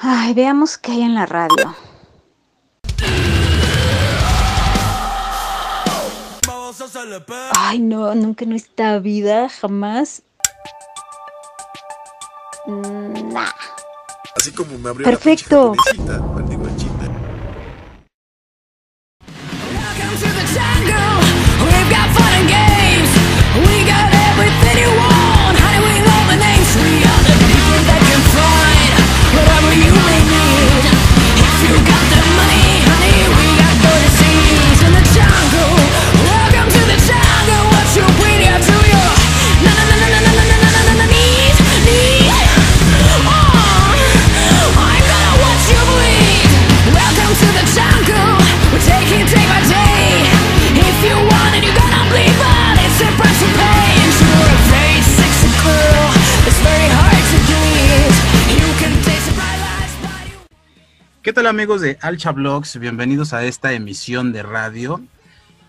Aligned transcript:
Ay, 0.00 0.32
veamos 0.32 0.78
qué 0.78 0.92
hay 0.92 1.02
en 1.02 1.14
la 1.14 1.26
radio. 1.26 1.74
Ay, 7.56 7.80
no, 7.80 8.14
nunca 8.14 8.44
en 8.44 8.52
esta 8.52 9.00
vida, 9.00 9.48
jamás. 9.48 10.22
Nah. 12.66 13.50
Así 14.36 14.52
como 14.52 14.78
me 14.78 14.90
abrió 14.90 15.04
Perfecto. 15.04 15.74
la 16.06 16.57
¿Qué 61.28 61.34
tal 61.34 61.46
amigos 61.46 61.82
de 61.82 61.98
Alcha 62.00 62.32
Blogs? 62.32 62.78
Bienvenidos 62.78 63.34
a 63.34 63.44
esta 63.44 63.74
emisión 63.74 64.32
de 64.32 64.42
radio. 64.42 65.02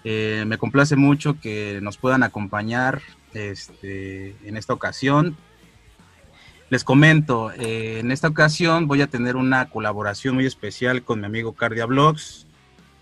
Eh, 0.05 0.45
me 0.47 0.57
complace 0.57 0.95
mucho 0.95 1.37
que 1.37 1.79
nos 1.81 1.97
puedan 1.97 2.23
acompañar 2.23 3.01
este, 3.33 4.37
en 4.45 4.55
esta 4.55 4.71
ocasión. 4.71 5.35
Les 6.69 6.85
comento, 6.85 7.51
eh, 7.51 7.99
en 7.99 8.13
esta 8.13 8.29
ocasión 8.29 8.87
voy 8.87 9.01
a 9.01 9.07
tener 9.07 9.35
una 9.35 9.69
colaboración 9.69 10.35
muy 10.35 10.45
especial 10.45 11.03
con 11.03 11.19
mi 11.19 11.25
amigo 11.25 11.51
Cardia 11.51 11.85
Blogs. 11.85 12.47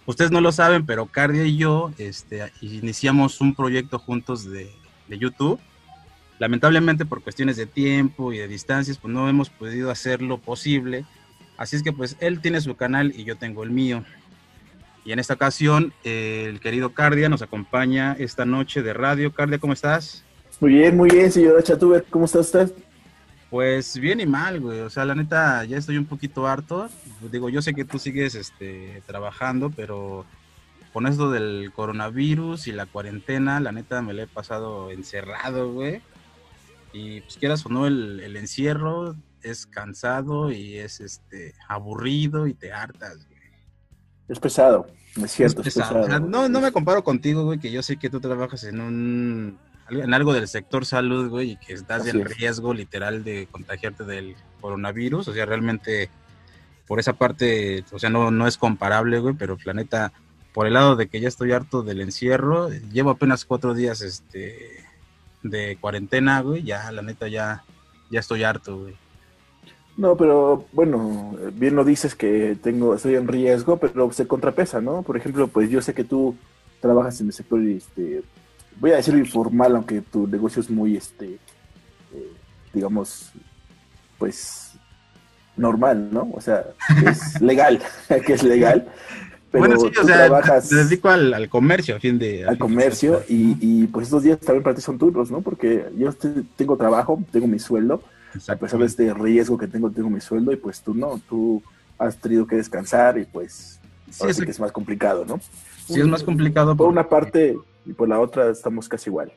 Ustedes 0.07 0.31
no 0.31 0.41
lo 0.41 0.51
saben, 0.51 0.83
pero 0.83 1.05
Cardia 1.05 1.43
y 1.43 1.57
yo 1.57 1.91
este, 1.99 2.51
iniciamos 2.61 3.39
un 3.39 3.53
proyecto 3.53 3.99
juntos 3.99 4.49
de, 4.49 4.71
de 5.07 5.17
YouTube. 5.19 5.59
Lamentablemente 6.39 7.05
por 7.05 7.21
cuestiones 7.21 7.55
de 7.55 7.67
tiempo 7.67 8.33
y 8.33 8.39
de 8.39 8.47
distancias, 8.47 8.97
pues 8.97 9.13
no 9.13 9.29
hemos 9.29 9.51
podido 9.51 9.91
hacer 9.91 10.23
lo 10.23 10.39
posible. 10.39 11.05
Así 11.57 11.75
es 11.75 11.83
que 11.83 11.91
pues 11.91 12.15
él 12.19 12.39
tiene 12.39 12.61
su 12.61 12.75
canal 12.75 13.11
y 13.15 13.23
yo 13.23 13.35
tengo 13.35 13.63
el 13.63 13.71
mío. 13.71 14.03
Y 15.03 15.11
en 15.11 15.19
esta 15.19 15.33
ocasión 15.33 15.93
eh, 16.03 16.45
el 16.49 16.59
querido 16.59 16.93
Cardia 16.93 17.29
nos 17.29 17.41
acompaña 17.41 18.15
esta 18.19 18.45
noche 18.45 18.83
de 18.83 18.93
radio. 18.93 19.33
Cardia, 19.33 19.57
¿cómo 19.57 19.73
estás? 19.73 20.23
Muy 20.59 20.73
bien, 20.73 20.95
muy 20.95 21.09
bien, 21.09 21.31
señora 21.31 21.63
Chatuber. 21.63 22.05
¿Cómo 22.09 22.25
está 22.25 22.39
usted? 22.39 22.71
Pues 23.49 23.97
bien 23.97 24.19
y 24.19 24.25
mal, 24.25 24.59
güey. 24.59 24.81
O 24.81 24.89
sea, 24.89 25.05
la 25.05 25.15
neta, 25.15 25.63
ya 25.63 25.77
estoy 25.77 25.97
un 25.97 26.05
poquito 26.05 26.45
harto. 26.47 26.89
Digo, 27.31 27.49
yo 27.49 27.61
sé 27.61 27.73
que 27.73 27.85
tú 27.85 27.97
sigues 27.97 28.35
este, 28.35 29.01
trabajando, 29.05 29.71
pero 29.73 30.25
con 30.91 31.07
esto 31.07 31.31
del 31.31 31.71
coronavirus 31.73 32.67
y 32.67 32.71
la 32.71 32.85
cuarentena, 32.85 33.59
la 33.59 33.71
neta 33.71 34.01
me 34.01 34.13
la 34.13 34.23
he 34.23 34.27
pasado 34.27 34.91
encerrado, 34.91 35.71
güey. 35.71 36.01
Y 36.91 37.21
pues 37.21 37.37
quieras 37.37 37.65
o 37.65 37.69
no, 37.69 37.87
el, 37.87 38.19
el 38.19 38.35
encierro 38.35 39.15
es 39.41 39.65
cansado 39.65 40.51
y 40.51 40.77
es 40.77 40.99
este 40.99 41.53
aburrido 41.67 42.47
y 42.47 42.53
te 42.53 42.71
hartas, 42.73 43.25
güey. 43.27 43.37
Es 44.27 44.39
pesado, 44.39 44.87
es 45.23 45.31
cierto, 45.31 45.61
es 45.61 45.67
Es 45.67 45.73
pesado. 45.75 46.01
pesado. 46.01 46.05
O 46.05 46.07
sea, 46.07 46.19
no, 46.19 46.49
no 46.49 46.61
me 46.61 46.71
comparo 46.71 47.03
contigo, 47.03 47.45
güey, 47.45 47.59
que 47.59 47.71
yo 47.71 47.81
sé 47.81 47.97
que 47.97 48.09
tú 48.09 48.19
trabajas 48.19 48.63
en 48.65 48.81
un 48.81 49.57
en 49.89 50.13
algo 50.13 50.33
del 50.33 50.47
sector 50.49 50.85
salud, 50.85 51.29
güey, 51.29 51.51
y 51.51 51.55
que 51.57 51.73
estás 51.73 52.01
Así 52.01 52.09
en 52.09 52.21
es. 52.21 52.37
riesgo 52.37 52.73
literal 52.73 53.23
de 53.23 53.47
contagiarte 53.49 54.03
del 54.03 54.35
coronavirus. 54.59 55.29
O 55.29 55.33
sea, 55.33 55.45
realmente 55.45 56.09
por 56.87 56.99
esa 56.99 57.13
parte, 57.13 57.83
o 57.91 57.99
sea, 57.99 58.09
no, 58.09 58.31
no 58.31 58.47
es 58.47 58.57
comparable, 58.57 59.19
güey, 59.19 59.33
pero 59.35 59.57
la 59.65 59.73
neta, 59.73 60.11
por 60.53 60.67
el 60.67 60.73
lado 60.73 60.95
de 60.95 61.07
que 61.07 61.19
ya 61.21 61.27
estoy 61.27 61.51
harto 61.53 61.83
del 61.83 62.01
encierro, 62.01 62.69
llevo 62.69 63.11
apenas 63.11 63.45
cuatro 63.45 63.73
días 63.73 64.01
este 64.01 64.83
de 65.43 65.77
cuarentena, 65.79 66.41
güey, 66.41 66.63
ya 66.63 66.91
la 66.91 67.01
neta 67.01 67.27
ya, 67.27 67.63
ya 68.09 68.19
estoy 68.19 68.43
harto, 68.43 68.77
güey. 68.77 68.95
No, 69.97 70.15
pero 70.15 70.65
bueno, 70.73 71.35
bien 71.53 71.75
lo 71.75 71.83
dices 71.83 72.13
que 72.13 72.55
tengo, 72.61 72.93
estoy 72.93 73.15
en 73.15 73.27
riesgo, 73.27 73.77
pero 73.77 74.11
se 74.11 74.27
contrapesa, 74.27 74.79
¿no? 74.79 75.01
Por 75.01 75.17
ejemplo, 75.17 75.47
pues 75.47 75.69
yo 75.71 75.81
sé 75.81 75.93
que 75.95 76.03
tú 76.03 76.35
trabajas 76.79 77.19
en 77.19 77.27
el 77.27 77.33
sector, 77.33 77.59
este, 77.63 78.21
voy 78.79 78.91
a 78.91 78.97
decirlo 78.97 79.19
informal, 79.19 79.75
aunque 79.75 80.01
tu 80.01 80.27
negocio 80.27 80.61
es 80.61 80.69
muy, 80.69 80.95
este, 80.95 81.39
eh, 82.13 82.31
digamos, 82.73 83.31
pues 84.19 84.73
normal, 85.55 86.09
¿no? 86.11 86.29
O 86.33 86.41
sea, 86.41 86.63
es 87.05 87.41
legal, 87.41 87.81
que 88.25 88.33
es 88.33 88.43
legal. 88.43 88.87
Pero 89.51 89.61
bueno, 89.65 89.79
sí, 89.79 89.87
o 89.87 89.91
tú 89.91 90.03
sea, 90.05 90.17
trabajas 90.27 90.71
me 90.71 90.83
dedico 90.83 91.09
al, 91.09 91.33
al 91.33 91.49
comercio, 91.49 91.95
a 91.95 91.99
fin 91.99 92.19
de... 92.19 92.43
a 92.45 92.49
al 92.49 92.57
fin 92.57 92.59
comercio 92.59 93.23
y, 93.27 93.57
y 93.61 93.87
pues 93.87 94.07
estos 94.07 94.21
días 94.21 94.39
también 94.39 94.61
para 94.61 94.75
ti 94.75 94.81
son 94.81 94.97
turnos, 94.99 95.31
¿no? 95.31 95.41
Porque 95.41 95.85
yo 95.97 96.11
te- 96.13 96.43
tengo 96.55 96.77
trabajo, 96.77 97.19
tengo 97.31 97.47
mi 97.47 97.57
sueldo, 97.57 98.03
a 98.47 98.55
pesar 98.55 98.79
de 98.79 98.85
este 98.85 99.13
riesgo 99.13 99.57
que 99.57 99.67
tengo, 99.67 99.89
tengo 99.91 100.09
mi 100.09 100.21
sueldo 100.21 100.51
y 100.51 100.57
pues 100.57 100.81
tú 100.81 100.93
no, 100.93 101.19
tú 101.29 101.61
has 101.97 102.17
tenido 102.17 102.45
que 102.45 102.55
descansar 102.57 103.17
y 103.17 103.25
pues 103.25 103.79
Sí, 104.09 104.17
ahora 104.21 104.31
es, 104.31 104.37
sí 104.37 104.45
que 104.45 104.51
es 104.51 104.59
más 104.59 104.71
complicado, 104.71 105.25
¿no? 105.25 105.39
sí, 105.85 105.99
es 105.99 106.07
más 106.07 106.23
complicado. 106.23 106.75
Por 106.75 106.87
una 106.87 107.07
parte 107.09 107.57
y 107.85 107.93
por 107.93 108.07
la 108.09 108.19
otra 108.19 108.49
estamos 108.49 108.87
casi 108.87 109.09
igual. 109.09 109.31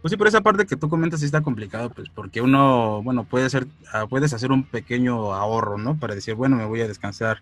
Pues 0.00 0.10
sí, 0.10 0.16
por 0.16 0.26
esa 0.26 0.40
parte 0.40 0.66
que 0.66 0.76
tú 0.76 0.88
comentas 0.88 1.20
sí 1.20 1.26
está 1.26 1.42
complicado, 1.42 1.90
pues 1.90 2.08
porque 2.08 2.40
uno, 2.40 3.02
bueno, 3.04 3.24
puede 3.24 3.44
hacer, 3.46 3.66
ah, 3.92 4.06
puedes 4.08 4.32
hacer 4.32 4.50
un 4.50 4.64
pequeño 4.64 5.32
ahorro, 5.32 5.78
¿no? 5.78 5.96
Para 5.96 6.14
decir, 6.16 6.34
bueno, 6.34 6.56
me 6.56 6.64
voy 6.66 6.80
a 6.80 6.88
descansar 6.88 7.38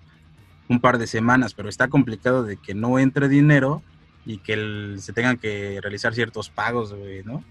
un 0.68 0.78
par 0.80 0.98
de 0.98 1.06
semanas, 1.06 1.54
pero 1.54 1.68
está 1.68 1.88
complicado 1.88 2.42
de 2.44 2.58
que 2.58 2.74
no 2.74 2.98
entre 2.98 3.28
dinero 3.28 3.82
y 4.26 4.38
que 4.38 4.52
el- 4.52 4.96
se 5.00 5.12
tengan 5.14 5.38
que 5.38 5.80
realizar 5.80 6.14
ciertos 6.14 6.50
pagos, 6.50 6.94
¿no? 7.24 7.42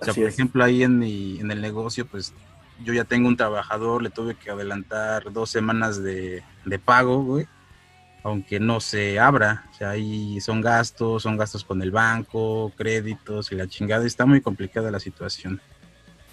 O 0.00 0.04
sea, 0.04 0.12
Así 0.12 0.20
por 0.20 0.28
es. 0.28 0.34
ejemplo, 0.34 0.64
ahí 0.64 0.82
en, 0.82 0.98
mi, 0.98 1.38
en 1.40 1.50
el 1.50 1.60
negocio, 1.60 2.06
pues 2.06 2.32
yo 2.84 2.92
ya 2.94 3.04
tengo 3.04 3.28
un 3.28 3.36
trabajador, 3.36 4.02
le 4.02 4.10
tuve 4.10 4.34
que 4.36 4.50
adelantar 4.50 5.32
dos 5.32 5.50
semanas 5.50 6.02
de, 6.02 6.42
de 6.64 6.78
pago, 6.78 7.22
güey, 7.22 7.46
aunque 8.22 8.58
no 8.60 8.80
se 8.80 9.18
abra. 9.18 9.66
O 9.70 9.74
sea, 9.74 9.90
ahí 9.90 10.40
son 10.40 10.60
gastos, 10.60 11.22
son 11.22 11.36
gastos 11.36 11.64
con 11.64 11.82
el 11.82 11.90
banco, 11.90 12.72
créditos 12.76 13.52
y 13.52 13.56
la 13.56 13.68
chingada. 13.68 14.06
Está 14.06 14.26
muy 14.26 14.40
complicada 14.40 14.90
la 14.90 15.00
situación. 15.00 15.60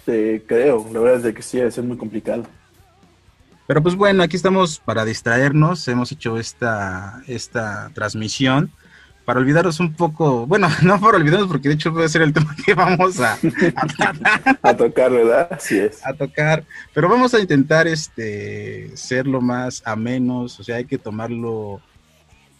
Te 0.04 0.42
creo, 0.46 0.88
la 0.92 1.00
verdad 1.00 1.16
es 1.18 1.22
de 1.24 1.34
que 1.34 1.42
sí, 1.42 1.58
debe 1.58 1.70
ser 1.70 1.84
muy 1.84 1.98
complicado. 1.98 2.44
Pero 3.66 3.82
pues 3.82 3.94
bueno, 3.94 4.22
aquí 4.22 4.36
estamos 4.36 4.78
para 4.80 5.04
distraernos. 5.04 5.86
Hemos 5.88 6.10
hecho 6.10 6.38
esta, 6.38 7.22
esta 7.26 7.90
transmisión 7.94 8.72
para 9.28 9.40
olvidarnos 9.40 9.78
un 9.78 9.92
poco. 9.92 10.46
Bueno, 10.46 10.70
no 10.82 10.98
para 10.98 11.18
olvidarnos, 11.18 11.48
porque 11.48 11.68
de 11.68 11.74
hecho 11.74 11.92
puede 11.92 12.08
ser 12.08 12.22
el 12.22 12.32
tema 12.32 12.56
que 12.64 12.72
vamos 12.72 13.20
a, 13.20 13.34
a 13.34 13.86
tratar. 13.86 14.58
A 14.62 14.74
tocar, 14.74 15.12
¿verdad? 15.12 15.48
Así 15.50 15.78
es. 15.78 16.00
a 16.06 16.14
tocar, 16.14 16.64
pero 16.94 17.10
vamos 17.10 17.34
a 17.34 17.38
intentar 17.38 17.86
este 17.86 18.96
ser 18.96 19.26
lo 19.26 19.42
más 19.42 19.82
a 19.84 19.96
menos, 19.96 20.58
o 20.58 20.64
sea, 20.64 20.76
hay 20.76 20.86
que 20.86 20.96
tomarlo. 20.96 21.82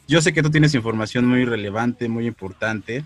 Yo 0.06 0.20
sé 0.20 0.34
que 0.34 0.42
tú 0.42 0.50
tienes 0.50 0.74
información 0.74 1.24
muy 1.24 1.46
relevante, 1.46 2.06
muy 2.06 2.26
importante 2.26 3.02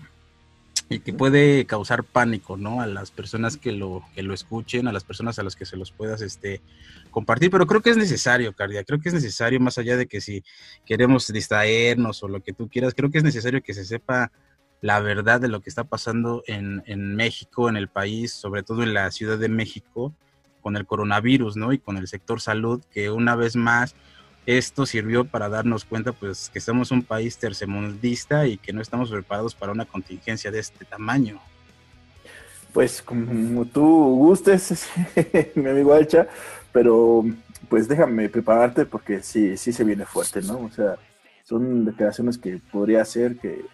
y 0.89 0.99
que 0.99 1.13
puede 1.13 1.65
causar 1.65 2.03
pánico, 2.03 2.57
¿no? 2.57 2.81
A 2.81 2.85
las 2.85 3.11
personas 3.11 3.55
que 3.55 3.71
lo 3.71 4.03
que 4.13 4.23
lo 4.23 4.33
escuchen, 4.33 4.89
a 4.89 4.91
las 4.91 5.05
personas 5.05 5.39
a 5.39 5.43
las 5.43 5.55
que 5.55 5.65
se 5.65 5.77
los 5.77 5.93
puedas 5.93 6.21
este 6.21 6.59
compartir, 7.13 7.49
pero 7.49 7.65
creo 7.65 7.81
que 7.81 7.91
es 7.91 7.97
necesario, 7.97 8.53
Cardia, 8.53 8.83
creo 8.83 8.99
que 8.99 9.07
es 9.07 9.15
necesario 9.15 9.59
más 9.61 9.77
allá 9.77 9.95
de 9.95 10.07
que 10.07 10.19
si 10.19 10.43
queremos 10.85 11.31
distraernos 11.31 12.21
o 12.23 12.27
lo 12.27 12.41
que 12.41 12.51
tú 12.51 12.67
quieras, 12.67 12.93
creo 12.93 13.09
que 13.09 13.19
es 13.19 13.23
necesario 13.23 13.63
que 13.63 13.73
se 13.73 13.85
sepa 13.85 14.31
la 14.81 14.99
verdad 14.99 15.39
de 15.39 15.47
lo 15.47 15.61
que 15.61 15.69
está 15.69 15.85
pasando 15.85 16.43
en, 16.47 16.83
en 16.87 17.15
México, 17.15 17.69
en 17.69 17.77
el 17.77 17.87
país, 17.87 18.33
sobre 18.33 18.63
todo 18.63 18.83
en 18.83 18.93
la 18.93 19.09
Ciudad 19.11 19.37
de 19.37 19.47
México, 19.47 20.13
con 20.61 20.75
el 20.75 20.85
coronavirus, 20.85 21.55
¿no? 21.55 21.71
Y 21.71 21.79
con 21.79 21.95
el 21.95 22.07
sector 22.09 22.41
salud, 22.41 22.83
que 22.91 23.09
una 23.09 23.35
vez 23.35 23.55
más 23.55 23.95
esto 24.45 24.85
sirvió 24.85 25.23
para 25.23 25.47
darnos 25.47 25.85
cuenta, 25.85 26.11
pues, 26.11 26.49
que 26.49 26.59
somos 26.59 26.91
un 26.91 27.03
país 27.03 27.37
tercermundista 27.37 28.45
y 28.47 28.57
que 28.57 28.73
no 28.73 28.81
estamos 28.81 29.09
preparados 29.09 29.55
para 29.55 29.71
una 29.71 29.85
contingencia 29.85 30.51
de 30.51 30.59
este 30.59 30.83
tamaño. 30.83 31.39
Pues 32.73 33.01
como 33.01 33.65
tú 33.65 33.85
gustes, 34.17 34.89
mi 35.55 35.69
amigo 35.69 35.93
Alcha, 35.93 36.27
pero 36.73 37.23
pues 37.69 37.87
déjame 37.87 38.27
prepararte 38.27 38.85
porque 38.85 39.21
sí, 39.21 39.55
sí 39.55 39.71
se 39.71 39.85
viene 39.85 40.05
fuerte, 40.05 40.41
¿no? 40.41 40.59
O 40.59 40.69
sea, 40.69 40.95
son 41.45 41.85
declaraciones 41.85 42.37
que 42.37 42.59
podría 42.71 43.05
ser 43.05 43.37
que 43.37 43.65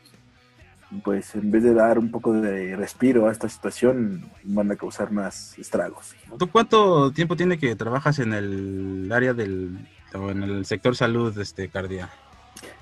pues 1.04 1.36
en 1.36 1.52
vez 1.52 1.64
de 1.64 1.74
dar 1.74 2.00
un 2.00 2.10
poco 2.12 2.34
de 2.34 2.76
respiro 2.76 3.28
a 3.28 3.32
esta 3.32 3.48
situación, 3.48 4.26
van 4.44 4.72
a 4.72 4.76
causar 4.76 5.12
más 5.12 5.58
estragos. 5.58 6.16
¿no? 6.28 6.38
¿Tú 6.38 6.50
cuánto 6.50 7.12
tiempo 7.12 7.36
tiene 7.36 7.60
que 7.60 7.76
trabajas 7.76 8.20
en 8.20 8.34
el 8.34 9.12
área 9.12 9.34
del, 9.34 9.78
o 10.14 10.32
en 10.32 10.44
el 10.44 10.66
sector 10.66 10.96
salud, 10.96 11.38
este, 11.38 11.70
Cardia? 11.70 12.10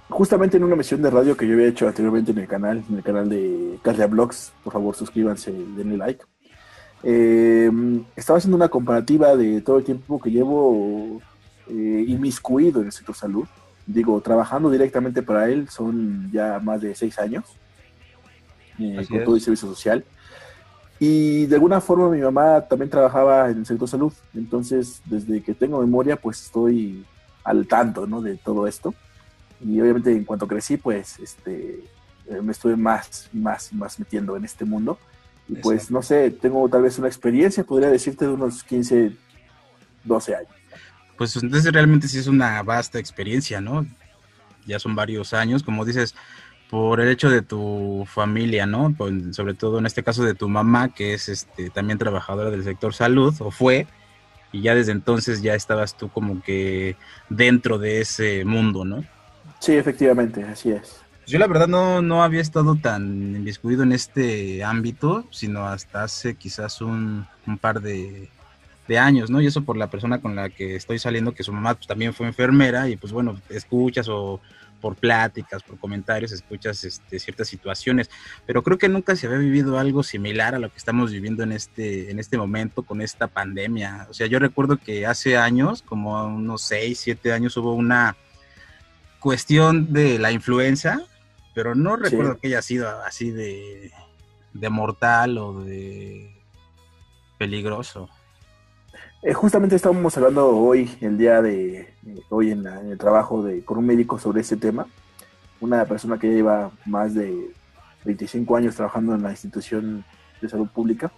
Justamente 0.10 0.56
en 0.56 0.64
una 0.64 0.78
misión 0.78 1.02
de 1.02 1.10
radio 1.10 1.36
que 1.36 1.46
yo 1.46 1.54
había 1.54 1.68
hecho 1.68 1.86
anteriormente 1.86 2.32
en 2.32 2.38
el 2.38 2.48
canal, 2.48 2.82
en 2.90 2.96
el 2.96 3.04
canal 3.04 3.28
de 3.28 3.78
Cardia 3.84 4.08
Blogs, 4.08 4.54
por 4.64 4.72
favor 4.72 4.96
suscríbanse, 4.96 5.52
denle 5.52 5.98
like. 5.98 6.24
Eh, 7.04 7.70
estaba 8.16 8.38
haciendo 8.38 8.58
una 8.58 8.70
comparativa 8.70 9.36
de 9.36 9.62
todo 9.62 9.78
el 9.78 9.84
tiempo 9.84 10.20
que 10.20 10.32
llevo 10.32 11.22
eh, 11.70 12.06
inmiscuido 12.08 12.82
en 12.82 12.88
el 12.88 12.92
sector 12.92 13.16
salud. 13.16 13.48
Digo, 13.86 14.20
trabajando 14.22 14.70
directamente 14.70 15.22
para 15.22 15.50
él 15.50 15.70
son 15.70 16.30
ya 16.32 16.60
más 16.60 16.82
de 16.82 16.94
seis 16.96 17.18
años, 17.20 17.46
eh, 18.80 19.06
con 19.08 19.18
es. 19.18 19.24
todo 19.24 19.36
el 19.36 19.42
servicio 19.42 19.68
social. 19.68 20.04
Y 21.00 21.46
de 21.46 21.56
alguna 21.56 21.80
forma 21.80 22.10
mi 22.10 22.20
mamá 22.20 22.62
también 22.62 22.90
trabajaba 22.90 23.50
en 23.50 23.60
el 23.60 23.66
sector 23.66 23.88
salud. 23.88 24.14
Entonces, 24.34 25.02
desde 25.06 25.42
que 25.44 25.54
tengo 25.54 25.80
memoria, 25.80 26.16
pues 26.16 26.42
estoy 26.44 27.06
al 27.44 27.68
tanto 27.68 28.08
¿no? 28.08 28.22
de 28.22 28.36
todo 28.38 28.68
esto. 28.68 28.94
Y 29.64 29.80
obviamente 29.80 30.12
en 30.12 30.24
cuanto 30.24 30.48
crecí, 30.48 30.78
pues 30.78 31.20
este, 31.20 31.84
eh, 32.28 32.42
me 32.42 32.52
estuve 32.52 32.76
más 32.76 33.30
y 33.34 33.38
más 33.38 33.72
y 33.72 33.76
más 33.76 34.00
metiendo 34.00 34.36
en 34.36 34.46
este 34.46 34.66
mundo. 34.66 34.98
Y 35.50 35.56
pues 35.56 35.90
no 35.92 36.02
sé, 36.02 36.32
tengo 36.32 36.68
tal 36.70 36.82
vez 36.82 36.98
una 37.00 37.08
experiencia, 37.08 37.64
podría 37.64 37.90
decirte, 37.90 38.26
de 38.26 38.32
unos 38.32 38.64
15, 38.64 39.14
12 40.04 40.36
años. 40.36 40.50
Pues 41.18 41.36
entonces 41.36 41.72
realmente 41.72 42.08
sí 42.08 42.20
es 42.20 42.28
una 42.28 42.62
vasta 42.64 43.00
experiencia, 43.00 43.62
¿no? 43.62 43.86
Ya 44.66 44.80
son 44.80 44.96
varios 44.96 45.34
años, 45.34 45.64
como 45.64 45.86
dices, 45.86 46.16
por 46.70 47.00
el 47.00 47.10
hecho 47.10 47.30
de 47.30 47.42
tu 47.42 48.06
familia, 48.08 48.66
¿no? 48.66 48.94
Pues, 48.98 49.36
sobre 49.36 49.54
todo 49.54 49.80
en 49.80 49.86
este 49.86 50.04
caso 50.04 50.24
de 50.24 50.36
tu 50.36 50.50
mamá, 50.50 50.94
que 50.94 51.14
es 51.14 51.30
este 51.30 51.70
también 51.70 51.98
trabajadora 51.98 52.52
del 52.52 52.64
sector 52.64 52.94
salud, 52.94 53.34
o 53.40 53.52
fue, 53.52 53.88
y 54.52 54.62
ya 54.62 54.76
desde 54.76 54.92
entonces 54.92 55.42
ya 55.42 55.56
estabas 55.56 55.96
tú 55.98 56.10
como 56.10 56.42
que 56.42 56.96
dentro 57.30 57.78
de 57.78 58.02
ese 58.02 58.46
mundo, 58.46 58.86
¿no? 58.86 59.04
Sí, 59.60 59.74
efectivamente, 59.74 60.44
así 60.44 60.72
es. 60.72 61.02
Yo 61.28 61.40
la 61.40 61.48
verdad 61.48 61.68
no, 61.68 62.02
no 62.02 62.24
había 62.24 62.40
estado 62.40 62.76
tan 62.76 63.36
inmiscuido 63.36 63.84
en 63.84 63.92
este 63.92 64.64
ámbito, 64.64 65.26
sino 65.30 65.68
hasta 65.68 66.04
hace 66.04 66.36
quizás 66.36 66.80
un, 66.80 67.28
un 67.46 67.58
par 67.58 67.82
de, 67.82 68.30
de 68.88 68.98
años, 68.98 69.30
¿no? 69.30 69.42
Y 69.42 69.48
eso 69.48 69.64
por 69.64 69.76
la 69.76 69.90
persona 69.90 70.22
con 70.22 70.38
la 70.38 70.50
que 70.50 70.78
estoy 70.78 71.00
saliendo, 71.00 71.34
que 71.34 71.44
su 71.44 71.52
mamá 71.52 71.76
pues, 71.76 71.86
también 71.86 72.14
fue 72.14 72.28
enfermera, 72.28 72.88
y 72.88 72.96
pues 72.96 73.12
bueno, 73.12 73.42
escuchas 73.50 74.08
o 74.08 74.40
por 74.80 74.96
pláticas, 74.96 75.64
por 75.64 75.78
comentarios, 75.78 76.32
escuchas 76.32 76.86
este, 76.86 77.20
ciertas 77.20 77.50
situaciones, 77.50 78.10
pero 78.46 78.64
creo 78.64 78.78
que 78.78 78.88
nunca 78.88 79.16
se 79.16 79.28
había 79.28 79.40
vivido 79.40 79.80
algo 79.80 80.04
similar 80.04 80.56
a 80.56 80.60
lo 80.60 80.70
que 80.70 80.78
estamos 80.78 81.12
viviendo 81.12 81.44
en 81.44 81.52
este, 81.52 82.10
en 82.10 82.20
este 82.20 82.38
momento 82.38 82.84
con 82.84 83.02
esta 83.02 83.28
pandemia. 83.28 84.08
O 84.10 84.14
sea, 84.14 84.28
yo 84.28 84.40
recuerdo 84.40 84.78
que 84.78 85.06
hace 85.06 85.36
años, 85.36 85.82
como 85.82 86.26
unos 86.26 86.62
6, 86.62 86.98
7 87.00 87.34
años, 87.34 87.58
hubo 87.58 87.74
una 87.74 88.16
cuestión 89.20 89.92
de 89.92 90.20
la 90.20 90.32
influenza, 90.32 91.02
pero 91.58 91.74
no 91.74 91.96
recuerdo 91.96 92.34
Sí. 92.36 92.40
que 92.42 92.48
haya 92.50 92.62
sido 92.62 92.88
así 93.04 93.32
de, 93.32 93.92
de 94.54 94.70
mortal 94.70 95.40
o 95.40 95.64
de 95.64 96.40
peligroso. 97.40 98.10
Eh, 99.24 99.34
justamente 99.34 99.76
estábamos 99.76 100.16
hablando 100.18 100.50
hoy, 100.56 100.96
el 101.02 101.18
día 101.18 101.42
de 101.42 101.80
eh, 101.80 102.22
hoy 102.30 102.52
en, 102.52 102.62
la- 102.64 102.80
en 102.80 102.92
el 102.92 102.98
trabajo 103.00 103.42
de, 103.42 103.64
con 103.66 103.80
un 103.80 103.88
médico 103.88 104.20
sobre 104.20 104.42
ese 104.42 104.56
tema. 104.56 104.86
Una 105.60 105.84
persona 105.86 106.20
que 106.20 106.28
ya 106.30 106.34
lleva 106.36 106.72
más 106.86 107.16
de 107.16 107.50
25 108.06 108.56
años 108.56 108.76
trabajando 108.76 109.16
en 109.16 109.24
la 109.24 109.32
institución 109.32 110.06
de 110.40 110.50
salud 110.50 110.68
pública. 110.70 111.12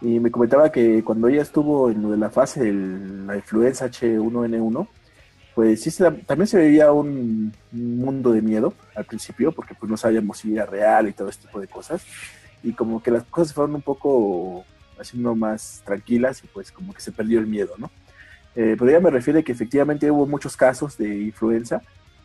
Y 0.00 0.18
me 0.20 0.30
comentaba 0.30 0.72
que 0.72 1.04
cuando 1.04 1.28
ella 1.28 1.42
estuvo 1.42 1.90
en 1.90 2.00
lo 2.00 2.10
de 2.12 2.16
la 2.16 2.30
fase 2.30 2.64
de 2.64 2.72
la 3.26 3.36
influenza 3.36 3.90
H1N1, 3.90 4.88
pues 5.54 5.82
sí, 5.82 5.90
se- 5.90 6.10
también 6.10 6.46
se 6.46 6.90
un, 6.90 7.52
un 7.72 7.98
mundo 7.98 8.32
de 8.32 8.42
miedo 8.42 8.74
al 8.94 9.04
principio, 9.04 9.52
porque 9.52 9.74
pues 9.74 9.90
no 9.90 9.96
sabíamos 9.96 10.38
si 10.38 10.54
era 10.54 10.66
real 10.66 11.08
y 11.08 11.12
todo 11.12 11.28
este 11.28 11.46
tipo 11.46 11.60
de 11.60 11.68
cosas. 11.68 12.04
Y 12.62 12.72
como 12.72 13.02
que 13.02 13.10
las 13.10 13.24
cosas 13.24 13.54
fueron 13.54 13.74
un 13.74 13.82
poco 13.82 14.64
haciendo 14.98 15.34
más 15.34 15.82
tranquilas 15.84 16.42
y 16.44 16.46
pues 16.48 16.70
como 16.72 16.92
que 16.92 17.00
se 17.00 17.12
perdió 17.12 17.40
el 17.40 17.46
miedo, 17.46 17.72
¿no? 17.78 17.90
Eh, 18.54 18.76
pero 18.78 18.90
ella 18.90 19.00
me 19.00 19.10
refiere 19.10 19.44
que 19.44 19.52
efectivamente 19.52 20.10
hubo 20.10 20.26
muchos 20.26 20.56
casos 20.56 20.98
de 20.98 21.08
influenza 21.20 21.82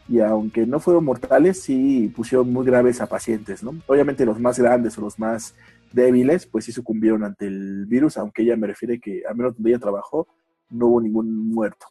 y 0.09 0.19
aunque 0.19 0.65
no 0.67 0.79
fueron 0.79 1.05
mortales, 1.05 1.61
sí 1.61 2.11
pusieron 2.15 2.51
muy 2.51 2.65
graves 2.65 2.99
a 3.01 3.07
pacientes, 3.07 3.63
¿no? 3.63 3.75
Obviamente 3.87 4.25
los 4.25 4.39
más 4.39 4.59
grandes 4.59 4.97
o 4.97 5.01
los 5.01 5.17
más 5.19 5.55
débiles, 5.93 6.45
pues 6.45 6.65
sí 6.65 6.71
sucumbieron 6.71 7.23
ante 7.23 7.47
el 7.47 7.85
virus, 7.85 8.17
aunque 8.17 8.41
ella 8.43 8.55
me 8.57 8.67
refiere 8.67 8.99
que 8.99 9.23
al 9.27 9.35
menos 9.35 9.55
donde 9.55 9.69
ella 9.71 9.79
trabajó 9.79 10.27
no 10.69 10.87
hubo 10.87 11.01
ningún 11.01 11.47
muerto, 11.47 11.87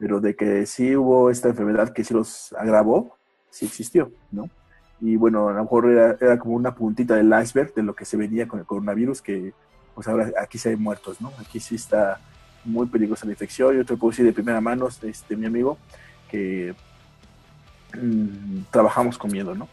pero 0.00 0.18
de 0.18 0.34
que 0.34 0.64
sí 0.64 0.96
hubo 0.96 1.30
esta 1.30 1.50
enfermedad 1.50 1.92
que 1.92 2.02
sí 2.02 2.14
los 2.14 2.54
agravó, 2.54 3.18
sí 3.50 3.66
existió, 3.66 4.10
¿no? 4.32 4.48
Y 4.98 5.16
bueno, 5.16 5.48
a 5.48 5.52
lo 5.52 5.62
mejor 5.62 5.90
era, 5.90 6.16
era 6.18 6.38
como 6.38 6.54
una 6.54 6.74
puntita 6.74 7.14
del 7.14 7.32
iceberg 7.42 7.74
de 7.74 7.82
lo 7.82 7.94
que 7.94 8.06
se 8.06 8.16
venía 8.16 8.48
con 8.48 8.60
el 8.60 8.66
coronavirus, 8.66 9.20
que 9.20 9.52
pues 9.94 10.08
ahora 10.08 10.32
aquí 10.40 10.56
sí 10.56 10.70
hay 10.70 10.76
muertos, 10.76 11.20
¿no? 11.20 11.30
Aquí 11.38 11.60
sí 11.60 11.74
está 11.74 12.18
muy 12.64 12.86
peligrosa 12.86 13.26
la 13.26 13.32
infección. 13.32 13.76
Yo 13.76 13.84
te 13.84 13.96
puedo 13.96 14.10
decir 14.10 14.24
de 14.24 14.32
primera 14.32 14.60
mano, 14.60 14.88
este, 14.88 15.36
mi 15.36 15.46
amigo, 15.46 15.76
que 16.30 16.74
mm, 17.94 18.62
trabajamos 18.70 19.18
con 19.18 19.30
miedo, 19.30 19.54
¿no? 19.54 19.68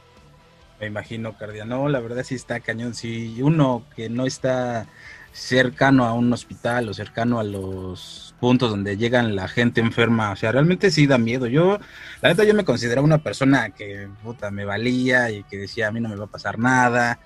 Me 0.82 0.88
imagino, 0.88 1.38
Cardia. 1.38 1.64
No, 1.64 1.88
la 1.88 2.02
verdad 2.02 2.24
sí 2.24 2.36
está 2.36 2.60
cañón. 2.60 2.94
Si 2.94 3.42
uno 3.42 3.84
que 3.96 4.10
no 4.10 4.26
está 4.26 4.88
cercano 5.38 6.06
a 6.06 6.14
un 6.14 6.34
hospital 6.34 6.90
o 6.90 6.94
cercano 6.96 7.40
a 7.40 7.44
los 7.44 8.34
puntos 8.40 8.72
donde 8.72 8.98
llegan 8.98 9.36
la 9.36 9.48
gente 9.48 9.82
enferma, 9.82 10.32
o 10.32 10.36
sea, 10.36 10.52
realmente 10.52 10.90
sí 10.90 11.06
da 11.06 11.20
miedo. 11.20 11.46
Yo, 11.46 11.80
la 12.22 12.30
neta, 12.30 12.44
yo 12.44 12.56
me 12.56 12.66
consideraba 12.66 13.06
una 13.06 13.20
persona 13.20 13.70
que, 13.70 14.10
puta, 14.24 14.50
me 14.50 14.66
valía 14.66 15.30
y 15.30 15.44
que 15.44 15.58
decía, 15.58 15.88
a 15.88 15.92
mí 15.92 16.00
no 16.00 16.10
me 16.10 16.16
va 16.16 16.26
a 16.26 16.30
pasar 16.30 16.58
nada 16.58 17.20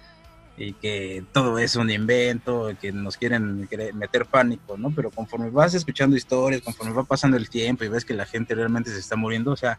y 0.58 0.74
que 0.74 1.24
todo 1.32 1.58
es 1.58 1.78
un 1.78 1.90
invento, 1.90 2.70
que 2.82 2.92
nos 2.92 3.16
quieren 3.16 3.68
meter 3.94 4.26
pánico, 4.26 4.78
¿no? 4.78 4.92
Pero 4.92 5.10
conforme 5.10 5.50
vas 5.50 5.74
escuchando 5.74 6.18
historias, 6.18 6.62
conforme 6.62 6.94
va 6.94 7.06
pasando 7.06 7.38
el 7.38 7.50
tiempo 7.50 7.86
y 7.86 7.88
ves 7.88 8.04
que 8.04 8.14
la 8.14 8.26
gente 8.26 8.54
realmente 8.54 8.92
se 8.92 9.00
está 9.00 9.16
muriendo, 9.16 9.52
o 9.52 9.58
sea, 9.58 9.78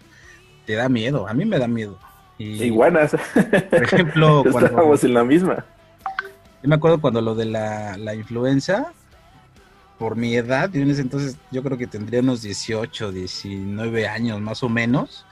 te 0.64 0.73
da 0.73 0.88
miedo. 0.88 1.29
A 1.29 1.34
mí 1.34 1.44
me 1.44 1.58
da 1.58 1.69
miedo. 1.69 1.99
Y, 2.38 2.64
Iguanas. 2.64 3.14
por 3.70 3.82
ejemplo, 3.82 4.43
cuando, 4.50 4.70
Estábamos 4.70 5.05
en 5.05 5.14
la 5.14 5.23
misma. 5.23 5.67
Yo 6.62 6.69
me 6.69 6.75
acuerdo 6.75 7.00
cuando 7.00 7.20
lo 7.20 7.35
de 7.35 7.47
la, 7.47 7.97
la 7.97 8.14
influenza, 8.14 8.93
por 9.99 10.17
mi 10.17 10.35
edad, 10.35 10.70
yo 10.73 10.82
en 10.82 10.91
ese 10.91 11.00
entonces 11.00 11.37
yo 11.50 11.62
creo 11.62 11.79
que 11.79 11.87
tendría 11.87 12.20
unos 12.20 12.43
18, 12.43 13.12
19 13.12 14.09
años 14.09 14.41
más 14.41 14.63
o 14.63 14.69
menos. 14.69 15.25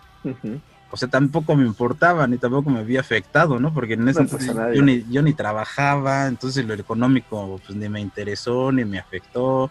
O 0.93 0.97
sea, 0.97 1.09
tampoco 1.09 1.57
me 1.57 1.65
importaba, 1.65 2.27
ni 2.27 2.39
tampoco 2.39 2.71
me 2.71 2.81
había 2.81 3.01
afectado, 3.01 3.59
¿no? 3.59 3.73
Porque 3.73 3.95
en 3.95 4.09
ese 4.09 4.21
No, 4.21 4.25
entonces 4.27 4.55
yo, 4.75 4.83
ni, 4.83 5.05
yo 5.11 5.23
ni 5.23 5.33
trabajaba, 5.33 6.27
entonces 6.27 6.65
lo 6.65 6.75
económico 6.75 7.61
pues 7.67 7.77
ni 7.79 7.89
me 7.89 8.01
interesó, 8.01 8.71
ni 8.73 8.85
me 8.85 8.99
afectó. 8.99 9.71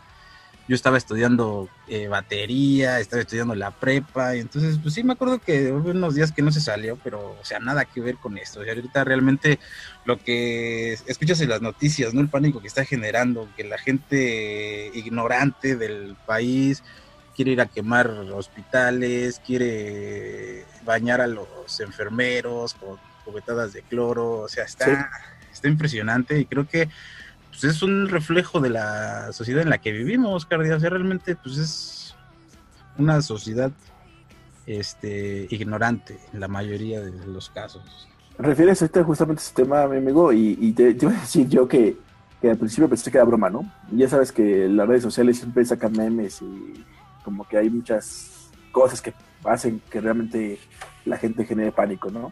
Yo 0.69 0.75
estaba 0.75 0.97
estudiando 0.99 1.67
eh, 1.87 2.07
batería, 2.07 2.99
estaba 2.99 3.23
estudiando 3.23 3.55
la 3.55 3.71
prepa, 3.71 4.35
y 4.35 4.39
entonces 4.39 4.77
pues 4.79 4.93
sí 4.93 5.03
me 5.03 5.13
acuerdo 5.13 5.39
que 5.39 5.71
hubo 5.71 5.89
unos 5.89 6.13
días 6.13 6.31
que 6.31 6.43
no 6.43 6.51
se 6.51 6.61
salió, 6.61 6.95
pero 7.03 7.35
o 7.41 7.43
sea, 7.43 7.57
nada 7.59 7.85
que 7.85 7.99
ver 8.01 8.17
con 8.17 8.37
esto. 8.37 8.59
O 8.59 8.63
sea, 8.63 8.73
ahorita 8.75 9.03
realmente 9.03 9.57
lo 10.05 10.19
que 10.19 10.93
escuchas 10.93 11.41
en 11.41 11.49
las 11.49 11.63
noticias, 11.63 12.13
¿no? 12.13 12.21
El 12.21 12.29
pánico 12.29 12.61
que 12.61 12.67
está 12.67 12.85
generando, 12.85 13.49
que 13.57 13.63
la 13.63 13.79
gente 13.79 14.91
ignorante 14.93 15.75
del 15.75 16.15
país 16.27 16.83
quiere 17.35 17.51
ir 17.53 17.61
a 17.61 17.65
quemar 17.65 18.07
hospitales, 18.07 19.41
quiere 19.43 20.65
bañar 20.85 21.19
a 21.19 21.25
los 21.27 21.79
enfermeros 21.79 22.75
con 22.75 22.99
cubetadas 23.25 23.73
de 23.73 23.81
cloro, 23.81 24.41
o 24.41 24.47
sea, 24.47 24.65
está, 24.65 24.85
Sí. 24.85 25.47
está 25.51 25.67
impresionante 25.67 26.37
y 26.39 26.45
creo 26.45 26.67
que 26.67 26.89
pues, 27.59 27.75
es 27.75 27.83
un 27.83 28.07
reflejo 28.07 28.59
de 28.59 28.69
la 28.69 29.33
sociedad 29.33 29.61
en 29.61 29.69
la 29.69 29.79
que 29.79 29.91
vivimos, 29.91 30.45
Cardia, 30.45 30.75
o 30.75 30.79
sea, 30.79 30.89
realmente 30.89 31.35
pues 31.35 31.57
es 31.57 32.15
una 32.97 33.21
sociedad 33.21 33.71
este 34.65 35.47
ignorante 35.49 36.19
en 36.33 36.39
la 36.39 36.47
mayoría 36.47 37.01
de 37.01 37.11
los 37.27 37.49
casos. 37.49 38.07
Refieres 38.37 38.81
este, 38.81 39.03
justamente 39.03 39.41
a 39.41 39.45
este 39.45 39.63
tema, 39.63 39.87
mi 39.87 39.97
amigo, 39.97 40.31
y, 40.31 40.57
y 40.61 40.71
te, 40.73 40.93
te 40.93 41.05
iba 41.05 41.15
a 41.15 41.19
decir 41.19 41.49
yo 41.49 41.67
que, 41.67 41.97
que 42.41 42.51
al 42.51 42.57
principio 42.57 42.87
pensé 42.87 43.11
que 43.11 43.17
era 43.17 43.25
broma, 43.25 43.49
¿no? 43.49 43.69
Ya 43.91 44.07
sabes 44.07 44.31
que 44.31 44.69
las 44.69 44.87
redes 44.87 45.03
sociales 45.03 45.37
siempre 45.37 45.65
sacan 45.65 45.91
memes 45.93 46.41
y 46.41 46.85
como 47.23 47.47
que 47.47 47.57
hay 47.57 47.69
muchas 47.69 48.51
cosas 48.71 49.01
que 49.01 49.13
hacen 49.43 49.81
que 49.89 49.99
realmente 49.99 50.59
la 51.05 51.17
gente 51.17 51.45
genere 51.45 51.71
pánico, 51.71 52.09
¿no? 52.09 52.31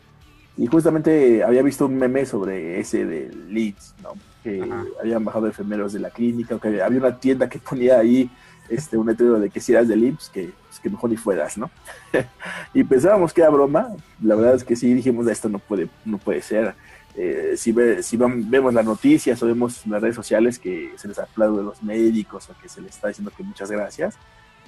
Y 0.55 0.67
justamente 0.67 1.43
había 1.43 1.61
visto 1.61 1.85
un 1.85 1.97
meme 1.97 2.25
sobre 2.25 2.79
ese 2.79 3.05
de 3.05 3.33
Leeds, 3.33 3.95
¿no? 4.01 4.13
Que 4.49 4.61
Ajá. 4.63 4.85
habían 5.01 5.25
bajado 5.25 5.47
enfermeros 5.47 5.91
de 5.93 5.99
la 5.99 6.09
clínica, 6.09 6.55
o 6.55 6.59
que 6.59 6.81
había 6.81 6.99
una 6.99 7.17
tienda 7.19 7.49
que 7.49 7.59
ponía 7.59 7.99
ahí 7.99 8.29
este, 8.69 8.95
un 8.97 9.07
letrero 9.07 9.39
de 9.39 9.49
que 9.49 9.59
si 9.59 9.73
eras 9.73 9.87
del 9.87 10.03
IMSS, 10.03 10.29
que, 10.29 10.51
pues, 10.67 10.79
que 10.79 10.89
mejor 10.89 11.09
ni 11.09 11.17
fueras, 11.17 11.57
¿no? 11.57 11.69
y 12.73 12.83
pensábamos 12.83 13.33
que 13.33 13.41
era 13.41 13.49
broma, 13.49 13.89
la 14.21 14.35
verdad 14.35 14.55
es 14.55 14.63
que 14.63 14.75
sí 14.75 14.93
dijimos, 14.93 15.27
esto 15.27 15.49
no 15.49 15.59
puede, 15.59 15.87
no 16.05 16.17
puede 16.17 16.41
ser. 16.41 16.75
Eh, 17.15 17.53
si 17.57 17.71
ve- 17.71 18.03
si 18.03 18.15
vam- 18.17 18.47
vemos 18.49 18.73
las 18.73 18.85
noticias 18.85 19.41
o 19.41 19.47
vemos 19.47 19.85
en 19.85 19.91
las 19.93 20.01
redes 20.01 20.15
sociales 20.15 20.59
que 20.59 20.91
se 20.97 21.07
les 21.07 21.17
aplaude 21.17 21.61
a 21.61 21.63
los 21.63 21.81
médicos 21.81 22.49
o 22.49 22.53
que 22.61 22.69
se 22.69 22.79
les 22.81 22.93
está 22.95 23.07
diciendo 23.07 23.31
que 23.35 23.41
muchas 23.43 23.71
gracias, 23.71 24.15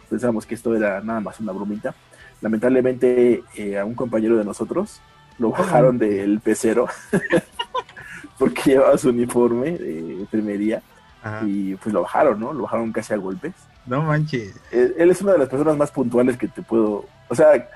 pensábamos 0.09 0.45
que 0.45 0.55
esto 0.55 0.75
era 0.75 1.00
nada 1.01 1.19
más 1.19 1.39
una 1.39 1.51
bromita. 1.51 1.93
Lamentablemente 2.41 3.43
eh, 3.55 3.77
a 3.77 3.86
un 3.86 3.93
compañero 3.95 4.36
de 4.38 4.45
nosotros 4.45 5.00
lo 5.38 5.51
bajaron 5.51 5.98
del 6.00 6.39
pecero 6.39 6.88
porque 8.39 8.62
llevaba 8.72 8.98
su 8.98 9.10
uniforme 9.10 9.77
de 9.77 10.13
enfermería 10.22 10.81
Ajá. 11.22 11.41
y 11.46 11.75
pues 11.75 11.93
lo 11.93 12.01
bajaron, 12.01 12.39
¿no? 12.39 12.53
Lo 12.53 12.63
bajaron 12.63 12.91
casi 12.91 13.13
a 13.13 13.17
golpes. 13.17 13.53
No 13.86 14.01
manches. 14.01 14.55
Él, 14.72 14.96
él 14.98 15.12
es 15.12 15.22
una 15.22 15.34
de 15.34 15.39
las 15.39 15.50
personas 15.50 15.77
más 15.77 15.91
puntuales 15.91 16.38
que 16.38 16.48
te 16.48 16.62
puedo... 16.62 17.05
O 17.27 17.36
sea, 17.36 17.69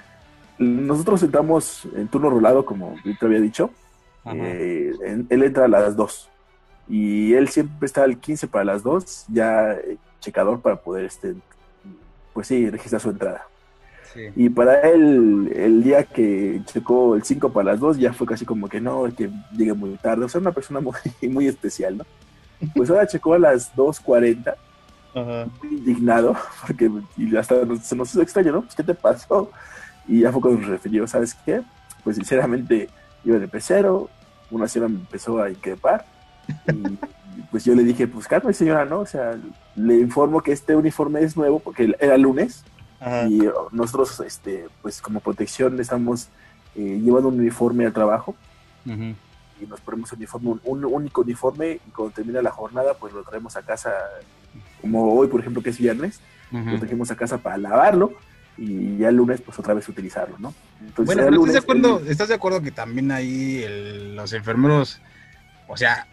nosotros 0.57 1.21
entramos 1.23 1.87
en 1.95 2.07
turno 2.07 2.29
rolado, 2.29 2.63
como 2.65 2.95
te 3.19 3.25
había 3.25 3.39
dicho. 3.39 3.69
Eh, 4.33 4.93
en- 5.05 5.27
él 5.29 5.43
entra 5.43 5.65
a 5.65 5.67
las 5.67 5.95
2 5.97 6.29
y 6.87 7.33
él 7.33 7.49
siempre 7.49 7.85
está 7.85 8.03
al 8.03 8.17
15 8.17 8.47
para 8.47 8.63
las 8.65 8.83
2, 8.83 9.25
ya 9.29 9.73
eh, 9.73 9.97
checador 10.21 10.61
para 10.61 10.77
poder, 10.77 11.05
este, 11.05 11.33
pues 12.33 12.47
sí, 12.47 12.69
registrar 12.69 13.01
su 13.01 13.09
entrada. 13.09 13.45
Sí. 14.13 14.27
Y 14.35 14.49
para 14.49 14.79
él, 14.81 15.51
el 15.55 15.83
día 15.83 16.03
que 16.03 16.61
checó 16.65 17.15
el 17.15 17.23
5 17.23 17.51
para 17.51 17.71
las 17.71 17.79
2, 17.79 17.97
ya 17.97 18.13
fue 18.13 18.27
casi 18.27 18.45
como 18.45 18.67
que 18.69 18.79
no, 18.79 19.03
que 19.15 19.29
llegue 19.57 19.73
muy 19.73 19.91
tarde. 19.97 20.25
O 20.25 20.29
sea, 20.29 20.39
una 20.41 20.51
persona 20.51 20.79
muy, 20.81 20.93
muy 21.29 21.47
especial, 21.47 21.97
¿no? 21.97 22.05
Pues 22.75 22.89
ahora 22.89 23.07
checó 23.07 23.33
a 23.33 23.39
las 23.39 23.75
2.40, 23.75 24.53
Ajá. 25.15 25.47
muy 25.61 25.73
indignado, 25.77 26.35
porque 26.67 26.89
y 27.17 27.35
hasta 27.35 27.65
nos- 27.65 27.79
se 27.79 27.95
nos 27.95 28.09
hizo 28.11 28.21
extraño, 28.21 28.51
¿no? 28.51 28.61
Pues, 28.61 28.75
¿qué 28.75 28.83
te 28.83 28.93
pasó? 28.93 29.51
Y 30.07 30.21
ya 30.21 30.31
fue 30.31 30.41
cuando 30.41 30.61
nos 30.61 30.69
refirió, 30.69 31.07
¿sabes 31.07 31.33
qué? 31.45 31.61
Pues 32.03 32.15
sinceramente, 32.17 32.89
iba 33.25 33.37
en 33.37 33.43
el 33.43 33.49
pecero, 33.49 34.09
una 34.51 34.67
señora 34.67 34.89
me 34.89 34.99
empezó 34.99 35.41
a 35.41 35.49
increpar, 35.49 36.05
y 36.67 36.97
pues 37.51 37.63
yo 37.65 37.73
le 37.73 37.83
dije, 37.83 38.07
pues 38.07 38.27
calma, 38.27 38.53
señora, 38.53 38.85
¿no? 38.85 38.99
O 38.99 39.05
sea, 39.05 39.37
le 39.75 39.95
informo 39.99 40.41
que 40.41 40.51
este 40.51 40.75
uniforme 40.75 41.21
es 41.21 41.35
nuevo, 41.37 41.59
porque 41.59 41.95
era 41.99 42.17
lunes, 42.17 42.63
Ajá. 43.03 43.27
y 43.27 43.45
oh, 43.47 43.67
nosotros, 43.71 44.19
este, 44.21 44.67
pues 44.81 45.01
como 45.01 45.19
protección, 45.19 45.79
estamos 45.79 46.29
eh, 46.75 46.99
llevando 47.03 47.29
un 47.29 47.39
uniforme 47.39 47.85
al 47.85 47.93
trabajo 47.93 48.35
y 49.61 49.65
nos 49.65 49.79
ponemos 49.81 50.11
un 50.11 50.17
uniforme, 50.17 50.49
un, 50.49 50.61
un 50.63 50.85
único 50.85 51.21
uniforme 51.21 51.79
y 51.85 51.89
cuando 51.91 52.13
termina 52.13 52.41
la 52.41 52.51
jornada, 52.51 52.93
pues 52.95 53.13
lo 53.13 53.23
traemos 53.23 53.55
a 53.55 53.61
casa, 53.61 53.91
como 54.81 55.13
hoy, 55.13 55.27
por 55.27 55.39
ejemplo, 55.41 55.61
que 55.61 55.69
es 55.69 55.77
viernes, 55.77 56.19
lo 56.51 56.79
trajimos 56.79 57.09
a 57.11 57.15
casa 57.15 57.37
para 57.39 57.57
lavarlo 57.57 58.13
y 58.57 58.97
ya 58.97 59.09
el 59.09 59.15
lunes, 59.15 59.41
pues 59.41 59.57
otra 59.57 59.73
vez 59.73 59.87
utilizarlo, 59.89 60.35
¿no? 60.39 60.53
Entonces, 60.79 61.05
Bueno, 61.05 61.21
era 61.21 61.29
pero 61.31 61.37
lunes, 61.41 61.55
¿estás 61.55 61.65
de, 61.67 61.73
acuerdo, 61.79 61.99
el- 61.99 62.07
¿estás 62.11 62.27
de 62.29 62.35
acuerdo 62.35 62.61
que 62.61 62.71
también 62.71 63.11
ahí 63.11 63.63
el- 63.63 64.15
los 64.15 64.31
enfermeros, 64.33 64.99
o 65.67 65.75
sea, 65.77 66.07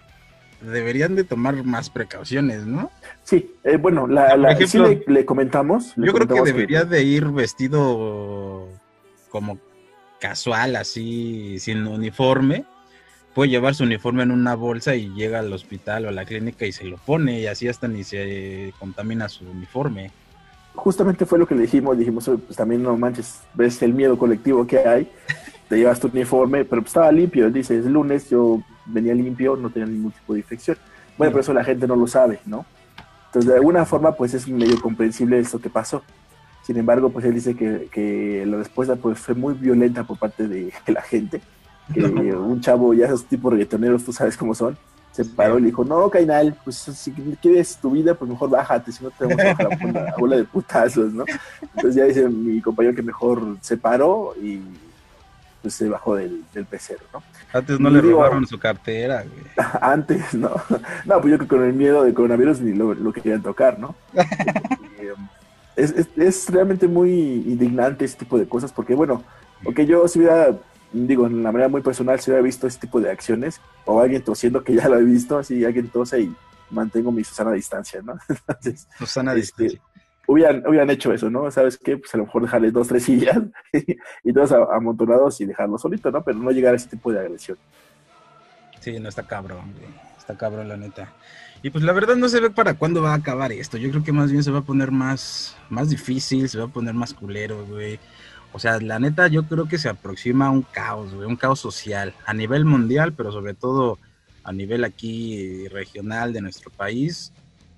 deberían 0.60 1.14
de 1.16 1.24
tomar 1.24 1.62
más 1.64 1.90
precauciones, 1.90 2.66
¿no? 2.66 2.90
Sí, 3.24 3.54
eh, 3.64 3.76
bueno, 3.76 4.06
la, 4.06 4.36
la- 4.36 4.52
ejemplo, 4.52 4.86
sí 4.88 4.96
le, 5.06 5.12
le 5.14 5.24
comentamos. 5.24 5.92
le 5.96 6.06
Yo 6.06 6.12
creo 6.12 6.26
que 6.28 6.42
debería 6.42 6.84
de 6.84 7.02
ir 7.02 7.26
vestido 7.28 8.68
como 9.30 9.58
casual, 10.20 10.76
así, 10.76 11.58
sin 11.58 11.86
uniforme. 11.86 12.64
Puede 13.34 13.50
llevar 13.50 13.74
su 13.74 13.84
uniforme 13.84 14.22
en 14.24 14.32
una 14.32 14.54
bolsa 14.56 14.96
y 14.96 15.08
llega 15.14 15.38
al 15.38 15.52
hospital 15.52 16.06
o 16.06 16.08
a 16.08 16.12
la 16.12 16.24
clínica 16.24 16.66
y 16.66 16.72
se 16.72 16.84
lo 16.84 16.96
pone 16.96 17.40
y 17.40 17.46
así 17.46 17.68
hasta 17.68 17.86
ni 17.88 18.02
se 18.02 18.72
contamina 18.78 19.28
su 19.28 19.48
uniforme. 19.48 20.10
Justamente 20.74 21.26
fue 21.26 21.38
lo 21.38 21.46
que 21.46 21.54
le 21.54 21.62
dijimos, 21.62 21.96
dijimos, 21.98 22.26
"Oye, 22.28 22.38
pues 22.44 22.56
también 22.56 22.82
no 22.82 22.96
manches, 22.96 23.40
ves 23.54 23.80
el 23.82 23.92
miedo 23.94 24.18
colectivo 24.18 24.66
que 24.66 24.78
hay, 24.78 25.10
te 25.68 25.76
llevas 25.76 26.00
tu 26.00 26.08
uniforme, 26.08 26.64
pero 26.64 26.82
pues, 26.82 26.90
estaba 26.90 27.12
limpio, 27.12 27.46
él 27.46 27.52
dice, 27.52 27.78
es 27.78 27.84
lunes, 27.86 28.28
yo 28.30 28.60
venía 28.92 29.14
limpio, 29.14 29.56
no 29.56 29.70
tenía 29.70 29.88
ningún 29.88 30.12
tipo 30.12 30.34
de 30.34 30.40
infección. 30.40 30.76
Bueno, 31.16 31.32
pero 31.32 31.40
eso 31.40 31.52
la 31.52 31.64
gente 31.64 31.86
no 31.86 31.96
lo 31.96 32.06
sabe, 32.06 32.40
¿no? 32.46 32.64
Entonces, 33.26 33.50
de 33.50 33.56
alguna 33.56 33.84
forma, 33.84 34.12
pues 34.12 34.34
es 34.34 34.48
medio 34.48 34.80
comprensible 34.80 35.38
esto 35.38 35.60
que 35.60 35.70
pasó. 35.70 36.02
Sin 36.62 36.76
embargo, 36.76 37.10
pues 37.10 37.24
él 37.24 37.34
dice 37.34 37.54
que, 37.54 37.88
que 37.90 38.44
la 38.46 38.58
respuesta 38.58 38.96
pues 38.96 39.18
fue 39.18 39.34
muy 39.34 39.54
violenta 39.54 40.04
por 40.04 40.18
parte 40.18 40.48
de 40.48 40.72
la 40.86 41.02
gente, 41.02 41.40
que 41.92 42.02
un 42.04 42.60
chavo, 42.60 42.94
ya 42.94 43.06
esos 43.06 43.24
tipos 43.24 43.52
reggaetoneros, 43.52 44.04
tú 44.04 44.12
sabes 44.12 44.36
cómo 44.36 44.54
son, 44.54 44.76
se 45.12 45.24
paró 45.24 45.58
y 45.58 45.62
le 45.62 45.66
dijo, 45.68 45.84
no, 45.84 46.08
Cainal, 46.08 46.56
pues 46.64 46.76
si 46.76 47.12
quieres 47.12 47.76
tu 47.76 47.90
vida, 47.90 48.14
pues 48.14 48.30
mejor 48.30 48.50
bájate, 48.50 48.92
si 48.92 49.02
no 49.02 49.10
te 49.10 49.24
vamos 49.24 49.40
a 49.40 49.44
bajar 49.44 49.72
a 49.72 49.76
bola, 49.76 50.14
a 50.16 50.20
bola 50.20 50.36
de 50.36 50.44
putazos, 50.44 51.12
¿no? 51.12 51.24
Entonces 51.62 51.94
ya 51.94 52.04
dice 52.04 52.28
mi 52.28 52.60
compañero 52.60 52.94
que 52.94 53.02
mejor 53.02 53.56
se 53.60 53.76
paró 53.76 54.34
y 54.40 54.60
pues 55.62 55.74
se 55.74 55.88
bajó 55.88 56.14
del, 56.16 56.42
del 56.54 56.64
pecero, 56.66 57.00
¿no? 57.12 57.22
Antes 57.52 57.78
no 57.80 57.90
Y 57.90 57.94
le 57.94 58.02
digo- 58.02 58.14
robaron 58.22 58.46
su 58.46 58.58
cartera, 58.58 59.22
güey. 59.24 59.44
Antes, 59.80 60.34
¿no? 60.34 60.50
No, 61.04 61.20
pues 61.20 61.30
yo 61.32 61.36
creo 61.36 61.38
que 61.40 61.46
con 61.48 61.64
el 61.64 61.72
miedo 61.72 62.02
de 62.04 62.14
coronavirus 62.14 62.60
ni 62.60 62.72
lo, 62.74 62.94
lo 62.94 63.12
querían 63.12 63.42
tocar, 63.42 63.78
¿no? 63.78 63.94
Um, 64.14 65.28
es, 65.76 65.90
es, 65.92 66.08
es 66.16 66.48
realmente 66.50 66.86
muy 66.88 67.10
indignante 67.12 68.04
este 68.04 68.20
tipo 68.24 68.38
de 68.38 68.48
cosas, 68.48 68.72
porque 68.72 68.94
bueno, 68.94 69.22
porque 69.62 69.86
yo 69.86 70.06
si 70.08 70.18
hubiera, 70.20 70.56
digo, 70.92 71.26
en 71.26 71.42
la 71.42 71.52
manera 71.52 71.68
muy 71.68 71.82
personal, 71.82 72.18
si 72.20 72.30
hubiera 72.30 72.42
visto 72.44 72.66
este 72.66 72.82
tipo 72.86 73.00
de 73.00 73.10
acciones, 73.10 73.60
o 73.84 74.00
alguien 74.00 74.22
tosiendo 74.22 74.62
que 74.64 74.74
ya 74.74 74.88
lo 74.88 74.98
he 74.98 75.04
visto, 75.04 75.38
así 75.38 75.64
alguien 75.64 75.88
tose 75.88 76.20
y 76.20 76.34
mantengo 76.70 77.10
mi 77.12 77.24
sana 77.24 77.52
distancia, 77.52 78.00
¿no? 78.02 78.14
Entonces, 78.28 78.86
Susana 78.98 79.32
Este, 79.34 79.64
Distancia. 79.64 79.89
Hubieran, 80.32 80.90
hecho 80.90 81.12
eso, 81.12 81.30
¿no? 81.30 81.50
¿Sabes 81.50 81.76
qué? 81.76 81.96
Pues 81.96 82.14
a 82.14 82.18
lo 82.18 82.24
mejor 82.24 82.42
dejarles 82.42 82.72
dos, 82.72 82.88
tres 82.88 83.04
sillas 83.04 83.38
y 84.24 84.32
todos 84.32 84.52
a- 84.52 84.74
amontonados 84.74 85.40
y 85.40 85.46
dejarlo 85.46 85.78
solito, 85.78 86.10
¿no? 86.10 86.22
Pero 86.22 86.38
no 86.38 86.50
llegar 86.50 86.74
a 86.74 86.76
ese 86.76 86.88
tipo 86.88 87.12
de 87.12 87.20
agresión. 87.20 87.58
Sí, 88.80 88.98
no 88.98 89.08
está 89.08 89.22
cabrón. 89.22 89.74
Está 90.18 90.36
cabrón, 90.36 90.68
la 90.68 90.76
neta. 90.76 91.12
Y 91.62 91.70
pues 91.70 91.84
la 91.84 91.92
verdad 91.92 92.16
no 92.16 92.28
se 92.28 92.40
ve 92.40 92.50
para 92.50 92.74
cuándo 92.74 93.02
va 93.02 93.12
a 93.12 93.16
acabar 93.16 93.52
esto. 93.52 93.76
Yo 93.76 93.90
creo 93.90 94.02
que 94.02 94.12
más 94.12 94.30
bien 94.30 94.42
se 94.42 94.50
va 94.50 94.60
a 94.60 94.62
poner 94.62 94.90
más, 94.90 95.56
más 95.68 95.90
difícil, 95.90 96.48
se 96.48 96.58
va 96.58 96.64
a 96.64 96.68
poner 96.68 96.94
más 96.94 97.12
culero, 97.12 97.66
güey. 97.66 97.98
O 98.52 98.58
sea, 98.58 98.80
la 98.80 98.98
neta, 98.98 99.28
yo 99.28 99.44
creo 99.44 99.68
que 99.68 99.78
se 99.78 99.88
aproxima 99.88 100.50
un 100.50 100.62
caos, 100.62 101.14
güey, 101.14 101.26
un 101.28 101.36
caos 101.36 101.60
social 101.60 102.14
a 102.24 102.32
nivel 102.32 102.64
mundial, 102.64 103.12
pero 103.12 103.30
sobre 103.30 103.54
todo 103.54 103.98
a 104.42 104.52
nivel 104.52 104.84
aquí 104.84 105.68
regional 105.68 106.32
de 106.32 106.40
nuestro 106.40 106.70
país. 106.70 107.32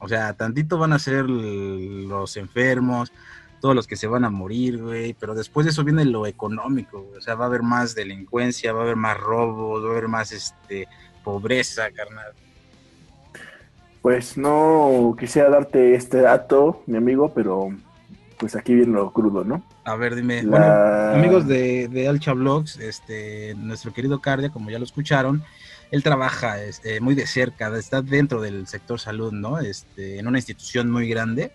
O 0.05 0.09
sea, 0.09 0.33
tantito 0.35 0.79
van 0.79 0.93
a 0.93 0.99
ser 0.99 1.31
los 1.31 2.37
enfermos, 2.37 3.13
todos 3.61 3.75
los 3.77 3.87
que 3.87 3.95
se 3.97 4.09
van 4.09 4.25
a 4.25 4.31
morir, 4.31 4.83
güey, 4.83 5.15
pero 5.15 5.35
después 5.35 5.65
de 5.65 5.71
eso 5.71 5.85
viene 5.85 6.05
lo 6.05 6.27
económico, 6.27 7.03
güey. 7.03 7.19
o 7.19 7.21
sea, 7.21 7.37
va 7.37 7.45
a 7.45 7.49
haber 7.49 7.63
más 7.63 7.95
delincuencia, 7.95 8.73
va 8.73 8.81
a 8.81 8.83
haber 8.83 8.97
más 8.97 9.17
robos, 9.19 9.85
va 9.85 9.89
a 9.89 9.93
haber 9.93 10.09
más 10.09 10.33
este 10.33 10.89
pobreza, 11.23 11.89
carnal. 11.93 12.33
Pues 14.03 14.37
no 14.37 15.15
quisiera 15.19 15.49
darte 15.49 15.95
este 15.95 16.21
dato, 16.21 16.83
mi 16.87 16.97
amigo, 16.97 17.33
pero 17.33 17.69
pues 18.39 18.57
aquí 18.57 18.75
viene 18.75 18.95
lo 18.95 19.13
crudo, 19.13 19.45
¿no? 19.45 19.63
A 19.85 19.95
ver, 19.95 20.17
dime, 20.17 20.43
La- 20.43 20.51
bueno, 20.51 21.19
amigos 21.21 21.47
de, 21.47 21.87
de 21.87 22.09
Alcha 22.09 22.33
Blogs, 22.33 22.79
este, 22.81 23.55
nuestro 23.57 23.93
querido 23.93 24.21
Cardia, 24.21 24.51
como 24.51 24.71
ya 24.71 24.81
lo 24.81 24.85
escucharon, 24.85 25.45
él 25.93 26.03
trabaja 26.03 26.61
este, 26.63 27.01
muy 27.03 27.15
de 27.15 27.27
cerca, 27.27 27.69
está 27.77 28.01
dentro 28.01 28.41
del 28.41 28.67
sector 28.67 28.99
salud, 28.99 29.31
¿no? 29.31 29.59
Este, 29.59 30.19
en 30.19 30.27
una 30.27 30.39
institución 30.39 30.91
muy 30.91 31.07
grande, 31.07 31.53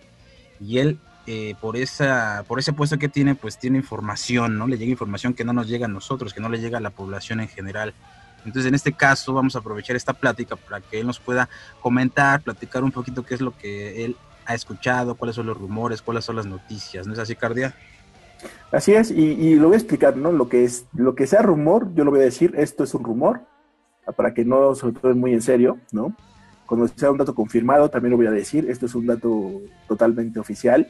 y 0.62 0.78
él, 0.78 1.00
eh, 1.26 1.56
por, 1.60 1.76
esa, 1.76 2.46
por 2.48 2.60
ese 2.60 2.72
puesto 2.72 3.00
que 3.00 3.10
tiene, 3.10 3.34
pues 3.34 3.58
tiene 3.58 3.80
información, 3.80 4.56
¿no? 4.60 4.68
Le 4.68 4.78
llega 4.78 4.92
información 4.92 5.34
que 5.34 5.44
no 5.44 5.54
nos 5.54 5.68
llega 5.68 5.86
a 5.86 5.90
nosotros, 5.90 6.36
que 6.36 6.40
no 6.40 6.50
le 6.50 6.60
llega 6.60 6.78
a 6.78 6.82
la 6.82 6.92
población 6.92 7.40
en 7.40 7.48
general. 7.48 7.96
Entonces, 8.46 8.70
en 8.70 8.76
este 8.76 8.94
caso, 8.94 9.34
vamos 9.34 9.56
a 9.56 9.60
aprovechar 9.60 9.96
esta 9.96 10.14
plática 10.14 10.56
para 10.56 10.82
que 10.82 11.00
él 11.00 11.08
nos 11.08 11.20
pueda 11.20 11.50
comentar, 11.82 12.42
platicar 12.42 12.84
un 12.84 12.92
poquito 12.92 13.26
qué 13.26 13.34
es 13.34 13.42
lo 13.42 13.58
que 13.58 14.06
él 14.06 14.16
ha 14.46 14.54
escuchado, 14.54 15.16
cuáles 15.16 15.36
son 15.36 15.48
los 15.48 15.58
rumores, 15.58 16.04
cuáles 16.04 16.24
son 16.24 16.36
las 16.36 16.46
noticias, 16.46 17.08
¿no 17.08 17.14
es 17.14 17.20
así, 17.20 17.36
Cardia? 17.36 17.74
Así 18.72 18.94
es, 18.94 19.10
y, 19.10 19.32
y 19.32 19.56
lo 19.56 19.70
voy 19.70 19.74
a 19.74 19.80
explicar, 19.80 20.16
¿no? 20.16 20.32
Lo 20.32 20.48
que 20.48 20.64
es, 20.64 20.86
lo 20.94 21.16
que 21.16 21.26
sea 21.26 21.42
rumor, 21.42 21.92
yo 21.96 22.04
lo 22.04 22.12
voy 22.12 22.20
a 22.20 22.26
decir, 22.26 22.54
esto 22.56 22.84
es 22.84 22.94
un 22.94 23.04
rumor, 23.04 23.42
para 24.16 24.34
que 24.34 24.46
no 24.46 24.76
se 24.76 24.86
lo 24.86 24.94
tomen 24.94 25.20
muy 25.20 25.34
en 25.34 25.42
serio, 25.42 25.78
¿no? 25.92 26.14
Cuando 26.66 26.88
sea 26.88 27.12
un 27.12 27.18
dato 27.18 27.34
confirmado, 27.34 27.90
también 27.90 28.12
lo 28.12 28.18
voy 28.18 28.28
a 28.28 28.32
decir, 28.32 28.70
esto 28.70 28.86
es 28.86 28.96
un 28.96 29.06
dato 29.06 29.62
totalmente 29.88 30.40
oficial, 30.40 30.88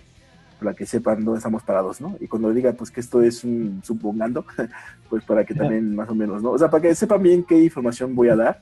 para 0.59 0.73
que 0.73 0.85
sepan 0.87 1.23
dónde 1.23 1.37
estamos 1.37 1.61
parados, 1.61 2.01
¿no? 2.01 2.15
Y 2.19 2.27
cuando 2.27 2.51
diga, 2.51 2.73
pues 2.73 2.89
que 2.89 2.99
esto 2.99 3.21
es 3.21 3.43
un 3.43 3.81
supongando, 3.83 4.45
pues 5.09 5.23
para 5.23 5.45
que 5.45 5.53
también 5.53 5.95
más 5.95 6.09
o 6.09 6.15
menos, 6.15 6.41
¿no? 6.41 6.51
O 6.51 6.57
sea, 6.57 6.69
para 6.69 6.81
que 6.81 6.95
sepan 6.95 7.21
bien 7.21 7.43
qué 7.43 7.61
información 7.61 8.15
voy 8.15 8.29
a 8.29 8.35
dar 8.35 8.61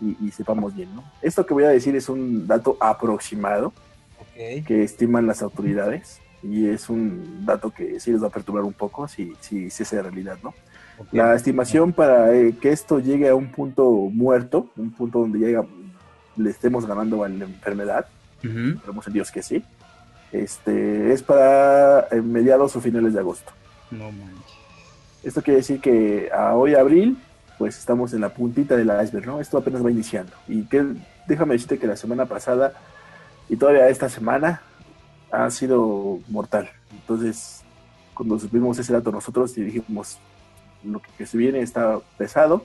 y, 0.00 0.16
y 0.24 0.30
sepamos 0.30 0.74
bien, 0.74 0.94
¿no? 0.94 1.02
Esto 1.22 1.44
que 1.44 1.54
voy 1.54 1.64
a 1.64 1.68
decir 1.68 1.96
es 1.96 2.08
un 2.08 2.46
dato 2.46 2.76
aproximado, 2.80 3.72
Ok. 4.18 4.64
que 4.66 4.82
estiman 4.82 5.26
las 5.26 5.42
autoridades 5.42 6.20
y 6.42 6.68
es 6.68 6.88
un 6.88 7.44
dato 7.44 7.70
que 7.70 7.98
sí 7.98 8.12
les 8.12 8.22
va 8.22 8.28
a 8.28 8.30
perturbar 8.30 8.62
un 8.64 8.72
poco 8.72 9.08
si, 9.08 9.32
si, 9.40 9.68
si 9.70 9.82
es 9.82 9.92
realidad, 9.92 10.38
¿no? 10.42 10.54
La 11.12 11.34
estimación 11.34 11.92
para 11.92 12.34
eh, 12.34 12.54
que 12.60 12.70
esto 12.72 12.98
llegue 13.00 13.28
a 13.28 13.34
un 13.34 13.50
punto 13.50 13.90
muerto, 14.12 14.68
un 14.76 14.90
punto 14.90 15.20
donde 15.20 15.38
llega, 15.38 15.64
le 16.36 16.50
estemos 16.50 16.86
ganando 16.86 17.22
a 17.24 17.28
la 17.28 17.44
enfermedad, 17.44 18.06
Ujú. 18.44 18.76
esperemos 18.76 19.06
en 19.06 19.12
Dios 19.12 19.30
que 19.30 19.42
sí, 19.42 19.64
Este, 20.32 21.12
es 21.12 21.22
para 21.22 22.08
eh, 22.10 22.20
mediados 22.20 22.74
o 22.76 22.80
finales 22.80 23.14
de 23.14 23.20
agosto. 23.20 23.52
No 23.90 24.10
manches. 24.10 24.52
Esto 25.22 25.42
quiere 25.42 25.58
decir 25.58 25.80
que 25.80 26.30
a 26.32 26.54
hoy 26.54 26.74
abril, 26.74 27.16
pues 27.58 27.78
estamos 27.78 28.12
en 28.12 28.20
la 28.20 28.28
puntita 28.28 28.76
del 28.76 28.90
iceberg, 29.02 29.26
¿no? 29.26 29.40
Esto 29.40 29.58
apenas 29.58 29.84
va 29.84 29.90
iniciando. 29.90 30.32
Y 30.48 30.64
que, 30.64 30.84
déjame 31.26 31.54
decirte 31.54 31.78
que 31.78 31.86
la 31.86 31.96
semana 31.96 32.26
pasada 32.26 32.72
y 33.48 33.56
todavía 33.56 33.88
esta 33.88 34.08
semana 34.08 34.60
ha 35.30 35.48
sido 35.50 36.20
mortal. 36.28 36.68
Entonces, 36.92 37.62
cuando 38.14 38.38
supimos 38.38 38.78
ese 38.78 38.92
dato 38.92 39.10
nosotros 39.10 39.56
y 39.58 39.62
dijimos, 39.62 40.18
lo 40.86 41.02
que 41.18 41.26
se 41.26 41.36
viene 41.36 41.60
está 41.60 41.98
pesado 42.18 42.64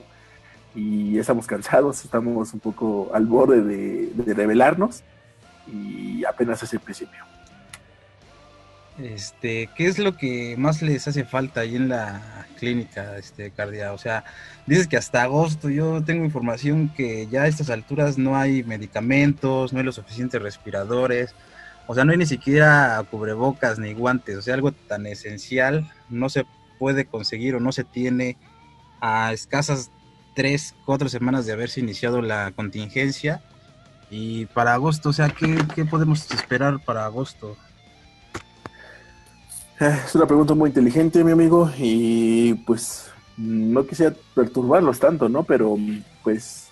y 0.74 1.18
estamos 1.18 1.46
cansados, 1.46 2.04
estamos 2.04 2.54
un 2.54 2.60
poco 2.60 3.10
al 3.12 3.26
borde 3.26 3.62
de, 3.62 4.10
de 4.14 4.34
revelarnos 4.34 5.02
y 5.66 6.24
apenas 6.24 6.62
es 6.62 6.72
el 6.72 6.80
principio. 6.80 7.24
Este, 8.98 9.70
¿qué 9.74 9.86
es 9.86 9.98
lo 9.98 10.16
que 10.16 10.54
más 10.58 10.82
les 10.82 11.08
hace 11.08 11.24
falta 11.24 11.60
ahí 11.60 11.76
en 11.76 11.88
la 11.88 12.46
clínica, 12.58 13.16
este, 13.16 13.50
Cardia? 13.50 13.92
O 13.92 13.98
sea, 13.98 14.24
dices 14.66 14.86
que 14.86 14.98
hasta 14.98 15.22
agosto, 15.22 15.70
yo 15.70 16.04
tengo 16.04 16.24
información 16.24 16.90
que 16.94 17.26
ya 17.28 17.42
a 17.42 17.46
estas 17.46 17.70
alturas 17.70 18.18
no 18.18 18.36
hay 18.36 18.62
medicamentos, 18.64 19.72
no 19.72 19.78
hay 19.78 19.84
los 19.84 19.94
suficientes 19.94 20.42
respiradores, 20.42 21.34
o 21.86 21.94
sea, 21.94 22.04
no 22.04 22.12
hay 22.12 22.18
ni 22.18 22.26
siquiera 22.26 23.02
cubrebocas 23.10 23.78
ni 23.78 23.94
guantes, 23.94 24.36
o 24.36 24.42
sea, 24.42 24.54
algo 24.54 24.72
tan 24.72 25.06
esencial 25.06 25.90
no 26.10 26.28
se 26.28 26.44
puede 26.82 27.04
conseguir 27.04 27.54
o 27.54 27.60
no 27.60 27.70
se 27.70 27.84
tiene 27.84 28.36
a 29.00 29.32
escasas 29.32 29.92
tres, 30.34 30.74
cuatro 30.84 31.08
semanas 31.08 31.46
de 31.46 31.52
haberse 31.52 31.78
iniciado 31.78 32.20
la 32.22 32.50
contingencia. 32.56 33.40
Y 34.10 34.46
para 34.46 34.74
agosto, 34.74 35.10
o 35.10 35.12
sea, 35.12 35.28
¿qué, 35.28 35.56
qué 35.76 35.84
podemos 35.84 36.28
esperar 36.32 36.80
para 36.84 37.04
agosto? 37.04 37.56
Eh, 39.78 39.96
Es 40.06 40.16
una 40.16 40.26
pregunta 40.26 40.54
muy 40.54 40.70
inteligente, 40.70 41.22
mi 41.22 41.30
amigo, 41.30 41.70
y 41.78 42.54
pues 42.66 43.12
no 43.36 43.86
quisiera 43.86 44.16
perturbarlos 44.34 44.98
tanto, 44.98 45.28
¿no? 45.28 45.44
Pero 45.44 45.76
pues 46.24 46.66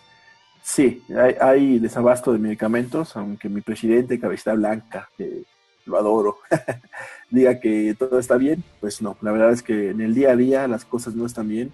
sí, 0.60 1.04
hay, 1.40 1.78
desabasto 1.78 2.32
de 2.32 2.40
medicamentos, 2.40 3.16
aunque 3.16 3.48
mi 3.48 3.60
presidente, 3.60 4.18
Cabecita 4.18 4.54
Blanca, 4.54 5.08
que 5.16 5.44
lo 5.86 5.98
adoro, 5.98 6.38
diga 7.30 7.60
que 7.60 7.94
todo 7.98 8.18
está 8.18 8.36
bien, 8.36 8.62
pues 8.80 9.02
no, 9.02 9.16
la 9.20 9.32
verdad 9.32 9.52
es 9.52 9.62
que 9.62 9.90
en 9.90 10.00
el 10.00 10.14
día 10.14 10.30
a 10.32 10.36
día 10.36 10.68
las 10.68 10.84
cosas 10.84 11.14
no 11.14 11.26
están 11.26 11.48
bien. 11.48 11.72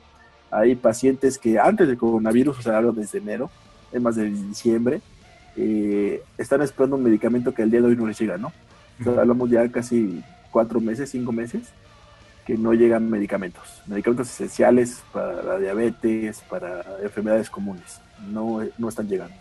Hay 0.51 0.77
pacientes 0.77 1.39
que 1.39 1.59
antes 1.59 1.89
del 1.89 1.99
coronavirus, 1.99 2.59
o 2.59 2.63
sea, 2.63 2.77
hablo 2.79 2.93
desde 2.93 3.19
enero, 3.19 3.51
es 3.93 4.01
más 4.01 4.17
de 4.17 4.31
diciembre, 4.31 5.01
eh, 5.57 6.23
están 6.39 6.63
esperando 6.63 6.97
un 6.97 7.03
medicamento 7.03 7.53
que 7.53 7.63
al 7.63 7.71
día 7.71 7.81
de 7.81 7.89
hoy 7.89 7.97
no 7.97 8.07
les 8.07 8.19
llega, 8.19 8.37
¿no? 8.37 8.53
O 9.01 9.05
sea, 9.05 9.21
hablamos 9.21 9.51
ya 9.51 9.69
casi 9.71 10.23
cuatro 10.51 10.81
meses, 10.81 11.11
cinco 11.11 11.33
meses, 11.33 11.63
que 12.47 12.57
no 12.57 12.73
llegan 12.73 13.11
medicamentos. 13.11 13.83
Medicamentos 13.87 14.31
esenciales 14.31 15.03
para 15.13 15.43
la 15.43 15.59
diabetes, 15.59 16.43
para 16.49 16.85
enfermedades 17.03 17.51
comunes. 17.51 18.01
No, 18.31 18.61
no 18.79 18.89
están 18.89 19.09
llegando. 19.09 19.35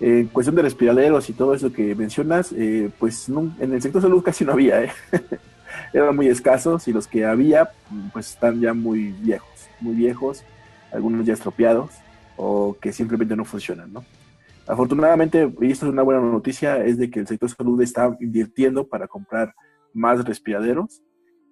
En 0.00 0.28
cuestión 0.28 0.54
de 0.54 0.62
respiraderos 0.62 1.28
y 1.28 1.32
todo 1.32 1.54
eso 1.54 1.72
que 1.72 1.94
mencionas, 1.94 2.52
eh, 2.52 2.90
pues 2.98 3.28
no- 3.28 3.52
en 3.58 3.72
el 3.72 3.82
sector 3.82 4.00
salud 4.00 4.22
casi 4.22 4.44
no 4.44 4.52
había, 4.52 4.84
¿eh? 4.84 4.90
eran 5.92 6.14
muy 6.14 6.28
escasos 6.28 6.86
y 6.88 6.92
los 6.92 7.06
que 7.06 7.24
había, 7.26 7.70
pues 8.12 8.30
están 8.30 8.60
ya 8.60 8.74
muy 8.74 9.12
viejos, 9.12 9.68
muy 9.80 9.94
viejos, 9.94 10.44
algunos 10.92 11.26
ya 11.26 11.34
estropeados 11.34 11.90
o 12.36 12.76
que 12.80 12.92
simplemente 12.92 13.34
no 13.34 13.44
funcionan, 13.44 13.92
¿no? 13.92 14.04
Afortunadamente, 14.66 15.50
y 15.60 15.72
esto 15.72 15.86
es 15.86 15.92
una 15.92 16.02
buena 16.02 16.20
noticia, 16.20 16.84
es 16.84 16.98
de 16.98 17.10
que 17.10 17.20
el 17.20 17.26
sector 17.26 17.50
salud 17.50 17.80
está 17.80 18.16
invirtiendo 18.20 18.86
para 18.86 19.08
comprar 19.08 19.54
más 19.94 20.24
respiraderos 20.24 21.02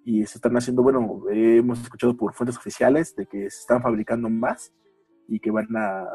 y 0.05 0.25
se 0.25 0.37
están 0.37 0.55
haciendo, 0.55 0.83
bueno, 0.83 1.23
hemos 1.31 1.81
escuchado 1.81 2.15
por 2.15 2.33
fuentes 2.33 2.55
oficiales 2.57 3.15
de 3.15 3.25
que 3.25 3.49
se 3.49 3.59
están 3.59 3.81
fabricando 3.81 4.29
más 4.29 4.71
y 5.27 5.39
que 5.39 5.51
van 5.51 5.67
a 5.75 6.05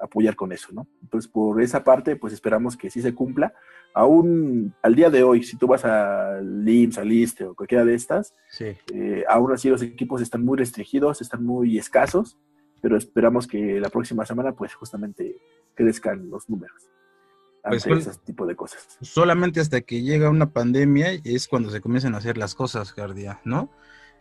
apoyar 0.00 0.36
con 0.36 0.52
eso, 0.52 0.68
¿no? 0.72 0.86
Entonces, 1.02 1.30
por 1.30 1.60
esa 1.62 1.84
parte, 1.84 2.16
pues 2.16 2.32
esperamos 2.32 2.76
que 2.76 2.90
sí 2.90 3.00
se 3.02 3.14
cumpla. 3.14 3.52
Aún 3.94 4.74
al 4.82 4.94
día 4.94 5.08
de 5.08 5.22
hoy, 5.22 5.42
si 5.44 5.56
tú 5.56 5.66
vas 5.68 5.84
al 5.84 6.68
IMSS, 6.68 6.98
al 6.98 7.12
ISTE 7.12 7.44
o 7.44 7.54
cualquiera 7.54 7.84
de 7.84 7.94
estas, 7.94 8.34
Sí. 8.50 8.66
eh, 8.92 9.24
aún 9.28 9.52
así 9.52 9.68
los 9.68 9.82
equipos 9.82 10.20
están 10.20 10.44
muy 10.44 10.58
restringidos, 10.58 11.20
están 11.20 11.44
muy 11.44 11.78
escasos, 11.78 12.36
pero 12.82 12.96
esperamos 12.96 13.46
que 13.46 13.78
la 13.80 13.88
próxima 13.88 14.26
semana, 14.26 14.52
pues 14.52 14.74
justamente 14.74 15.36
crezcan 15.74 16.28
los 16.28 16.48
números 16.50 16.90
Pues, 17.62 17.82
ante 17.84 17.88
pues, 17.94 18.06
ese 18.08 18.18
tipo 18.24 18.46
de 18.46 18.56
cosas. 18.56 18.98
Solamente 19.00 19.60
hasta 19.60 19.80
que 19.80 20.02
llega 20.02 20.28
una 20.28 20.50
pandemia 20.52 21.12
es 21.24 21.48
cuando 21.48 21.70
se 21.70 21.80
comienzan 21.80 22.14
a 22.14 22.18
hacer 22.18 22.36
las 22.36 22.54
cosas, 22.54 22.92
Cardia, 22.92 23.40
¿no? 23.44 23.70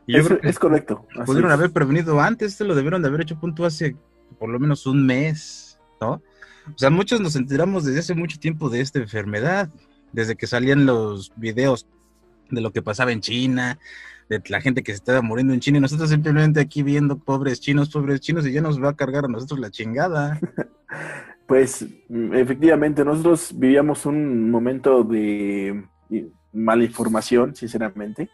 Y 0.06 0.14
yo 0.14 0.20
Es, 0.20 0.28
creo 0.28 0.40
que 0.42 0.50
es 0.50 0.60
correcto. 0.60 1.08
pudieron 1.26 1.50
es. 1.52 1.58
haber 1.58 1.72
prevenido 1.72 2.22
antes, 2.22 2.52
esto 2.54 2.64
lo 2.64 2.76
debieron 2.76 3.02
de 3.02 3.08
haber 3.10 3.22
hecho 3.22 3.40
punto 3.40 3.66
hace 3.66 3.96
por 4.40 4.50
lo 4.50 4.60
menos 4.60 4.86
un 4.88 5.06
mes, 5.06 5.73
¿no? 6.02 6.22
O 6.68 6.78
sea, 6.78 6.90
muchos 6.90 7.20
nos 7.20 7.36
enteramos 7.36 7.84
desde 7.84 8.00
hace 8.00 8.16
mucho 8.16 8.40
tiempo 8.40 8.70
de 8.70 8.82
esta 8.82 9.00
enfermedad, 9.00 9.70
desde 10.12 10.36
que 10.36 10.48
salían 10.48 10.86
los 10.86 11.32
videos 11.36 11.88
de 12.50 12.62
lo 12.62 12.72
que 12.72 12.82
pasaba 12.82 13.12
en 13.12 13.22
China, 13.22 13.80
de 14.30 14.42
la 14.48 14.62
gente 14.62 14.84
que 14.84 14.94
se 14.94 14.98
estaba 14.98 15.22
muriendo 15.22 15.54
en 15.54 15.60
China, 15.60 15.80
y 15.80 15.82
nosotros 15.82 16.10
simplemente 16.10 16.60
aquí 16.60 16.84
viendo 16.84 17.18
pobres 17.18 17.60
chinos, 17.60 17.90
pobres 17.90 18.22
chinos, 18.22 18.48
y 18.48 18.54
ya 18.54 18.62
nos 18.62 18.82
va 18.82 18.90
a 18.90 18.96
cargar 18.96 19.26
a 19.26 19.28
nosotros 19.28 19.60
la 19.60 19.72
chingada. 19.72 20.40
Pues 21.46 21.86
efectivamente, 22.08 23.04
nosotros 23.04 23.52
vivíamos 23.54 24.06
un 24.06 24.50
momento 24.50 25.04
de 25.04 25.84
eh, 26.10 26.30
mala 26.54 26.86
información, 26.86 27.54
sinceramente, 27.54 28.30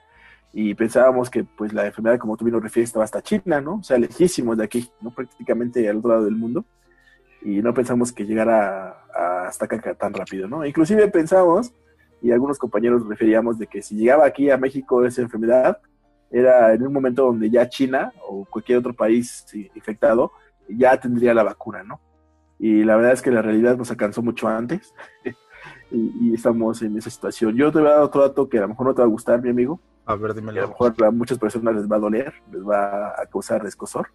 y 0.53 0.75
pensábamos 0.75 1.29
que 1.29 1.43
pues 1.43 1.73
la 1.73 1.87
enfermedad, 1.87 2.19
como 2.19 2.37
tú 2.37 2.45
bien 2.45 2.53
lo 2.53 2.59
refieres, 2.59 2.89
estaba 2.89 3.05
hasta 3.05 3.21
China, 3.21 3.61
¿no? 3.61 3.77
O 3.77 3.83
sea, 3.83 3.97
lejísimos 3.97 4.57
de 4.57 4.63
aquí, 4.63 4.89
¿no? 5.01 5.11
Prácticamente 5.11 5.89
al 5.89 5.97
otro 5.97 6.11
lado 6.11 6.25
del 6.25 6.35
mundo, 6.35 6.65
y 7.41 7.61
no 7.61 7.73
pensamos 7.73 8.11
que 8.11 8.25
llegara 8.25 8.97
a- 9.15 9.45
hasta 9.47 9.65
acá 9.65 9.93
tan 9.95 10.13
rápido, 10.13 10.47
¿no? 10.47 10.65
Inclusive 10.65 11.07
pensamos, 11.07 11.73
y 12.21 12.31
algunos 12.31 12.57
compañeros 12.57 13.07
referíamos 13.07 13.57
de 13.57 13.67
que 13.67 13.81
si 13.81 13.95
llegaba 13.95 14.25
aquí 14.25 14.49
a 14.49 14.57
México 14.57 15.05
esa 15.05 15.21
enfermedad, 15.21 15.79
era 16.31 16.73
en 16.73 16.85
un 16.85 16.93
momento 16.93 17.23
donde 17.25 17.49
ya 17.49 17.67
China 17.69 18.11
o 18.27 18.45
cualquier 18.45 18.77
otro 18.79 18.93
país 18.93 19.45
infectado 19.73 20.31
ya 20.67 20.99
tendría 20.99 21.33
la 21.33 21.43
vacuna, 21.43 21.81
¿no? 21.83 21.99
Y 22.59 22.83
la 22.83 22.97
verdad 22.97 23.13
es 23.13 23.21
que 23.21 23.31
la 23.31 23.41
realidad 23.41 23.77
nos 23.77 23.89
alcanzó 23.89 24.21
mucho 24.21 24.47
antes 24.47 24.93
y, 25.91 26.29
y 26.29 26.33
estamos 26.35 26.81
en 26.81 26.97
esa 26.97 27.09
situación. 27.09 27.55
Yo 27.55 27.71
te 27.71 27.79
voy 27.79 27.87
a 27.87 27.91
dar 27.91 28.01
otro 28.01 28.21
dato 28.21 28.47
que 28.49 28.57
a 28.57 28.61
lo 28.61 28.67
mejor 28.69 28.87
no 28.87 28.93
te 28.93 29.01
va 29.01 29.07
a 29.07 29.11
gustar, 29.11 29.41
mi 29.41 29.49
amigo, 29.49 29.79
A 30.05 30.15
ver, 30.15 30.33
que 30.33 30.39
a 30.39 30.41
lo 30.43 30.47
dímelo. 30.51 30.67
mejor 30.67 30.93
a 31.05 31.11
muchas 31.11 31.39
personas 31.39 31.73
les 31.75 31.89
va 31.89 31.95
a 31.95 31.99
doler, 31.99 32.33
les 32.51 32.61
va 32.67 33.09
a 33.19 33.25
causar 33.31 33.63
descosor, 33.63 34.07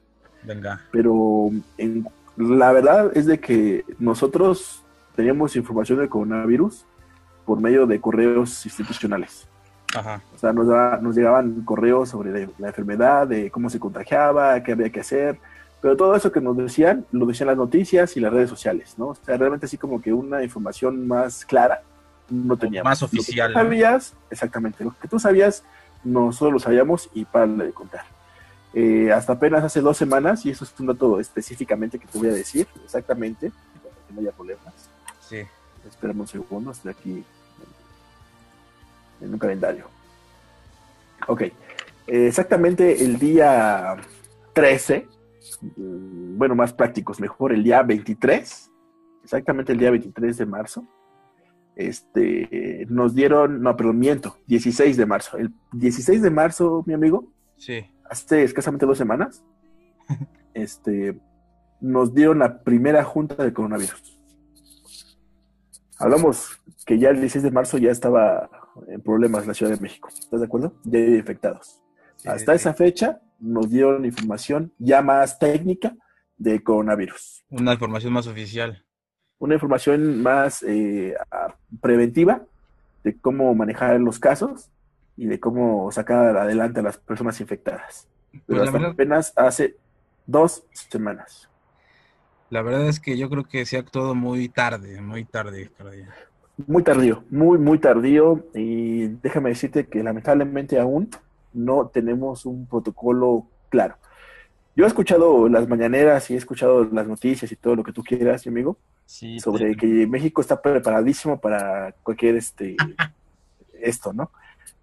Venga. 0.45 0.81
pero 0.93 1.49
en- 1.79 2.07
la 2.37 2.73
verdad 2.73 3.13
es 3.17 3.27
de 3.27 3.39
que 3.39 3.85
nosotros 3.99 4.83
teníamos 5.15 5.57
información 5.57 5.99
del 5.99 6.09
coronavirus 6.09 6.85
por 7.45 7.61
medio 7.61 7.87
de 7.87 8.01
correos 8.01 8.65
institucionales. 8.65 9.47
Ajá. 9.95 10.21
O 10.35 10.39
sea, 10.39 10.53
nos, 10.53 10.67
nos 11.03 11.15
llegaban 11.15 11.63
correos 11.65 12.09
sobre 12.09 12.33
la, 12.33 12.49
la 12.59 12.69
enfermedad, 12.69 13.29
de 13.29 13.51
cómo 13.51 13.71
se 13.71 13.79
contagiaba, 13.79 14.61
qué 14.63 14.73
había 14.73 14.91
que 14.91 15.01
hacer, 15.01 15.39
pero 15.85 15.99
todo 15.99 16.17
eso 16.17 16.33
que 16.33 16.41
nos 16.41 16.57
decían, 16.57 17.05
lo 17.13 17.27
decían 17.27 17.49
las 17.49 17.59
noticias 17.59 18.17
y 18.17 18.21
las 18.21 18.33
redes 18.33 18.49
sociales, 18.49 18.95
¿no? 18.97 19.09
O 19.09 19.15
sea, 19.15 19.37
realmente 19.37 19.67
así 19.67 19.77
como 19.77 20.01
que 20.01 20.15
una 20.15 20.43
información 20.43 21.07
más 21.07 21.45
clara 21.45 21.83
no 22.31 22.57
teníamos. 22.57 22.89
Más 22.89 23.03
Lo 23.03 23.09
que 23.09 23.17
tú 23.17 23.21
oficial, 23.21 23.53
sabías, 23.53 24.15
exactamente, 24.31 24.83
lo 24.83 24.95
que 24.99 25.09
tú 25.09 25.19
sabías, 25.19 25.63
nosotros 26.03 26.55
lo 26.55 26.59
sabíamos 26.59 27.11
y 27.13 27.27
para 27.27 27.47
de 27.49 27.71
contar. 27.73 28.07
Eh, 28.75 29.13
hasta 29.13 29.35
apenas 29.35 29.63
hace 29.63 29.81
dos 29.81 29.97
semanas, 29.97 30.45
y 30.45 30.51
eso 30.51 30.65
es 30.65 30.75
un 30.81 30.87
dato 30.87 31.21
específicamente 31.21 31.99
que 31.99 32.07
te 32.07 32.19
voy 32.19 32.29
a 32.29 32.33
decir, 32.33 32.67
exactamente, 32.85 33.53
para 33.83 33.95
que 34.07 34.15
no 34.15 34.21
haya 34.21 34.33
problemas. 34.33 34.75
Sí. 35.21 35.39
Esperamos 35.89 36.35
un 36.35 36.43
segundo, 36.43 36.73
estoy 36.73 36.91
aquí 36.91 37.25
en 39.21 39.33
un 39.33 39.39
calendario. 39.39 39.87
Ok. 41.29 41.43
Eh, 41.43 41.53
exactamente 42.07 43.05
el 43.05 43.19
día 43.19 43.97
13, 44.55 45.07
mm, 45.77 46.37
bueno, 46.37 46.57
más 46.57 46.73
prácticos, 46.73 47.21
mejor 47.21 47.53
el 47.53 47.63
día 47.63 47.83
23, 47.83 48.71
exactamente 49.23 49.73
el 49.73 49.79
día 49.79 49.91
23 49.91 50.37
de 50.37 50.47
marzo, 50.47 50.85
este, 51.77 52.87
nos 52.89 53.15
dieron, 53.15 53.63
no, 53.63 53.77
perdón, 53.77 53.99
miento, 54.01 54.37
16 54.47 54.97
de 54.97 55.07
marzo. 55.07 55.37
El 55.37 55.53
16 55.73 56.23
de 56.23 56.31
marzo, 56.31 56.83
mi 56.87 56.95
amigo, 56.95 57.29
Sí. 57.57 57.85
Hace 58.09 58.45
escasamente 58.45 58.87
dos 58.87 58.99
semanas, 58.99 59.45
este, 60.55 61.19
nos 61.81 62.15
dieron 62.15 62.39
la 62.39 62.63
primera 62.63 63.05
junta 63.05 63.43
de 63.43 63.53
coronavirus. 63.53 64.19
Hablamos 65.99 66.61
que 66.85 66.99
ya 66.99 67.11
el 67.11 67.21
16 67.21 67.43
de 67.45 67.51
marzo 67.51 67.79
ya 67.79 67.91
estaba 67.91 68.51
en 68.89 69.01
problemas 69.01 69.47
la 69.47 69.55
Ciudad 69.55 69.73
de 69.73 69.81
México. 69.81 70.09
¿Estás 70.09 70.41
de 70.41 70.47
acuerdo? 70.47 70.75
Ya 70.85 70.99
hay 70.99 71.15
infectados. 71.15 71.81
sí, 72.17 72.29
Hasta 72.29 72.53
sí. 72.53 72.57
esa 72.57 72.75
fecha 72.75 73.21
nos 73.39 73.71
dieron 73.71 74.05
información 74.05 74.73
ya 74.79 75.03
más 75.03 75.39
técnica 75.39 75.95
de 76.37 76.63
coronavirus. 76.63 77.45
Una 77.51 77.75
información 77.75 78.13
más 78.13 78.27
oficial. 78.27 78.85
Una 79.39 79.55
información 79.55 80.23
más 80.23 80.63
eh, 80.63 81.15
preventiva 81.81 82.45
de 83.03 83.19
cómo 83.19 83.55
manejar 83.55 84.01
los 84.01 84.19
casos 84.19 84.71
y 85.17 85.27
de 85.27 85.39
cómo 85.41 85.91
sacar 85.93 86.37
adelante 86.37 86.81
a 86.81 86.83
las 86.83 86.99
personas 86.99 87.41
infectadas. 87.41 88.09
Pero 88.33 88.43
Pues 88.47 88.59
la 88.59 88.65
hasta 88.65 88.73
verdad- 88.79 88.93
apenas 88.93 89.33
hace 89.37 89.77
dos 90.27 90.65
semanas. 90.73 91.49
La 92.51 92.63
verdad 92.63 92.89
es 92.89 93.01
que 93.01 93.17
yo 93.17 93.29
creo 93.31 93.45
que 93.45 93.65
se 93.67 93.77
ha 93.77 93.81
actuado 93.81 94.15
muy 94.15 94.49
tarde, 94.49 95.01
muy 95.01 95.25
tarde, 95.25 95.71
caray. 95.77 96.05
Muy 96.67 96.83
tardío, 96.85 97.25
muy, 97.31 97.59
muy 97.59 97.79
tardío. 97.79 98.45
Y 98.55 99.09
déjame 99.09 99.51
decirte 99.51 99.87
que 99.87 100.03
lamentablemente 100.03 100.79
aún 100.79 101.09
no 101.53 101.89
tenemos 101.89 102.47
un 102.47 102.67
protocolo 102.67 103.47
claro. 103.71 103.97
Yo 104.77 104.85
he 104.85 104.89
escuchado 104.89 105.49
las 105.49 105.69
mañaneras 105.69 106.31
y 106.31 106.35
he 106.35 106.37
escuchado 106.37 106.85
las 106.85 107.07
noticias 107.07 107.51
y 107.51 107.57
todo 107.57 107.77
lo 107.77 107.83
que 107.85 107.93
tú 107.93 108.03
quieras, 108.03 108.45
mi 108.47 108.51
amigo, 108.51 108.77
Sí, 109.07 109.39
sobre 109.39 109.77
que 109.77 110.07
México 110.07 110.41
está 110.41 110.61
preparadísimo 110.61 111.41
para 111.41 111.93
cualquier 112.03 112.37
este 112.37 112.77
esto, 113.81 114.13
¿no? 114.13 114.31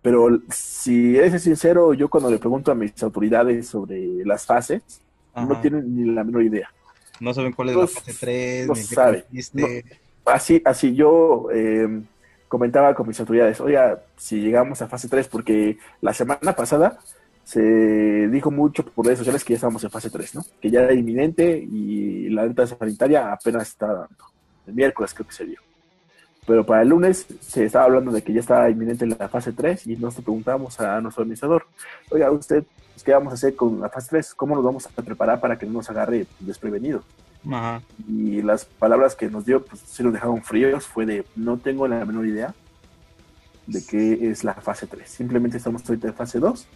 Pero 0.02 0.42
si 0.50 1.16
eres 1.18 1.44
sincero, 1.44 1.94
yo 1.94 2.10
cuando 2.10 2.32
le 2.32 2.40
pregunto 2.40 2.72
a 2.72 2.76
mis 2.76 3.02
autoridades 3.04 3.68
sobre 3.68 4.26
las 4.26 4.46
fases, 4.46 4.82
no 5.36 5.62
tienen 5.62 5.96
ni 5.96 6.12
la 6.12 6.24
menor 6.24 6.44
idea. 6.44 6.70
No 7.20 7.34
saben 7.34 7.54
cuál 7.54 7.70
es 7.70 7.76
no 7.76 7.82
la 7.82 7.88
fase 7.88 8.14
3, 8.20 8.68
no 8.68 8.74
ni 8.74 8.82
qué 8.82 8.96
consiste. 8.96 9.86
Así, 10.26 10.62
así 10.66 10.96
yo 10.96 11.48
eh, 11.54 12.02
comentaba 12.48 12.94
con 12.94 13.08
mis 13.08 13.20
autoridades, 13.20 13.60
oiga, 13.62 14.04
si 14.18 14.40
llegamos 14.40 14.82
a 14.82 14.88
fase 14.88 15.08
3, 15.08 15.28
porque 15.28 15.78
la 16.02 16.14
semana 16.14 16.54
pasada 16.54 17.00
se 17.44 18.28
dijo 18.28 18.52
mucho 18.52 18.86
por 18.86 19.06
redes 19.06 19.20
sociales 19.20 19.44
que 19.44 19.54
ya 19.54 19.56
estábamos 19.56 19.84
en 19.84 19.92
fase 19.92 20.10
3, 20.10 20.36
¿no? 20.36 20.46
Que 20.60 20.70
ya 20.70 20.82
era 20.82 20.94
inminente 20.94 21.58
y 21.58 22.30
la 22.30 22.44
alerta 22.44 22.68
sanitaria 22.68 23.32
apenas 23.32 23.70
está 23.70 23.88
dando. 23.88 24.26
El 24.68 24.74
miércoles 24.74 25.14
creo 25.14 25.28
que 25.28 25.34
se 25.34 25.46
dio. 25.46 25.60
Pero 26.46 26.66
para 26.66 26.82
el 26.82 26.90
lunes 26.90 27.28
se 27.40 27.66
estaba 27.66 27.86
hablando 27.86 28.12
de 28.12 28.24
que 28.24 28.34
ya 28.34 28.40
estaba 28.40 28.70
inminente 28.70 29.06
la 29.06 29.30
fase 29.30 29.54
3 29.54 29.86
y 29.88 29.96
nos 29.98 30.16
preguntamos 30.16 30.80
a 30.80 31.00
nuestro 31.00 31.22
administrador, 31.22 31.68
oiga, 32.10 32.32
usted, 32.32 32.64
pues, 32.94 33.04
¿qué 33.04 33.14
vamos 33.14 33.32
a 33.32 33.36
hacer 33.36 33.56
con 33.56 33.80
la 33.80 33.90
fase 33.90 34.08
3? 34.10 34.34
¿Cómo 34.34 34.56
nos 34.56 34.64
vamos 34.64 34.88
a 34.88 35.02
preparar 35.02 35.40
para 35.40 35.58
que 35.58 35.68
no 35.68 35.74
nos 35.74 35.90
agarre 35.90 36.26
desprevenido? 36.40 37.04
Ajá. 37.50 37.82
y 38.08 38.44
las 38.44 38.66
palabras 38.66 39.16
que 39.16 39.28
nos 39.28 39.46
dio, 39.46 39.66
pues 39.66 39.82
sí 39.88 40.04
nos 40.04 40.14
dejaron 40.14 40.44
fríos, 40.44 40.86
fue 40.86 41.08
de 41.08 41.26
no 41.36 41.58
tengo 41.58 41.88
la 41.88 42.06
menor 42.06 42.28
idea 42.28 42.54
de 43.66 43.84
qué 43.84 44.30
es 44.30 44.44
la 44.44 44.54
fase 44.54 44.88
3. 44.88 45.10
Simplemente 45.10 45.58
estamos 45.58 45.88
ahorita 45.88 46.08
en 46.08 46.14
fase 46.14 46.40
2 46.40 46.68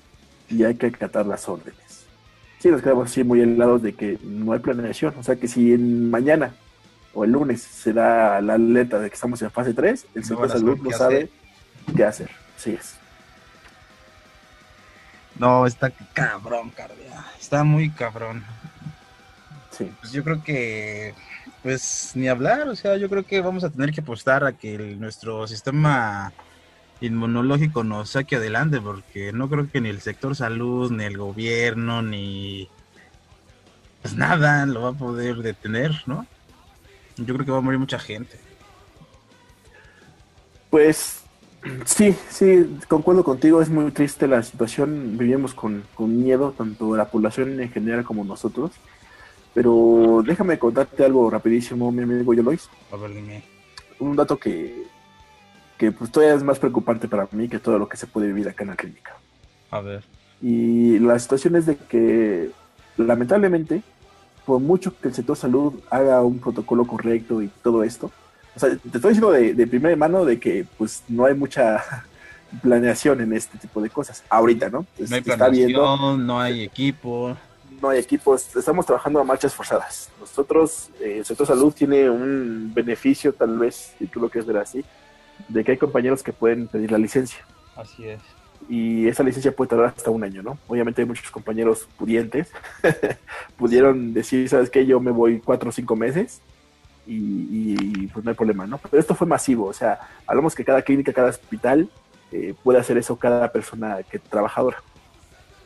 y 0.49 0.63
hay 0.63 0.75
que 0.75 0.87
acatar 0.87 1.25
las 1.25 1.47
órdenes. 1.47 2.05
Sí, 2.59 2.69
nos 2.69 2.81
quedamos 2.81 3.11
así 3.11 3.23
muy 3.23 3.41
helados 3.41 3.81
de 3.81 3.93
que 3.93 4.17
no 4.23 4.53
hay 4.53 4.59
planeación. 4.59 5.13
O 5.19 5.23
sea 5.23 5.35
que 5.35 5.47
si 5.47 5.73
en 5.73 6.09
mañana 6.09 6.55
o 7.15 7.23
el 7.23 7.31
lunes 7.31 7.61
se 7.63 7.93
da 7.93 8.39
la 8.41 8.53
alerta 8.53 8.99
de 8.99 9.09
que 9.09 9.15
estamos 9.15 9.41
en 9.41 9.49
fase 9.49 9.73
3, 9.73 10.05
el 10.13 10.23
sector 10.23 10.51
salud 10.51 10.77
no 10.77 10.91
sabe 10.91 11.15
hacer. 11.15 11.29
qué 11.95 12.03
hacer. 12.03 12.29
Sí 12.57 12.71
es. 12.79 12.95
No, 15.39 15.65
está 15.65 15.91
cabrón, 16.13 16.69
cardia. 16.69 17.25
Está 17.39 17.63
muy 17.63 17.89
cabrón. 17.89 18.43
Sí. 19.71 19.91
Pues 19.99 20.13
yo 20.13 20.23
creo 20.23 20.41
que, 20.43 21.13
pues 21.61 22.11
ni 22.15 22.27
hablar, 22.29 22.67
o 22.69 22.75
sea, 22.75 22.95
yo 22.97 23.09
creo 23.09 23.23
que 23.25 23.41
vamos 23.41 23.63
a 23.65 23.69
tener 23.69 23.91
que 23.91 23.99
apostar 24.01 24.45
a 24.45 24.53
que 24.53 24.75
el- 24.75 24.99
nuestro 24.99 25.45
sistema 25.47 26.31
inmunológico 27.01 27.83
nos 27.83 28.11
saque 28.11 28.37
adelante, 28.37 28.79
porque 28.79 29.33
no 29.33 29.49
creo 29.49 29.69
que 29.69 29.81
ni 29.81 29.89
el 29.89 29.99
sector 29.99 30.33
salud, 30.35 30.91
ni 30.91 31.03
el 31.03 31.17
gobierno, 31.17 32.01
ni 32.01 32.69
pues 34.01 34.15
nada 34.15 34.65
lo 34.65 34.83
va 34.83 34.89
a 34.89 34.93
poder 34.93 35.37
detener, 35.37 35.91
¿no? 36.05 36.25
Yo 37.17 37.33
creo 37.33 37.45
que 37.45 37.51
va 37.51 37.59
a 37.59 37.61
morir 37.61 37.79
mucha 37.79 37.99
gente. 37.99 38.37
Pues 40.69 41.23
sí, 41.85 42.15
sí, 42.29 42.77
concuerdo 42.87 43.23
contigo, 43.23 43.61
es 43.61 43.69
muy 43.69 43.91
triste 43.91 44.27
la 44.27 44.43
situación, 44.43 45.17
vivimos 45.17 45.53
con, 45.53 45.83
con 45.95 46.17
miedo, 46.21 46.53
tanto 46.57 46.95
la 46.95 47.05
población 47.05 47.59
en 47.59 47.71
general 47.71 48.03
como 48.03 48.23
nosotros, 48.25 48.71
pero 49.53 50.21
déjame 50.25 50.59
contarte 50.59 51.05
algo 51.05 51.29
rapidísimo, 51.29 51.91
mi 51.91 52.03
amigo 52.03 52.33
Yolois, 52.33 52.69
A 52.91 52.97
ver, 52.97 53.13
dime. 53.13 53.43
un 53.99 54.15
dato 54.17 54.37
que, 54.37 54.83
que 55.77 55.91
pues 55.93 56.11
todavía 56.11 56.35
es 56.35 56.43
más 56.43 56.59
preocupante 56.59 57.07
para 57.07 57.27
mí 57.31 57.47
que 57.47 57.59
todo 57.59 57.79
lo 57.79 57.87
que 57.87 57.97
se 57.97 58.07
puede 58.07 58.27
vivir 58.27 58.49
acá 58.49 58.63
en 58.63 58.71
la 58.71 58.75
clínica. 58.75 59.15
A 59.71 59.79
ver. 59.79 60.03
Y 60.41 60.99
la 60.99 61.17
situación 61.17 61.55
es 61.55 61.65
de 61.65 61.77
que, 61.77 62.51
lamentablemente, 62.97 63.81
por 64.45 64.59
mucho 64.59 64.93
que 64.99 65.07
el 65.09 65.13
sector 65.13 65.35
salud 65.35 65.73
haga 65.89 66.21
un 66.23 66.39
protocolo 66.39 66.85
correcto 66.85 67.41
y 67.41 67.49
todo 67.63 67.83
esto, 67.83 68.11
o 68.55 68.59
sea, 68.59 68.69
te 68.69 68.97
estoy 68.97 69.13
diciendo 69.13 69.31
de, 69.31 69.53
de 69.53 69.67
primera 69.67 69.95
mano 69.95 70.23
de 70.23 70.39
que 70.39 70.65
pues 70.77 71.03
no 71.09 71.25
hay 71.25 71.33
mucha 71.33 71.83
planeación 72.61 73.21
en 73.21 73.33
este 73.33 73.57
tipo 73.57 73.81
de 73.81 73.89
cosas. 73.89 74.23
Ahorita, 74.29 74.69
¿no? 74.69 74.85
No 74.97 75.15
hay 75.15 75.23
Se 75.23 75.31
está 75.31 75.49
viendo, 75.49 75.81
planeación, 75.81 76.25
no 76.25 76.39
hay 76.39 76.63
equipo. 76.63 77.35
no 77.81 77.89
hay 77.89 77.99
equipos, 77.99 78.55
estamos 78.55 78.85
trabajando 78.85 79.19
a 79.19 79.23
marchas 79.23 79.53
forzadas. 79.53 80.09
Nosotros, 80.19 80.89
eh, 81.01 81.17
el 81.19 81.25
sector 81.25 81.47
salud 81.47 81.73
tiene 81.73 82.09
un 82.09 82.71
beneficio, 82.73 83.33
tal 83.33 83.57
vez, 83.57 83.93
si 83.99 84.07
tú 84.07 84.19
lo 84.19 84.29
quieres 84.29 84.47
ver 84.47 84.57
así, 84.57 84.85
de 85.49 85.63
que 85.63 85.71
hay 85.71 85.77
compañeros 85.77 86.23
que 86.23 86.31
pueden 86.31 86.67
pedir 86.67 86.91
la 86.91 86.97
licencia. 86.97 87.45
Así 87.75 88.07
es. 88.07 88.21
Y 88.67 89.07
esa 89.07 89.23
licencia 89.23 89.55
puede 89.55 89.69
tardar 89.69 89.93
hasta 89.95 90.09
un 90.09 90.23
año, 90.23 90.41
¿no? 90.41 90.57
Obviamente 90.67 91.01
hay 91.01 91.07
muchos 91.07 91.29
compañeros 91.31 91.87
pudientes, 91.97 92.51
pudieron 93.57 94.13
decir, 94.13 94.49
¿sabes 94.49 94.69
qué? 94.69 94.85
Yo 94.85 94.99
me 94.99 95.11
voy 95.11 95.39
cuatro 95.39 95.69
o 95.69 95.71
cinco 95.71 95.95
meses 95.95 96.41
y, 97.05 97.75
y, 97.79 98.07
pues 98.07 98.25
no 98.25 98.31
hay 98.31 98.37
problema, 98.37 98.65
¿no? 98.65 98.79
Pero 98.79 98.99
esto 98.99 99.13
fue 99.13 99.27
masivo, 99.27 99.65
o 99.65 99.73
sea, 99.73 99.99
hablamos 100.25 100.55
que 100.55 100.65
cada 100.65 100.81
clínica, 100.81 101.13
cada 101.13 101.29
hospital 101.29 101.89
eh, 102.31 102.55
puede 102.63 102.79
hacer 102.79 102.97
eso 102.97 103.17
cada 103.17 103.51
persona 103.51 103.99
que 104.03 104.19
trabajadora. 104.19 104.77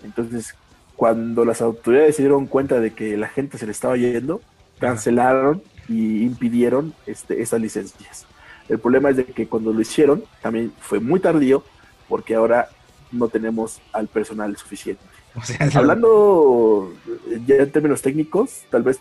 Entonces, 0.04 0.56
cuando 0.96 1.46
las 1.46 1.62
autoridades 1.62 2.18
se 2.18 2.24
dieron 2.24 2.46
cuenta 2.46 2.80
de 2.80 2.92
que 2.92 3.16
la 3.16 3.30
gente 3.30 3.58
se 3.58 3.66
le 3.66 3.72
estaba 3.72 3.96
yendo, 3.96 4.42
cancelaron 4.80 5.64
y 5.88 6.24
impidieron 6.24 6.94
este, 7.06 7.42
esas 7.42 7.62
licencias. 7.62 8.26
El 8.68 8.80
problema 8.80 9.10
es 9.10 9.18
de 9.18 9.26
que 9.26 9.48
cuando 9.48 9.74
lo 9.74 9.82
hicieron, 9.82 10.24
también 10.42 10.74
fue 10.80 11.00
muy 11.00 11.20
tardío, 11.20 11.64
porque 12.08 12.36
ahora 12.36 12.70
no 13.12 13.28
tenemos 13.28 13.82
al 13.94 14.08
personal 14.08 14.56
suficiente. 14.58 15.04
O 15.36 15.44
sea, 15.44 15.68
es 15.68 15.76
Hablando 15.76 16.92
eh, 17.30 17.40
ya 17.46 17.56
en 17.58 17.72
términos 17.72 18.02
técnicos, 18.02 18.64
tal 18.72 18.82
vez 18.82 19.00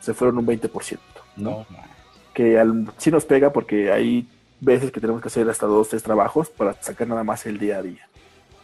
se 0.00 0.12
fueron 0.12 0.36
un 0.38 0.46
20%, 0.46 0.98
¿no? 1.36 1.50
No, 1.50 1.66
Que 2.34 2.58
al, 2.58 2.92
sí 2.98 3.10
nos 3.10 3.24
pega 3.24 3.52
porque 3.52 3.90
hay 3.90 4.28
veces 4.60 4.92
que 4.92 5.00
tenemos 5.00 5.22
que 5.22 5.28
hacer 5.28 5.48
hasta 5.48 5.66
dos, 5.66 5.88
tres 5.88 6.02
trabajos 6.02 6.50
para 6.50 6.74
sacar 6.82 7.08
nada 7.08 7.24
más 7.24 7.46
el 7.46 7.58
día 7.58 7.78
a 7.78 7.82
día, 7.82 8.06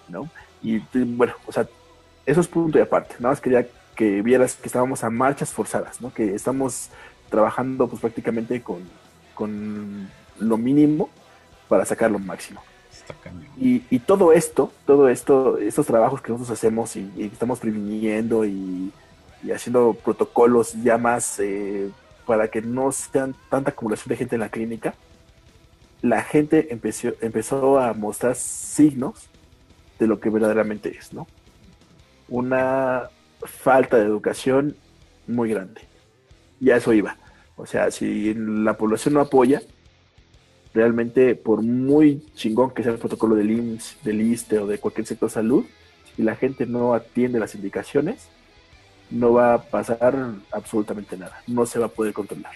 ¿no? 0.08 0.28
Y 0.62 0.78
bueno, 0.94 1.32
o 1.46 1.52
sea, 1.52 1.66
eso 2.26 2.40
es 2.40 2.48
punto 2.48 2.78
y 2.78 2.82
aparte. 2.82 3.16
Nada 3.18 3.32
más 3.32 3.40
quería 3.40 3.66
que 3.96 4.22
vieras 4.22 4.54
que 4.54 4.66
estábamos 4.66 5.02
a 5.02 5.10
marchas 5.10 5.50
forzadas, 5.50 6.00
¿no? 6.00 6.12
Que 6.12 6.34
estamos 6.34 6.90
trabajando 7.30 7.88
pues 7.88 8.00
prácticamente 8.00 8.62
con, 8.62 8.82
con 9.34 10.08
lo 10.38 10.56
mínimo 10.56 11.08
para 11.68 11.84
sacar 11.84 12.10
lo 12.10 12.18
máximo. 12.18 12.62
Está. 13.02 13.30
Y, 13.58 13.82
y 13.90 13.98
todo 13.98 14.32
esto, 14.32 14.72
todo 14.86 15.08
esto, 15.08 15.58
estos 15.58 15.86
trabajos 15.86 16.20
que 16.20 16.32
nosotros 16.32 16.58
hacemos 16.58 16.96
y, 16.96 17.10
y 17.16 17.24
estamos 17.24 17.58
previniendo 17.58 18.44
y, 18.44 18.92
y 19.42 19.50
haciendo 19.50 19.94
protocolos 19.94 20.74
ya 20.82 20.98
más 20.98 21.38
eh, 21.40 21.90
para 22.26 22.48
que 22.48 22.62
no 22.62 22.92
sean 22.92 23.34
tanta 23.50 23.70
acumulación 23.70 24.10
de 24.10 24.16
gente 24.16 24.36
en 24.36 24.40
la 24.40 24.48
clínica, 24.48 24.94
la 26.00 26.22
gente 26.22 26.72
empezó, 26.72 27.12
empezó 27.20 27.78
a 27.78 27.92
mostrar 27.94 28.34
signos 28.36 29.28
de 29.98 30.06
lo 30.06 30.20
que 30.20 30.30
verdaderamente 30.30 30.96
es, 30.96 31.12
¿no? 31.12 31.26
Una 32.28 33.08
falta 33.42 33.96
de 33.98 34.04
educación 34.04 34.76
muy 35.26 35.50
grande. 35.50 35.82
Y 36.60 36.70
a 36.70 36.76
eso 36.76 36.92
iba. 36.92 37.16
O 37.56 37.66
sea, 37.66 37.90
si 37.90 38.34
la 38.34 38.76
población 38.76 39.14
no 39.14 39.20
apoya, 39.20 39.62
realmente 40.74 41.34
por 41.34 41.62
muy 41.62 42.22
chingón 42.34 42.70
que 42.70 42.82
sea 42.82 42.92
el 42.92 42.98
protocolo 42.98 43.34
del 43.34 43.50
IMSS, 43.50 43.96
del 44.02 44.20
ISTE 44.20 44.58
o 44.58 44.66
de 44.66 44.78
cualquier 44.78 45.06
sector 45.06 45.30
salud, 45.30 45.64
si 46.16 46.22
la 46.22 46.36
gente 46.36 46.66
no 46.66 46.94
atiende 46.94 47.38
las 47.38 47.54
indicaciones, 47.54 48.28
no 49.10 49.32
va 49.32 49.54
a 49.54 49.62
pasar 49.62 50.32
absolutamente 50.50 51.16
nada, 51.16 51.42
no 51.46 51.66
se 51.66 51.78
va 51.78 51.86
a 51.86 51.90
poder 51.90 52.12
controlar. 52.12 52.52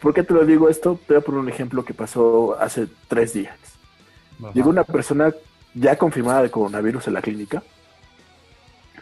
¿Por 0.00 0.14
qué 0.14 0.22
te 0.22 0.34
lo 0.34 0.44
digo 0.44 0.68
esto? 0.68 0.98
Te 1.06 1.14
voy 1.14 1.22
a 1.22 1.24
poner 1.24 1.40
un 1.40 1.48
ejemplo 1.48 1.84
que 1.84 1.94
pasó 1.94 2.58
hace 2.60 2.88
tres 3.08 3.32
días. 3.32 3.58
Ajá. 4.38 4.52
Llegó 4.52 4.70
una 4.70 4.84
persona 4.84 5.32
ya 5.74 5.96
confirmada 5.96 6.42
de 6.42 6.50
coronavirus 6.50 7.08
en 7.08 7.14
la 7.14 7.22
clínica. 7.22 7.62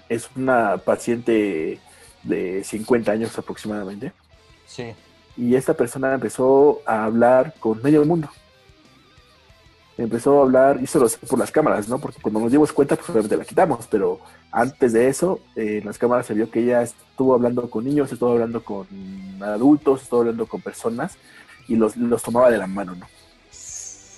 Es 0.09 0.29
una 0.37 0.77
paciente 0.79 1.81
de 2.23 2.63
50 2.63 3.11
años 3.11 3.37
aproximadamente 3.37 4.13
Sí. 4.73 4.95
Y 5.37 5.55
esta 5.55 5.75
persona 5.75 6.15
empezó 6.15 6.81
a 6.87 7.05
hablar 7.05 7.55
con 7.59 7.83
medio 7.83 8.05
mundo. 8.05 8.29
Empezó 9.99 10.41
a 10.41 10.43
hablar, 10.43 10.81
hizo 10.83 10.99
los 10.99 11.17
por 11.17 11.39
las 11.39 11.51
cámaras, 11.51 11.89
¿no? 11.89 11.99
Porque 11.99 12.21
cuando 12.21 12.41
nos 12.41 12.51
dimos 12.51 12.73
cuenta, 12.73 12.97
pues 12.97 13.09
obviamente 13.11 13.37
la 13.37 13.45
quitamos, 13.45 13.87
pero 13.91 14.21
antes 14.51 14.93
de 14.93 15.09
eso, 15.09 15.41
eh, 15.55 15.79
en 15.81 15.85
las 15.85 15.99
cámaras 15.99 16.27
se 16.27 16.35
vio 16.35 16.51
que 16.51 16.61
ella 16.61 16.83
estuvo 16.83 17.35
hablando 17.35 17.69
con 17.71 17.85
niños, 17.85 18.11
estuvo 18.11 18.33
hablando 18.33 18.65
con 18.65 18.87
adultos, 19.43 20.03
estuvo 20.03 20.21
hablando 20.21 20.47
con 20.47 20.61
personas 20.61 21.17
y 21.69 21.77
los, 21.77 21.97
los 21.97 22.23
tomaba 22.23 22.51
de 22.51 22.59
la 22.59 22.67
mano, 22.67 22.95
¿no? 22.95 23.07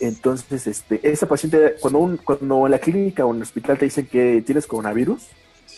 Entonces, 0.01 0.67
este, 0.67 1.01
esa 1.09 1.27
paciente, 1.27 1.77
cuando, 1.81 1.99
un, 1.99 2.17
cuando 2.19 2.67
en 2.67 2.71
la 2.71 2.79
clínica 2.79 3.25
o 3.25 3.31
en 3.31 3.37
el 3.37 3.43
hospital 3.43 3.79
te 3.79 3.87
dicen 3.87 4.07
que 4.07 4.43
tienes 4.43 4.67
coronavirus, 4.67 5.23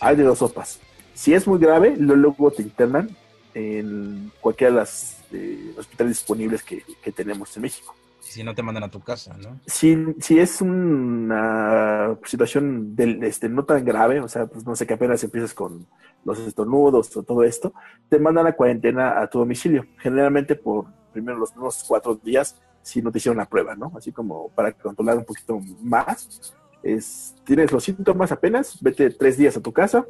hay 0.01 0.17
de 0.17 0.25
dos 0.25 0.39
sopas. 0.39 0.79
Si 1.15 1.33
es 1.33 1.47
muy 1.47 1.59
grave, 1.59 1.95
luego 1.97 2.51
te 2.51 2.63
internan 2.63 3.11
en 3.57 4.31
cualquiera 4.39 4.71
de 4.71 4.81
los 4.81 5.79
hospitales 5.79 6.19
disponibles 6.19 6.63
que, 6.63 6.85
que 7.03 7.11
tenemos 7.11 7.57
en 7.57 7.63
México. 7.63 7.95
Si 8.21 8.45
no 8.45 8.55
te 8.55 8.63
mandan 8.63 8.85
a 8.85 8.91
tu 8.91 9.01
casa, 9.01 9.35
¿no? 9.39 9.59
Si, 9.67 9.97
si 10.21 10.39
es 10.39 10.61
una 10.61 12.19
situación 12.25 12.95
del, 12.95 13.25
este, 13.25 13.49
no 13.49 13.65
tan 13.65 13.83
grave, 13.83 14.21
o 14.21 14.29
sea, 14.29 14.47
pues 14.47 14.67
no 14.67 14.77
sé, 14.77 14.87
que 14.87 14.93
apenas 14.93 15.25
empiezas 15.25 15.55
con 15.55 15.87
los 16.23 16.39
estornudos 16.41 17.17
o 17.17 17.23
todo 17.23 17.45
esto, 17.45 17.73
te 18.11 18.19
mandan 18.19 18.47
a 18.47 18.53
cuarentena 18.53 19.23
a 19.23 19.27
tu 19.29 19.39
domicilio. 19.39 19.87
Generalmente 19.99 20.55
por 20.55 20.85
primero 21.13 21.39
los 21.39 21.53
primeros 21.53 21.83
cuatro 21.89 22.15
días, 22.17 22.57
si 22.83 23.01
no 23.01 23.11
te 23.11 23.19
hicieron 23.19 23.39
la 23.39 23.47
prueba, 23.47 23.75
¿no? 23.75 23.91
Así 23.97 24.13
como 24.13 24.51
para 24.51 24.73
controlar 24.73 25.17
un 25.17 25.25
poquito 25.25 25.59
más. 25.83 26.53
Es, 26.83 27.35
tienes 27.45 27.73
los 27.73 27.85
síntomas 27.85 28.33
apenas, 28.33 28.77
vete 28.83 29.09
tres 29.11 29.39
días 29.39 29.57
a 29.57 29.63
tu 29.63 29.73
casa. 29.73 30.05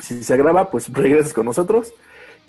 Si 0.00 0.24
se 0.24 0.34
agrava, 0.34 0.70
pues 0.70 0.92
regresas 0.92 1.32
con 1.32 1.46
nosotros. 1.46 1.92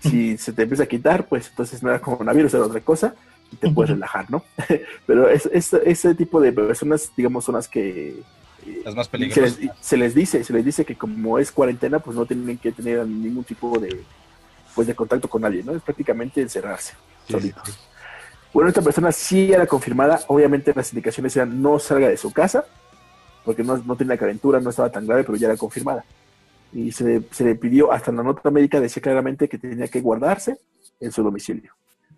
Si 0.01 0.37
se 0.37 0.53
te 0.53 0.63
empieza 0.63 0.83
a 0.83 0.87
quitar, 0.87 1.27
pues 1.27 1.47
entonces 1.49 1.83
no 1.83 1.89
era 1.89 1.99
coronavirus, 1.99 2.53
era 2.53 2.63
otra 2.65 2.81
cosa 2.81 3.15
y 3.51 3.55
te 3.57 3.69
puedes 3.69 3.91
relajar, 3.91 4.29
¿no? 4.29 4.43
Pero 5.05 5.29
es, 5.29 5.47
es- 5.51 5.73
ese 5.73 6.15
tipo 6.15 6.39
de 6.39 6.51
personas, 6.53 7.11
digamos, 7.17 7.43
son 7.45 7.55
las 7.55 7.67
que 7.67 8.25
eh, 8.65 8.81
Las 8.83 8.95
más 8.95 9.07
se 9.07 9.11
peligrosas. 9.11 9.59
les, 9.59 9.71
se 9.79 9.97
les 9.97 10.15
dice, 10.15 10.43
se 10.43 10.53
les 10.53 10.63
dice 10.65 10.85
que 10.85 10.95
como 10.97 11.39
es 11.39 11.51
cuarentena, 11.51 11.99
pues 11.99 12.15
no 12.15 12.25
tienen 12.25 12.57
que 12.57 12.71
tener 12.71 13.05
ningún 13.07 13.43
tipo 13.43 13.77
de 13.79 14.05
pues 14.75 14.87
de 14.87 14.95
contacto 14.95 15.27
con 15.29 15.41
nadie, 15.41 15.63
¿no? 15.63 15.73
Es 15.75 15.81
prácticamente 15.81 16.41
encerrarse 16.41 16.93
Sí, 17.27 17.33
solitos. 17.33 17.63
sí. 17.65 17.73
Bueno, 18.53 18.69
esta 18.69 18.81
persona 18.81 19.11
sí 19.11 19.51
era 19.53 19.67
confirmada, 19.67 20.21
obviamente 20.27 20.73
las 20.75 20.91
indicaciones 20.93 21.35
eran 21.35 21.61
no 21.61 21.77
salga 21.79 22.07
de 22.07 22.17
su 22.17 22.31
casa, 22.31 22.65
porque 23.43 23.63
no, 23.63 23.77
no 23.77 23.95
tenía 23.95 24.17
calentura, 24.17 24.59
no 24.59 24.69
estaba 24.69 24.91
tan 24.91 25.05
grave, 25.07 25.23
pero 25.23 25.37
ya 25.37 25.47
era 25.47 25.57
confirmada. 25.57 26.03
Y 26.71 26.91
se 26.91 27.03
le, 27.03 27.23
se 27.31 27.43
le 27.43 27.55
pidió, 27.55 27.91
hasta 27.91 28.11
la 28.11 28.23
nota 28.23 28.51
médica 28.51 28.79
decía 28.79 29.01
claramente 29.01 29.49
que 29.49 29.57
tenía 29.57 29.87
que 29.87 30.01
guardarse 30.01 30.57
en 30.99 31.11
su 31.11 31.23
domicilio. 31.23 31.73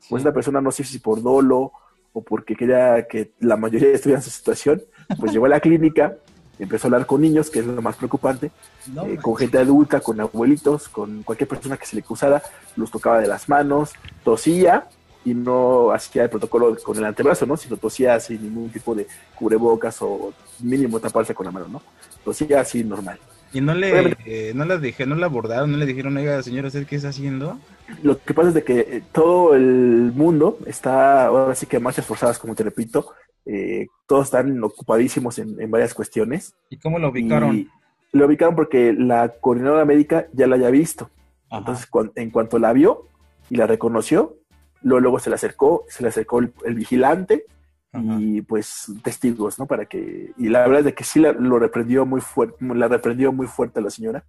Pues 0.10 0.22
esta 0.22 0.34
persona 0.34 0.62
no 0.62 0.72
sé 0.72 0.84
si 0.84 1.00
por 1.00 1.22
dolo 1.22 1.72
o 2.14 2.22
porque 2.22 2.56
quería 2.56 3.08
que 3.08 3.32
la 3.40 3.56
mayoría 3.56 3.90
estuviera 3.94 4.20
en 4.20 4.24
su 4.24 4.30
situación, 4.30 4.82
pues 5.20 5.32
llegó 5.32 5.46
a 5.46 5.50
la 5.50 5.60
clínica, 5.60 6.18
empezó 6.60 6.88
a 6.88 6.90
hablar 6.90 7.06
con 7.06 7.22
niños, 7.22 7.50
que 7.50 7.60
es 7.60 7.66
lo 7.66 7.82
más 7.82 7.96
preocupante, 7.96 8.52
No, 8.94 9.06
eh, 9.06 9.18
con 9.18 9.36
gente 9.36 9.58
adulta, 9.58 10.00
con 10.00 10.20
abuelitos, 10.20 10.90
con 10.90 11.24
cualquier 11.24 11.48
persona 11.48 11.78
que 11.78 11.86
se 11.86 11.96
le 11.96 12.04
cruzara, 12.04 12.42
los 12.76 12.92
tocaba 12.92 13.20
de 13.20 13.28
las 13.28 13.50
manos, 13.50 13.94
tosía 14.24 14.88
y 15.24 15.34
no 15.34 15.92
hacía 15.92 16.24
el 16.24 16.30
protocolo 16.30 16.76
con 16.84 16.98
el 16.98 17.06
antebrazo, 17.06 17.46
¿no? 17.46 17.56
Sino 17.58 17.78
tosía 17.78 18.20
sin 18.20 18.42
ningún 18.42 18.70
tipo 18.70 18.96
de 18.96 19.08
cubrebocas 19.36 20.02
o 20.02 20.34
mínimo 20.60 21.00
taparse 21.00 21.34
con 21.34 21.46
la 21.46 21.52
mano, 21.52 21.68
¿no? 21.68 21.82
Tosía 22.24 22.62
así 22.62 22.84
normal. 22.84 23.20
Y 23.54 23.62
no 23.62 23.74
le, 23.74 24.16
eh, 24.26 24.54
no 24.56 24.64
la 24.64 24.78
dije, 24.78 25.06
no 25.06 25.16
la 25.16 25.26
abordaron, 25.26 25.72
no 25.72 25.78
le 25.78 25.86
dijeron, 25.86 26.16
oiga, 26.16 26.42
señor, 26.42 26.66
¿usted 26.66 26.86
qué 26.88 26.96
está 26.96 27.10
haciendo? 27.10 27.60
Lo 28.02 28.18
que 28.24 28.34
pasa 28.34 28.50
es 28.50 28.54
de 28.54 28.64
que 28.64 28.80
eh, 28.80 29.04
todo 29.12 29.56
el 29.56 30.14
mundo 30.16 30.58
está, 30.66 31.26
ahora 31.26 31.54
sí 31.56 31.66
que 31.66 31.80
marchas 31.80 32.06
forzadas, 32.06 32.40
como 32.40 32.56
te 32.56 32.64
repito, 32.64 33.08
eh, 33.46 33.88
todos 34.08 34.26
están 34.26 34.64
ocupadísimos 34.64 35.38
en, 35.40 35.60
en 35.60 35.70
varias 35.70 35.94
cuestiones. 35.94 36.56
¿Y 36.70 36.78
cómo 36.78 36.98
lo 36.98 37.10
ubicaron? 37.10 37.56
Y 37.56 37.70
lo 38.14 38.26
ubicaron 38.26 38.56
porque 38.56 38.94
la 38.94 39.34
coordinadora 39.42 39.84
médica 39.84 40.28
ya 40.32 40.48
la 40.48 40.56
había 40.56 40.70
visto. 40.70 41.10
Ajá. 41.50 41.60
Entonces, 41.60 41.90
en 42.16 42.30
cuanto 42.30 42.58
la 42.58 42.72
vio 42.72 43.08
y 43.50 43.58
la 43.58 43.68
reconoció, 43.68 44.38
luego, 44.82 45.02
luego 45.02 45.20
se 45.20 45.30
le 45.30 45.36
acercó, 45.36 45.84
se 45.90 46.04
le 46.04 46.10
acercó 46.10 46.40
el, 46.40 46.54
el 46.64 46.76
vigilante 46.76 47.46
Ajá. 47.94 48.18
y 48.20 48.42
pues 48.42 48.92
testigos, 49.04 49.60
¿no? 49.60 49.66
Para 49.68 49.86
que, 49.86 50.32
y 50.38 50.48
la 50.50 50.60
verdad 50.62 50.80
es 50.80 50.86
de 50.86 50.94
que 50.94 51.04
sí 51.04 51.20
la, 51.20 51.34
lo 51.34 51.60
reprendió 51.60 52.06
muy 52.06 52.22
fuerte, 52.22 52.56
la 52.74 52.88
reprendió 52.88 53.32
muy 53.34 53.48
fuerte 53.48 53.80
a 53.80 53.84
la 53.84 53.90
señora. 53.90 54.24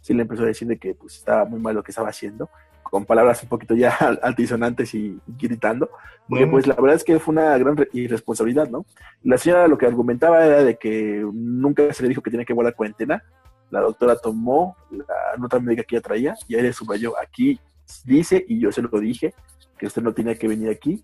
Sí 0.00 0.12
le 0.14 0.22
empezó 0.22 0.42
a 0.42 0.46
decir 0.46 0.66
de 0.68 0.78
que 0.78 0.94
pues 0.94 1.16
estaba 1.16 1.44
muy 1.44 1.60
mal 1.60 1.74
lo 1.74 1.82
que 1.82 1.92
estaba 1.92 2.08
haciendo, 2.08 2.50
con 2.82 3.06
palabras 3.06 3.42
un 3.42 3.48
poquito 3.48 3.74
ya 3.74 3.90
altisonantes 4.22 4.94
y, 4.94 5.18
y 5.26 5.36
gritando, 5.38 5.88
porque 6.28 6.46
pues 6.46 6.66
la 6.66 6.74
verdad 6.74 6.96
es 6.96 7.04
que 7.04 7.18
fue 7.18 7.32
una 7.32 7.56
gran 7.56 7.76
re- 7.76 7.88
irresponsabilidad, 7.92 8.68
¿no? 8.68 8.84
La 9.22 9.38
señora 9.38 9.66
lo 9.68 9.78
que 9.78 9.86
argumentaba 9.86 10.44
era 10.44 10.62
de 10.64 10.76
que 10.76 11.24
nunca 11.32 11.90
se 11.92 12.02
le 12.02 12.08
dijo 12.10 12.20
que 12.20 12.30
tenía 12.30 12.44
que 12.44 12.52
guardar 12.52 12.74
cuarentena, 12.74 13.22
la 13.70 13.80
doctora 13.80 14.16
tomó 14.16 14.76
la 14.90 15.36
nota 15.38 15.58
médica 15.58 15.82
que 15.84 15.96
ella 15.96 16.02
traía 16.02 16.34
y 16.48 16.54
ahí 16.56 16.62
le 16.62 16.72
subrayó, 16.72 17.14
aquí 17.18 17.58
dice, 18.04 18.44
y 18.46 18.60
yo 18.60 18.70
se 18.72 18.82
lo 18.82 18.88
dije, 19.00 19.34
que 19.78 19.86
usted 19.86 20.02
no 20.02 20.12
tenía 20.12 20.34
que 20.36 20.46
venir 20.48 20.68
aquí, 20.70 21.02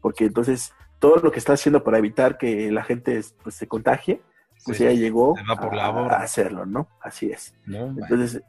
porque 0.00 0.24
entonces 0.24 0.72
todo 1.00 1.16
lo 1.16 1.32
que 1.32 1.40
está 1.40 1.54
haciendo 1.54 1.82
para 1.82 1.98
evitar 1.98 2.38
que 2.38 2.70
la 2.70 2.84
gente 2.84 3.20
pues, 3.42 3.56
se 3.56 3.66
contagie, 3.66 4.20
pues 4.64 4.76
Sí, 4.78 4.84
ella 4.84 4.92
llegó 4.92 5.34
por 5.60 5.74
a, 5.78 5.86
a 5.86 6.22
hacerlo, 6.22 6.66
¿no? 6.66 6.86
Así 7.00 7.32
es. 7.32 7.54
No. 7.66 7.88
Entonces, 7.98 8.42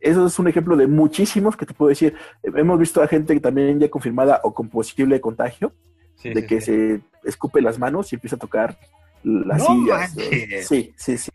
eso 0.00 0.26
es 0.26 0.38
un 0.38 0.48
ejemplo 0.48 0.76
de 0.76 0.86
muchísimos 0.88 1.56
que 1.56 1.64
te 1.64 1.72
puedo 1.74 1.88
decir. 1.90 2.14
Hemos 2.42 2.78
visto 2.78 3.00
a 3.02 3.06
gente 3.08 3.32
que 3.32 3.40
también 3.40 3.78
ya 3.78 3.88
confirmada 3.88 4.40
o 4.42 4.52
con 4.52 4.68
posible 4.68 5.20
contagio, 5.20 5.72
Sí, 6.16 6.30
de 6.34 6.40
sí, 6.42 6.46
que 6.46 6.60
se 6.60 7.00
escupe 7.24 7.60
las 7.60 7.78
manos 7.78 8.12
y 8.12 8.16
empieza 8.16 8.36
a 8.36 8.38
tocar 8.40 8.76
las 9.22 9.58
No 9.58 9.66
sillas. 9.74 10.16
manches. 10.16 10.66
Sí, 10.68 10.92
sí, 10.96 11.16
sí. 11.18 11.30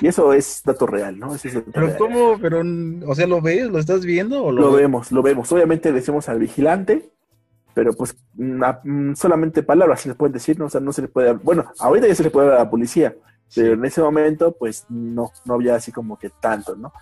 Y 0.00 0.08
eso 0.08 0.32
es 0.32 0.62
dato 0.64 0.86
real, 0.86 1.18
¿no? 1.18 1.34
Es 1.34 1.42
dato 1.54 1.70
Pero 1.72 1.86
real. 1.86 1.98
¿cómo? 1.98 2.38
Pero, 2.40 2.62
o 3.06 3.14
sea, 3.14 3.26
¿lo 3.26 3.40
ves? 3.40 3.68
¿Lo 3.70 3.78
estás 3.78 4.04
viendo? 4.04 4.42
¿O 4.44 4.50
lo, 4.52 4.62
Lo 4.62 4.72
ves? 4.72 4.82
vemos, 4.82 5.12
lo 5.12 5.22
vemos. 5.22 5.50
Obviamente 5.52 5.92
decimos 5.92 6.28
al 6.28 6.38
vigilante, 6.40 7.10
pero 7.80 7.94
pues 7.94 8.14
na- 8.34 8.78
mm, 8.84 9.14
solamente 9.14 9.62
palabras 9.62 10.02
se 10.02 10.10
le 10.10 10.14
pueden 10.14 10.34
decir, 10.34 10.58
¿no? 10.58 10.66
O 10.66 10.68
sea, 10.68 10.82
no 10.82 10.92
se 10.92 11.00
le 11.00 11.08
puede... 11.08 11.32
Bueno, 11.32 11.64
ahorita 11.78 12.06
ya 12.08 12.14
se 12.14 12.22
le 12.24 12.30
puede 12.30 12.48
hablar 12.48 12.60
a 12.60 12.64
la 12.64 12.70
policía, 12.70 13.16
pero 13.54 13.72
en 13.72 13.82
ese 13.86 14.02
momento 14.02 14.52
pues 14.52 14.84
no, 14.90 15.30
no 15.46 15.54
había 15.54 15.76
así 15.76 15.90
como 15.90 16.18
que 16.18 16.28
tanto, 16.28 16.76
¿no? 16.76 16.92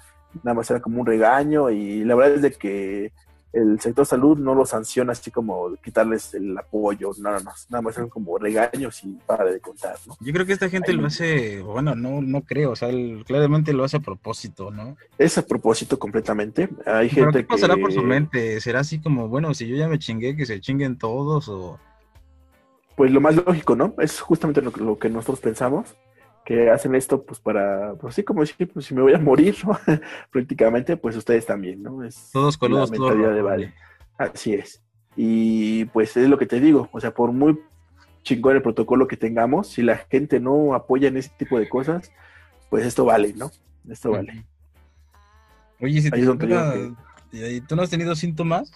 Nada 0.44 0.54
más 0.54 0.70
era 0.70 0.78
como 0.78 1.00
un 1.00 1.06
regaño 1.06 1.68
y 1.68 2.04
la 2.04 2.14
verdad 2.14 2.36
es 2.36 2.42
de 2.42 2.52
que 2.52 3.12
el 3.52 3.80
sector 3.80 4.04
salud 4.04 4.36
no 4.38 4.54
lo 4.54 4.66
sanciona 4.66 5.12
así 5.12 5.30
como 5.30 5.74
quitarles 5.82 6.34
el 6.34 6.56
apoyo, 6.56 7.12
no, 7.18 7.30
no, 7.30 7.50
nada 7.70 7.82
más 7.82 7.96
eran 7.96 8.08
como 8.10 8.36
regaños 8.38 9.02
y 9.04 9.18
para 9.26 9.44
de 9.44 9.58
contar, 9.60 9.96
¿no? 10.06 10.16
Yo 10.20 10.32
creo 10.32 10.44
que 10.44 10.52
esta 10.52 10.68
gente 10.68 10.90
Ahí. 10.90 10.96
lo 10.98 11.06
hace, 11.06 11.60
bueno, 11.62 11.94
no, 11.94 12.20
no 12.20 12.42
creo, 12.42 12.72
o 12.72 12.76
sea, 12.76 12.88
el- 12.90 13.24
claramente 13.26 13.72
lo 13.72 13.84
hace 13.84 13.96
a 13.96 14.00
propósito, 14.00 14.70
¿no? 14.70 14.96
Es 15.16 15.38
a 15.38 15.46
propósito 15.46 15.98
completamente. 15.98 16.68
Hay 16.84 17.08
Pero 17.08 17.26
gente 17.32 17.40
¿qué 17.40 17.44
pasará 17.46 17.74
que... 17.76 17.80
por 17.80 17.92
su 17.92 18.02
mente? 18.02 18.60
¿Será 18.60 18.80
así 18.80 19.00
como, 19.00 19.28
bueno, 19.28 19.54
si 19.54 19.66
yo 19.66 19.76
ya 19.76 19.88
me 19.88 19.98
chingué, 19.98 20.36
que 20.36 20.44
se 20.46 20.60
chinguen 20.60 20.98
todos? 20.98 21.48
O... 21.48 21.78
Pues 22.96 23.10
lo 23.10 23.20
más 23.20 23.36
lógico, 23.36 23.76
¿no? 23.76 23.94
Es 23.98 24.20
justamente 24.20 24.60
lo 24.60 24.98
que 24.98 25.08
nosotros 25.08 25.40
pensamos, 25.40 25.94
que 26.48 26.70
hacen 26.70 26.94
esto 26.94 27.22
pues 27.24 27.38
para, 27.40 27.92
pues 28.00 28.14
así 28.14 28.22
como 28.22 28.40
decir, 28.40 28.70
pues 28.72 28.86
si 28.86 28.94
me 28.94 29.02
voy 29.02 29.12
a 29.12 29.18
morir, 29.18 29.54
¿no? 29.66 29.78
prácticamente, 30.32 30.96
pues 30.96 31.14
ustedes 31.14 31.44
también, 31.44 31.82
¿no? 31.82 32.02
Es 32.02 32.30
Todos 32.32 32.56
coludos, 32.56 32.90
la 32.90 32.96
todos 32.96 33.10
mentalidad 33.10 33.36
de 33.36 33.42
vale. 33.42 33.74
Así 34.16 34.54
es. 34.54 34.82
Y 35.14 35.84
pues 35.86 36.16
es 36.16 36.26
lo 36.26 36.38
que 36.38 36.46
te 36.46 36.58
digo, 36.58 36.88
o 36.90 37.00
sea, 37.00 37.12
por 37.12 37.32
muy 37.32 37.58
chingón 38.22 38.56
el 38.56 38.62
protocolo 38.62 39.06
que 39.06 39.18
tengamos, 39.18 39.68
si 39.68 39.82
la 39.82 39.98
gente 39.98 40.40
no 40.40 40.72
apoya 40.72 41.08
en 41.08 41.18
ese 41.18 41.30
tipo 41.38 41.58
de 41.58 41.68
cosas, 41.68 42.10
pues 42.70 42.86
esto 42.86 43.04
vale, 43.04 43.34
¿no? 43.36 43.50
Esto 43.86 44.12
vale. 44.12 44.46
Oye, 45.82 46.00
si 46.00 46.10
te 46.10 46.18
es 46.18 46.24
donde 46.24 46.46
toca- 46.46 46.74
digo 46.74 46.96
¿y 47.30 47.60
tú 47.60 47.76
no 47.76 47.82
has 47.82 47.90
tenido 47.90 48.16
síntomas? 48.16 48.72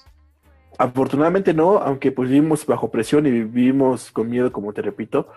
Afortunadamente 0.78 1.52
no, 1.54 1.78
aunque 1.78 2.12
pues 2.12 2.30
vivimos 2.30 2.66
bajo 2.66 2.90
presión 2.90 3.26
y 3.26 3.30
vivimos 3.30 4.10
con 4.10 4.28
miedo, 4.28 4.50
como 4.52 4.72
te 4.72 4.82
repito. 4.82 5.28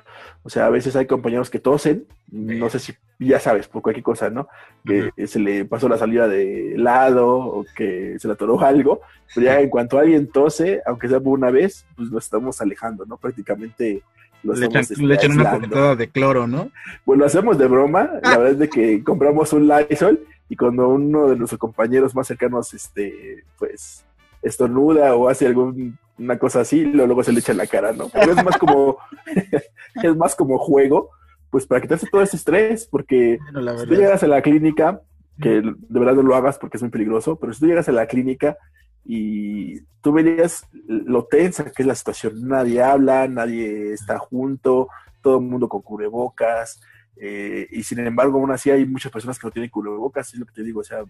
O 0.43 0.49
sea, 0.49 0.65
a 0.65 0.69
veces 0.69 0.95
hay 0.95 1.05
compañeros 1.05 1.49
que 1.49 1.59
tosen, 1.59 2.05
no 2.31 2.69
sé 2.69 2.79
si 2.79 2.93
ya 3.19 3.39
sabes, 3.39 3.67
por 3.67 3.81
cualquier 3.81 4.03
cosa, 4.03 4.29
¿no? 4.29 4.47
Que 4.85 5.11
se 5.27 5.39
le 5.39 5.65
pasó 5.65 5.89
la 5.89 5.97
salida 5.97 6.27
de 6.27 6.75
helado 6.75 7.37
o 7.37 7.65
que 7.75 8.17
se 8.19 8.27
le 8.27 8.33
atoró 8.33 8.59
algo, 8.61 9.01
pero 9.33 9.45
ya 9.45 9.59
en 9.59 9.69
cuanto 9.69 9.97
alguien 9.97 10.27
tose, 10.27 10.81
aunque 10.85 11.09
sea 11.09 11.19
por 11.19 11.37
una 11.37 11.51
vez, 11.51 11.85
pues 11.95 12.09
lo 12.09 12.17
estamos 12.17 12.61
alejando, 12.61 13.05
¿no? 13.05 13.17
Prácticamente 13.17 14.03
lo 14.43 14.53
Le 14.53 14.65
estamos 14.65 14.85
echan, 14.85 14.93
este, 14.93 15.05
le 15.05 15.15
echan 15.15 15.31
una 15.33 15.51
coquetada 15.51 15.95
de 15.95 16.07
cloro, 16.09 16.47
¿no? 16.47 16.71
Pues 17.03 17.19
lo 17.19 17.25
hacemos 17.25 17.57
de 17.57 17.67
broma, 17.67 18.11
la 18.23 18.37
verdad 18.37 18.49
es 18.49 18.59
de 18.59 18.69
que 18.69 19.03
compramos 19.03 19.51
un 19.53 19.67
Lysol 19.67 20.19
y 20.47 20.55
cuando 20.55 20.87
uno 20.89 21.27
de 21.27 21.35
nuestros 21.35 21.59
compañeros 21.59 22.15
más 22.15 22.27
cercanos, 22.27 22.73
este, 22.73 23.43
pues, 23.57 24.05
estornuda 24.45 25.15
o 25.15 25.27
hace 25.27 25.47
alguna 25.47 26.39
cosa 26.39 26.61
así, 26.61 26.85
luego, 26.85 27.07
luego 27.07 27.23
se 27.23 27.33
le 27.33 27.39
echa 27.39 27.51
en 27.51 27.57
la 27.57 27.67
cara, 27.67 27.91
¿no? 27.91 28.09
Pero 28.09 28.31
es 28.31 28.43
más 28.43 28.57
como, 28.57 28.97
es 30.03 30.15
más 30.15 30.35
como 30.35 30.57
juego, 30.57 31.09
pues 31.49 31.65
para 31.65 31.81
quitarse 31.81 32.07
todo 32.11 32.21
ese 32.21 32.37
estrés, 32.37 32.87
porque 32.89 33.39
Bueno, 33.51 33.77
si 33.77 33.87
tú 33.87 33.95
llegas 33.95 34.23
a 34.23 34.27
la 34.27 34.41
clínica, 34.41 35.01
que 35.41 35.61
de 35.61 35.99
verdad 35.99 36.13
no 36.13 36.21
lo 36.21 36.35
hagas 36.35 36.57
porque 36.57 36.77
es 36.77 36.83
muy 36.83 36.91
peligroso, 36.91 37.37
pero 37.37 37.53
si 37.53 37.59
tú 37.59 37.67
llegas 37.67 37.89
a 37.89 37.91
la 37.91 38.07
clínica 38.07 38.57
y 39.03 39.81
tú 40.01 40.13
verías 40.13 40.67
lo 40.87 41.25
tensa 41.25 41.71
que 41.71 41.83
es 41.83 41.87
la 41.87 41.95
situación, 41.95 42.47
nadie 42.47 42.81
habla, 42.81 43.27
nadie 43.27 43.93
está 43.93 44.19
junto, 44.19 44.87
todo 45.21 45.39
el 45.39 45.45
mundo 45.45 45.67
con 45.67 45.81
cubrebocas, 45.81 46.79
eh, 47.17 47.67
y 47.71 47.83
sin 47.83 47.99
embargo 47.99 48.37
aún 48.39 48.51
así 48.51 48.69
hay 48.69 48.85
muchas 48.85 49.11
personas 49.11 49.39
que 49.39 49.47
no 49.47 49.51
tienen 49.51 49.69
cubrebocas, 49.71 50.33
es 50.33 50.39
lo 50.39 50.45
que 50.45 50.53
te 50.53 50.63
digo, 50.63 50.81
o 50.81 50.83
sea, 50.83 51.03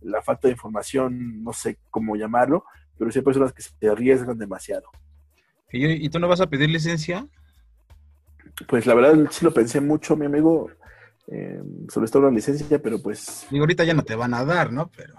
la 0.00 0.22
falta 0.22 0.48
de 0.48 0.52
información, 0.52 1.42
no 1.42 1.52
sé 1.52 1.78
cómo 1.90 2.16
llamarlo, 2.16 2.64
pero 2.98 3.10
sí 3.10 3.18
hay 3.18 3.24
personas 3.24 3.52
que 3.52 3.62
se 3.62 3.88
arriesgan 3.88 4.38
demasiado. 4.38 4.88
¿Y, 5.72 6.06
¿Y 6.06 6.08
tú 6.08 6.18
no 6.18 6.28
vas 6.28 6.40
a 6.40 6.46
pedir 6.46 6.70
licencia? 6.70 7.26
pues 8.66 8.86
la 8.86 8.94
verdad 8.94 9.28
sí 9.30 9.44
lo 9.44 9.52
pensé 9.52 9.80
mucho, 9.80 10.16
mi 10.16 10.26
amigo, 10.26 10.70
eh, 11.26 11.62
sobre 11.88 12.08
todo 12.08 12.22
la 12.22 12.30
licencia, 12.30 12.80
pero 12.80 13.00
pues 13.00 13.46
Digo, 13.50 13.64
ahorita 13.64 13.84
ya 13.84 13.94
no 13.94 14.02
te 14.02 14.14
van 14.14 14.34
a 14.34 14.44
dar, 14.44 14.72
¿no? 14.72 14.90
Pero 14.96 15.14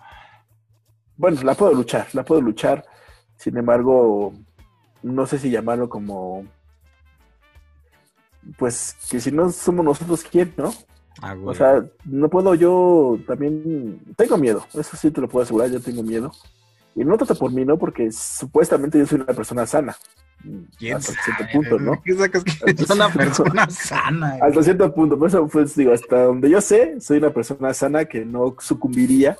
bueno, 1.15 1.41
la 1.43 1.53
puedo 1.53 1.73
luchar, 1.73 2.07
la 2.13 2.23
puedo 2.23 2.41
luchar. 2.41 2.85
Sin 3.35 3.57
embargo, 3.57 4.33
no 5.03 5.27
sé 5.27 5.37
si 5.37 5.51
llamarlo 5.51 5.89
como, 5.89 6.45
pues 8.57 8.95
que 9.09 9.19
si 9.19 9.31
no 9.31 9.51
somos 9.51 9.85
nosotros, 9.85 10.23
¿quién, 10.23 10.53
no? 10.57 10.73
Ah, 11.21 11.33
güey. 11.33 11.49
O 11.49 11.53
sea, 11.53 11.85
no 12.05 12.29
puedo 12.29 12.55
yo 12.55 13.19
también, 13.27 13.99
tengo 14.15 14.37
miedo, 14.37 14.65
eso 14.73 14.97
sí 14.97 15.11
te 15.11 15.21
lo 15.21 15.27
puedo 15.27 15.43
asegurar, 15.43 15.69
yo 15.69 15.79
tengo 15.79 16.03
miedo. 16.03 16.31
Y 16.95 17.05
no 17.05 17.15
trata 17.17 17.35
por 17.35 17.51
mí, 17.51 17.63
¿no? 17.63 17.77
Porque 17.77 18.11
supuestamente 18.11 18.97
yo 18.97 19.05
soy 19.05 19.21
una 19.21 19.33
persona 19.33 19.67
sana. 19.67 19.95
¿Quién 20.77 20.97
hasta 20.97 21.13
sabe? 21.13 21.23
cierto 21.23 21.45
punto, 21.53 21.79
¿no? 21.79 22.01
¿Qué 22.01 22.13
sacas 22.15 22.43
que 22.43 22.51
eres 22.65 22.89
una 22.89 23.09
persona 23.09 23.69
sana? 23.69 24.37
güey? 24.37 24.49
Hasta 24.49 24.63
cierto 24.63 24.93
punto, 24.93 25.17
por 25.17 25.27
eso 25.27 25.47
pues 25.47 25.75
digo, 25.75 25.93
hasta 25.93 26.23
donde 26.23 26.49
yo 26.49 26.61
sé, 26.61 26.99
soy 26.99 27.17
una 27.17 27.31
persona 27.31 27.73
sana 27.73 28.05
que 28.05 28.25
no 28.25 28.55
sucumbiría 28.59 29.37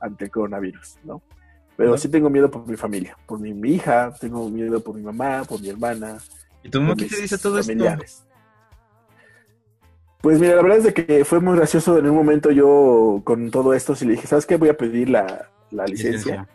ante 0.00 0.26
el 0.26 0.30
coronavirus, 0.30 0.98
¿no? 1.04 1.22
Pero 1.76 1.90
¿No? 1.90 1.98
sí 1.98 2.08
tengo 2.08 2.28
miedo 2.30 2.50
por 2.50 2.66
mi 2.68 2.76
familia, 2.76 3.16
por 3.26 3.40
mi, 3.40 3.54
mi 3.54 3.74
hija, 3.74 4.12
tengo 4.20 4.48
miedo 4.50 4.80
por 4.80 4.94
mi 4.94 5.02
mamá, 5.02 5.42
por 5.44 5.60
mi 5.60 5.70
hermana, 5.70 6.18
¿Y 6.62 6.68
tu 6.68 6.80
mamá 6.80 6.94
qué 6.96 7.06
te 7.06 7.20
dice 7.20 7.38
todo 7.38 7.58
esto? 7.58 7.72
Pues 10.22 10.38
mira, 10.38 10.54
la 10.56 10.62
verdad 10.62 10.78
es 10.78 10.84
de 10.84 10.94
que 10.94 11.24
fue 11.24 11.40
muy 11.40 11.56
gracioso 11.56 11.98
en 11.98 12.08
un 12.08 12.14
momento 12.14 12.50
yo 12.52 13.20
con 13.24 13.50
todo 13.50 13.74
esto, 13.74 13.96
si 13.96 14.04
le 14.06 14.12
dije, 14.12 14.26
¿sabes 14.28 14.46
qué? 14.46 14.56
Voy 14.56 14.68
a 14.68 14.76
pedir 14.76 15.10
la, 15.10 15.48
la 15.70 15.84
licencia. 15.86 16.48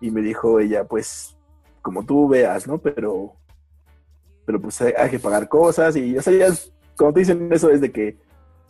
Y 0.00 0.10
me 0.10 0.20
dijo 0.20 0.58
ella, 0.58 0.84
pues, 0.84 1.36
como 1.80 2.04
tú 2.04 2.28
veas, 2.28 2.66
¿no? 2.66 2.78
Pero, 2.78 3.34
pero 4.44 4.60
pues 4.60 4.80
hay, 4.82 4.92
hay 4.98 5.10
que 5.10 5.20
pagar 5.20 5.48
cosas 5.48 5.94
y, 5.96 6.16
o 6.18 6.22
sea, 6.22 6.32
ya, 6.32 6.46
es- 6.46 6.72
cuando 6.96 7.14
te 7.14 7.20
dicen 7.20 7.48
eso 7.52 7.70
es 7.70 7.80
de 7.80 7.90
que 7.92 8.16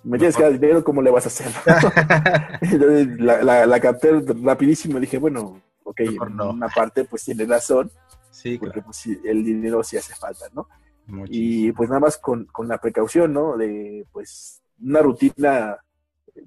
me 0.03 0.19
tienes 0.19 0.37
que 0.37 0.43
dar 0.43 0.53
dinero, 0.53 0.85
¿cómo 0.85 1.01
le 1.01 1.11
vas 1.11 1.25
a 1.25 1.29
hacer? 1.29 1.49
Entonces 2.61 3.09
la, 3.21 3.43
la, 3.43 3.67
la 3.67 3.81
capté 3.81 4.11
rapidísimo 4.43 4.99
y 4.99 5.03
dije, 5.03 5.19
bueno, 5.19 5.61
ok, 5.85 6.01
no. 6.31 6.51
una 6.51 6.69
parte 6.69 7.05
pues 7.05 7.25
tiene 7.25 7.47
razón, 7.47 7.91
Sí, 8.31 8.59
porque 8.59 8.75
claro. 8.81 8.87
pues 8.87 9.07
el 9.25 9.45
dinero 9.45 9.83
sí 9.83 9.97
hace 9.97 10.15
falta, 10.15 10.47
¿no? 10.53 10.69
Muchísimo. 11.07 11.27
Y 11.69 11.73
pues 11.73 11.89
nada 11.89 12.01
más 12.01 12.19
con, 12.19 12.47
con 12.47 12.69
la 12.69 12.79
precaución, 12.79 13.33
¿no? 13.33 13.57
De 13.57 14.07
pues 14.13 14.61
una 14.83 15.01
rutina 15.01 15.79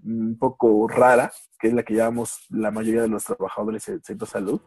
un 0.04 0.38
poco 0.38 0.88
rara, 0.88 1.32
que 1.60 1.68
es 1.70 1.74
la 1.74 1.84
que 1.84 1.94
llevamos 1.94 2.46
la 2.50 2.72
mayoría 2.72 3.02
de 3.04 3.08
los 3.08 3.24
trabajadores 3.24 3.86
del 3.86 4.04
sector 4.04 4.28
salud. 4.28 4.62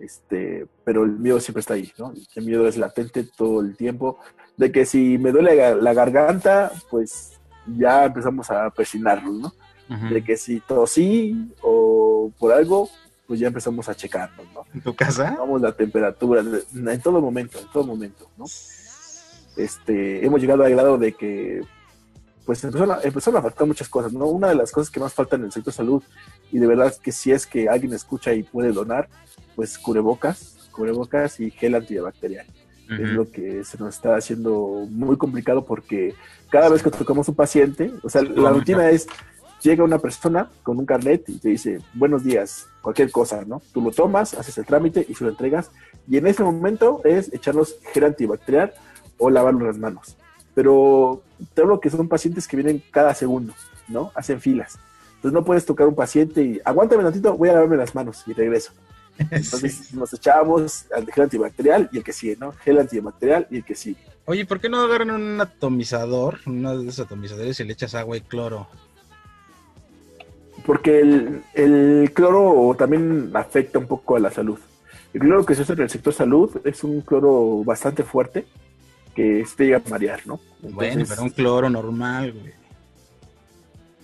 Este, 0.00 0.66
pero 0.84 1.04
el 1.04 1.12
miedo 1.12 1.38
siempre 1.40 1.60
está 1.60 1.74
ahí, 1.74 1.92
¿no? 1.98 2.12
El 2.34 2.44
miedo 2.44 2.66
es 2.66 2.76
latente 2.76 3.24
todo 3.36 3.60
el 3.60 3.76
tiempo. 3.76 4.18
De 4.56 4.70
que 4.72 4.84
si 4.86 5.18
me 5.18 5.32
duele 5.32 5.74
la, 5.80 5.94
garganta, 5.94 6.70
pues 6.90 7.40
ya 7.66 8.04
empezamos 8.04 8.50
a 8.50 8.70
presionarnos, 8.70 9.34
¿no? 9.34 9.52
De 10.10 10.24
que 10.24 10.36
si 10.36 10.60
tosí 10.60 11.52
o 11.62 12.30
por 12.38 12.52
algo, 12.52 12.88
pues 13.26 13.38
ya 13.40 13.48
empezamos 13.48 13.88
a 13.88 13.94
checarnos, 13.94 14.46
¿no? 14.52 14.64
¿En 14.74 14.80
tu 14.80 14.94
casa? 14.94 15.36
Vamos 15.38 15.60
la 15.60 15.72
temperatura, 15.72 16.42
de- 16.42 16.64
en 16.72 17.00
todo 17.00 17.20
momento, 17.20 17.58
en 17.58 17.70
todo 17.72 17.84
momento, 17.84 18.28
¿no? 18.36 18.44
Este, 19.56 20.24
hemos 20.24 20.40
llegado 20.40 20.64
al 20.64 20.70
grado 20.70 20.98
de 20.98 21.12
que, 21.12 21.62
pues 22.44 22.62
empezaron 22.64 22.96
a, 22.96 23.02
empezaron 23.02 23.38
a 23.38 23.42
faltar 23.42 23.66
muchas 23.66 23.88
cosas, 23.88 24.12
¿no? 24.12 24.26
Una 24.26 24.48
de 24.48 24.54
las 24.54 24.72
cosas 24.72 24.90
que 24.90 25.00
más 25.00 25.14
faltan 25.14 25.40
en 25.40 25.46
el 25.46 25.52
sector 25.52 25.72
salud, 25.72 26.02
y 26.52 26.58
de 26.58 26.66
verdad 26.66 26.94
que 27.02 27.12
si 27.12 27.32
es 27.32 27.46
que 27.46 27.68
alguien 27.68 27.92
escucha 27.92 28.32
y 28.32 28.42
puede 28.42 28.72
donar, 28.72 29.08
pues 29.56 29.78
cubrebocas, 29.78 30.68
cubrebocas 30.72 31.40
y 31.40 31.50
gel 31.50 31.74
antibacterial. 31.74 32.46
Es 32.90 33.00
Ujú. 33.00 33.12
lo 33.14 33.30
que 33.30 33.64
se 33.64 33.78
nos 33.78 33.94
está 33.94 34.16
haciendo 34.16 34.86
muy 34.90 35.16
complicado 35.16 35.64
porque 35.64 36.14
cada 36.50 36.68
vez 36.68 36.82
que 36.82 36.90
tocamos 36.90 37.26
un 37.28 37.34
paciente, 37.34 37.90
o 38.02 38.10
sea, 38.10 38.22
la 38.22 38.50
rutina 38.50 38.90
es, 38.90 39.06
llega 39.62 39.82
una 39.82 39.98
persona 39.98 40.50
con 40.62 40.78
un 40.78 40.84
carnet 40.84 41.26
y 41.28 41.38
te 41.38 41.48
dice, 41.48 41.78
buenos 41.94 42.24
días, 42.24 42.68
cualquier 42.82 43.10
cosa, 43.10 43.42
¿no? 43.46 43.62
Tú 43.72 43.80
lo 43.80 43.90
tomas, 43.90 44.34
haces 44.34 44.58
el 44.58 44.66
trámite 44.66 45.06
y 45.08 45.14
se 45.14 45.24
lo 45.24 45.30
entregas, 45.30 45.70
y 46.06 46.18
en 46.18 46.26
ese 46.26 46.42
momento 46.42 47.00
es 47.04 47.32
echarnos 47.32 47.76
gel 47.94 48.04
antibacterial 48.04 48.74
o 49.18 49.30
lavarnos 49.30 49.62
las 49.62 49.78
manos. 49.78 50.16
Pero 50.54 51.22
te 51.54 51.62
hablo 51.62 51.80
que 51.80 51.90
son 51.90 52.08
pacientes 52.08 52.46
que 52.46 52.56
vienen 52.56 52.82
cada 52.90 53.14
segundo, 53.14 53.52
¿no? 53.88 54.12
Hacen 54.14 54.40
filas. 54.40 54.78
Entonces 55.16 55.32
no 55.32 55.44
puedes 55.44 55.64
tocar 55.66 55.86
un 55.88 55.94
paciente 55.94 56.42
y 56.42 56.60
aguántame 56.64 57.02
tantito, 57.02 57.36
voy 57.36 57.48
a 57.48 57.54
lavarme 57.54 57.76
las 57.76 57.94
manos 57.94 58.22
y 58.26 58.32
regreso. 58.34 58.72
Entonces 59.18 59.74
Sí. 59.88 59.96
nos 59.96 60.12
echábamos 60.12 60.86
al 60.94 61.06
gel 61.10 61.24
antibacterial 61.24 61.88
y 61.92 61.98
el 61.98 62.04
que 62.04 62.12
sigue, 62.12 62.36
¿no? 62.38 62.52
Gel 62.52 62.78
antibacterial 62.78 63.46
y 63.50 63.56
el 63.56 63.64
que 63.64 63.74
sigue. 63.74 64.00
Oye, 64.26 64.44
¿por 64.46 64.60
qué 64.60 64.68
no 64.68 64.80
agarran 64.80 65.10
un 65.10 65.40
atomizador, 65.40 66.38
uno 66.46 66.78
de 66.78 66.88
esos 66.88 67.06
atomizadores 67.06 67.58
y 67.60 67.64
le 67.64 67.72
echas 67.74 67.94
agua 67.94 68.16
y 68.16 68.20
cloro? 68.22 68.66
Porque 70.64 71.00
el, 71.00 71.42
el 71.54 72.10
cloro 72.14 72.74
también 72.78 73.30
afecta 73.34 73.78
un 73.78 73.86
poco 73.86 74.16
a 74.16 74.20
la 74.20 74.30
salud. 74.30 74.58
El 75.12 75.20
cloro 75.20 75.44
que 75.44 75.54
se 75.54 75.62
usa 75.62 75.74
en 75.74 75.82
el 75.82 75.90
sector 75.90 76.12
salud 76.14 76.50
es 76.64 76.82
un 76.84 77.00
cloro 77.02 77.62
bastante 77.64 78.02
fuerte 78.02 78.46
que 79.14 79.44
se 79.46 79.56
te 79.56 79.64
llega 79.64 79.82
a 79.84 79.88
marear, 79.88 80.26
¿no? 80.26 80.40
bueno, 80.62 81.04
pero 81.08 81.22
un 81.22 81.30
cloro 81.30 81.68
normal, 81.70 82.32
güey. 82.32 82.52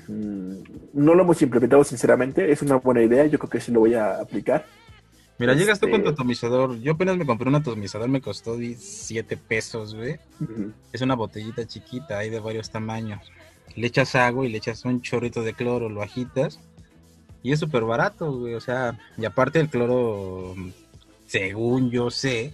mm, 0.09 0.62
no 0.94 1.14
lo 1.14 1.23
hemos 1.23 1.40
implementado 1.42 1.85
sinceramente, 1.85 2.51
es 2.53 2.62
una 2.62 2.77
buena 2.77 3.03
idea, 3.03 3.27
yo 3.27 3.38
creo 3.38 3.51
que 3.51 3.61
sí 3.61 3.73
lo 3.73 3.81
voy 3.81 3.94
a 3.94 4.20
aplicar. 4.20 4.66
Mira, 5.38 5.55
llegas 5.55 5.81
tú 5.81 5.88
con 5.88 6.03
tu 6.03 6.09
Este- 6.11 6.20
atomizador. 6.20 6.79
Yo 6.81 6.92
apenas 6.92 7.16
me 7.16 7.25
compré 7.25 7.49
un 7.49 7.55
atomizador, 7.55 8.11
me 8.11 8.20
costó 8.20 8.59
7 8.77 9.38
pesos, 9.38 9.94
güey. 9.94 10.18
Es 10.92 11.01
una 11.01 11.14
botellita 11.14 11.66
chiquita, 11.66 12.18
hay 12.18 12.29
de 12.29 12.40
varios 12.40 12.70
tamaños. 12.70 13.20
Le 13.75 13.87
echas 13.87 14.14
agua 14.16 14.44
y 14.44 14.51
le 14.51 14.59
echas 14.59 14.85
un 14.85 15.01
chorrito 15.01 15.42
de 15.42 15.55
cloro, 15.55 15.88
lo 15.88 16.03
agitas. 16.03 16.61
Y 17.42 17.53
es 17.53 17.59
súper 17.61 17.85
barato, 17.85 18.31
güey. 18.37 18.53
O 18.53 18.61
sea, 18.61 18.99
y 19.16 19.25
aparte 19.25 19.61
el 19.61 19.70
cloro, 19.70 20.55
según 21.27 21.90
yo 21.90 22.11
sé, 22.11 22.53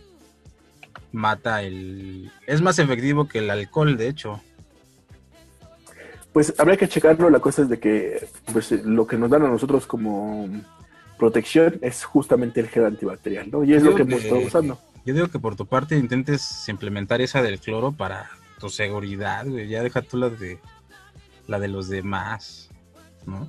mata 1.16 1.62
el... 1.62 2.30
Es 2.46 2.60
más 2.60 2.78
efectivo 2.78 3.26
que 3.26 3.38
el 3.38 3.50
alcohol, 3.50 3.96
de 3.96 4.08
hecho. 4.08 4.40
Pues 6.32 6.54
habría 6.58 6.76
que 6.76 6.88
checarlo, 6.88 7.30
la 7.30 7.40
cosa 7.40 7.62
es 7.62 7.68
de 7.68 7.80
que 7.80 8.28
pues, 8.52 8.70
lo 8.70 9.06
que 9.06 9.16
nos 9.16 9.30
dan 9.30 9.42
a 9.42 9.48
nosotros 9.48 9.86
como 9.86 10.48
protección 11.18 11.78
es 11.80 12.04
justamente 12.04 12.60
el 12.60 12.68
gel 12.68 12.84
antibacterial, 12.84 13.50
¿no? 13.50 13.64
Y 13.64 13.72
es 13.72 13.82
Yo 13.82 13.90
lo 13.90 13.96
que 13.96 14.02
hemos 14.02 14.22
estado 14.22 14.40
usando. 14.40 14.78
Yo 15.06 15.14
digo 15.14 15.28
que 15.28 15.38
por 15.38 15.56
tu 15.56 15.66
parte 15.66 15.96
intentes 15.96 16.68
implementar 16.68 17.20
esa 17.20 17.40
del 17.42 17.58
cloro 17.58 17.92
para 17.92 18.28
tu 18.60 18.68
seguridad, 18.68 19.46
güey. 19.46 19.68
Ya 19.68 19.82
deja 19.82 20.02
tú 20.02 20.18
la 20.18 20.28
de 20.28 20.58
la 21.46 21.58
de 21.58 21.68
los 21.68 21.88
demás, 21.88 22.70
¿no? 23.24 23.48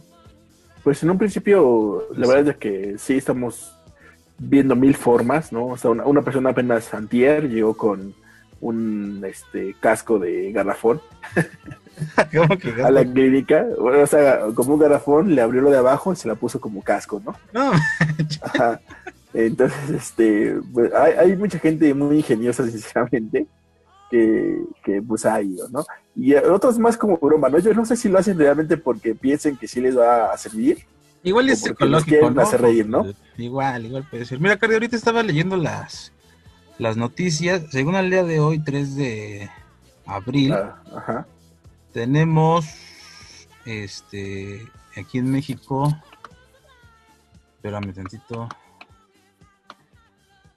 Pues 0.84 1.04
en 1.04 1.10
un 1.10 1.18
principio, 1.18 2.08
la 2.16 2.28
verdad 2.28 2.50
es 2.50 2.58
que 2.58 2.98
sí 2.98 3.16
estamos 3.18 3.77
viendo 4.40 4.76
mil 4.76 4.96
formas, 4.96 5.52
¿no? 5.52 5.68
O 5.68 5.78
sea, 5.78 5.92
una, 5.92 6.06
una 6.06 6.22
persona 6.22 6.52
apenas 6.52 6.94
antier 6.94 7.50
llegó 7.50 7.76
con 7.76 8.14
un 8.60 9.24
este 9.26 9.76
casco 9.80 10.18
de 10.18 10.52
garrafón 10.52 11.00
¿Cómo 12.36 12.58
que 12.58 12.82
a 12.82 12.92
la 12.92 13.04
clínica, 13.04 13.66
Bueno, 13.80 14.04
o 14.04 14.08
sea, 14.08 14.42
como 14.54 14.76
un 14.76 14.80
garrafón, 14.80 15.34
le 15.34 15.42
abrió 15.42 15.62
lo 15.62 15.72
de 15.72 15.78
abajo 15.78 16.14
y 16.14 16.16
se 16.16 16.28
la 16.28 16.36
puso 16.36 16.60
como 16.62 16.84
casco, 16.84 17.22
¿no? 17.26 17.36
No, 17.54 17.72
Ajá. 18.42 18.80
Entonces, 19.34 19.90
este, 19.90 20.56
pues, 20.74 20.94
hay, 20.94 21.14
hay 21.14 21.36
mucha 21.36 21.60
gente 21.60 21.94
muy 21.94 22.18
ingeniosa, 22.18 22.66
sinceramente, 22.70 23.48
que, 24.10 24.64
que 24.84 25.02
pues 25.02 25.26
ha 25.26 25.42
ido, 25.42 25.68
¿no? 25.70 25.86
Y 26.16 26.34
otros 26.36 26.80
más 26.80 26.98
como 26.98 27.18
broma, 27.18 27.50
¿no? 27.50 27.60
Yo 27.60 27.74
no 27.74 27.86
sé 27.86 27.96
si 27.96 28.10
lo 28.10 28.20
hacen 28.20 28.38
realmente 28.38 28.78
porque 28.78 29.14
piensen 29.14 29.58
que 29.58 29.68
sí 29.68 29.82
les 29.82 29.98
va 29.98 30.32
a 30.32 30.38
servir. 30.38 30.86
Igual 31.28 31.50
es 31.50 31.60
psicológico, 31.62 32.30
¿no? 32.32 32.42
hacer 32.42 32.62
reír, 32.62 32.88
¿no? 32.88 33.06
Igual, 33.38 33.86
igual 33.86 34.08
puede 34.10 34.26
ser. 34.26 34.40
Mira, 34.40 34.58
Cardi, 34.58 34.74
ahorita 34.76 34.96
estaba 34.96 35.22
leyendo 35.24 35.58
las, 35.58 36.12
las 36.78 36.96
noticias. 36.98 37.64
Según 37.72 37.96
el 37.96 38.10
día 38.10 38.24
de 38.24 38.40
hoy, 38.40 38.60
3 38.60 38.96
de 38.96 39.50
abril, 40.06 40.54
Ah, 40.54 40.82
Ajá. 40.96 41.28
tenemos 41.94 42.66
este 43.66 44.66
aquí 44.96 45.18
en 45.20 45.32
México. 45.32 45.96
Espérame 47.56 47.94
tantito. 47.94 48.48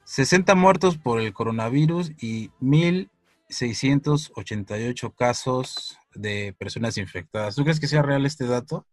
60 0.05 0.55
muertos 0.57 0.99
por 0.99 1.21
el 1.21 1.33
coronavirus 1.33 2.11
y 2.21 2.51
1.688 2.61 5.15
casos 5.17 5.97
de 6.15 6.55
personas 6.59 6.97
infectadas. 6.99 7.55
¿Tú 7.55 7.63
crees 7.63 7.79
que 7.81 7.87
sea 7.87 8.03
real 8.03 8.27
este 8.27 8.47
dato? 8.47 8.85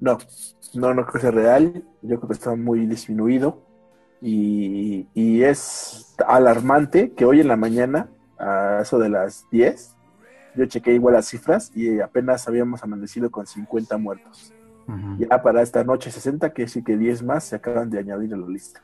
No, 0.00 0.18
no, 0.74 0.92
no 0.94 1.02
creo 1.02 1.12
que 1.14 1.20
sea 1.20 1.30
real. 1.30 1.84
Yo 2.02 2.16
creo 2.18 2.28
que 2.28 2.34
está 2.34 2.54
muy 2.56 2.86
disminuido. 2.86 3.62
Y, 4.20 5.06
y 5.14 5.42
es 5.42 6.14
alarmante 6.26 7.12
que 7.12 7.24
hoy 7.26 7.40
en 7.40 7.48
la 7.48 7.56
mañana, 7.56 8.08
a 8.38 8.80
eso 8.82 8.98
de 8.98 9.08
las 9.10 9.44
10, 9.50 9.96
yo 10.56 10.66
chequé 10.66 10.94
igual 10.94 11.14
las 11.14 11.26
cifras 11.28 11.70
y 11.74 12.00
apenas 12.00 12.46
habíamos 12.48 12.82
amanecido 12.82 13.30
con 13.30 13.46
50 13.46 13.96
muertos. 13.98 14.52
Ya 15.18 15.42
para 15.42 15.62
esta 15.62 15.82
noche 15.82 16.10
60, 16.10 16.52
que 16.52 16.68
sí 16.68 16.82
que 16.84 16.96
10 16.98 17.22
más 17.22 17.44
se 17.44 17.56
acaban 17.56 17.88
de 17.88 17.98
añadir 17.98 18.34
a 18.34 18.36
la 18.36 18.46
lista. 18.46 18.82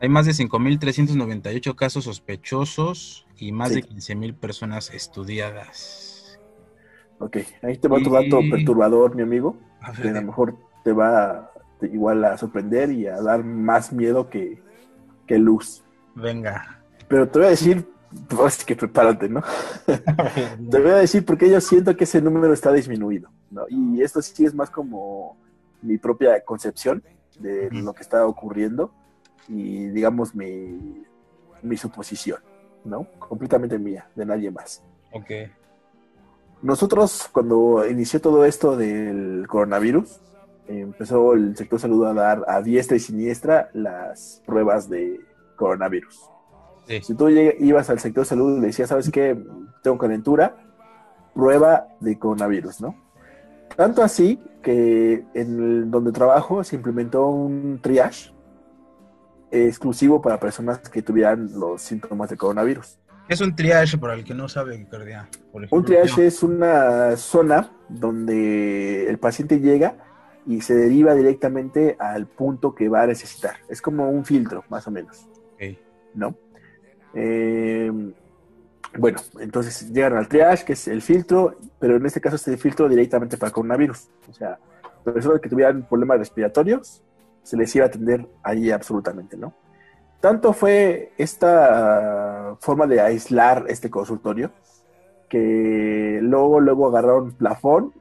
Hay 0.00 0.08
más 0.08 0.24
de 0.24 0.32
5.398 0.32 1.74
casos 1.74 2.04
sospechosos 2.04 3.26
y 3.36 3.52
más 3.52 3.68
Sí. 3.68 3.74
de 3.76 3.82
15.000 3.82 4.34
personas 4.34 4.90
estudiadas. 4.94 6.19
Ok, 7.20 7.36
ahí 7.62 7.76
te 7.78 7.86
va 7.86 7.98
otro 7.98 8.12
dato 8.12 8.40
Y- 8.40 8.50
perturbador, 8.50 9.14
mi 9.14 9.22
amigo, 9.22 9.56
A 9.82 9.92
que 9.92 10.08
a 10.08 10.12
lo 10.12 10.22
mejor 10.22 10.56
te 10.82 10.92
va 10.92 11.50
te- 11.78 11.86
igual 11.86 12.24
a 12.24 12.36
sorprender 12.36 12.90
y 12.90 13.06
a 13.06 13.20
dar 13.20 13.44
más 13.44 13.92
miedo 13.92 14.28
que, 14.28 14.60
que 15.26 15.38
luz. 15.38 15.84
venga. 16.14 16.82
Pero 17.08 17.28
te 17.28 17.38
voy 17.38 17.46
a 17.46 17.50
decir, 17.50 17.86
pues 18.28 18.64
que 18.64 18.74
prepárate, 18.74 19.28
¿no? 19.28 19.42
Te 20.70 20.80
voy 20.80 20.90
a 20.90 20.96
decir 20.96 21.24
porque 21.24 21.48
yo 21.50 21.60
siento 21.60 21.96
que 21.96 22.04
ese 22.04 22.20
número 22.22 22.52
está 22.52 22.72
disminuido, 22.72 23.30
¿no? 23.50 23.62
Y 23.68 24.02
esto 24.02 24.20
sí 24.22 24.44
es 24.44 24.54
más 24.54 24.70
como 24.70 25.36
mi 25.82 25.98
propia 25.98 26.42
concepción 26.44 27.02
de 27.38 27.68
lo 27.70 27.92
que 27.92 28.02
está 28.02 28.26
ocurriendo 28.26 28.92
y, 29.48 29.86
digamos, 29.88 30.34
mi, 30.34 31.02
mi 31.62 31.76
suposición, 31.76 32.40
¿no? 32.84 33.06
Completamente 33.18 33.78
mía, 33.78 34.08
de 34.14 34.26
nadie 34.26 34.50
más. 34.50 34.82
Ok. 35.12 35.30
Nosotros, 36.62 37.28
cuando 37.32 37.86
inició 37.88 38.20
todo 38.20 38.44
esto 38.44 38.76
del 38.76 39.46
coronavirus, 39.48 40.20
empezó 40.66 41.32
el 41.32 41.56
sector 41.56 41.80
salud 41.80 42.04
a 42.06 42.14
dar 42.14 42.44
a 42.46 42.60
diestra 42.62 42.96
y 42.96 43.00
siniestra 43.00 43.70
las 43.72 44.42
pruebas 44.46 44.88
de 44.88 45.20
coronavirus. 45.56 46.20
Sí. 46.86 47.00
Si 47.02 47.14
tú 47.14 47.28
ibas 47.28 47.88
al 47.90 47.98
sector 47.98 48.26
salud 48.26 48.58
y 48.58 48.60
le 48.60 48.66
decías, 48.68 48.88
¿sabes 48.88 49.10
qué? 49.10 49.42
Tengo 49.82 49.98
calentura, 49.98 50.56
prueba 51.34 51.86
de 52.00 52.18
coronavirus, 52.18 52.80
¿no? 52.82 52.94
Tanto 53.76 54.02
así 54.02 54.38
que 54.62 55.24
en 55.34 55.62
el- 55.62 55.90
donde 55.90 56.12
trabajo 56.12 56.62
se 56.62 56.76
implementó 56.76 57.28
un 57.28 57.80
triage 57.82 58.32
exclusivo 59.50 60.20
para 60.20 60.38
personas 60.38 60.78
que 60.78 61.02
tuvieran 61.02 61.50
los 61.58 61.82
síntomas 61.82 62.30
de 62.30 62.36
coronavirus. 62.36 62.98
¿Qué 63.30 63.34
es 63.34 63.40
un 63.42 63.54
triage 63.54 63.96
para 63.96 64.14
el 64.14 64.24
que 64.24 64.34
no 64.34 64.48
sabe, 64.48 64.84
Cardia? 64.90 65.28
Por 65.52 65.62
ejemplo, 65.62 65.78
Un 65.78 65.84
triage 65.84 66.26
es 66.26 66.42
una 66.42 67.16
zona 67.16 67.70
donde 67.88 69.08
el 69.08 69.20
paciente 69.20 69.60
llega 69.60 69.94
y 70.48 70.62
se 70.62 70.74
deriva 70.74 71.14
directamente 71.14 71.94
al 72.00 72.26
punto 72.26 72.74
que 72.74 72.88
va 72.88 73.02
a 73.02 73.06
necesitar. 73.06 73.54
Es 73.68 73.80
como 73.80 74.10
un 74.10 74.24
filtro, 74.24 74.64
más 74.68 74.88
o 74.88 74.90
menos, 74.90 75.28
Ok. 75.54 75.78
¿no? 76.12 76.34
Eh, 77.14 77.92
bueno, 78.98 79.20
entonces 79.38 79.92
llegan 79.92 80.16
al 80.16 80.26
triage, 80.26 80.64
que 80.64 80.72
es 80.72 80.88
el 80.88 81.00
filtro, 81.00 81.56
pero 81.78 81.94
en 81.98 82.06
este 82.06 82.20
caso 82.20 82.34
es 82.34 82.48
el 82.48 82.58
filtro 82.58 82.88
directamente 82.88 83.36
para 83.36 83.52
coronavirus. 83.52 84.08
O 84.28 84.32
sea, 84.32 84.58
personas 85.04 85.40
que 85.40 85.48
tuvieran 85.48 85.86
problemas 85.88 86.18
respiratorios, 86.18 87.04
se 87.44 87.56
les 87.56 87.72
iba 87.76 87.84
a 87.84 87.88
atender 87.90 88.26
ahí 88.42 88.72
absolutamente, 88.72 89.36
¿no? 89.36 89.54
Tanto 90.20 90.52
fue 90.52 91.12
esta 91.16 92.56
forma 92.60 92.86
de 92.86 93.00
aislar 93.00 93.64
este 93.68 93.88
consultorio 93.90 94.50
que 95.28 96.18
luego, 96.22 96.60
luego 96.60 96.88
agarraron 96.88 97.32
plafón, 97.32 97.94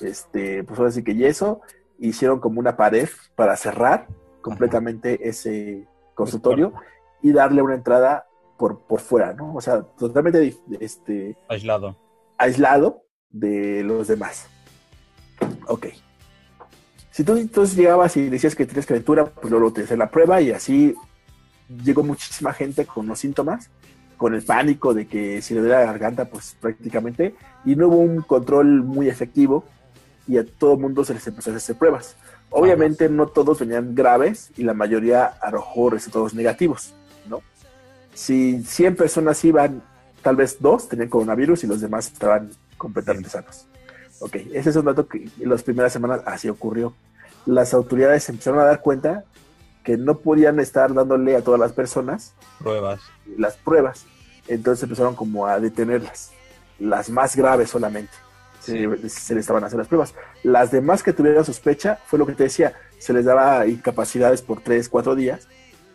este, 0.00 0.64
pues 0.64 0.78
ahora 0.78 0.92
sí 0.92 1.02
que 1.02 1.14
yeso, 1.14 1.60
hicieron 1.98 2.40
como 2.40 2.60
una 2.60 2.76
pared 2.76 3.08
para 3.34 3.56
cerrar 3.56 4.06
completamente 4.40 5.28
ese 5.28 5.86
consultorio 6.14 6.72
y 7.20 7.32
darle 7.32 7.62
una 7.62 7.74
entrada 7.74 8.26
por, 8.56 8.80
por 8.80 9.00
fuera, 9.00 9.34
¿no? 9.34 9.54
O 9.54 9.60
sea, 9.60 9.82
totalmente 9.82 10.56
este, 10.80 11.36
Aislado. 11.48 11.96
aislado 12.38 13.02
de 13.30 13.82
los 13.82 14.08
demás. 14.08 14.46
Ok. 15.66 15.88
Si 17.10 17.24
tú 17.24 17.36
entonces 17.36 17.76
llegabas 17.76 18.16
y 18.16 18.28
decías 18.30 18.54
que 18.54 18.64
tienes 18.66 18.86
calentura, 18.86 19.26
pues 19.26 19.50
luego 19.50 19.72
te 19.72 19.82
hacían 19.82 19.98
la 19.98 20.10
prueba 20.10 20.40
y 20.40 20.50
así 20.52 20.94
llegó 21.84 22.02
muchísima 22.02 22.52
gente 22.52 22.86
con 22.86 23.06
los 23.06 23.18
síntomas, 23.18 23.70
con 24.16 24.34
el 24.34 24.42
pánico 24.42 24.94
de 24.94 25.06
que 25.06 25.42
si 25.42 25.54
le 25.54 25.60
duele 25.60 25.74
la 25.74 25.84
garganta, 25.84 26.26
pues 26.26 26.56
prácticamente, 26.60 27.34
y 27.64 27.74
no 27.76 27.88
hubo 27.88 27.98
un 27.98 28.22
control 28.22 28.82
muy 28.82 29.08
efectivo 29.08 29.64
y 30.28 30.38
a 30.38 30.46
todo 30.46 30.74
el 30.74 30.80
mundo 30.80 31.04
se 31.04 31.14
les 31.14 31.26
empezó 31.26 31.50
a 31.52 31.56
hacer 31.56 31.76
pruebas. 31.76 32.16
Obviamente 32.50 33.08
no 33.08 33.26
todos 33.26 33.58
venían 33.60 33.94
graves 33.94 34.50
y 34.56 34.62
la 34.62 34.74
mayoría 34.74 35.24
arrojó 35.40 35.90
resultados 35.90 36.34
negativos, 36.34 36.94
¿no? 37.28 37.40
Si 38.14 38.62
100 38.62 38.96
personas 38.96 39.44
iban, 39.44 39.82
tal 40.22 40.36
vez 40.36 40.58
dos 40.60 40.88
tenían 40.88 41.08
coronavirus 41.08 41.64
y 41.64 41.66
los 41.66 41.80
demás 41.80 42.06
estaban 42.06 42.50
completamente 42.76 43.30
sanos. 43.30 43.66
Ok, 44.20 44.36
ese 44.52 44.70
es 44.70 44.76
un 44.76 44.84
dato 44.84 45.08
que 45.08 45.28
en 45.40 45.48
las 45.48 45.62
primeras 45.62 45.92
semanas 45.92 46.20
así 46.26 46.48
ocurrió. 46.48 46.94
Las 47.44 47.74
autoridades 47.74 48.28
empezaron 48.28 48.60
a 48.60 48.64
dar 48.64 48.80
cuenta 48.80 49.24
que 49.82 49.96
no 49.96 50.18
podían 50.18 50.60
estar 50.60 50.94
dándole 50.94 51.36
a 51.36 51.42
todas 51.42 51.60
las 51.60 51.72
personas 51.72 52.34
Pruebas. 52.58 53.00
las 53.36 53.56
pruebas. 53.56 54.06
Entonces 54.48 54.82
empezaron 54.82 55.14
como 55.14 55.46
a 55.46 55.58
detenerlas. 55.60 56.32
Las 56.78 57.10
más 57.10 57.36
graves 57.36 57.70
solamente. 57.70 58.12
Se, 58.60 58.74
se 59.08 59.34
les 59.34 59.42
estaban 59.42 59.64
haciendo 59.64 59.78
las 59.78 59.88
pruebas. 59.88 60.14
Las 60.44 60.70
demás 60.70 61.02
que 61.02 61.12
tuvieran 61.12 61.44
sospecha, 61.44 61.98
fue 62.06 62.18
lo 62.18 62.26
que 62.26 62.34
te 62.34 62.44
decía, 62.44 62.74
se 62.98 63.12
les 63.12 63.24
daba 63.24 63.66
incapacidades 63.66 64.40
por 64.42 64.60
3, 64.60 64.88
4 64.88 65.14
días 65.16 65.48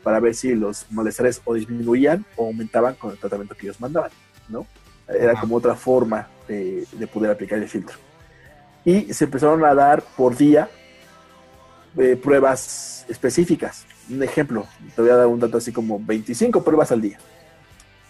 para 0.04 0.20
ver 0.20 0.36
si 0.36 0.54
los 0.54 0.86
malestares 0.92 1.42
o 1.46 1.54
disminuían 1.54 2.26
o 2.36 2.48
aumentaban 2.48 2.96
con 2.96 3.12
el 3.12 3.18
tratamiento 3.18 3.56
que 3.56 3.68
ellos 3.68 3.80
mandaban, 3.80 4.12
¿no? 4.50 4.66
Era 5.08 5.40
como 5.40 5.56
otra 5.56 5.76
forma 5.76 6.28
de, 6.48 6.86
de 6.92 7.08
poder 7.08 7.32
aplicar 7.32 7.60
el 7.60 7.68
filtro. 7.70 7.98
Y 8.84 9.14
se 9.14 9.26
empezaron 9.26 9.64
a 9.66 9.74
dar 9.74 10.02
por 10.02 10.36
día 10.36 10.70
eh, 11.98 12.16
pruebas 12.16 13.06
específicas. 13.10 13.86
Un 14.10 14.24
ejemplo, 14.24 14.66
te 14.96 15.02
voy 15.02 15.12
a 15.12 15.16
dar 15.16 15.28
un 15.28 15.40
dato 15.40 15.58
así 15.58 15.72
como 15.72 16.00
25 16.00 16.64
pruebas 16.64 16.92
al 16.92 17.02
día. 17.02 17.20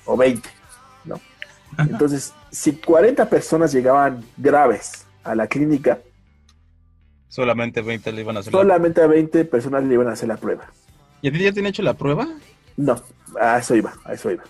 O 0.05 0.15
20, 0.15 0.47
¿no? 1.05 1.19
Entonces, 1.77 2.33
si 2.51 2.73
40 2.73 3.29
personas 3.29 3.71
llegaban 3.71 4.23
graves 4.37 5.05
a 5.23 5.35
la 5.35 5.47
clínica, 5.47 5.99
Solamente 7.29 7.81
20 7.81 8.11
le 8.13 8.21
iban 8.21 8.37
a 8.37 8.39
hacer 8.39 8.53
la 8.53 8.59
solamente 8.59 9.01
a 9.01 9.07
20 9.07 9.45
personas 9.45 9.83
le 9.83 9.93
iban 9.93 10.07
a 10.07 10.13
hacer 10.13 10.29
la 10.29 10.37
prueba. 10.37 10.71
¿Y 11.21 11.27
a 11.27 11.31
ti 11.31 11.39
ya 11.39 11.51
te 11.51 11.59
han 11.59 11.65
hecho 11.65 11.83
la 11.83 11.93
prueba? 11.93 12.27
No, 12.77 13.01
a 13.39 13.57
eso 13.57 13.75
iba, 13.75 13.93
a 14.05 14.13
eso 14.13 14.31
iba. 14.31 14.43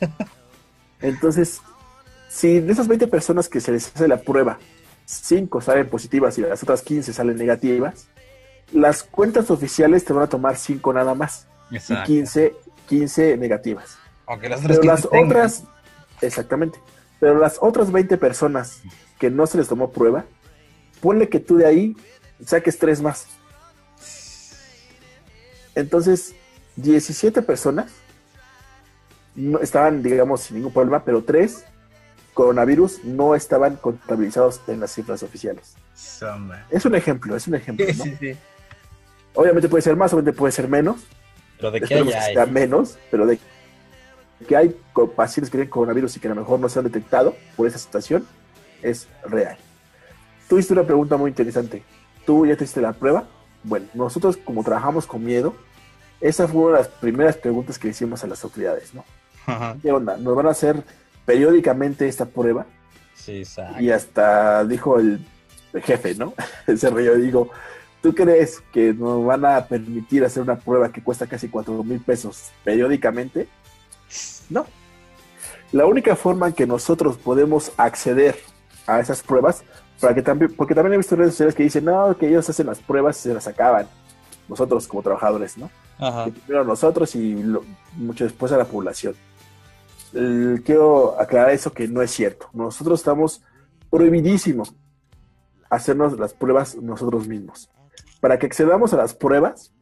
Entonces, 1.00 1.60
si 2.28 2.60
de 2.60 2.72
esas 2.72 2.88
20 2.88 3.06
personas 3.08 3.48
que 3.48 3.60
se 3.60 3.72
les 3.72 3.94
hace 3.94 4.08
la 4.08 4.20
prueba, 4.22 4.58
5 5.04 5.60
salen 5.60 5.88
positivas 5.88 6.38
y 6.38 6.42
las 6.42 6.62
otras 6.62 6.82
15 6.82 7.12
salen 7.12 7.36
negativas, 7.36 8.08
las 8.72 9.02
cuentas 9.02 9.50
oficiales 9.50 10.04
te 10.04 10.12
van 10.12 10.24
a 10.24 10.28
tomar 10.28 10.56
5 10.56 10.92
nada 10.92 11.14
más 11.14 11.46
y 11.70 11.78
15, 12.04 12.54
15 12.88 13.36
negativas. 13.36 13.98
Aunque 14.26 14.48
las 14.48 14.60
Pero 14.60 14.74
15 14.80 14.86
las 14.86 15.08
tengan. 15.10 15.26
otras, 15.26 15.64
exactamente, 16.20 16.78
pero 17.18 17.38
las 17.38 17.58
otras 17.60 17.90
20 17.90 18.16
personas 18.18 18.80
que 19.18 19.30
no 19.30 19.46
se 19.46 19.58
les 19.58 19.68
tomó 19.68 19.90
prueba, 19.90 20.24
ponle 21.00 21.28
que 21.28 21.40
tú 21.40 21.56
de 21.56 21.66
ahí 21.66 21.96
saques 22.44 22.78
3 22.78 23.02
más. 23.02 23.26
Entonces, 25.74 26.34
17 26.76 27.42
personas 27.42 27.90
no 29.34 29.60
estaban, 29.60 30.02
digamos, 30.02 30.42
sin 30.42 30.56
ningún 30.56 30.72
problema, 30.72 31.04
pero 31.04 31.22
3 31.24 31.64
coronavirus 32.34 33.04
no 33.04 33.34
estaban 33.34 33.76
contabilizados 33.76 34.60
en 34.66 34.80
las 34.80 34.92
cifras 34.92 35.22
oficiales. 35.22 35.74
Es 36.70 36.84
un 36.84 36.94
ejemplo, 36.94 37.36
es 37.36 37.46
un 37.46 37.54
ejemplo, 37.54 37.86
Sí, 37.86 37.98
¿no? 37.98 38.04
sí, 38.04 38.16
sí. 38.18 38.36
Obviamente 39.34 39.68
puede 39.68 39.82
ser 39.82 39.96
más, 39.96 40.12
obviamente 40.12 40.36
puede 40.38 40.52
ser 40.52 40.68
menos, 40.68 41.06
Pero 41.56 41.70
de 41.70 41.80
que 41.80 41.86
sea 41.86 42.46
menos, 42.46 42.98
pero 43.10 43.26
de 43.26 43.38
que 44.46 44.56
hay 44.56 44.76
pacientes 45.16 45.50
que 45.50 45.58
tienen 45.58 45.70
coronavirus 45.70 46.16
y 46.16 46.20
que 46.20 46.28
a 46.28 46.34
lo 46.34 46.40
mejor 46.40 46.60
no 46.60 46.68
se 46.68 46.78
han 46.78 46.84
detectado 46.84 47.34
por 47.56 47.66
esa 47.66 47.78
situación, 47.78 48.26
es 48.82 49.08
real. 49.24 49.56
Tú 50.48 50.58
hiciste 50.58 50.74
una 50.74 50.84
pregunta 50.84 51.16
muy 51.16 51.30
interesante. 51.30 51.82
¿Tú 52.26 52.46
ya 52.46 52.56
te 52.56 52.64
hiciste 52.64 52.80
la 52.80 52.92
prueba? 52.92 53.24
Bueno, 53.62 53.86
nosotros 53.94 54.36
como 54.36 54.62
trabajamos 54.64 55.06
con 55.06 55.24
miedo, 55.24 55.54
esa 56.20 56.46
fue 56.46 56.62
una 56.62 56.78
de 56.78 56.84
las 56.84 56.88
primeras 56.88 57.36
preguntas 57.36 57.78
que 57.78 57.88
hicimos 57.88 58.22
a 58.24 58.26
las 58.26 58.42
autoridades, 58.44 58.92
¿no? 58.94 59.04
Ajá. 59.46 59.76
¿Qué 59.80 59.90
onda? 59.90 60.16
¿Nos 60.16 60.36
van 60.36 60.46
a 60.46 60.50
hacer 60.50 60.82
periódicamente 61.24 62.06
esta 62.06 62.26
prueba? 62.26 62.66
Sí, 63.14 63.38
exacto. 63.38 63.80
Y 63.80 63.90
hasta 63.90 64.64
dijo 64.64 64.98
el 64.98 65.24
jefe, 65.84 66.14
¿no? 66.14 66.34
Se 66.76 66.90
rió 66.90 67.16
y 67.16 67.22
digo, 67.22 67.50
¿tú 68.02 68.14
crees 68.14 68.62
que 68.72 68.92
nos 68.92 69.24
van 69.24 69.44
a 69.44 69.64
permitir 69.66 70.24
hacer 70.24 70.42
una 70.42 70.58
prueba 70.58 70.90
que 70.92 71.02
cuesta 71.02 71.26
casi 71.26 71.48
4 71.48 71.82
mil 71.84 72.00
pesos 72.00 72.50
periódicamente? 72.64 73.48
No. 74.50 74.66
La 75.72 75.86
única 75.86 76.16
forma 76.16 76.48
en 76.48 76.52
que 76.52 76.66
nosotros 76.66 77.16
podemos 77.16 77.72
acceder 77.78 78.36
a 78.86 79.00
esas 79.00 79.22
pruebas, 79.22 79.64
para 80.00 80.14
que 80.14 80.20
también, 80.22 80.52
porque 80.54 80.74
también 80.74 80.94
he 80.94 80.96
visto 80.98 81.16
redes 81.16 81.32
sociales 81.32 81.54
que 81.54 81.62
dicen, 81.62 81.84
no, 81.84 82.16
que 82.18 82.28
ellos 82.28 82.48
hacen 82.50 82.66
las 82.66 82.80
pruebas 82.80 83.18
y 83.20 83.22
se 83.28 83.34
las 83.34 83.46
acaban. 83.46 83.86
Nosotros 84.48 84.86
como 84.88 85.02
trabajadores, 85.02 85.56
¿no? 85.56 85.70
Ajá. 85.98 86.24
que 86.24 86.32
primero 86.32 86.64
nosotros 86.64 87.14
y 87.14 87.34
lo- 87.42 87.62
mucho 87.96 88.24
después 88.24 88.50
a 88.50 88.56
la 88.56 88.64
población. 88.64 89.14
El- 90.12 90.62
quiero 90.66 91.18
aclarar 91.20 91.50
eso 91.50 91.72
que 91.72 91.86
no 91.86 92.02
es 92.02 92.10
cierto. 92.10 92.48
Nosotros 92.52 92.98
estamos 93.00 93.40
prohibidísimo 93.88 94.64
hacernos 95.70 96.18
las 96.18 96.34
pruebas 96.34 96.74
nosotros 96.76 97.28
mismos. 97.28 97.70
Para 98.22 98.38
que 98.38 98.46
accedamos 98.46 98.92
a 98.94 98.96
las 98.98 99.14
pruebas, 99.14 99.72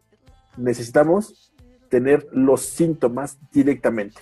necesitamos 0.57 1.53
tener 1.91 2.26
los 2.32 2.62
síntomas 2.62 3.36
directamente. 3.53 4.18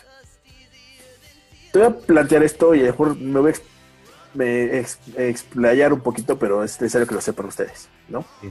Te 1.73 1.79
voy 1.79 1.87
a 1.87 1.97
plantear 1.97 2.43
esto 2.43 2.75
y 2.75 2.81
a 2.81 2.87
lo 2.87 2.91
mejor 2.91 3.17
me 3.17 3.39
voy 3.39 3.47
a 3.47 3.51
ex- 3.51 3.63
me 4.35 4.79
ex- 4.81 4.99
explayar 5.17 5.93
un 5.93 6.01
poquito, 6.01 6.37
pero 6.37 6.65
es 6.65 6.81
necesario 6.81 7.07
que 7.07 7.15
lo 7.15 7.21
sepan 7.21 7.47
ustedes, 7.47 7.89
¿no? 8.09 8.25
Sí. 8.41 8.51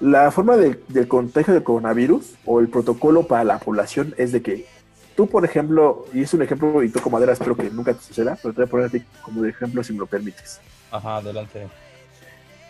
La 0.00 0.32
forma 0.32 0.56
de- 0.56 0.82
del 0.88 1.06
contagio 1.06 1.54
del 1.54 1.62
coronavirus 1.62 2.34
o 2.44 2.58
el 2.58 2.68
protocolo 2.68 3.22
para 3.28 3.44
la 3.44 3.60
población 3.60 4.16
es 4.18 4.32
de 4.32 4.42
que 4.42 4.66
tú, 5.14 5.28
por 5.28 5.44
ejemplo, 5.44 6.06
y 6.12 6.22
es 6.22 6.34
un 6.34 6.42
ejemplo 6.42 6.82
y 6.82 6.88
toco 6.90 7.08
madera, 7.08 7.34
espero 7.34 7.54
que 7.56 7.70
nunca 7.70 7.94
te 7.94 8.02
suceda, 8.02 8.36
pero 8.42 8.52
te 8.52 8.62
voy 8.62 8.66
a 8.66 8.70
poner 8.70 8.86
a 8.86 8.90
ti 8.90 9.04
como 9.22 9.42
de 9.42 9.50
ejemplo 9.50 9.84
si 9.84 9.92
me 9.92 10.00
lo 10.00 10.06
permites. 10.08 10.60
Ajá, 10.90 11.18
adelante. 11.18 11.68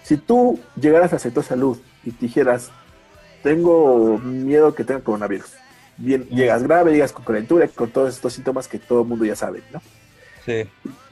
Si 0.02 0.16
tú 0.16 0.58
llegaras 0.80 1.12
al 1.12 1.20
sector 1.20 1.44
salud 1.44 1.78
y 2.04 2.10
te 2.10 2.26
dijeras, 2.26 2.70
tengo 3.42 4.18
miedo 4.18 4.74
que 4.74 4.84
tenga 4.84 5.00
coronavirus, 5.00 5.52
bien, 5.96 6.24
llegas 6.28 6.62
grave, 6.62 6.92
llegas 6.92 7.12
con 7.12 7.24
calentura, 7.24 7.66
con 7.68 7.90
todos 7.90 8.14
estos 8.14 8.32
síntomas 8.32 8.68
que 8.68 8.78
todo 8.78 9.02
el 9.02 9.08
mundo 9.08 9.24
ya 9.24 9.36
sabe, 9.36 9.62
¿no? 9.72 9.80
Sí. 10.44 10.64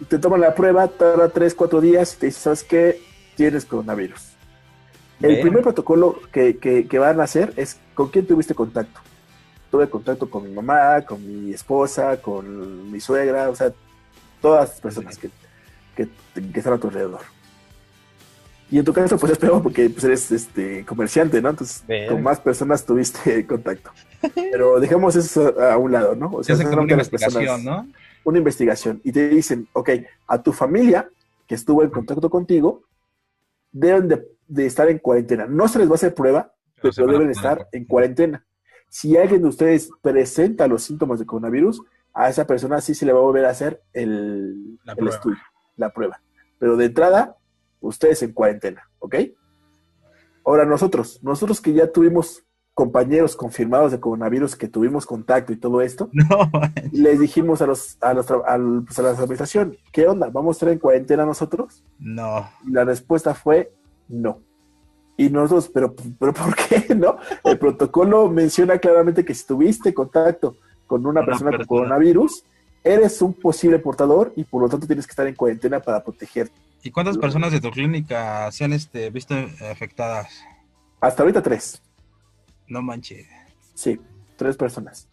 Te 0.09 0.19
toman 0.19 0.41
la 0.41 0.55
prueba, 0.55 0.89
tarda 0.89 1.29
3, 1.29 1.55
4 1.55 1.81
días 1.81 2.15
y 2.15 2.19
te 2.19 2.27
dicen, 2.27 2.43
¿sabes 2.43 2.65
qué? 2.65 3.01
Tienes 3.37 3.65
coronavirus. 3.65 4.31
El 5.23 5.29
Bien. 5.31 5.43
primer 5.43 5.63
protocolo 5.63 6.19
que, 6.33 6.57
que- 6.59 6.89
que 6.89 6.99
van 6.99 7.21
a 7.21 7.25
hacer 7.25 7.53
es 7.57 7.79
con 7.95 8.09
quién 8.09 8.27
tuviste 8.27 8.55
contacto. 8.55 9.01
Tuve 9.71 9.89
contacto 9.89 10.29
con 10.29 10.43
mi 10.45 10.51
mamá, 10.51 11.03
con 11.03 11.25
mi 11.25 11.53
esposa, 11.53 12.21
con 12.21 12.91
mi 12.91 12.99
suegra, 13.01 13.51
o 13.51 13.55
sea, 13.55 13.73
todas 14.41 14.71
las 14.71 14.81
personas 14.81 15.17
que, 15.17 15.31
que, 15.95 16.09
que 16.35 16.59
están 16.59 16.73
a 16.73 16.79
tu 16.79 16.89
alrededor. 16.89 17.21
Y 18.71 18.79
en 18.79 18.85
tu 18.85 18.93
caso, 18.93 19.19
pues 19.19 19.33
es 19.33 19.39
peor 19.39 19.63
porque 19.63 19.91
pues, 19.91 20.05
eres 20.05 20.31
este, 20.31 20.85
comerciante, 20.87 21.43
¿no? 21.43 21.51
Entonces, 21.51 21.83
con 22.09 22.23
más 22.23 22.41
personas 22.41 22.85
tuviste 22.87 23.45
contacto. 23.49 23.91
Pero 24.35 24.79
dejemos 24.79 25.17
eso 25.17 25.55
a, 25.61 25.73
a 25.75 25.77
un 25.79 25.91
lado, 25.93 26.15
¿no? 26.15 26.31
O 26.33 26.43
Se 26.45 26.53
como 26.53 26.65
solamente 26.65 26.95
una 26.95 26.97
las 27.03 27.09
personas- 27.09 27.35
investigación, 27.43 27.65
¿no? 27.65 27.93
una 28.23 28.37
investigación 28.39 29.01
y 29.03 29.13
te 29.13 29.31
dicen, 29.31 29.67
ok, 29.73 29.91
a 30.29 30.43
tu 30.43 30.53
familia 30.53 31.09
que 31.47 31.55
estuvo 31.55 31.83
en 31.83 31.89
contacto 31.89 32.29
contigo, 32.29 32.83
deben 33.73 34.09
de, 34.09 34.29
de 34.47 34.67
estar 34.67 34.89
en 34.91 34.99
cuarentena. 34.99 35.47
No 35.47 35.69
se 35.69 35.79
les 35.79 35.89
va 35.89 35.93
a 35.93 35.95
hacer 35.95 36.15
prueba, 36.15 36.53
pero, 36.81 36.93
se 36.93 37.03
a 37.03 37.07
deben 37.07 37.31
estar 37.31 37.67
en 37.73 37.87
cuarentena. 37.87 38.45
Si 38.89 39.17
alguien 39.17 39.41
de 39.43 39.49
ustedes 39.49 39.91
presenta 40.03 40.67
los 40.69 40.83
síntomas 40.83 41.19
de 41.19 41.27
coronavirus, 41.27 41.83
a 42.13 42.29
esa 42.29 42.47
persona 42.47 42.81
sí 42.81 42.95
se 42.95 43.07
le 43.07 43.13
va 43.13 43.21
a 43.21 43.23
volver 43.23 43.47
a 43.47 43.51
hacer 43.51 43.83
el, 43.95 44.79
el 44.97 45.09
estudio, 45.09 45.39
la 45.77 45.91
prueba. 45.91 46.21
Pero 46.59 46.77
de 46.77 46.85
entrada, 46.87 47.37
ustedes 47.81 48.23
en 48.23 48.33
cuarentena, 48.33 48.83
¿ok? 48.99 49.17
Ahora 50.45 50.65
nosotros, 50.65 51.21
nosotros 51.23 51.61
que 51.61 51.73
ya 51.73 51.91
tuvimos 51.91 52.45
compañeros 52.75 53.37
confirmados 53.37 53.93
de 53.93 54.01
coronavirus, 54.01 54.57
que 54.57 54.69
tuvimos 54.69 55.05
contacto 55.05 55.53
y 55.53 55.57
todo 55.57 55.83
esto, 55.83 56.09
No, 56.13 56.51
les 56.93 57.21
dijimos 57.21 57.61
a 57.63 57.67
los 57.67 57.99
a, 58.01 58.15
los 58.15 58.27
pues, 58.27 58.99
a 58.99 59.03
la 59.03 59.11
administración, 59.11 59.77
¿qué 59.93 60.07
onda? 60.09 60.31
¿Vamos 60.31 60.55
a 60.55 60.57
estar 60.57 60.69
en 60.71 60.79
cuarentena 60.79 61.27
nosotros? 61.27 61.85
no. 61.99 62.49
Y 62.67 62.71
la 62.73 62.85
respuesta 62.85 63.35
fue 63.35 63.73
no. 64.09 64.41
Y 65.17 65.29
nosotros, 65.29 65.71
pero, 65.73 65.95
pero 66.19 66.33
¿por 66.33 66.57
qué? 66.57 66.95
¿No? 66.97 67.19
El 67.45 67.59
protocolo 67.59 68.29
menciona 68.31 68.79
claramente 68.79 69.25
que 69.25 69.35
si 69.35 69.47
tuviste 69.47 69.93
contacto 69.93 70.57
con 70.87 71.05
una 71.05 71.21
Una 71.21 71.27
persona 71.27 71.51
con 71.51 71.59
persona. 71.59 71.69
coronavirus, 71.69 72.45
eres 72.83 73.21
un 73.21 73.35
posible 73.35 73.79
portador 73.79 74.33
y 74.35 74.45
por 74.45 74.63
lo 74.63 74.69
tanto 74.71 74.87
tienes 74.87 75.07
que 75.07 75.11
estar 75.13 75.27
en 75.27 75.35
cuarentena 75.35 75.81
para 75.81 76.03
protegerte. 76.03 76.55
¿Y 76.83 76.91
cuántas 76.91 77.19
personas 77.19 77.53
de 77.53 77.61
tu 77.61 77.71
clínica 77.71 78.51
se 78.53 78.65
han 78.65 78.73
este, 78.73 79.11
visto 79.11 79.35
afectadas? 79.71 80.29
Hasta 81.01 81.23
ahorita 81.23 81.43
tres. 81.43 81.83
No 82.69 82.83
manches. 82.83 83.27
Sí, 83.75 84.01
tres 84.37 84.57
personas. 84.57 85.09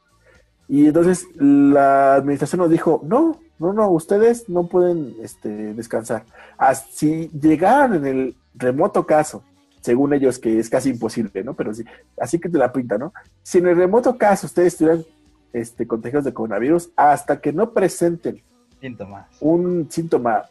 Y 0.70 0.88
entonces 0.88 1.26
la 1.36 2.15
administración 2.15 2.59
nos 2.59 2.70
dijo, 2.70 3.01
no, 3.05 3.39
no, 3.59 3.74
no, 3.74 3.89
ustedes 3.89 4.47
no 4.49 4.68
pueden 4.68 5.15
este, 5.22 5.74
descansar. 5.74 6.26
As- 6.57 6.88
Si 6.91 7.30
llegaran 7.30 7.95
en 7.95 8.05
el 8.05 8.36
remoto 8.53 9.05
caso, 9.05 9.43
según 9.82 10.13
ellos 10.13 10.39
que 10.39 10.59
es 10.59 10.70
casi 10.70 10.89
imposible, 10.89 11.43
¿no? 11.43 11.53
Pero 11.53 11.74
sí, 11.74 11.84
así 12.20 12.39
que 12.39 12.49
te 12.49 12.57
la 12.57 12.72
pinta, 12.74 12.97
¿no? 12.97 13.13
Si 13.43 13.57
en 13.59 13.68
el 13.68 13.78
remoto 13.78 14.18
caso 14.18 14.47
ustedes 14.47 14.74
estuvieran 14.74 15.05
este, 15.53 15.88
contagiados 15.88 16.26
de 16.26 16.34
coronavirus, 16.34 16.89
hasta 16.97 17.39
que 17.39 17.53
no 17.53 17.72
presenten 17.72 18.41
Síntomas. 18.82 19.28
un 19.39 19.88
síntoma 19.89 20.43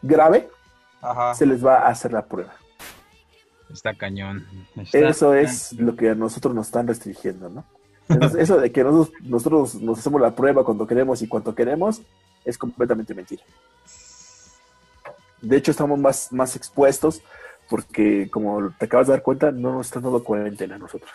grave, 0.00 0.48
Ajá. 1.00 1.34
se 1.34 1.46
les 1.46 1.64
va 1.64 1.78
a 1.78 1.88
hacer 1.88 2.12
la 2.12 2.26
prueba. 2.26 2.54
Está 3.72 3.94
cañón. 3.94 4.46
Está 4.76 4.98
Eso 5.08 5.34
es 5.34 5.68
cañón. 5.70 5.86
lo 5.86 5.96
que 5.96 6.10
a 6.10 6.14
nosotros 6.14 6.54
nos 6.54 6.66
están 6.66 6.86
restringiendo, 6.88 7.48
¿no? 7.50 7.64
Entonces, 8.08 8.40
eso 8.40 8.58
de 8.58 8.72
que 8.72 8.82
nosotros, 8.82 9.12
nosotros 9.22 9.74
nos 9.76 9.98
hacemos 9.98 10.20
la 10.20 10.34
prueba 10.34 10.64
cuando 10.64 10.86
queremos 10.86 11.20
y 11.20 11.28
cuanto 11.28 11.54
queremos 11.54 12.00
es 12.44 12.56
completamente 12.56 13.14
mentira. 13.14 13.42
De 15.42 15.56
hecho, 15.56 15.70
estamos 15.70 15.98
más, 15.98 16.32
más 16.32 16.56
expuestos 16.56 17.22
porque, 17.68 18.30
como 18.30 18.70
te 18.78 18.86
acabas 18.86 19.08
de 19.08 19.12
dar 19.12 19.22
cuenta, 19.22 19.52
no 19.52 19.72
nos 19.74 19.86
están 19.88 20.02
dando 20.02 20.24
cuarentena 20.24 20.76
a 20.76 20.78
nosotros. 20.78 21.10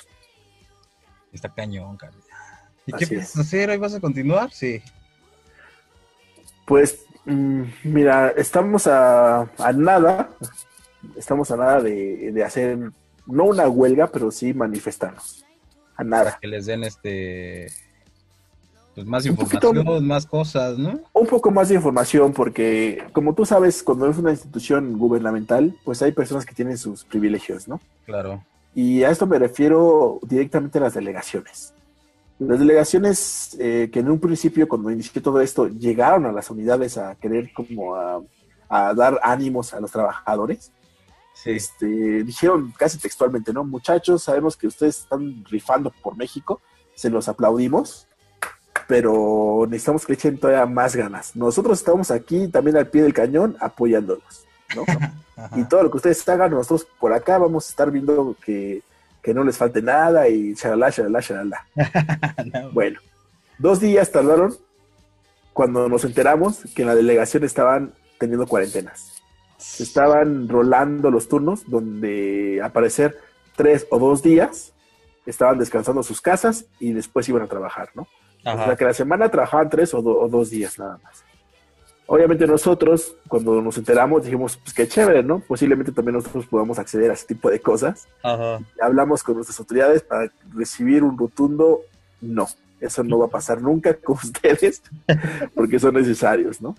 Está 1.32 1.50
cañón, 1.50 1.98
Carlos. 1.98 2.24
¿Y 2.86 2.94
Así 2.94 3.00
qué 3.00 3.04
es. 3.06 3.10
piensas 3.10 3.38
hacer? 3.48 3.72
¿Ahí 3.72 3.78
vas 3.80 3.96
a 3.96 4.00
continuar? 4.00 4.52
Sí. 4.52 4.80
Pues, 6.66 7.06
mira, 7.26 8.30
estamos 8.30 8.88
a, 8.88 9.42
a 9.58 9.74
nada, 9.74 10.30
estamos 11.16 11.50
a 11.52 11.58
nada 11.58 11.82
de, 11.82 12.32
de 12.32 12.44
hacer, 12.44 12.78
no 13.28 13.44
una 13.46 13.68
huelga, 13.68 14.08
pero 14.08 14.32
sí 14.32 14.54
manifestarnos. 14.54 15.46
A 15.96 16.04
nada. 16.04 16.38
Que 16.42 16.48
les 16.48 16.66
den 16.66 16.84
este. 16.84 17.68
Pues 18.96 19.08
más 19.08 19.28
poquito- 19.28 19.70
información, 19.70 20.08
más 20.08 20.26
cosas, 20.28 20.78
¿no? 20.78 21.00
un 21.14 21.26
poco 21.28 21.50
más 21.50 21.70
de 21.70 21.76
información 21.76 22.32
porque, 22.32 23.04
como 23.12 23.34
tú 23.34 23.44
sabes, 23.44 23.82
cuando 23.82 24.08
es 24.08 24.18
una 24.20 24.30
institución 24.30 25.00
gubernamental, 25.00 25.76
pues 25.84 26.02
hay 26.04 26.12
personas 26.12 26.46
que 26.46 26.54
tienen 26.54 26.78
sus 26.78 27.04
privilegios, 27.04 27.68
¿no? 27.68 27.82
Claro. 28.06 28.44
Y 28.76 29.02
a 29.04 29.10
esto 29.10 29.26
me 29.26 29.40
refiero 29.40 30.20
directamente 30.22 30.78
a 30.78 30.82
las 30.82 30.94
delegaciones. 30.94 31.74
Las 32.40 32.60
delegaciones 32.60 33.56
eh, 33.60 33.90
que 33.92 34.00
en 34.00 34.10
un 34.10 34.20
principio, 34.20 34.68
cuando 34.68 34.92
inició 34.92 35.22
todo 35.22 35.40
esto, 35.40 35.68
llegaron 35.68 36.26
a 36.26 36.32
las 36.32 36.50
unidades 36.50 36.98
a 36.98 37.16
querer 37.16 37.52
como 37.54 37.96
a, 37.96 38.22
a 38.70 38.94
dar 38.94 39.20
ánimos 39.24 39.74
a 39.74 39.80
los 39.80 39.92
trabajadores, 39.92 40.72
Sí. 41.36 41.50
este, 41.50 42.24
dijeron 42.24 42.72
casi 42.78 43.00
textualmente, 43.00 43.52
¿no? 43.52 43.64
Muchachos, 43.64 44.24
sabemos 44.24 44.56
que 44.56 44.68
ustedes 44.68 45.00
están 45.00 45.44
rifando 45.50 45.92
por 46.04 46.16
México, 46.16 46.62
se 46.94 47.10
los 47.10 47.28
aplaudimos, 47.28 48.06
pero 48.88 49.66
necesitamos 49.68 50.06
que 50.06 50.14
echen 50.14 50.38
todavía 50.38 50.66
más 50.68 50.96
ganas. 50.96 51.36
Nosotros 51.36 51.80
estamos 51.80 52.12
aquí 52.12 52.48
también 52.50 52.78
al 52.78 52.88
pie 52.88 53.02
del 53.02 53.14
cañón 53.14 53.58
apoyándolos, 53.60 54.46
¿no? 54.76 54.84
Y 55.56 55.64
todo 55.64 55.82
lo 55.82 55.90
que 55.90 55.98
ustedes 55.98 56.30
hagan, 56.30 56.52
nosotros 56.52 56.88
por 57.00 57.12
acá 57.12 57.40
vamos 57.40 57.66
a 57.66 57.70
estar 57.70 57.90
viendo 57.90 58.36
que, 58.46 58.84
que 59.24 59.34
no 59.34 59.44
les 59.44 59.58
falte 59.58 59.82
nada 59.82 60.28
y 60.28 60.54
shalala, 60.54 60.90
shalala, 60.92 61.20
shalala. 61.22 61.68
No. 62.54 62.72
Bueno, 62.72 63.00
dos 63.58 63.80
días 63.80 64.12
tardaron 64.12 64.54
cuando 65.54 65.88
nos 65.90 66.04
enteramos 66.04 66.64
que 66.76 66.82
en 66.82 66.90
la 66.90 66.96
delegación 66.96 67.44
estaban 67.44 67.94
teniendo 68.20 68.46
cuarentenas. 68.48 69.22
Se 69.58 69.84
estaban 69.84 70.50
rolando 70.50 71.10
los 71.10 71.30
turnos 71.30 71.64
donde 71.70 72.60
al 72.62 72.72
parecer 72.72 73.16
tres 73.56 73.88
o 73.90 73.98
dos 74.00 74.22
días 74.22 74.74
estaban 75.26 75.58
descansando 75.58 76.02
en 76.02 76.06
sus 76.06 76.20
casas 76.22 76.66
y 76.80 76.92
después 76.92 77.30
iban 77.30 77.44
a 77.44 77.48
trabajar, 77.48 77.90
¿no? 77.96 78.02
O 78.46 78.50
Ajá. 78.50 78.66
sea, 78.66 78.76
que 78.76 78.84
la 78.86 78.94
semana 78.94 79.30
trabajaban 79.30 79.70
tres 79.70 79.94
o, 79.94 80.02
do- 80.02 80.20
o 80.20 80.28
dos 80.28 80.50
días 80.50 80.78
nada 80.78 81.00
más. 81.02 81.24
Obviamente 82.06 82.46
nosotros, 82.46 83.16
cuando 83.28 83.62
nos 83.62 83.78
enteramos, 83.78 84.26
dijimos, 84.26 84.58
pues 84.58 84.74
qué 84.74 84.88
chévere, 84.88 85.24
¿no? 85.24 85.40
Posiblemente 85.40 85.92
también 85.92 86.16
nosotros 86.16 86.46
podamos 86.48 86.78
acceder 86.78 87.10
a 87.10 87.14
ese 87.14 87.28
tipo 87.28 87.50
de 87.50 87.60
cosas. 87.60 88.08
Ajá. 88.22 88.60
Hablamos 88.82 89.24
con 89.24 89.36
nuestras 89.36 89.60
autoridades 89.60 90.04
para 90.04 90.32
recibir 90.54 91.04
un 91.04 91.18
rotundo 91.18 91.82
no. 92.22 92.48
Eso 92.82 93.04
no 93.04 93.20
va 93.20 93.28
a 93.28 93.30
pasar 93.30 93.62
nunca 93.62 93.94
con 94.04 94.18
ustedes 94.18 94.84
porque 95.56 95.80
son 95.80 95.96
necesarios, 95.96 96.62
¿no? 96.62 96.76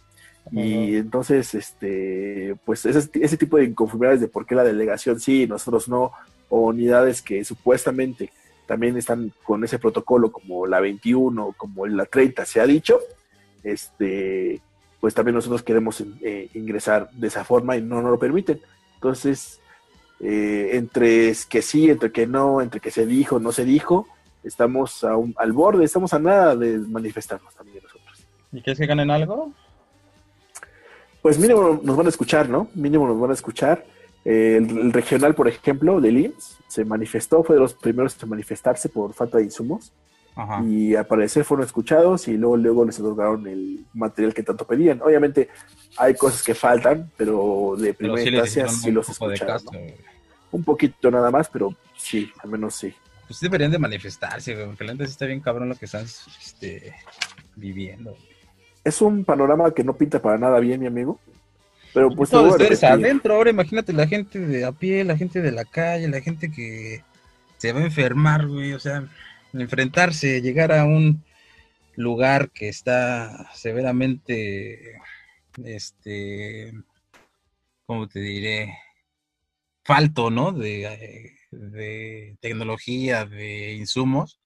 Y 0.53 0.97
entonces, 0.97 1.55
este, 1.55 2.55
pues 2.67 2.85
ese, 2.85 3.09
ese 3.15 3.37
tipo 3.39 3.57
de 3.57 3.65
inconformidades 3.65 4.21
de 4.21 4.29
por 4.29 4.45
qué 4.45 4.55
la 4.55 4.63
delegación 4.63 5.19
sí, 5.19 5.47
nosotros 5.47 5.89
no, 5.89 6.13
o 6.51 6.67
unidades 6.67 7.23
que 7.23 7.43
supuestamente 7.45 8.31
también 8.67 8.97
están 8.97 9.33
con 9.43 9.65
ese 9.65 9.79
protocolo 9.79 10.31
como 10.31 10.67
la 10.67 10.81
21, 10.81 11.55
como 11.57 11.87
la 11.87 12.05
30 12.05 12.45
se 12.45 12.61
ha 12.61 12.67
dicho, 12.67 12.99
este, 13.63 14.61
pues 15.05 15.13
también 15.13 15.35
nosotros 15.35 15.63
queremos 15.63 16.03
eh, 16.23 16.49
ingresar 16.55 17.11
de 17.11 17.27
esa 17.27 17.45
forma 17.45 17.77
y 17.77 17.83
no 17.83 18.01
nos 18.01 18.11
lo 18.13 18.19
permiten. 18.19 18.59
Entonces, 18.95 19.61
eh, 20.19 20.71
entre 20.73 21.35
que 21.47 21.61
sí, 21.61 21.91
entre 21.91 22.11
que 22.11 22.27
no, 22.27 22.63
entre 22.63 22.81
que 22.81 22.91
se 22.91 23.05
dijo, 23.05 23.39
no 23.39 23.53
se 23.53 23.67
dijo, 23.67 24.09
estamos 24.43 25.05
a 25.05 25.15
un- 25.19 25.35
al 25.37 25.53
borde, 25.53 25.85
estamos 25.85 26.15
a 26.15 26.19
nada 26.19 26.57
de 26.57 26.79
manifestarnos 26.79 27.55
también 27.55 27.83
nosotros. 27.85 28.25
¿Y 28.51 28.63
quieres 28.63 28.79
que 28.81 28.87
ganen 28.87 29.11
algo? 29.11 29.53
Pues 31.21 31.39
mínimo 31.39 31.79
nos 31.83 31.97
van 31.99 32.07
a 32.07 32.09
escuchar, 32.09 32.49
¿no? 32.49 32.69
Mínimo 32.75 33.07
nos 33.07 33.21
van 33.21 33.33
a 33.33 33.35
escuchar. 33.35 33.85
Eh, 34.25 34.57
el, 34.57 34.79
el 34.79 34.91
regional, 34.95 35.35
por 35.35 35.49
ejemplo, 35.49 36.01
de 36.01 36.13
IMSS, 36.13 36.57
se 36.67 36.83
manifestó, 36.87 37.45
fue 37.45 37.57
de 37.57 37.61
los 37.61 37.75
primeros 37.75 38.17
en 38.23 38.29
manifestarse 38.31 38.89
por 38.89 39.13
falta 39.13 39.37
de 39.37 39.45
insumos. 39.45 39.93
Ajá. 40.37 40.65
y 40.65 40.97
al 40.97 41.07
parecer 41.07 41.45
fueron 41.45 41.65
escuchados 41.65 42.27
y 42.27 42.37
luego, 42.37 42.57
luego 42.57 42.85
les 42.85 42.99
otorgaron 42.99 43.47
el 43.47 43.87
material 43.95 44.35
que 44.35 44.43
tanto 44.43 44.67
pedían. 44.67 45.01
Obviamente 45.01 45.49
hay 45.97 46.15
cosas 46.15 46.43
que 46.43 46.55
faltan, 46.55 47.11
pero 47.17 47.77
de 47.79 47.95
Pero 47.95 48.15
primera 48.15 48.47
sí 48.47 48.59
instancia 48.59 48.69
sí 48.69 48.91
los 48.91 49.09
escucharon. 49.09 49.47
caso. 49.47 49.71
¿no? 49.73 49.79
güey. 49.79 49.95
Un 50.51 50.65
poquito 50.65 51.11
nada 51.11 51.31
más, 51.31 51.49
pero 51.49 51.75
sí, 51.97 52.31
al 52.43 52.51
menos 52.51 52.75
sí. 52.75 52.95
Pues 53.27 53.41
deberían 53.41 53.71
de 53.71 53.79
manifestarse, 53.79 54.55
porque 54.67 54.85
la 54.85 54.95
sí 54.95 55.03
está 55.05 55.27
bien 55.27 55.41
cabrón 55.41 55.69
lo 55.69 55.77
que 55.77 55.87
están 55.87 56.05
este, 56.05 56.95
viviendo. 57.57 58.17
Es 58.83 59.01
un 59.01 59.25
panorama 59.25 59.73
que 59.73 59.83
no 59.83 59.95
pinta 59.97 60.21
para 60.21 60.37
nada 60.37 60.61
bien, 60.61 60.81
mi 60.81 60.87
amigo. 60.87 61.19
Pero 61.95 62.11
pues 62.11 62.35
a 62.35 62.41
ustedes 62.41 62.83
adentro, 62.83 63.35
ahora 63.35 63.51
imagínate 63.51 63.93
la 63.93 64.07
gente 64.07 64.41
de 64.41 64.65
a 64.65 64.73
pie, 64.73 65.05
la 65.05 65.17
gente 65.17 65.41
de 65.41 65.53
la 65.53 65.65
calle, 65.65 66.09
la 66.09 66.21
gente 66.21 66.51
que 66.51 67.03
se 67.57 67.73
va 67.73 67.81
a 67.81 67.85
enfermar, 67.85 68.47
güey, 68.47 68.73
o 68.73 68.81
sea, 68.81 69.09
enfrentarse, 69.55 70.43
llegar 70.43 70.73
a 70.73 70.85
un 70.85 71.25
lugar 71.97 72.51
que 72.51 72.69
está 72.69 73.51
severamente, 73.55 75.01
este, 75.63 76.73
¿cómo 77.87 78.09
te 78.09 78.21
diré? 78.21 78.77
Falto, 79.85 80.31
¿no? 80.31 80.53
De, 80.53 80.85
eh, 80.85 81.37
de 81.51 82.37
tecnología, 82.41 83.25
de 83.27 83.75
insumos, 83.75 84.41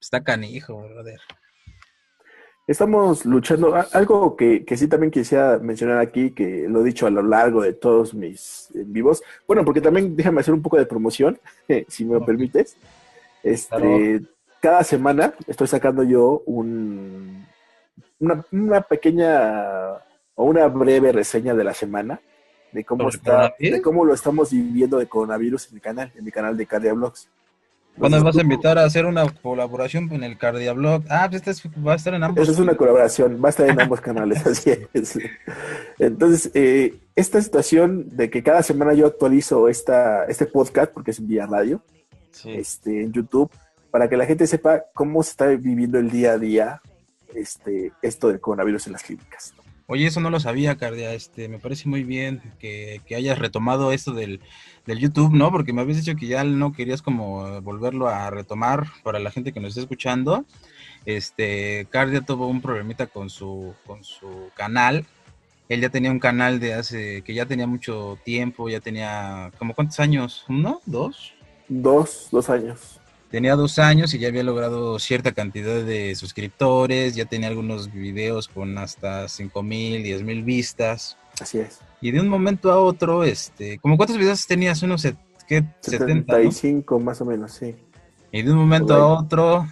está 0.00 0.22
canijo, 0.22 0.82
brother. 0.82 1.20
Estamos 2.66 3.24
luchando. 3.24 3.76
Algo 3.92 4.34
que, 4.34 4.64
que 4.64 4.76
sí 4.76 4.88
también 4.88 5.12
quisiera 5.12 5.58
mencionar 5.58 6.00
aquí, 6.00 6.32
que 6.32 6.66
lo 6.68 6.80
he 6.80 6.84
dicho 6.84 7.06
a 7.06 7.10
lo 7.10 7.22
largo 7.22 7.62
de 7.62 7.72
todos 7.72 8.12
mis 8.12 8.70
en 8.74 8.92
vivos. 8.92 9.22
Bueno, 9.46 9.64
porque 9.64 9.80
también 9.80 10.16
déjame 10.16 10.40
hacer 10.40 10.52
un 10.52 10.62
poco 10.62 10.76
de 10.76 10.84
promoción, 10.84 11.38
si 11.88 12.04
me 12.04 12.14
lo 12.14 12.26
permites. 12.26 12.76
Este, 13.46 13.76
Claro. 13.76 14.20
Cada 14.60 14.82
semana 14.84 15.32
estoy 15.46 15.68
sacando 15.68 16.02
yo 16.02 16.42
un, 16.46 17.46
una, 18.18 18.44
una 18.50 18.80
pequeña 18.80 19.92
o 20.34 20.44
una 20.44 20.66
breve 20.66 21.12
reseña 21.12 21.54
de 21.54 21.62
la 21.62 21.72
semana 21.74 22.20
de 22.72 22.84
cómo 22.84 23.04
¿Sobre 23.04 23.16
está, 23.16 23.54
de 23.58 23.80
cómo 23.82 24.04
lo 24.04 24.12
estamos 24.14 24.50
viviendo 24.50 24.98
de 24.98 25.06
coronavirus 25.06 25.68
en 25.68 25.74
mi 25.74 25.80
canal, 25.80 26.12
en 26.16 26.24
mi 26.24 26.32
canal 26.32 26.56
de 26.56 26.66
Cardia 26.66 26.94
Blogs. 26.94 27.28
¿Cuándo 27.98 28.22
vas 28.24 28.36
a 28.36 28.42
invitar 28.42 28.76
a 28.76 28.84
hacer 28.84 29.06
una 29.06 29.26
colaboración 29.40 30.12
en 30.12 30.22
el 30.24 30.36
Cardiablog? 30.36 31.04
Ah, 31.08 31.28
pues 31.30 31.40
este 31.46 31.52
es- 31.52 31.62
va 31.86 31.92
a 31.92 31.96
estar 31.96 32.12
en 32.14 32.24
ambos. 32.24 32.42
Esa 32.42 32.52
es 32.52 32.58
una 32.58 32.76
colaboración, 32.76 33.40
va 33.42 33.48
a 33.48 33.50
estar 33.50 33.68
en 33.70 33.80
ambos 33.80 34.00
canales, 34.02 34.44
así 34.46 34.70
es. 34.92 35.18
Entonces, 35.98 36.50
eh, 36.54 36.98
esta 37.14 37.40
situación 37.40 38.08
de 38.16 38.28
que 38.30 38.42
cada 38.42 38.62
semana 38.62 38.92
yo 38.94 39.06
actualizo 39.06 39.68
esta, 39.68 40.24
este 40.24 40.46
podcast, 40.46 40.92
porque 40.92 41.12
es 41.12 41.18
en 41.20 41.28
vía 41.28 41.46
radio, 41.46 41.80
Sí. 42.36 42.52
este, 42.52 43.02
en 43.02 43.12
YouTube, 43.12 43.50
para 43.90 44.08
que 44.08 44.16
la 44.16 44.26
gente 44.26 44.46
sepa 44.46 44.84
cómo 44.92 45.22
se 45.22 45.30
está 45.30 45.46
viviendo 45.46 45.98
el 45.98 46.10
día 46.10 46.32
a 46.32 46.38
día 46.38 46.82
este, 47.34 47.92
esto 48.02 48.28
del 48.28 48.40
coronavirus 48.40 48.86
en 48.86 48.92
las 48.92 49.02
clínicas. 49.02 49.54
Oye, 49.88 50.06
eso 50.06 50.20
no 50.20 50.30
lo 50.30 50.40
sabía, 50.40 50.76
Cardia. 50.76 51.14
Este, 51.14 51.48
me 51.48 51.58
parece 51.58 51.88
muy 51.88 52.02
bien 52.02 52.42
que, 52.58 53.00
que 53.06 53.14
hayas 53.14 53.38
retomado 53.38 53.92
esto 53.92 54.12
del, 54.12 54.40
del 54.84 54.98
YouTube, 54.98 55.32
¿no? 55.32 55.50
Porque 55.52 55.72
me 55.72 55.80
habías 55.80 55.98
dicho 56.04 56.18
que 56.18 56.26
ya 56.26 56.42
no 56.42 56.72
querías 56.72 57.02
como 57.02 57.60
volverlo 57.62 58.08
a 58.08 58.28
retomar 58.30 58.86
para 59.04 59.20
la 59.20 59.30
gente 59.30 59.52
que 59.52 59.60
nos 59.60 59.70
está 59.70 59.82
escuchando. 59.82 60.44
Este, 61.04 61.86
Cardia 61.88 62.20
tuvo 62.20 62.48
un 62.48 62.60
problemita 62.60 63.06
con 63.06 63.30
su, 63.30 63.74
con 63.86 64.02
su 64.02 64.50
canal. 64.56 65.06
Él 65.68 65.80
ya 65.80 65.88
tenía 65.88 66.10
un 66.10 66.18
canal 66.18 66.58
de 66.58 66.74
hace, 66.74 67.22
que 67.22 67.34
ya 67.34 67.46
tenía 67.46 67.68
mucho 67.68 68.18
tiempo, 68.24 68.68
ya 68.68 68.80
tenía, 68.80 69.52
como 69.56 69.74
cuántos 69.74 70.00
años? 70.00 70.44
¿Uno? 70.48 70.80
¿Dos? 70.84 71.35
Dos, 71.68 72.28
dos 72.30 72.50
años. 72.50 73.00
Tenía 73.30 73.56
dos 73.56 73.78
años 73.78 74.14
y 74.14 74.18
ya 74.18 74.28
había 74.28 74.44
logrado 74.44 74.98
cierta 74.98 75.32
cantidad 75.32 75.82
de 75.82 76.14
suscriptores, 76.14 77.16
ya 77.16 77.24
tenía 77.24 77.48
algunos 77.48 77.92
videos 77.92 78.48
con 78.48 78.78
hasta 78.78 79.28
5 79.28 79.62
mil, 79.62 80.02
10 80.02 80.22
mil 80.22 80.44
vistas. 80.44 81.16
Así 81.40 81.58
es. 81.58 81.80
Y 82.00 82.12
de 82.12 82.20
un 82.20 82.28
momento 82.28 82.70
a 82.70 82.78
otro, 82.78 83.24
este, 83.24 83.78
¿como 83.78 83.96
cuántos 83.96 84.16
videos 84.16 84.46
tenías? 84.46 84.82
Unos 84.82 85.02
¿qué? 85.46 85.64
70, 85.80 86.32
¿no? 86.32 86.52
75 86.52 87.00
más 87.00 87.20
o 87.20 87.24
menos, 87.24 87.52
sí. 87.52 87.74
Y 88.30 88.42
de 88.42 88.52
un 88.52 88.58
momento 88.58 88.94
a 88.94 89.06
otro 89.06 89.66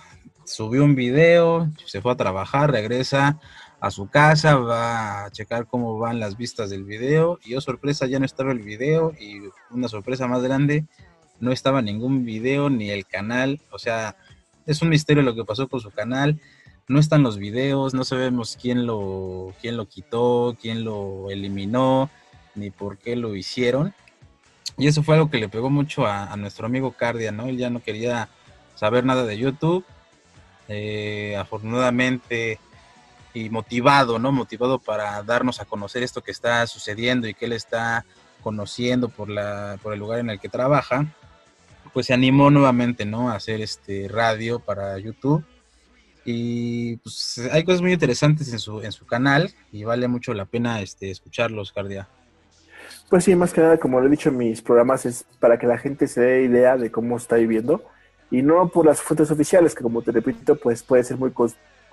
subió 0.45 0.85
un 0.85 0.95
video, 0.95 1.71
se 1.87 2.01
fue 2.01 2.13
a 2.13 2.17
trabajar, 2.17 2.71
regresa 2.71 3.39
a 3.81 3.91
su 3.91 4.09
casa, 4.09 4.57
va 4.57 5.25
a 5.25 5.31
checar 5.31 5.67
cómo 5.67 5.99
van 5.99 6.19
las 6.19 6.37
vistas 6.37 6.71
del 6.71 6.85
video 6.85 7.39
y 7.45 7.55
oh 7.55 7.61
sorpresa 7.61 8.07
ya 8.07 8.19
no 8.19 8.25
estaba 8.25 8.53
el 8.53 8.61
video 8.61 9.13
y 9.21 9.43
una 9.71 9.89
sorpresa 9.89 10.27
más 10.27 10.43
grande, 10.43 10.87
no 11.45 11.53
estaba 11.53 11.83
ningún 11.83 12.25
video 12.25 12.71
ni 12.71 12.91
el 12.91 13.07
canal, 13.07 13.61
o 13.71 13.79
sea, 13.79 14.17
es 14.67 14.83
un 14.83 14.89
misterio 14.89 15.23
lo 15.23 15.35
que 15.35 15.45
pasó 15.45 15.69
con 15.69 15.81
su 15.81 15.91
canal, 15.91 16.41
no 16.89 16.99
están 16.99 17.23
los 17.23 17.39
videos, 17.39 17.95
no 17.95 18.05
sabemos 18.05 18.59
quién 18.61 18.87
lo, 18.87 19.55
quién 19.61 19.77
lo 19.77 19.87
quitó, 19.87 20.57
quién 20.61 20.85
lo 20.85 21.31
eliminó, 21.31 22.11
ni 22.55 22.71
por 22.71 22.99
qué 22.99 23.17
lo 23.17 23.37
hicieron. 23.37 23.95
Y 24.77 24.89
eso 24.89 25.03
fue 25.03 25.15
algo 25.15 25.31
que 25.31 25.39
le 25.39 25.49
pegó 25.49 25.71
mucho 25.71 26.07
a, 26.07 26.37
nuestro 26.37 26.67
amigo 26.67 26.93
Cardia, 26.93 27.31
¿no? 27.31 27.47
Él 27.47 27.57
ya 27.57 27.71
no 27.71 27.81
quería 27.81 28.29
saber 28.75 29.05
nada 29.05 29.25
de 29.25 29.39
YouTube. 29.39 29.85
Eh, 30.69 31.37
afortunadamente 31.39 32.59
y 33.35 33.51
motivado, 33.51 34.19
¿no? 34.19 34.33
Motivado 34.33 34.79
para 34.79 35.23
darnos 35.23 35.61
a 35.61 35.65
conocer 35.65 36.03
esto 36.03 36.23
que 36.23 36.31
está 36.31 36.67
sucediendo 36.67 37.29
y 37.29 37.35
que 37.35 37.45
él 37.47 37.53
está 37.53 38.05
conociendo 38.43 39.09
por, 39.09 39.29
la, 39.29 39.79
por 39.83 39.93
el 39.93 39.99
lugar 39.99 40.21
en 40.21 40.31
el 40.31 40.39
que 40.39 40.49
trabaja, 40.49 41.07
pues 41.95 42.07
se 42.07 42.13
animó 42.13 42.51
nuevamente, 42.51 43.07
¿no? 43.07 43.31
A 43.31 43.37
hacer 43.37 43.63
este 43.63 44.09
radio 44.09 44.59
para 44.59 44.99
YouTube. 44.99 45.45
Y 46.27 46.97
pues 46.97 47.41
hay 47.53 47.65
cosas 47.65 47.81
muy 47.81 47.93
interesantes 47.93 48.53
en 48.53 48.59
su, 48.59 48.83
en 48.83 48.93
su 48.93 49.07
canal 49.07 49.55
y 49.71 49.85
vale 49.85 50.09
mucho 50.09 50.35
la 50.35 50.45
pena 50.45 50.81
este, 50.81 51.11
escucharlos, 51.11 51.71
Cardia. 51.73 52.09
Pues 53.09 53.25
sí, 53.25 53.37
más 53.37 53.53
que 53.53 53.61
nada, 53.61 53.79
como 53.79 54.01
lo 54.01 54.07
he 54.07 54.11
dicho 54.11 54.31
en 54.31 54.39
mis 54.39 54.61
programas, 54.61 55.07
es 55.07 55.25
para 55.39 55.59
que 55.59 55.67
la 55.67 55.79
gente 55.79 56.09
se 56.09 56.21
dé 56.21 56.43
idea 56.43 56.77
de 56.77 56.91
cómo 56.91 57.17
está 57.17 57.37
viviendo 57.37 57.85
y 58.31 58.43
no 58.43 58.69
por 58.69 58.87
las 58.87 59.01
fuentes 59.01 59.31
oficiales, 59.31 59.75
que 59.75 59.83
como 59.83 60.03
te 60.03 60.11
repito, 60.11 60.57
pues 60.57 60.83
puede 60.83 61.05
ser 61.05 61.19
muy 61.19 61.31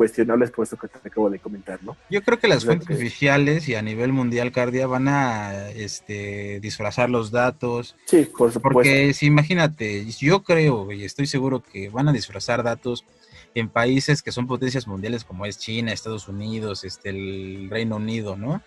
cuestionables 0.01 0.49
por 0.49 0.63
esto 0.63 0.77
que 0.77 0.87
te 0.87 1.09
acabo 1.09 1.29
de 1.29 1.37
comentar, 1.37 1.83
¿no? 1.83 1.95
Yo 2.09 2.23
creo 2.23 2.39
que 2.39 2.47
las 2.47 2.65
fuentes 2.65 2.89
oficiales 2.89 3.69
y 3.69 3.75
a 3.75 3.83
nivel 3.83 4.11
mundial, 4.11 4.51
Cardia, 4.51 4.87
van 4.87 5.07
a 5.07 5.69
este, 5.69 6.59
disfrazar 6.59 7.11
los 7.11 7.29
datos. 7.29 7.95
Sí, 8.05 8.25
por 8.25 8.51
supuesto. 8.51 8.61
Porque 8.61 9.13
si 9.13 9.27
imagínate, 9.27 10.07
yo 10.13 10.41
creo 10.41 10.91
y 10.91 11.03
estoy 11.03 11.27
seguro 11.27 11.61
que 11.61 11.89
van 11.89 12.09
a 12.09 12.13
disfrazar 12.13 12.63
datos 12.63 13.05
en 13.53 13.69
países 13.69 14.23
que 14.23 14.31
son 14.31 14.47
potencias 14.47 14.87
mundiales 14.87 15.23
como 15.23 15.45
es 15.45 15.59
China, 15.59 15.93
Estados 15.93 16.27
Unidos, 16.27 16.83
este, 16.83 17.09
el 17.09 17.67
Reino 17.69 17.97
Unido, 17.97 18.35
¿no? 18.35 18.59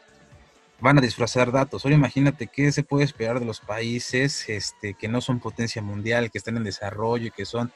Van 0.78 0.99
a 0.99 1.01
disfrazar 1.01 1.51
datos. 1.51 1.85
Ahora 1.85 1.97
imagínate 1.97 2.47
qué 2.47 2.70
se 2.70 2.85
puede 2.85 3.07
esperar 3.07 3.41
de 3.41 3.47
los 3.47 3.59
países 3.59 4.49
este, 4.49 4.95
que 4.95 5.09
no 5.09 5.20
son 5.20 5.41
potencia 5.41 5.82
mundial, 5.82 6.30
que 6.30 6.39
están 6.39 6.57
en 6.59 6.62
desarrollo 6.62 7.26
y 7.26 7.32
que 7.32 7.45
son 7.45 7.72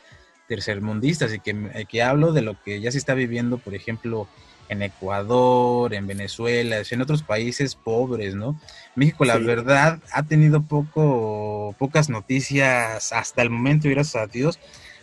tercermundistas 0.48 1.32
y 1.34 1.38
que, 1.40 1.50
eh, 1.74 1.86
que 1.88 2.02
hablo 2.02 2.32
de 2.32 2.42
lo 2.42 2.60
que 2.62 2.80
ya 2.80 2.90
se 2.90 2.98
está 2.98 3.14
viviendo, 3.14 3.58
por 3.58 3.74
ejemplo, 3.74 4.26
en 4.70 4.82
Ecuador, 4.82 5.94
en 5.94 6.06
Venezuela, 6.06 6.82
en 6.90 7.00
otros 7.00 7.22
países 7.22 7.74
pobres, 7.74 8.34
¿no? 8.34 8.60
México, 8.96 9.24
la 9.24 9.36
Sí. 9.38 9.44
verdad, 9.44 9.98
ha 10.12 10.22
tenido 10.24 10.62
poco, 10.62 11.74
pocas 11.78 12.08
noticias 12.10 13.12
hasta 13.12 13.42
el 13.42 13.50
momento, 13.50 13.88
y 13.88 13.92
gracias 13.92 14.22
a 14.22 14.26
Dios, 14.26 14.58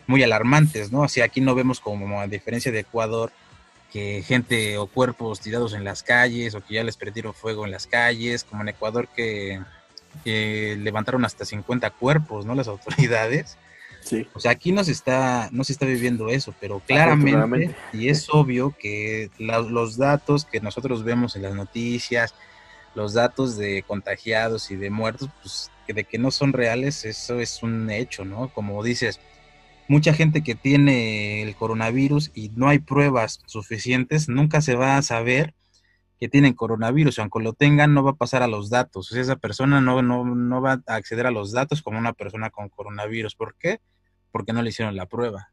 muy 0.08 0.22
alarmantes, 0.22 0.92
¿no? 0.92 1.02
O 1.02 1.08
sea, 1.08 1.26
aquí 1.26 1.42
no 1.42 1.56
vemos 1.56 1.80
como 1.80 2.20
a 2.22 2.28
diferencia 2.28 2.72
de 2.72 2.80
Ecuador, 2.82 3.32
que 3.92 4.24
gente 4.28 4.78
o 4.78 4.88
cuerpos 4.88 5.40
tirados 5.40 5.74
en 5.74 5.84
las 5.84 6.04
calles 6.04 6.54
o 6.54 6.62
que 6.62 6.76
ya 6.76 6.84
les 6.84 6.98
prendieron 6.98 7.34
fuego 7.34 7.66
en 7.66 7.72
las 7.72 7.88
calles, 7.88 8.44
como 8.44 8.62
en 8.62 8.70
Ecuador 8.70 9.08
que, 9.16 9.62
que 10.24 10.78
levantaron 10.80 11.24
hasta 11.26 11.46
50 11.46 11.90
cuerpos, 11.92 12.46
¿no? 12.46 12.54
Las 12.56 12.68
autoridades. 12.68 13.58
Sí, 14.06 14.28
O 14.34 14.40
sea, 14.40 14.52
aquí 14.52 14.72
no 14.72 14.84
se 14.84 14.92
está, 14.92 15.50
no 15.52 15.64
se 15.64 15.74
está 15.74 15.86
viviendo 15.88 16.30
eso, 16.30 16.54
pero 16.60 16.80
claramente, 16.82 17.76
y 17.92 18.10
es 18.10 18.28
obvio 18.30 18.76
que 18.78 19.32
la- 19.40 19.60
los 19.62 19.98
datos 19.98 20.46
que 20.46 20.62
nosotros 20.62 21.04
vemos 21.04 21.36
en 21.36 21.42
las 21.42 21.56
noticias, 21.56 22.36
los 22.94 23.14
datos 23.14 23.58
de 23.58 23.84
contagiados 23.84 24.70
y 24.70 24.76
de 24.76 24.92
muertos, 24.92 25.30
pues 25.42 25.72
que 25.88 25.94
de 25.94 26.06
que 26.06 26.20
no 26.20 26.30
son 26.32 26.54
reales, 26.54 27.04
eso 27.06 27.40
es 27.40 27.64
un 27.64 27.90
hecho, 27.90 28.26
¿no? 28.26 28.50
Como 28.54 28.84
dices, 28.84 29.20
mucha 29.88 30.14
gente 30.14 30.44
que 30.44 30.56
tiene 30.56 31.42
el 31.44 31.56
coronavirus 31.56 32.32
y 32.36 32.50
no 32.50 32.70
hay 32.70 32.80
pruebas 32.80 33.40
suficientes, 33.48 34.30
nunca 34.30 34.62
se 34.62 34.76
va 34.76 34.98
a 34.98 35.02
saber 35.02 35.54
que 36.20 36.30
tienen 36.30 36.54
coronavirus, 36.54 37.20
aunque 37.20 37.40
lo 37.42 37.54
tengan, 37.54 37.94
no 37.94 38.04
va 38.04 38.12
a 38.12 38.16
pasar 38.16 38.44
a 38.44 38.48
los 38.48 38.70
datos. 38.70 39.12
O 39.12 39.14
sea, 39.14 39.22
esa 39.22 39.36
persona 39.36 39.82
no, 39.82 40.02
no, 40.02 40.24
no 40.26 40.62
va 40.62 40.82
a 40.88 40.96
acceder 40.96 41.28
a 41.28 41.32
los 41.32 41.52
datos 41.52 41.82
como 41.82 42.00
una 42.00 42.14
persona 42.14 42.50
con 42.52 42.70
coronavirus. 42.70 43.36
¿Por 43.36 43.56
qué? 43.58 43.80
Porque 44.36 44.52
no 44.52 44.62
le 44.62 44.68
hicieron 44.68 44.98
la 44.98 45.06
prueba. 45.06 45.50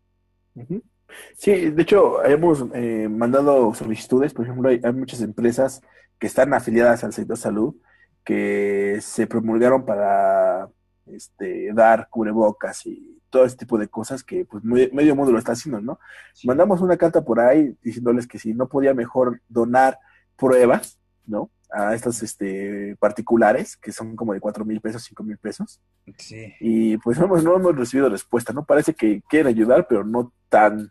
Sí, 1.37 1.71
de 1.71 1.83
hecho, 1.83 2.25
hemos 2.25 2.65
eh, 2.75 3.09
mandado 3.09 3.73
solicitudes, 3.75 4.35
por 4.35 4.45
ejemplo, 4.45 4.69
hay, 4.71 4.81
hay 4.83 4.93
muchas 4.93 5.21
empresas 5.21 5.81
que 6.19 6.27
están 6.27 6.53
afiliadas 6.53 7.05
al 7.05 7.13
sector 7.13 7.37
salud 7.37 7.77
que 8.25 8.99
se 9.01 9.29
promulgaron 9.29 9.85
para 9.85 10.69
este, 11.07 11.73
dar 11.73 12.09
cubrebocas 12.11 12.85
y 12.87 13.21
todo 13.31 13.45
este 13.45 13.59
tipo 13.59 13.79
de 13.79 13.87
cosas 13.87 14.25
que 14.25 14.47
pues 14.47 14.65
muy- 14.65 14.91
medio 14.93 15.15
mundo 15.15 15.31
lo 15.31 15.39
está 15.39 15.53
haciendo, 15.53 15.81
¿no? 15.81 16.01
Mandamos 16.43 16.81
una 16.81 16.97
carta 16.97 17.23
por 17.25 17.39
ahí 17.39 17.77
diciéndoles 17.85 18.27
que 18.27 18.41
si 18.41 18.53
no 18.53 18.69
podía 18.69 18.95
mejor 18.95 19.41
donar 19.49 19.97
pruebas, 20.37 20.99
¿no? 21.25 21.51
A 21.75 21.95
estos 21.95 22.23
este, 22.23 22.97
particulares, 23.01 23.77
que 23.77 23.93
son 23.93 24.15
como 24.15 24.35
de 24.35 24.41
cuatro 24.41 24.65
mil 24.65 24.81
pesos, 24.81 25.05
cinco 25.05 25.23
mil 25.23 25.39
pesos. 25.39 25.81
Sí. 26.19 26.53
Y 26.61 26.99
pues 26.99 27.19
no 27.19 27.25
hemos, 27.25 27.43
no 27.43 27.57
hemos 27.57 27.75
recibido 27.77 28.11
respuesta, 28.11 28.53
¿no? 28.53 28.65
Parece 28.65 28.95
que 28.95 29.23
quieren 29.29 29.47
ayudar, 29.47 29.87
pero 29.89 30.05
no 30.05 30.33
tan, 30.49 30.91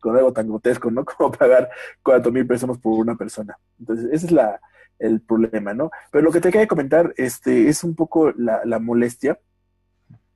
con 0.00 0.16
algo 0.16 0.32
tan 0.32 0.48
grotesco, 0.48 0.90
¿no? 0.90 1.04
Como 1.06 1.32
pagar 1.32 1.70
cuatro 2.02 2.32
mil 2.32 2.46
pesos 2.46 2.78
por 2.78 2.98
una 2.98 3.14
persona. 3.14 3.58
Entonces, 3.78 4.06
ese 4.10 4.26
es 4.26 4.32
la, 4.32 4.60
el 4.98 5.20
problema, 5.20 5.74
¿no? 5.74 5.90
Pero 6.10 6.24
lo 6.24 6.32
que 6.32 6.40
te 6.40 6.50
quería 6.50 6.66
comentar, 6.66 7.12
este, 7.16 7.68
es 7.68 7.84
un 7.84 7.94
poco 7.94 8.32
la, 8.32 8.64
la 8.64 8.78
molestia 8.78 9.38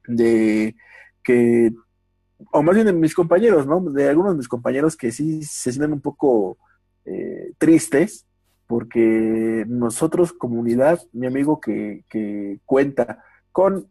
de 0.07 0.76
que, 1.22 1.72
o 2.53 2.62
más 2.62 2.74
bien 2.74 2.86
de 2.86 2.92
mis 2.92 3.14
compañeros, 3.14 3.66
¿no? 3.66 3.80
De 3.80 4.09
algunos 4.09 4.32
de 4.32 4.38
mis 4.38 4.49
compañeros 4.49 4.97
que 4.97 5.11
sí 5.11 5.42
se 5.42 5.72
sienten 5.72 5.92
un 5.92 6.01
poco 6.01 6.59
eh, 7.05 7.53
tristes 7.59 8.26
porque 8.67 9.64
nosotros, 9.69 10.33
comunidad, 10.33 11.01
mi 11.12 11.27
amigo 11.27 11.61
que, 11.61 12.05
que 12.09 12.59
cuenta 12.64 13.25
con 13.53 13.89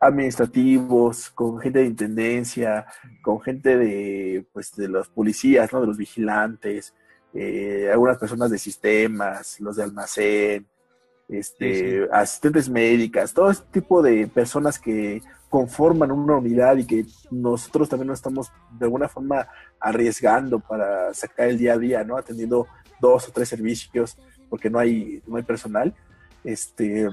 administrativos, 0.00 1.28
con 1.30 1.60
gente 1.60 1.80
de 1.80 1.86
intendencia, 1.86 2.86
con 3.22 3.40
gente 3.40 3.76
de, 3.76 4.46
pues, 4.52 4.74
de 4.74 4.88
los 4.88 5.08
policías, 5.08 5.72
¿no? 5.72 5.80
De 5.80 5.86
los 5.86 5.98
vigilantes, 5.98 6.94
eh, 7.34 7.90
algunas 7.92 8.16
personas 8.16 8.50
de 8.50 8.58
sistemas, 8.58 9.60
los 9.60 9.76
de 9.76 9.82
almacén, 9.82 10.66
este, 11.28 12.08
asistentes 12.10 12.68
médicas, 12.68 13.32
todo 13.32 13.50
este 13.50 13.80
tipo 13.80 14.02
de 14.02 14.26
personas 14.26 14.78
que 14.78 15.22
conforman 15.48 16.10
una 16.10 16.38
unidad 16.38 16.76
y 16.76 16.86
que 16.86 17.04
nosotros 17.30 17.88
también 17.88 18.08
nos 18.08 18.18
estamos 18.18 18.50
de 18.78 18.86
alguna 18.86 19.08
forma 19.08 19.46
arriesgando 19.78 20.60
para 20.60 21.12
sacar 21.12 21.48
el 21.48 21.58
día 21.58 21.74
a 21.74 21.78
día, 21.78 22.04
¿no? 22.04 22.16
Atendiendo 22.16 22.66
dos 23.00 23.28
o 23.28 23.32
tres 23.32 23.48
servicios 23.48 24.16
porque 24.48 24.70
no 24.70 24.78
hay, 24.78 25.22
no 25.26 25.36
hay 25.36 25.42
personal. 25.42 25.94
Este, 26.44 27.08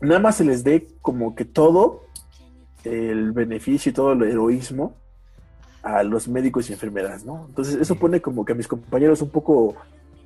nada 0.00 0.20
más 0.20 0.36
se 0.36 0.44
les 0.44 0.62
dé 0.64 0.88
como 1.00 1.34
que 1.34 1.44
todo 1.44 2.04
el 2.84 3.32
beneficio 3.32 3.90
y 3.90 3.92
todo 3.94 4.12
el 4.12 4.22
heroísmo 4.22 4.94
a 5.82 6.02
los 6.02 6.28
médicos 6.28 6.68
y 6.68 6.74
enfermeras, 6.74 7.24
¿no? 7.24 7.46
Entonces 7.48 7.76
eso 7.76 7.94
pone 7.94 8.20
como 8.20 8.44
que 8.44 8.52
a 8.52 8.56
mis 8.56 8.68
compañeros 8.68 9.22
un 9.22 9.30
poco, 9.30 9.74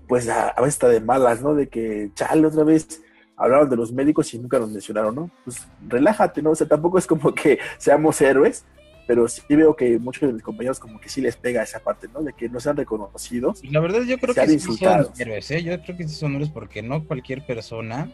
pues 0.08 0.28
a, 0.28 0.48
a 0.48 0.60
veces 0.60 0.74
está 0.74 0.88
de 0.88 1.00
malas, 1.00 1.40
¿no? 1.40 1.54
De 1.54 1.68
que, 1.68 2.10
chale, 2.14 2.46
otra 2.46 2.64
vez 2.64 3.00
hablaron 3.36 3.68
de 3.68 3.76
los 3.76 3.92
médicos 3.92 4.32
y 4.34 4.38
nunca 4.38 4.58
nos 4.58 4.70
mencionaron, 4.70 5.14
¿no? 5.14 5.30
Pues 5.44 5.66
relájate, 5.88 6.42
¿no? 6.42 6.50
O 6.50 6.54
sea, 6.54 6.66
tampoco 6.66 6.98
es 6.98 7.06
como 7.06 7.34
que 7.34 7.58
seamos 7.78 8.20
héroes, 8.20 8.64
pero 9.06 9.28
sí 9.28 9.42
veo 9.48 9.76
que 9.76 9.98
muchos 9.98 10.28
de 10.28 10.32
mis 10.32 10.42
compañeros 10.42 10.78
como 10.78 11.00
que 11.00 11.08
sí 11.08 11.20
les 11.20 11.36
pega 11.36 11.62
esa 11.62 11.80
parte, 11.80 12.08
¿no? 12.12 12.22
De 12.22 12.32
que 12.32 12.48
no 12.48 12.58
sean 12.60 12.76
reconocidos. 12.76 13.62
Y 13.62 13.68
la 13.68 13.80
verdad 13.80 14.02
yo 14.02 14.18
creo 14.18 14.34
que 14.34 14.58
sí 14.58 14.76
son 14.76 15.06
héroes, 15.18 15.50
¿eh? 15.50 15.62
Yo 15.62 15.80
creo 15.82 15.96
que 15.96 16.08
sí 16.08 16.14
son 16.14 16.34
héroes 16.34 16.50
porque 16.50 16.82
no 16.82 17.04
cualquier 17.04 17.44
persona 17.44 18.10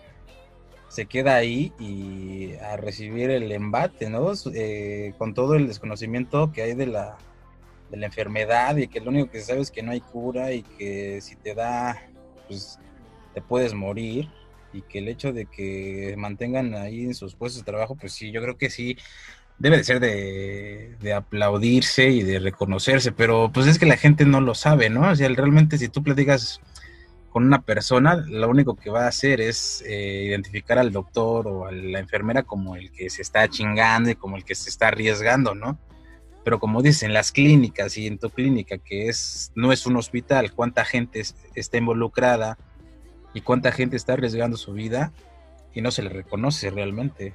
se 0.88 1.06
queda 1.06 1.36
ahí 1.36 1.72
y 1.78 2.54
a 2.56 2.76
recibir 2.76 3.30
el 3.30 3.52
embate, 3.52 4.10
¿no? 4.10 4.32
Eh, 4.52 5.14
con 5.18 5.34
todo 5.34 5.54
el 5.54 5.68
desconocimiento 5.68 6.50
que 6.50 6.62
hay 6.62 6.74
de 6.74 6.86
la, 6.86 7.16
de 7.90 7.96
la 7.96 8.06
enfermedad 8.06 8.76
y 8.76 8.88
que 8.88 9.00
lo 9.00 9.10
único 9.10 9.30
que 9.30 9.38
se 9.38 9.46
sabe 9.46 9.60
es 9.60 9.70
que 9.70 9.84
no 9.84 9.92
hay 9.92 10.00
cura 10.00 10.52
y 10.52 10.62
que 10.62 11.20
si 11.20 11.36
te 11.36 11.54
da, 11.54 12.02
pues 12.48 12.80
te 13.32 13.40
puedes 13.40 13.72
morir 13.72 14.28
y 14.72 14.82
que 14.82 14.98
el 14.98 15.08
hecho 15.08 15.32
de 15.32 15.46
que 15.46 16.14
mantengan 16.18 16.74
ahí 16.74 17.04
en 17.04 17.14
sus 17.14 17.36
puestos 17.36 17.64
de 17.64 17.70
trabajo, 17.70 17.94
pues 17.94 18.12
sí, 18.12 18.32
yo 18.32 18.42
creo 18.42 18.58
que 18.58 18.70
sí 18.70 18.96
debe 19.60 19.76
de 19.76 19.84
ser 19.84 20.00
de, 20.00 21.12
aplaudirse 21.14 22.08
y 22.08 22.22
de 22.22 22.38
reconocerse, 22.38 23.12
pero 23.12 23.50
pues 23.52 23.66
es 23.66 23.78
que 23.78 23.86
la 23.86 23.96
gente 23.96 24.24
no 24.24 24.40
lo 24.40 24.54
sabe, 24.54 24.90
¿no? 24.90 25.10
O 25.10 25.14
sea, 25.14 25.28
realmente 25.28 25.78
si 25.78 25.88
tú 25.88 26.02
platicas 26.02 26.60
con 27.30 27.44
una 27.44 27.62
persona, 27.62 28.16
lo 28.16 28.48
único 28.48 28.74
que 28.74 28.90
va 28.90 29.04
a 29.04 29.08
hacer 29.08 29.40
es 29.40 29.84
eh, 29.86 30.24
identificar 30.26 30.78
al 30.78 30.92
doctor 30.92 31.46
o 31.46 31.66
a 31.66 31.72
la 31.72 32.00
enfermera 32.00 32.42
como 32.42 32.74
el 32.74 32.90
que 32.90 33.10
se 33.10 33.22
está 33.22 33.48
chingando 33.48 34.10
y 34.10 34.14
como 34.14 34.36
el 34.36 34.44
que 34.44 34.54
se 34.54 34.70
está 34.70 34.88
arriesgando, 34.88 35.54
¿no? 35.54 35.78
Pero 36.42 36.58
como 36.58 36.80
dicen, 36.80 37.12
las 37.12 37.30
clínicas 37.30 37.98
y 37.98 38.06
en 38.06 38.18
tu 38.18 38.30
clínica, 38.30 38.78
que 38.78 39.08
es 39.08 39.52
no 39.54 39.72
es 39.72 39.84
un 39.86 39.96
hospital, 39.96 40.52
cuánta 40.52 40.84
gente 40.86 41.20
es- 41.20 41.36
está 41.54 41.76
involucrada 41.76 42.56
y 43.34 43.42
cuánta 43.42 43.72
gente 43.72 43.96
está 43.96 44.14
arriesgando 44.14 44.56
su 44.56 44.72
vida 44.72 45.12
y 45.74 45.82
no 45.82 45.90
se 45.90 46.02
le 46.02 46.08
reconoce 46.08 46.70
realmente. 46.70 47.34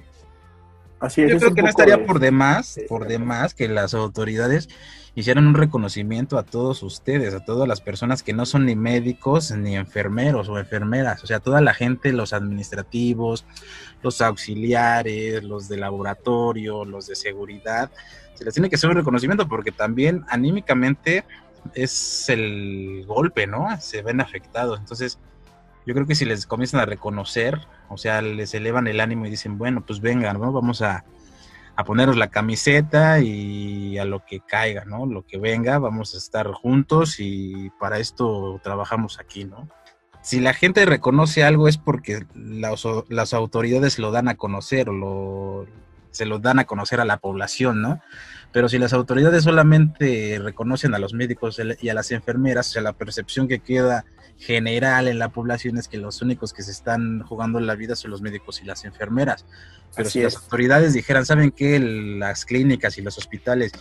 Así 1.00 1.22
es. 1.22 1.28
Yo 1.30 1.36
es 1.36 1.40
creo 1.40 1.50
un 1.50 1.56
que 1.56 1.62
no 1.62 1.68
estaría 1.68 1.96
de- 1.98 2.04
por 2.04 2.18
demás, 2.20 2.78
por 2.88 3.06
demás 3.06 3.54
que 3.54 3.68
las 3.68 3.92
autoridades 3.94 4.68
hicieran 5.14 5.46
un 5.46 5.54
reconocimiento 5.54 6.36
a 6.38 6.42
todos 6.42 6.82
ustedes, 6.82 7.32
a 7.34 7.44
todas 7.44 7.66
las 7.66 7.80
personas 7.80 8.22
que 8.22 8.32
no 8.34 8.44
son 8.44 8.66
ni 8.66 8.76
médicos 8.76 9.50
ni 9.50 9.74
enfermeros 9.76 10.48
o 10.50 10.58
enfermeras, 10.58 11.24
o 11.24 11.26
sea, 11.26 11.40
toda 11.40 11.60
la 11.62 11.72
gente, 11.72 12.12
los 12.12 12.32
administrativos, 12.34 13.46
los 14.02 14.20
auxiliares, 14.20 15.42
los 15.42 15.68
de 15.68 15.78
laboratorio, 15.78 16.84
los 16.84 17.06
de 17.06 17.16
seguridad, 17.16 17.90
se 18.34 18.44
les 18.44 18.52
tiene 18.54 18.68
que 18.68 18.76
hacer 18.76 18.90
un 18.90 18.96
reconocimiento 18.96 19.48
porque 19.48 19.72
también 19.72 20.24
anímicamente 20.28 21.24
es 21.74 22.28
el 22.28 23.04
golpe, 23.06 23.46
¿no? 23.46 23.68
Se 23.80 24.02
ven 24.02 24.20
afectados. 24.20 24.78
Entonces, 24.78 25.18
yo 25.86 25.94
creo 25.94 26.06
que 26.06 26.14
si 26.14 26.26
les 26.26 26.46
comienzan 26.46 26.80
a 26.80 26.84
reconocer, 26.84 27.58
o 27.88 27.96
sea, 27.96 28.22
les 28.22 28.54
elevan 28.54 28.86
el 28.86 29.00
ánimo 29.00 29.26
y 29.26 29.30
dicen, 29.30 29.58
bueno, 29.58 29.84
pues 29.84 30.00
vengan, 30.00 30.40
¿no? 30.40 30.52
Vamos 30.52 30.82
a, 30.82 31.04
a 31.76 31.84
ponernos 31.84 32.16
la 32.16 32.28
camiseta 32.28 33.20
y 33.20 33.98
a 33.98 34.04
lo 34.04 34.24
que 34.24 34.40
caiga, 34.40 34.84
¿no? 34.86 35.04
Lo 35.04 35.26
que 35.26 35.38
venga, 35.38 35.78
vamos 35.78 36.14
a 36.14 36.18
estar 36.18 36.50
juntos 36.52 37.16
y 37.18 37.70
para 37.78 37.98
esto 37.98 38.60
trabajamos 38.62 39.20
aquí, 39.20 39.44
¿no? 39.44 39.68
Si 40.22 40.40
la 40.40 40.54
gente 40.54 40.84
reconoce 40.86 41.44
algo 41.44 41.68
es 41.68 41.78
porque 41.78 42.26
las, 42.34 42.84
las 43.08 43.34
autoridades 43.34 43.98
lo 43.98 44.10
dan 44.10 44.28
a 44.28 44.34
conocer 44.34 44.88
o 44.88 44.92
lo, 44.92 45.66
se 46.10 46.24
lo 46.24 46.38
dan 46.38 46.58
a 46.58 46.64
conocer 46.64 46.98
a 46.98 47.04
la 47.04 47.18
población, 47.18 47.82
¿no? 47.82 48.00
Pero 48.56 48.70
si 48.70 48.78
las 48.78 48.94
autoridades 48.94 49.44
solamente 49.44 50.40
reconocen 50.42 50.94
a 50.94 50.98
los 50.98 51.12
médicos 51.12 51.60
y 51.82 51.90
a 51.90 51.92
las 51.92 52.10
enfermeras, 52.10 52.70
o 52.70 52.72
sea, 52.72 52.80
la 52.80 52.94
percepción 52.94 53.48
que 53.48 53.58
queda 53.58 54.06
general 54.38 55.08
en 55.08 55.18
la 55.18 55.28
población 55.28 55.76
es 55.76 55.88
que 55.88 55.98
los 55.98 56.22
únicos 56.22 56.54
que 56.54 56.62
se 56.62 56.70
están 56.70 57.20
jugando 57.20 57.60
la 57.60 57.74
vida 57.74 57.96
son 57.96 58.12
los 58.12 58.22
médicos 58.22 58.62
y 58.62 58.64
las 58.64 58.86
enfermeras. 58.86 59.44
Pero 59.94 60.08
Así 60.08 60.20
si 60.20 60.24
las 60.24 60.32
es. 60.32 60.42
autoridades 60.42 60.94
dijeran, 60.94 61.26
¿saben 61.26 61.50
qué? 61.50 61.78
Las 61.78 62.46
clínicas 62.46 62.96
y 62.96 63.02
los 63.02 63.18
hospitales 63.18 63.72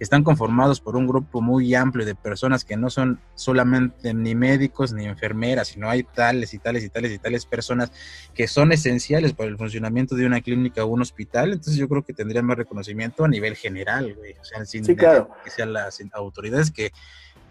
están 0.00 0.24
conformados 0.24 0.80
por 0.80 0.96
un 0.96 1.06
grupo 1.06 1.40
muy 1.40 1.74
amplio 1.74 2.04
de 2.04 2.14
personas 2.14 2.64
que 2.64 2.76
no 2.76 2.90
son 2.90 3.20
solamente 3.36 4.12
ni 4.12 4.34
médicos 4.34 4.92
ni 4.92 5.06
enfermeras, 5.06 5.68
sino 5.68 5.88
hay 5.88 6.02
tales 6.02 6.52
y 6.52 6.58
tales 6.58 6.84
y 6.84 6.88
tales 6.88 7.12
y 7.12 7.18
tales 7.18 7.46
personas 7.46 7.92
que 8.34 8.48
son 8.48 8.72
esenciales 8.72 9.32
para 9.32 9.48
el 9.48 9.56
funcionamiento 9.56 10.16
de 10.16 10.26
una 10.26 10.40
clínica 10.40 10.84
o 10.84 10.88
un 10.88 11.00
hospital, 11.02 11.52
entonces 11.52 11.76
yo 11.76 11.88
creo 11.88 12.02
que 12.02 12.12
tendrían 12.12 12.44
más 12.44 12.56
reconocimiento 12.58 13.24
a 13.24 13.28
nivel 13.28 13.54
general, 13.56 14.14
güey. 14.14 14.32
O 14.40 14.44
sea, 14.44 14.64
sin 14.64 14.84
Sí, 14.84 14.96
claro. 14.96 15.30
que 15.44 15.50
sean 15.50 15.72
las 15.72 16.02
autoridades, 16.12 16.70
que 16.70 16.90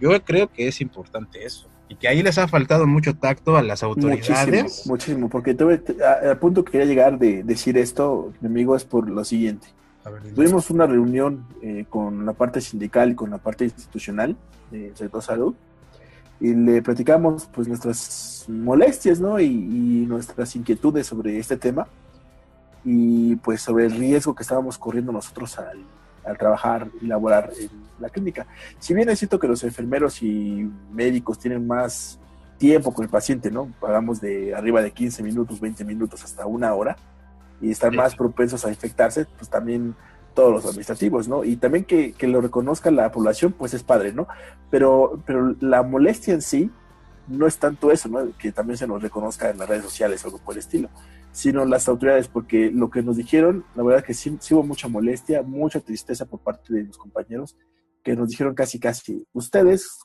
yo 0.02 0.10
creo 0.24 0.52
que 0.52 0.68
es 0.68 0.82
importante 0.82 1.46
eso. 1.46 1.70
Y 1.90 1.96
que 1.96 2.08
ahí 2.08 2.24
les 2.24 2.38
ha 2.38 2.48
faltado 2.48 2.88
mucho 2.88 3.14
tacto 3.16 3.56
a 3.56 3.62
las 3.62 3.84
autoridades. 3.84 4.30
Muchísimo, 4.30 4.92
muchísimo, 4.94 5.30
porque 5.30 5.54
tuve, 5.54 5.82
a- 6.30 6.36
punto 6.40 6.64
que 6.64 6.72
quería 6.74 6.88
llegar 6.88 7.20
de 7.20 7.44
decir 7.44 7.78
esto, 7.78 8.34
mi 8.42 8.48
amigo, 8.48 8.76
es 8.76 8.84
por 8.84 9.10
lo 9.10 9.24
siguiente. 9.24 9.68
Ver. 10.06 10.34
Tuvimos 10.34 10.70
una 10.70 10.86
reunión 10.86 11.46
eh, 11.62 11.86
con 11.90 12.26
la 12.26 12.34
parte 12.34 12.62
sindical 12.62 13.12
y 13.12 13.16
con 13.16 13.30
la 13.30 13.38
parte 13.38 13.64
institucional 13.66 14.36
del 14.72 14.96
sector 14.96 15.22
salud 15.22 15.56
y 16.40 16.54
le 16.54 16.82
platicamos 16.82 17.48
pues 17.54 17.68
nuestras 17.68 18.46
molestias, 18.50 19.20
¿no? 19.20 19.40
Y, 19.40 19.46
y 19.46 20.06
nuestras 20.06 20.56
inquietudes 20.56 21.08
sobre 21.08 21.38
este 21.38 21.58
tema 21.58 21.88
y 22.84 23.38
pues 23.38 23.62
sobre 23.62 23.86
el 23.86 23.94
riesgo 23.94 24.36
que 24.36 24.44
estábamos 24.44 24.78
corriendo 24.78 25.12
nosotros 25.12 25.58
al, 25.58 25.80
al 26.26 26.38
trabajar 26.38 26.90
y 27.02 27.08
laborar 27.08 27.52
en 27.58 27.70
la 28.00 28.10
clínica. 28.10 28.46
Si 28.80 28.94
bien 28.94 29.10
es 29.10 29.20
cierto 29.20 29.40
que 29.40 29.48
los 29.48 29.64
enfermeros 29.64 30.22
y 30.22 30.70
médicos 30.92 31.40
tienen 31.40 31.66
más 31.66 32.20
tiempo 32.58 32.94
con 32.94 33.06
el 33.06 33.10
paciente, 33.10 33.52
¿no? 33.52 33.72
Pagamos 33.80 34.22
de 34.22 34.54
arriba 34.54 34.82
de 34.82 34.92
15 34.92 35.24
minutos, 35.24 35.60
20 35.60 35.86
minutos 35.86 36.24
hasta 36.24 36.46
una 36.46 36.74
hora 36.74 36.98
y 37.64 37.72
están 37.72 37.92
Sí. 37.92 37.98
más 37.98 38.16
propensos 38.16 38.66
a 38.66 38.70
infectarse, 38.70 39.26
pues 39.38 39.50
también 39.50 39.96
todos 40.36 40.52
los 40.52 40.66
administrativos, 40.66 41.28
¿no? 41.28 41.44
Y 41.44 41.56
también 41.58 41.86
que, 41.86 42.14
que 42.14 42.28
lo 42.28 42.42
reconozca 42.42 42.92
la 42.92 43.12
población, 43.12 43.54
pues 43.54 43.74
es 43.74 43.84
padre, 43.84 44.14
¿no? 44.14 44.28
Pero, 44.70 45.22
pero 45.26 45.56
la 45.60 45.84
molestia 45.84 46.34
en 46.34 46.42
sí 46.42 46.72
no 47.28 47.48
es 47.48 47.58
tanto 47.58 47.92
eso, 47.92 48.10
¿no? 48.10 48.20
Que 48.38 48.52
también 48.52 48.78
se 48.78 48.88
nos 48.88 49.02
reconozca 49.02 49.50
en 49.50 49.58
las 49.58 49.70
redes 49.70 49.84
sociales 49.84 50.24
o 50.24 50.28
algo 50.28 50.40
por 50.40 50.56
el 50.56 50.60
estilo, 50.60 50.90
sino 51.32 51.66
las 51.66 51.88
autoridades, 51.88 52.28
porque 52.28 52.70
lo 52.72 52.90
que 52.90 53.02
nos 53.04 53.16
dijeron, 53.18 53.64
la 53.76 53.84
verdad 53.84 54.04
que 54.04 54.14
sí, 54.14 54.36
sí 54.42 54.54
hubo 54.54 54.64
mucha 54.64 54.88
molestia, 54.88 55.42
mucha 55.44 55.80
tristeza 55.80 56.26
por 56.26 56.40
parte 56.42 56.74
de 56.74 56.84
los 56.84 56.98
compañeros, 56.98 57.56
que 58.04 58.16
nos 58.16 58.28
dijeron 58.30 58.54
casi, 58.56 58.80
casi, 58.80 59.26
ustedes, 59.34 60.00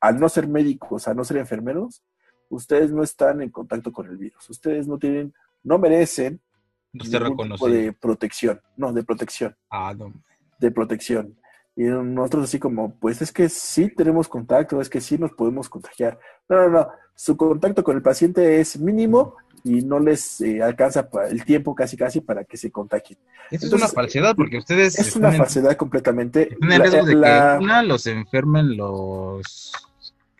al 0.00 0.20
no 0.20 0.28
ser 0.28 0.46
médicos, 0.46 1.08
al 1.08 1.16
no 1.16 1.24
ser 1.24 1.38
enfermeros, 1.38 2.02
ustedes 2.50 2.92
no 2.92 3.02
están 3.02 3.40
en 3.42 3.50
contacto 3.50 3.90
con 3.92 4.06
el 4.06 4.16
virus, 4.18 4.48
ustedes 4.50 4.86
no 4.86 4.98
tienen, 4.98 5.34
no 5.64 5.78
merecen 5.78 6.40
Tipo 6.98 7.18
reconoció. 7.18 7.68
de 7.68 7.92
protección, 7.92 8.60
no, 8.76 8.92
de 8.92 9.02
protección, 9.02 9.56
Ah, 9.70 9.94
no. 9.96 10.12
de 10.58 10.70
protección. 10.70 11.36
Y 11.76 11.82
nosotros 11.84 12.44
así 12.44 12.58
como, 12.60 12.94
pues 13.00 13.20
es 13.20 13.32
que 13.32 13.48
sí 13.48 13.88
tenemos 13.96 14.28
contacto, 14.28 14.80
es 14.80 14.88
que 14.88 15.00
sí 15.00 15.18
nos 15.18 15.32
podemos 15.32 15.68
contagiar. 15.68 16.18
No, 16.48 16.56
no, 16.56 16.68
no, 16.70 16.88
su 17.16 17.36
contacto 17.36 17.82
con 17.82 17.96
el 17.96 18.02
paciente 18.02 18.60
es 18.60 18.78
mínimo 18.78 19.34
y 19.64 19.82
no 19.82 19.98
les 19.98 20.40
eh, 20.42 20.62
alcanza 20.62 21.08
el 21.28 21.44
tiempo 21.44 21.74
casi 21.74 21.96
casi 21.96 22.20
para 22.20 22.44
que 22.44 22.56
se 22.56 22.70
contagien. 22.70 23.18
Esto 23.50 23.66
es 23.66 23.72
una 23.72 23.88
falsedad 23.88 24.36
porque 24.36 24.58
ustedes 24.58 24.96
Es 24.98 25.16
una 25.16 25.32
falsedad 25.32 25.76
completamente. 25.76 26.52
están 26.52 26.70
en 26.72 26.78
La- 26.78 26.84
riesgo 26.84 27.06
de 27.06 27.14
la- 27.16 27.56
que 27.58 27.64
una 27.64 27.82
los 27.82 28.06
enfermen 28.06 28.76
los 28.76 29.72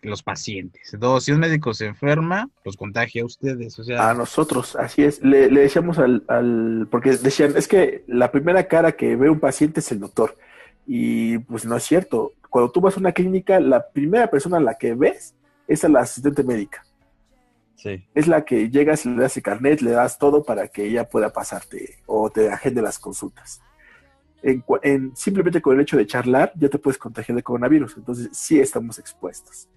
los 0.09 0.23
pacientes. 0.23 0.95
Dos, 0.97 1.23
si 1.25 1.31
un 1.31 1.39
médico 1.39 1.73
se 1.73 1.85
enferma, 1.85 2.49
los 2.63 2.77
contagia 2.77 3.23
a 3.23 3.25
ustedes. 3.25 3.77
O 3.79 3.83
sea, 3.83 4.09
A 4.09 4.13
nosotros, 4.13 4.75
así 4.75 5.03
es. 5.03 5.21
Le, 5.23 5.49
le 5.51 5.61
decíamos 5.61 5.97
al, 5.99 6.23
al- 6.27 6.87
porque 6.89 7.11
decían, 7.17 7.53
es 7.55 7.67
que 7.67 8.03
la 8.07 8.31
primera 8.31 8.67
cara 8.67 8.93
que 8.93 9.15
ve 9.15 9.29
un 9.29 9.39
paciente 9.39 9.79
es 9.79 9.91
el 9.91 9.99
doctor. 9.99 10.37
Y 10.87 11.37
pues 11.39 11.65
no 11.65 11.75
es 11.77 11.83
cierto. 11.83 12.33
Cuando 12.49 12.71
tú 12.71 12.79
vas 12.81 12.95
a 12.95 12.99
una 12.99 13.11
clínica, 13.11 13.59
la 13.59 13.87
primera 13.89 14.27
persona 14.29 14.57
a 14.57 14.61
la 14.61 14.75
que 14.77 14.93
ves 14.93 15.33
es 15.67 15.83
a 15.83 15.89
la 15.89 16.01
asistente 16.01 16.43
médica. 16.43 16.85
sí. 17.75 18.03
Es 18.13 18.27
la 18.27 18.45
que 18.45 18.69
llegas 18.69 19.05
le 19.05 19.21
das 19.21 19.35
el 19.37 19.43
carnet, 19.43 19.81
le 19.81 19.91
das 19.91 20.17
todo 20.19 20.43
para 20.43 20.67
que 20.67 20.85
ella 20.85 21.09
pueda 21.09 21.31
pasarte 21.33 21.97
o 22.05 22.29
te 22.29 22.49
agende 22.51 22.81
las 22.81 22.99
consultas. 22.99 23.61
En, 24.47 25.15
simplemente 25.15 25.59
con 25.59 25.73
el 25.73 25.81
hecho 25.81 25.97
de 25.97 26.05
charlar 26.05 26.51
ya 26.55 26.69
te 26.69 26.77
puedes 26.77 26.99
contagiar 26.99 27.35
de 27.35 27.41
coronavirus. 27.41 27.97
Entonces 27.97 28.29
sí 28.31 28.59
estamos 28.59 28.99
expuestos. 28.99 29.67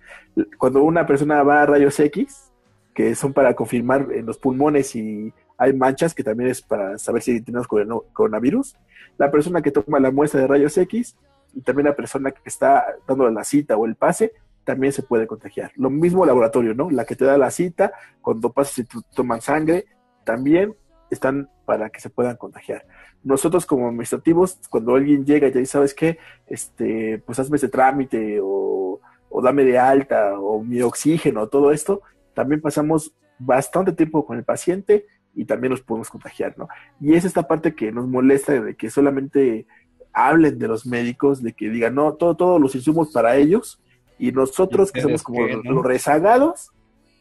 Cuando 0.58 0.82
una 0.82 1.06
persona 1.06 1.42
va 1.42 1.62
a 1.62 1.66
rayos 1.66 1.98
X, 1.98 2.52
que 2.94 3.14
son 3.14 3.32
para 3.32 3.54
confirmar 3.54 4.08
en 4.12 4.26
los 4.26 4.36
pulmones 4.36 4.94
y 4.94 5.32
hay 5.56 5.72
manchas, 5.72 6.14
que 6.14 6.22
también 6.22 6.50
es 6.50 6.60
para 6.60 6.98
saber 6.98 7.22
si 7.22 7.40
tenemos 7.40 7.66
corona- 7.66 8.02
coronavirus, 8.12 8.76
la 9.16 9.30
persona 9.30 9.62
que 9.62 9.70
toma 9.70 10.00
la 10.00 10.10
muestra 10.10 10.42
de 10.42 10.46
rayos 10.46 10.76
X 10.76 11.16
y 11.54 11.62
también 11.62 11.86
la 11.86 11.96
persona 11.96 12.30
que 12.30 12.40
está 12.44 12.84
dando 13.06 13.30
la 13.30 13.44
cita 13.44 13.74
o 13.74 13.86
el 13.86 13.94
pase, 13.94 14.32
también 14.64 14.92
se 14.92 15.02
puede 15.02 15.26
contagiar. 15.26 15.72
Lo 15.76 15.88
mismo 15.88 16.26
laboratorio, 16.26 16.74
¿no? 16.74 16.90
La 16.90 17.06
que 17.06 17.16
te 17.16 17.24
da 17.24 17.38
la 17.38 17.50
cita, 17.50 17.92
cuando 18.20 18.52
pasas 18.52 18.80
y 18.80 18.84
toman 19.14 19.40
sangre, 19.40 19.86
también 20.24 20.74
están 21.11 21.50
para 21.64 21.90
que 21.90 22.00
se 22.00 22.11
puedan 22.11 22.36
contagiar. 22.36 22.86
Nosotros 23.22 23.66
como 23.66 23.88
administrativos, 23.88 24.59
cuando 24.68 24.94
alguien 24.94 25.24
llega 25.24 25.48
y 25.48 25.52
te 25.52 25.59
dice, 25.59 25.72
¿sabes 25.72 25.94
qué? 25.94 26.18
Este, 26.46 27.22
pues 27.26 27.38
hazme 27.38 27.56
ese 27.56 27.68
trámite 27.68 28.38
o, 28.42 29.00
o 29.28 29.42
dame 29.42 29.64
de 29.64 29.78
alta 29.78 30.38
o 30.38 30.62
mi 30.62 30.80
oxígeno, 30.82 31.48
todo 31.48 31.72
esto, 31.72 32.02
también 32.34 32.61
pasamos 32.61 33.12
bastante 33.38 33.92
tiempo 33.92 34.24
con 34.24 34.38
el 34.38 34.44
paciente 34.44 35.06
y 35.34 35.44
también 35.44 35.70
nos 35.70 35.82
podemos 35.82 36.11
contagiar, 36.11 36.56
¿no? 36.59 36.68
Y 37.00 37.14
es 37.14 37.24
esta 37.24 37.46
parte 37.46 37.74
que 37.74 37.92
nos 37.92 38.06
molesta 38.06 38.61
de 38.61 38.74
que 38.74 38.90
solamente 38.90 39.66
hablen 40.12 40.59
de 40.59 40.68
los 40.68 40.86
médicos, 40.86 41.42
de 41.42 41.52
que 41.52 41.70
digan, 41.70 41.94
no, 41.94 42.14
todo, 42.14 42.36
todos 42.36 42.61
los 42.61 42.74
insumos 42.74 43.12
para 43.12 43.36
ellos 43.36 43.80
y 44.18 44.32
nosotros 44.32 44.90
que 44.90 45.00
somos 45.00 45.22
como 45.22 45.46
qué, 45.46 45.56
no? 45.62 45.72
los 45.74 45.84
rezagados, 45.84 46.72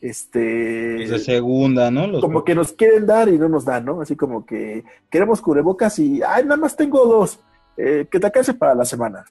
este 0.02 0.40
de 0.40 1.20
segunda, 1.20 1.90
¿no? 1.92 2.08
Los 2.08 2.22
como 2.22 2.44
que 2.44 2.56
nos 2.56 2.74
quieren 2.74 3.06
dar 3.06 3.30
y 3.30 3.38
no 3.38 3.50
nos 3.50 3.66
dan, 3.66 3.86
¿no? 3.86 4.02
Así 4.02 4.16
como 4.16 4.46
que 4.46 4.84
queremos 5.10 5.42
cubrebocas 5.42 5.98
y, 6.00 6.22
ay, 6.22 6.44
nada 6.44 6.58
más 6.58 6.76
tengo 6.76 7.06
dos, 7.06 7.40
eh, 7.78 8.08
que 8.10 8.20
te 8.20 8.26
alcance 8.28 8.54
para 8.54 8.76
la 8.76 8.86
semana. 8.86 9.26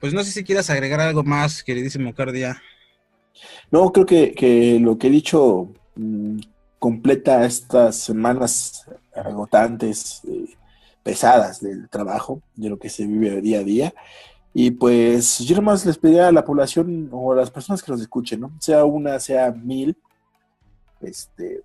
Pues 0.00 0.12
no 0.12 0.24
sé 0.24 0.32
si 0.32 0.42
quieras 0.42 0.68
agregar 0.68 1.00
algo 1.00 1.22
más, 1.22 1.62
queridísimo 1.62 2.12
Cardia. 2.12 2.60
No, 3.70 3.92
creo 3.92 4.06
que, 4.06 4.32
que 4.32 4.78
lo 4.80 4.98
que 4.98 5.06
he 5.06 5.10
dicho 5.10 5.68
mm, 5.94 6.38
completa 6.78 7.44
estas 7.44 7.96
semanas 7.96 8.84
agotantes, 9.14 10.22
eh, 10.28 10.56
pesadas 11.02 11.60
del 11.60 11.88
trabajo, 11.88 12.42
de 12.54 12.70
lo 12.70 12.78
que 12.78 12.88
se 12.88 13.06
vive 13.06 13.40
día 13.40 13.60
a 13.60 13.64
día. 13.64 13.94
Y 14.54 14.70
pues 14.72 15.38
yo 15.38 15.56
nomás 15.56 15.86
les 15.86 15.96
pediría 15.96 16.28
a 16.28 16.32
la 16.32 16.44
población 16.44 17.08
o 17.10 17.32
a 17.32 17.36
las 17.36 17.50
personas 17.50 17.82
que 17.82 17.90
nos 17.90 18.00
escuchen, 18.00 18.40
¿no? 18.40 18.52
Sea 18.60 18.84
una, 18.84 19.18
sea 19.18 19.50
mil, 19.50 19.96
este, 21.00 21.62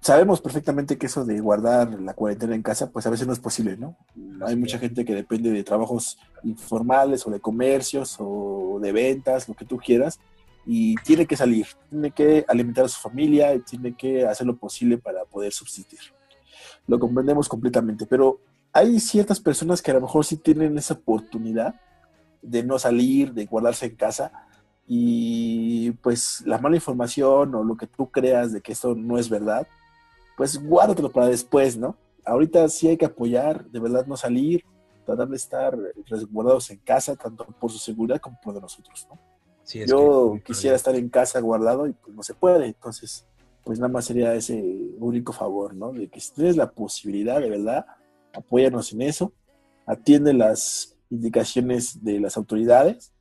sabemos 0.00 0.40
perfectamente 0.40 0.98
que 0.98 1.06
eso 1.06 1.24
de 1.24 1.38
guardar 1.38 2.00
la 2.00 2.14
cuarentena 2.14 2.56
en 2.56 2.62
casa, 2.62 2.90
pues 2.90 3.06
a 3.06 3.10
veces 3.10 3.26
no 3.26 3.32
es 3.32 3.38
posible, 3.38 3.76
¿no? 3.76 3.96
Hay 4.44 4.56
mucha 4.56 4.78
gente 4.78 5.04
que 5.04 5.14
depende 5.14 5.50
de 5.50 5.62
trabajos 5.62 6.18
informales 6.42 7.24
o 7.26 7.30
de 7.30 7.40
comercios 7.40 8.16
o 8.18 8.78
de 8.82 8.90
ventas, 8.90 9.48
lo 9.48 9.54
que 9.54 9.64
tú 9.64 9.78
quieras, 9.78 10.18
y 10.66 10.96
tiene 10.96 11.26
que 11.26 11.36
salir, 11.36 11.66
tiene 11.88 12.10
que 12.10 12.44
alimentar 12.48 12.84
a 12.84 12.88
su 12.88 13.00
familia, 13.00 13.56
tiene 13.60 13.94
que 13.96 14.26
hacer 14.26 14.46
lo 14.46 14.56
posible 14.56 14.98
para 14.98 15.24
poder 15.24 15.52
subsistir. 15.52 16.00
Lo 16.88 16.98
comprendemos 16.98 17.48
completamente, 17.48 18.04
pero 18.06 18.40
hay 18.72 19.00
ciertas 19.00 19.40
personas 19.40 19.82
que 19.82 19.90
a 19.90 19.94
lo 19.94 20.00
mejor 20.00 20.24
sí 20.24 20.36
tienen 20.36 20.76
esa 20.78 20.94
oportunidad 20.94 21.74
de 22.40 22.62
no 22.62 22.78
salir, 22.78 23.32
de 23.32 23.46
guardarse 23.46 23.86
en 23.86 23.96
casa, 23.96 24.32
y 24.86 25.90
pues 26.02 26.42
la 26.44 26.58
mala 26.58 26.76
información 26.76 27.54
o 27.54 27.62
lo 27.64 27.76
que 27.76 27.86
tú 27.86 28.10
creas 28.10 28.52
de 28.52 28.60
que 28.60 28.72
esto 28.72 28.94
no 28.94 29.18
es 29.18 29.28
verdad, 29.28 29.66
pues 30.36 30.62
guárdatelo 30.62 31.10
para 31.10 31.26
después, 31.28 31.76
¿no? 31.76 31.96
Ahorita 32.24 32.68
sí 32.68 32.88
hay 32.88 32.96
que 32.96 33.04
apoyar, 33.06 33.64
de 33.66 33.80
verdad 33.80 34.06
no 34.06 34.16
salir, 34.16 34.64
tratar 35.04 35.28
de 35.28 35.36
estar 35.36 35.78
resguardados 36.06 36.70
en 36.70 36.78
casa, 36.78 37.16
tanto 37.16 37.44
por 37.60 37.70
su 37.70 37.78
seguridad 37.78 38.20
como 38.20 38.38
por 38.42 38.54
de 38.54 38.60
nosotros, 38.60 39.06
¿no? 39.10 39.18
Sí, 39.64 39.80
es 39.82 39.90
Yo 39.90 40.34
que- 40.36 40.42
quisiera 40.42 40.76
estar 40.76 40.94
en 40.96 41.08
casa 41.08 41.40
guardado 41.40 41.86
y 41.86 41.92
pues 41.92 42.14
no 42.14 42.22
se 42.22 42.34
puede, 42.34 42.66
entonces 42.66 43.24
pues 43.64 43.78
nada 43.78 43.92
más 43.92 44.04
sería 44.06 44.34
ese 44.34 44.60
único 44.98 45.32
favor, 45.32 45.74
¿no? 45.74 45.92
De 45.92 46.08
que 46.08 46.18
si 46.20 46.32
tienes 46.34 46.56
la 46.56 46.70
posibilidad, 46.72 47.40
de 47.40 47.48
verdad, 47.48 47.86
apóyanos 48.34 48.92
en 48.92 49.02
eso, 49.02 49.32
atiende 49.86 50.32
las 50.32 50.96
indicaciones 51.10 52.02
de 52.02 52.20
las 52.20 52.36
autoridades, 52.36 53.12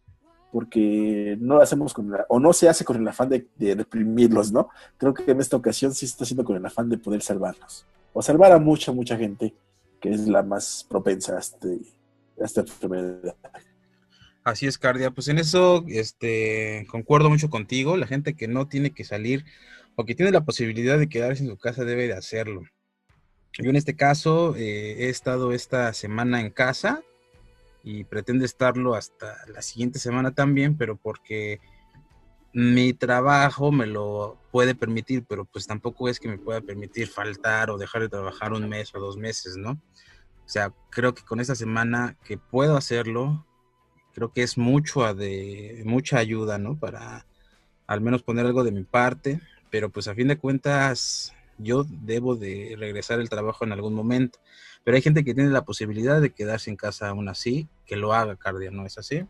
porque 0.51 1.37
no 1.39 1.55
lo 1.55 1.61
hacemos 1.61 1.93
con 1.93 2.11
o 2.27 2.39
no 2.39 2.53
se 2.53 2.67
hace 2.67 2.83
con 2.83 2.97
el 2.97 3.07
afán 3.07 3.29
de, 3.29 3.47
de 3.55 3.75
reprimirlos, 3.75 4.51
¿no? 4.51 4.69
Creo 4.97 5.13
que 5.13 5.31
en 5.31 5.39
esta 5.39 5.55
ocasión 5.55 5.93
sí 5.93 6.05
se 6.05 6.11
está 6.11 6.23
haciendo 6.25 6.43
con 6.43 6.57
el 6.57 6.65
afán 6.65 6.89
de 6.89 6.97
poder 6.97 7.21
salvarlos, 7.21 7.85
o 8.13 8.21
salvar 8.21 8.51
a 8.51 8.59
mucha, 8.59 8.91
mucha 8.91 9.17
gente 9.17 9.53
que 10.01 10.09
es 10.09 10.27
la 10.27 10.43
más 10.43 10.85
propensa 10.89 11.37
a, 11.37 11.39
este, 11.39 11.79
a 12.39 12.45
esta 12.45 12.61
enfermedad. 12.61 13.35
Así 14.43 14.65
es, 14.65 14.77
Cardia. 14.77 15.11
Pues 15.11 15.27
en 15.27 15.37
eso 15.37 15.85
este, 15.87 16.87
concuerdo 16.89 17.29
mucho 17.29 17.49
contigo. 17.49 17.95
La 17.95 18.07
gente 18.07 18.33
que 18.35 18.47
no 18.47 18.67
tiene 18.67 18.91
que 18.91 19.03
salir 19.03 19.45
o 19.95 20.05
que 20.05 20.15
tiene 20.15 20.31
la 20.31 20.43
posibilidad 20.43 20.97
de 20.97 21.07
quedarse 21.07 21.43
en 21.43 21.49
su 21.49 21.57
casa 21.57 21.85
debe 21.85 22.07
de 22.07 22.13
hacerlo. 22.13 22.63
Yo 23.57 23.69
en 23.69 23.75
este 23.75 23.95
caso 23.95 24.55
eh, 24.55 25.05
he 25.05 25.09
estado 25.09 25.51
esta 25.51 25.93
semana 25.93 26.39
en 26.39 26.51
casa 26.51 27.03
y 27.83 28.03
pretendo 28.05 28.45
estarlo 28.45 28.95
hasta 28.95 29.37
la 29.47 29.61
siguiente 29.61 29.99
semana 29.99 30.31
también, 30.31 30.77
pero 30.77 30.95
porque 30.95 31.59
mi 32.53 32.93
trabajo 32.93 33.71
me 33.71 33.87
lo 33.87 34.37
puede 34.51 34.75
permitir, 34.75 35.25
pero 35.27 35.45
pues 35.45 35.67
tampoco 35.67 36.09
es 36.09 36.19
que 36.19 36.27
me 36.27 36.37
pueda 36.37 36.61
permitir 36.61 37.07
faltar 37.07 37.69
o 37.69 37.77
dejar 37.77 38.01
de 38.01 38.09
trabajar 38.09 38.53
un 38.53 38.67
mes 38.69 38.93
o 38.93 38.99
dos 38.99 39.17
meses, 39.17 39.57
¿no? 39.57 39.71
O 39.71 40.49
sea, 40.49 40.73
creo 40.89 41.13
que 41.13 41.23
con 41.23 41.39
esta 41.39 41.55
semana 41.55 42.17
que 42.25 42.37
puedo 42.37 42.75
hacerlo, 42.75 43.45
creo 44.13 44.33
que 44.33 44.43
es 44.43 44.57
mucho 44.57 45.13
de 45.13 45.81
mucha 45.85 46.17
ayuda, 46.17 46.57
¿no? 46.57 46.77
Para 46.77 47.25
al 47.87 48.01
menos 48.01 48.23
poner 48.23 48.45
algo 48.45 48.63
de 48.63 48.71
mi 48.71 48.83
parte, 48.83 49.39
pero 49.69 49.89
pues 49.89 50.07
a 50.07 50.15
fin 50.15 50.27
de 50.27 50.37
cuentas 50.37 51.33
yo 51.61 51.85
debo 51.89 52.35
de 52.35 52.75
regresar 52.77 53.19
al 53.19 53.29
trabajo 53.29 53.65
en 53.65 53.71
algún 53.71 53.93
momento. 53.93 54.39
Pero 54.83 54.95
hay 54.95 55.01
gente 55.01 55.23
que 55.23 55.33
tiene 55.33 55.49
la 55.49 55.63
posibilidad 55.63 56.21
de 56.21 56.31
quedarse 56.31 56.69
en 56.69 56.75
casa 56.75 57.09
aún 57.09 57.29
así, 57.29 57.67
que 57.85 57.95
lo 57.95 58.13
haga, 58.13 58.35
Cardia, 58.35 58.71
¿no 58.71 58.85
es 58.85 58.97
así? 58.97 59.23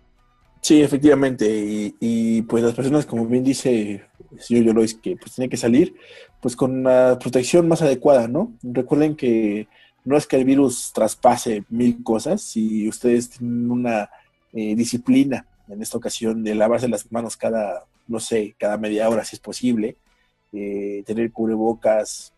Sí, 0.62 0.82
efectivamente. 0.82 1.48
Y, 1.50 1.96
y, 2.00 2.42
pues 2.44 2.64
las 2.64 2.74
personas, 2.74 3.06
como 3.06 3.26
bien 3.26 3.44
dice 3.44 4.06
el 4.32 4.40
señor 4.40 4.66
Yolois, 4.66 4.94
que 4.94 5.18
pues 5.18 5.36
tiene 5.36 5.50
que 5.50 5.58
salir 5.58 5.96
pues 6.42 6.56
con 6.56 6.84
la 6.84 7.18
protección 7.20 7.68
más 7.68 7.82
adecuada, 7.82 8.28
¿no? 8.28 8.54
Recuerden 8.64 9.16
que 9.16 9.68
no 10.04 10.18
es 10.18 10.26
que 10.26 10.38
el 10.38 10.46
virus 10.46 10.92
traspase 10.94 11.64
mil 11.70 12.04
cosas, 12.04 12.42
si 12.42 12.88
ustedes 12.88 13.30
tienen 13.30 13.70
una 13.70 14.10
eh, 14.54 14.76
disciplina 14.76 15.46
en 15.68 15.82
esta 15.82 15.98
ocasión 15.98 16.44
de 16.44 16.56
lavarse 16.56 16.88
las 16.88 17.12
manos 17.12 17.38
cada, 17.38 17.86
no 18.08 18.20
sé, 18.20 18.56
cada 18.58 18.78
media 18.78 19.10
hora 19.10 19.24
si 19.24 19.36
es 19.36 19.40
posible, 19.40 19.98
eh, 20.54 21.04
tener 21.06 21.32
cubrebocas 21.32 22.34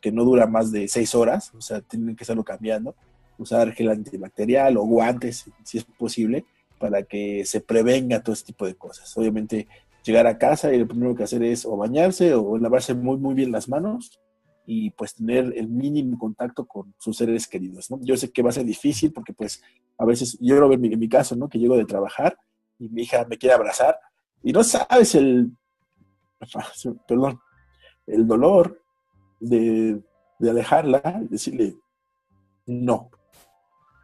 que 0.00 0.10
no 0.10 0.24
dura 0.24 0.46
más 0.46 0.72
de 0.72 0.88
seis 0.88 1.14
horas, 1.14 1.52
o 1.54 1.60
sea, 1.60 1.80
tienen 1.80 2.16
que 2.16 2.24
estarlo 2.24 2.44
cambiando, 2.44 2.94
usar 3.38 3.72
gel 3.72 3.90
antibacterial 3.90 4.76
o 4.76 4.82
guantes 4.82 5.44
si 5.64 5.78
es 5.78 5.84
posible 5.84 6.44
para 6.78 7.02
que 7.02 7.44
se 7.44 7.60
prevenga 7.60 8.22
todo 8.22 8.32
este 8.32 8.46
tipo 8.46 8.66
de 8.66 8.74
cosas. 8.74 9.14
Obviamente, 9.16 9.68
llegar 10.04 10.26
a 10.26 10.38
casa 10.38 10.72
y 10.72 10.78
lo 10.78 10.88
primero 10.88 11.14
que 11.14 11.24
hacer 11.24 11.42
es 11.42 11.66
o 11.66 11.76
bañarse 11.76 12.34
o 12.34 12.56
lavarse 12.58 12.94
muy, 12.94 13.18
muy 13.18 13.34
bien 13.34 13.52
las 13.52 13.68
manos 13.68 14.18
y 14.64 14.90
pues 14.90 15.14
tener 15.14 15.52
el 15.56 15.68
mínimo 15.68 16.18
contacto 16.18 16.64
con 16.66 16.94
sus 16.98 17.16
seres 17.16 17.46
queridos, 17.46 17.90
¿no? 17.90 17.98
Yo 18.02 18.16
sé 18.16 18.30
que 18.30 18.42
va 18.42 18.50
a 18.50 18.54
ser 18.54 18.64
difícil 18.64 19.12
porque 19.12 19.32
pues 19.32 19.62
a 19.98 20.04
veces, 20.06 20.38
yo 20.40 20.58
lo 20.58 20.68
veo 20.68 20.76
en 20.76 20.80
mi, 20.80 20.92
en 20.92 20.98
mi 20.98 21.08
caso, 21.08 21.36
¿no? 21.36 21.48
Que 21.48 21.58
llego 21.58 21.76
de 21.76 21.84
trabajar 21.84 22.38
y 22.78 22.88
mi 22.88 23.02
hija 23.02 23.26
me 23.28 23.36
quiere 23.36 23.54
abrazar 23.54 23.98
y 24.42 24.52
no 24.52 24.64
sabes 24.64 25.14
el 25.14 25.50
perdón, 27.08 27.38
el 28.06 28.26
dolor 28.26 28.82
de, 29.40 30.00
de 30.38 30.50
alejarla, 30.50 31.20
decirle 31.28 31.76
no. 32.66 33.10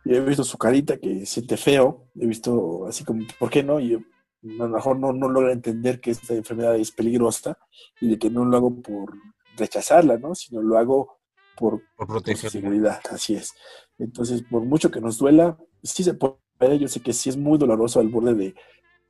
Y 0.05 0.15
he 0.15 0.21
visto 0.21 0.45
su 0.45 0.57
carita 0.57 0.99
que 0.99 1.27
siente 1.27 1.57
feo, 1.57 2.09
he 2.15 2.27
visto 2.27 2.87
así 2.87 3.05
como, 3.05 3.27
¿por 3.39 3.51
qué 3.51 3.63
no? 3.63 3.81
Y 3.81 3.91
yo, 3.91 3.99
a 3.99 4.65
lo 4.65 4.69
mejor 4.69 4.99
no, 4.99 5.13
no 5.13 5.29
logra 5.29 5.53
entender 5.53 6.01
que 6.01 6.13
esta 6.13 6.35
enfermedad 6.35 6.77
es 6.77 6.93
peligrosa 6.93 7.59
y 8.01 8.11
de 8.11 8.19
que 8.19 8.31
no 8.31 8.45
lo 8.45 8.57
hago 8.57 8.83
por 8.83 9.15
rechazarla, 9.57 10.19
¿no? 10.19 10.35
Sino 10.35 10.63
lo 10.63 10.79
hago 10.79 11.19
por, 11.57 11.83
Por 11.97 12.07
por 12.07 12.37
seguridad, 12.37 13.01
así 13.11 13.35
es. 13.35 13.55
Entonces, 13.99 14.43
por 14.43 14.63
mucho 14.63 14.91
que 14.91 15.01
nos 15.01 15.19
duela, 15.19 15.59
sí 15.83 16.05
se 16.05 16.15
puede, 16.15 16.79
yo 16.79 16.87
sé 16.87 17.01
que 17.01 17.13
sí 17.13 17.31
es 17.31 17.37
muy 17.37 17.59
doloroso 17.59 17.99
al 17.99 18.09
borde 18.09 18.35
de, 18.35 18.55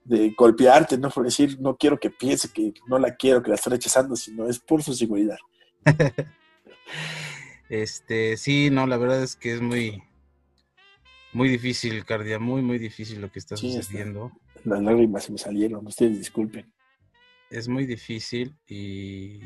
de 0.07 0.31
golpearte, 0.37 0.97
¿no? 0.99 1.11
Por 1.11 1.25
decir, 1.25 1.59
no 1.61 1.77
quiero 1.77 1.99
que 1.99 2.11
piense 2.11 2.49
que 2.53 2.73
no 2.89 2.99
la 2.99 3.15
quiero, 3.17 3.43
que 3.43 3.49
la 3.51 3.57
estoy 3.57 3.73
rechazando, 3.73 4.15
sino 4.17 4.49
es 4.49 4.59
por 4.59 4.83
su 4.83 4.95
seguridad. 4.95 5.39
Este, 7.69 8.37
sí, 8.37 8.71
no, 8.71 8.87
la 8.87 8.97
verdad 8.97 9.23
es 9.25 9.35
que 9.35 9.53
es 9.53 9.61
muy, 9.61 10.03
muy 11.33 11.49
difícil, 11.49 12.05
Cardia, 12.05 12.39
muy, 12.39 12.63
muy 12.63 12.79
difícil 12.79 13.21
lo 13.21 13.31
que 13.33 13.41
está 13.41 13.57
Sí, 13.57 13.71
está. 13.71 13.83
sucediendo. 13.83 14.31
Las 14.65 14.81
lágrimas 14.83 15.25
se 15.25 15.33
me 15.33 15.39
salieron, 15.39 15.85
ustedes 15.87 16.17
disculpen. 16.19 16.73
Es 17.51 17.67
muy 17.67 17.87
difícil 17.87 18.55
y, 18.69 19.41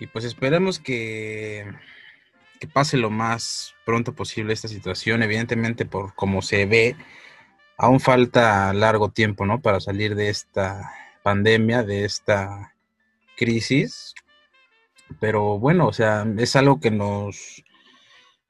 y 0.00 0.06
pues 0.12 0.24
esperemos 0.24 0.78
que, 0.78 1.66
que 2.60 2.66
pase 2.66 2.96
lo 2.96 3.10
más 3.10 3.74
pronto 3.84 4.14
posible 4.14 4.52
esta 4.54 4.68
situación. 4.68 5.22
Evidentemente, 5.22 5.84
por 5.84 6.14
como 6.14 6.40
se 6.42 6.64
ve, 6.66 6.96
aún 7.76 8.00
falta 8.00 8.72
largo 8.72 9.10
tiempo, 9.10 9.46
¿no? 9.46 9.60
Para 9.60 9.80
salir 9.80 10.14
de 10.14 10.28
esta 10.28 10.92
pandemia, 11.22 11.82
de 11.82 12.04
esta 12.04 12.74
crisis. 13.36 14.14
Pero 15.20 15.58
bueno, 15.58 15.86
o 15.86 15.92
sea, 15.92 16.26
es 16.38 16.56
algo 16.56 16.80
que 16.80 16.90
nos 16.90 17.62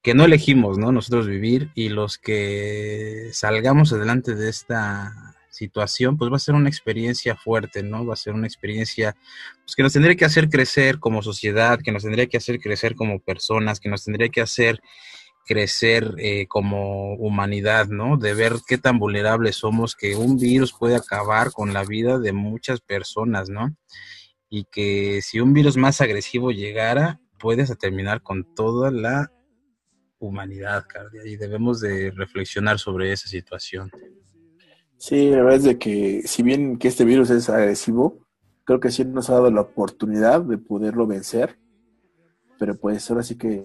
que 0.03 0.15
no 0.15 0.25
elegimos, 0.25 0.79
¿no? 0.79 0.93
Nosotros 0.93 1.27
vivir 1.27 1.73
y 1.75 1.89
los 1.89 2.17
que 2.17 3.31
salgamos 3.33 3.93
adelante 3.93 4.37
de 4.37 4.49
esta 4.49 5.37
situación, 5.51 6.17
pues 6.17 6.31
va 6.31 6.37
a 6.37 6.39
ser 6.39 6.55
una 6.55 6.69
experiencia 6.69 7.35
fuerte, 7.35 7.83
¿no? 7.83 8.07
Va 8.07 8.15
a 8.15 8.17
ser 8.17 8.35
una 8.35 8.47
experiencia 8.47 9.17
pues, 9.65 9.75
que 9.75 9.83
nos 9.83 9.95
tendría 9.95 10.15
que 10.15 10.25
hacer 10.25 10.49
crecer 10.49 11.01
como 11.01 11.23
sociedad, 11.23 11.81
que 11.83 11.91
nos 11.91 12.05
tendría 12.05 12.27
que 12.27 12.37
hacer 12.37 12.61
crecer 12.61 12.95
como 12.95 13.19
personas, 13.19 13.81
que 13.81 13.89
nos 13.89 14.05
tendría 14.05 14.29
que 14.29 14.43
hacer 14.43 14.81
crecer 15.47 16.15
eh, 16.19 16.47
como 16.49 17.15
humanidad, 17.15 17.87
¿no? 17.87 18.17
De 18.17 18.35
ver 18.35 18.55
qué 18.67 18.77
tan 18.79 18.99
vulnerables 18.99 19.57
somos, 19.57 19.95
que 19.95 20.17
un 20.17 20.37
virus 20.37 20.73
puede 20.73 20.97
acabar 20.97 21.53
con 21.53 21.73
la 21.73 21.85
vida 21.85 22.19
de 22.19 22.33
muchas 22.33 22.81
personas, 22.81 23.49
¿no? 23.49 23.75
Y 24.51 24.65
que 24.65 25.23
si 25.23 25.41
un 25.41 25.53
virus 25.53 25.77
más 25.77 26.01
agresivo 26.01 26.51
llegara, 26.51 27.21
puedes 27.39 27.77
terminar 27.79 28.23
con 28.23 28.55
toda 28.55 28.91
la 28.91 29.33
humanidad, 30.19 30.85
Cardia, 30.89 31.25
y 31.25 31.37
debemos 31.37 31.81
de 31.81 32.11
reflexionar 32.11 32.79
sobre 32.79 33.13
esa 33.13 33.29
situación. 33.29 33.91
Sí, 34.97 35.31
la 35.31 35.39
verdad 35.39 35.57
es 35.57 35.65
de 35.65 35.79
que 35.79 36.23
si 36.25 36.43
bien 36.43 36.79
que 36.79 36.89
este 36.89 37.05
virus 37.05 37.31
es 37.31 37.49
agresivo, 37.49 38.27
creo 38.65 38.81
que 38.81 38.91
sí 38.91 39.05
nos 39.05 39.31
ha 39.31 39.35
dado 39.35 39.51
la 39.51 39.61
oportunidad 39.61 40.41
de 40.41 40.59
poderlo 40.59 41.07
vencer, 41.07 41.57
pero 42.59 42.75
pues 42.75 43.09
ahora 43.11 43.23
sí 43.23 43.37
que 43.37 43.63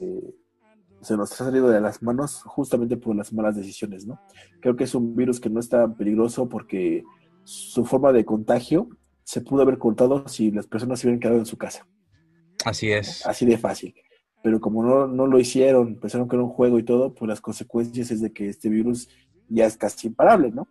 se 1.01 1.17
nos 1.17 1.31
ha 1.33 1.45
salido 1.45 1.69
de 1.69 1.81
las 1.81 2.01
manos 2.01 2.43
justamente 2.45 2.97
por 2.97 3.15
las 3.15 3.33
malas 3.33 3.55
decisiones, 3.55 4.05
¿no? 4.05 4.19
Creo 4.59 4.75
que 4.75 4.83
es 4.83 4.95
un 4.95 5.15
virus 5.15 5.39
que 5.39 5.49
no 5.49 5.59
es 5.59 5.69
tan 5.69 5.95
peligroso 5.95 6.47
porque 6.47 7.03
su 7.43 7.85
forma 7.85 8.11
de 8.11 8.25
contagio 8.25 8.89
se 9.23 9.41
pudo 9.41 9.63
haber 9.63 9.77
cortado 9.77 10.27
si 10.27 10.51
las 10.51 10.67
personas 10.67 10.99
se 10.99 11.07
hubieran 11.07 11.19
quedado 11.19 11.39
en 11.39 11.45
su 11.45 11.57
casa, 11.57 11.87
Así 12.65 12.91
es. 12.91 13.25
así 13.25 13.45
de 13.45 13.57
fácil. 13.57 13.95
Pero 14.43 14.59
como 14.59 14.83
no, 14.83 15.07
no 15.07 15.27
lo 15.27 15.39
hicieron, 15.39 15.99
pensaron 15.99 16.27
que 16.27 16.35
era 16.35 16.43
un 16.43 16.49
juego 16.49 16.79
y 16.79 16.83
todo, 16.83 17.13
pues 17.13 17.29
las 17.29 17.41
consecuencias 17.41 18.11
es 18.11 18.21
de 18.21 18.33
que 18.33 18.49
este 18.49 18.69
virus 18.69 19.07
ya 19.49 19.65
es 19.65 19.77
casi 19.77 20.07
imparable, 20.07 20.51
¿no? 20.51 20.67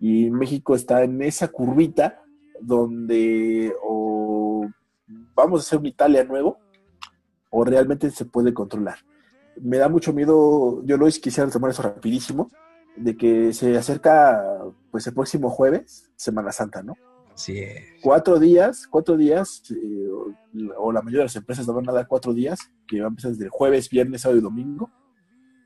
Y 0.00 0.30
México 0.30 0.74
está 0.74 1.02
en 1.02 1.22
esa 1.22 1.48
curvita 1.48 2.22
donde 2.60 3.72
o 3.82 4.66
vamos 5.34 5.60
a 5.60 5.62
hacer 5.62 5.78
un 5.78 5.86
Italia 5.86 6.24
nuevo 6.24 6.58
o 7.50 7.64
realmente 7.64 8.10
se 8.10 8.24
puede 8.24 8.52
controlar. 8.52 8.98
Me 9.62 9.78
da 9.78 9.88
mucho 9.88 10.12
miedo, 10.12 10.84
yo 10.84 10.96
lo 10.96 11.06
quisiera 11.06 11.50
tomar 11.50 11.70
eso 11.70 11.82
rapidísimo, 11.82 12.50
de 12.96 13.16
que 13.16 13.52
se 13.52 13.76
acerca 13.76 14.62
pues 14.90 15.06
el 15.06 15.14
próximo 15.14 15.50
jueves, 15.50 16.10
Semana 16.16 16.52
Santa, 16.52 16.82
¿no? 16.82 16.94
Es. 17.34 17.84
Cuatro 18.02 18.38
días, 18.38 18.86
cuatro 18.88 19.16
días, 19.16 19.62
eh, 19.70 20.08
o, 20.08 20.34
o 20.78 20.92
la 20.92 21.02
mayoría 21.02 21.20
de 21.20 21.26
las 21.26 21.36
empresas 21.36 21.66
nos 21.66 21.76
van 21.76 21.88
a 21.88 21.92
dar 21.92 22.08
cuatro 22.08 22.34
días, 22.34 22.58
que 22.86 23.00
va 23.00 23.06
a 23.06 23.08
empezar 23.10 23.30
desde 23.30 23.44
el 23.44 23.50
jueves, 23.50 23.88
viernes, 23.88 24.22
sábado 24.22 24.40
y 24.40 24.42
domingo, 24.42 24.90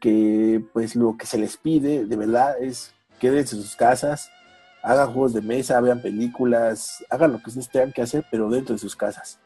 que 0.00 0.62
pues 0.72 0.96
lo 0.96 1.16
que 1.16 1.26
se 1.26 1.38
les 1.38 1.56
pide 1.56 2.04
de 2.04 2.16
verdad 2.16 2.60
es 2.60 2.92
quédense 3.22 3.54
en 3.54 3.62
sus 3.62 3.76
casas, 3.76 4.30
hagan 4.82 5.12
juegos 5.12 5.32
de 5.32 5.42
mesa, 5.42 5.80
vean 5.80 6.02
películas, 6.02 7.04
hagan 7.08 7.32
lo 7.32 7.38
que 7.38 7.50
ustedes 7.50 7.68
tengan 7.68 7.92
que 7.92 8.02
hacer, 8.02 8.26
pero 8.30 8.50
dentro 8.50 8.74
de 8.74 8.80
sus 8.80 8.96
casas. 8.96 9.38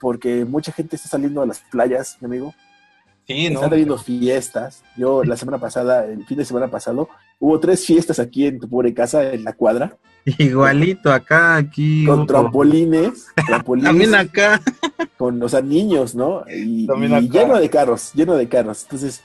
Porque 0.00 0.46
mucha 0.46 0.72
gente 0.72 0.96
está 0.96 1.10
saliendo 1.10 1.42
a 1.42 1.46
las 1.46 1.60
playas, 1.60 2.16
mi 2.20 2.26
amigo, 2.26 2.54
Sí, 3.26 3.46
están 3.46 3.70
teniendo 3.70 3.98
fiestas. 3.98 4.82
Yo 4.96 5.24
la 5.24 5.36
semana 5.36 5.58
pasada, 5.58 6.04
el 6.06 6.24
fin 6.26 6.38
de 6.38 6.44
semana 6.44 6.68
pasado, 6.70 7.08
hubo 7.40 7.58
tres 7.60 7.84
fiestas 7.84 8.18
aquí 8.18 8.46
en 8.46 8.60
tu 8.60 8.68
pobre 8.68 8.94
casa, 8.94 9.32
en 9.32 9.44
la 9.44 9.52
cuadra, 9.52 9.96
Igualito 10.38 11.12
acá, 11.12 11.54
aquí. 11.56 12.04
con 12.04 12.20
hubo- 12.20 12.26
trampolines, 12.26 13.26
trampolines 13.46 13.88
También 13.90 14.14
acá. 14.16 14.60
con, 15.16 15.40
o 15.42 15.48
sea, 15.48 15.60
niños, 15.62 16.14
¿no? 16.16 16.42
Y, 16.48 16.86
lleno 17.30 17.58
de 17.60 17.70
carros, 17.70 18.12
lleno 18.12 18.34
de 18.34 18.48
carros. 18.48 18.82
Entonces, 18.84 19.22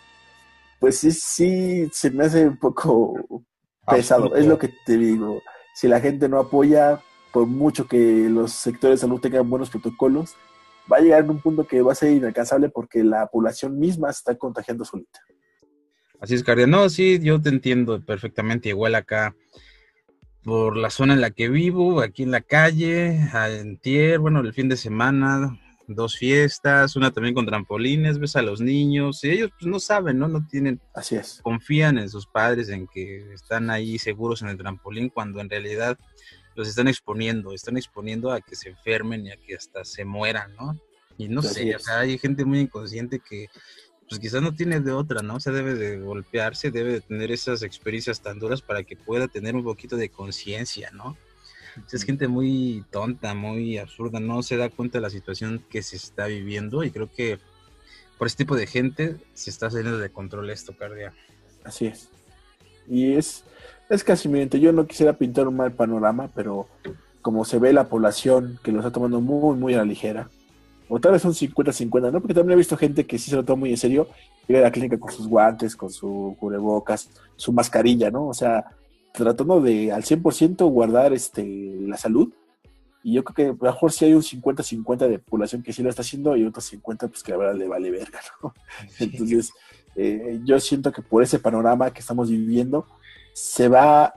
pues 0.79 0.99
sí, 0.99 1.11
sí, 1.11 1.89
se 1.91 2.11
me 2.11 2.25
hace 2.25 2.47
un 2.47 2.57
poco 2.57 3.15
pesado. 3.87 4.35
Es 4.35 4.45
lo 4.45 4.57
que 4.59 4.69
te 4.85 4.95
digo. 4.97 5.41
Si 5.73 5.87
la 5.87 5.99
gente 5.99 6.29
no 6.29 6.37
apoya, 6.39 7.01
por 7.33 7.47
mucho 7.47 7.87
que 7.87 8.27
los 8.29 8.51
sectores 8.51 8.99
de 8.99 9.01
salud 9.07 9.19
tengan 9.19 9.49
buenos 9.49 9.69
protocolos, 9.71 10.35
va 10.91 10.97
a 10.97 11.01
llegar 11.01 11.23
en 11.23 11.29
un 11.31 11.41
punto 11.41 11.65
que 11.65 11.81
va 11.81 11.91
a 11.91 11.95
ser 11.95 12.11
inalcanzable 12.11 12.69
porque 12.69 13.03
la 13.03 13.27
población 13.27 13.77
misma 13.79 14.11
se 14.13 14.19
está 14.19 14.35
contagiando 14.37 14.85
solita. 14.85 15.19
Así 16.19 16.35
es, 16.35 16.43
Cardia. 16.43 16.67
No, 16.67 16.87
sí, 16.89 17.19
yo 17.19 17.41
te 17.41 17.49
entiendo 17.49 17.99
perfectamente. 18.05 18.69
Igual 18.69 18.93
acá, 18.95 19.35
por 20.43 20.77
la 20.77 20.89
zona 20.89 21.13
en 21.13 21.21
la 21.21 21.31
que 21.31 21.49
vivo, 21.49 22.01
aquí 22.01 22.23
en 22.23 22.31
la 22.31 22.41
calle, 22.41 23.19
antier, 23.33 24.19
bueno, 24.19 24.39
el 24.41 24.53
fin 24.53 24.69
de 24.69 24.77
semana, 24.77 25.59
dos 25.87 26.17
fiestas, 26.17 26.95
una 26.95 27.11
también 27.11 27.35
con 27.35 27.45
trampolines, 27.45 28.19
ves 28.19 28.35
a 28.35 28.41
los 28.41 28.61
niños, 28.61 29.23
y 29.23 29.31
ellos 29.31 29.51
pues 29.51 29.65
no 29.65 29.79
saben, 29.79 30.19
¿no? 30.19 30.27
No 30.27 30.45
tienen, 30.47 30.79
Así 30.93 31.15
es. 31.15 31.39
confían 31.43 31.97
en 31.97 32.09
sus 32.09 32.27
padres, 32.27 32.69
en 32.69 32.87
que 32.87 33.33
están 33.33 33.69
ahí 33.69 33.97
seguros 33.97 34.41
en 34.41 34.49
el 34.49 34.57
trampolín, 34.57 35.09
cuando 35.09 35.41
en 35.41 35.49
realidad 35.49 35.97
los 36.55 36.67
están 36.67 36.87
exponiendo, 36.87 37.53
están 37.53 37.77
exponiendo 37.77 38.31
a 38.31 38.41
que 38.41 38.55
se 38.55 38.69
enfermen 38.69 39.25
y 39.25 39.31
a 39.31 39.37
que 39.37 39.55
hasta 39.55 39.83
se 39.85 40.05
mueran, 40.05 40.55
¿no? 40.55 40.79
Y 41.17 41.27
no 41.27 41.41
Así 41.41 41.53
sé, 41.55 41.75
o 41.75 41.77
es. 41.77 41.83
sea, 41.83 41.99
hay 41.99 42.17
gente 42.17 42.45
muy 42.45 42.59
inconsciente 42.59 43.19
que 43.19 43.47
pues 44.09 44.19
quizás 44.19 44.41
no 44.41 44.53
tiene 44.53 44.81
de 44.81 44.91
otra, 44.91 45.21
¿no? 45.21 45.35
O 45.35 45.39
sea, 45.39 45.53
debe 45.53 45.73
de 45.73 45.97
golpearse, 45.99 46.69
debe 46.69 46.91
de 46.93 47.01
tener 47.01 47.31
esas 47.31 47.63
experiencias 47.63 48.21
tan 48.21 48.39
duras 48.39 48.61
para 48.61 48.83
que 48.83 48.97
pueda 48.97 49.29
tener 49.29 49.55
un 49.55 49.63
poquito 49.63 49.95
de 49.95 50.09
conciencia, 50.09 50.91
¿no? 50.91 51.17
O 51.77 51.89
sea, 51.89 51.97
es 51.97 52.03
gente 52.03 52.27
muy 52.27 52.83
tonta, 52.91 53.33
muy 53.33 53.77
absurda, 53.77 54.19
no 54.19 54.43
se 54.43 54.57
da 54.57 54.69
cuenta 54.69 54.97
de 54.97 55.03
la 55.03 55.09
situación 55.09 55.65
que 55.69 55.81
se 55.81 55.95
está 55.95 56.25
viviendo 56.27 56.83
y 56.83 56.91
creo 56.91 57.09
que 57.09 57.39
por 58.17 58.27
este 58.27 58.43
tipo 58.43 58.57
de 58.57 58.67
gente 58.67 59.15
se 59.33 59.49
está 59.49 59.71
saliendo 59.71 59.97
de 59.97 60.09
control 60.11 60.49
esto, 60.49 60.75
Cardia. 60.75 61.13
Así 61.63 61.87
es. 61.87 62.09
Y 62.89 63.13
es, 63.13 63.45
es 63.91 64.03
casi 64.03 64.29
miente. 64.29 64.59
Yo 64.59 64.71
no 64.71 64.87
quisiera 64.87 65.13
pintar 65.13 65.47
un 65.47 65.57
mal 65.57 65.73
panorama, 65.73 66.29
pero 66.33 66.67
como 67.21 67.45
se 67.45 67.59
ve 67.59 67.73
la 67.73 67.89
población 67.89 68.59
que 68.63 68.71
lo 68.71 68.79
está 68.79 68.91
tomando 68.91 69.21
muy, 69.21 69.55
muy 69.57 69.73
a 69.73 69.77
la 69.77 69.85
ligera, 69.85 70.29
o 70.89 70.99
tal 70.99 71.13
vez 71.13 71.21
son 71.21 71.33
50-50, 71.33 72.11
¿no? 72.11 72.19
Porque 72.19 72.33
también 72.33 72.53
he 72.53 72.57
visto 72.57 72.75
gente 72.75 73.05
que 73.05 73.17
sí 73.17 73.29
se 73.29 73.35
lo 73.35 73.45
toma 73.45 73.61
muy 73.61 73.69
en 73.69 73.77
serio, 73.77 74.07
llega 74.47 74.59
a 74.59 74.63
la 74.63 74.71
clínica 74.71 74.99
con 74.99 75.11
sus 75.11 75.27
guantes, 75.27 75.75
con 75.75 75.89
su 75.89 76.35
cubrebocas, 76.39 77.09
su 77.35 77.53
mascarilla, 77.53 78.11
¿no? 78.11 78.27
O 78.27 78.33
sea, 78.33 78.65
tratando 79.13 79.61
de 79.61 79.91
al 79.91 80.03
100% 80.03 80.69
guardar 80.69 81.13
este, 81.13 81.45
la 81.81 81.97
salud. 81.97 82.33
Y 83.03 83.13
yo 83.13 83.23
creo 83.23 83.35
que 83.35 83.43
a 83.43 83.65
lo 83.65 83.71
mejor 83.71 83.91
sí 83.91 84.05
hay 84.05 84.13
un 84.13 84.21
50-50 84.21 85.07
de 85.07 85.19
población 85.19 85.63
que 85.63 85.73
sí 85.73 85.81
lo 85.81 85.89
está 85.89 86.01
haciendo 86.01 86.35
y 86.35 86.45
otros 86.45 86.65
50 86.65 87.07
pues 87.07 87.23
que 87.23 87.31
la 87.31 87.37
verdad 87.37 87.55
le 87.55 87.67
vale 87.67 87.89
verga, 87.89 88.19
¿no? 88.43 88.53
Entonces, 88.99 89.51
eh, 89.95 90.39
yo 90.43 90.59
siento 90.59 90.91
que 90.91 91.01
por 91.01 91.23
ese 91.23 91.39
panorama 91.39 91.91
que 91.91 91.99
estamos 91.99 92.29
viviendo, 92.29 92.85
se 93.33 93.67
va, 93.67 94.13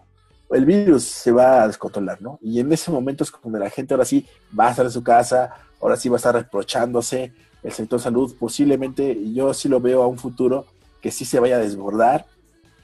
el 0.50 0.64
virus 0.64 1.04
se 1.04 1.32
va 1.32 1.62
a 1.62 1.66
descontrolar, 1.66 2.20
¿no? 2.20 2.38
Y 2.42 2.60
en 2.60 2.72
ese 2.72 2.90
momento 2.90 3.24
es 3.24 3.30
cuando 3.30 3.58
la 3.58 3.70
gente 3.70 3.94
ahora 3.94 4.04
sí 4.04 4.26
va 4.58 4.68
a 4.68 4.70
estar 4.70 4.86
en 4.86 4.92
su 4.92 5.02
casa, 5.02 5.54
ahora 5.80 5.96
sí 5.96 6.08
va 6.08 6.16
a 6.16 6.18
estar 6.18 6.34
reprochándose 6.34 7.32
el 7.62 7.72
sector 7.72 7.98
salud, 7.98 8.34
posiblemente, 8.38 9.18
yo 9.32 9.54
sí 9.54 9.68
lo 9.68 9.80
veo 9.80 10.02
a 10.02 10.06
un 10.06 10.18
futuro 10.18 10.66
que 11.00 11.10
sí 11.10 11.24
se 11.24 11.40
vaya 11.40 11.56
a 11.56 11.60
desbordar, 11.60 12.26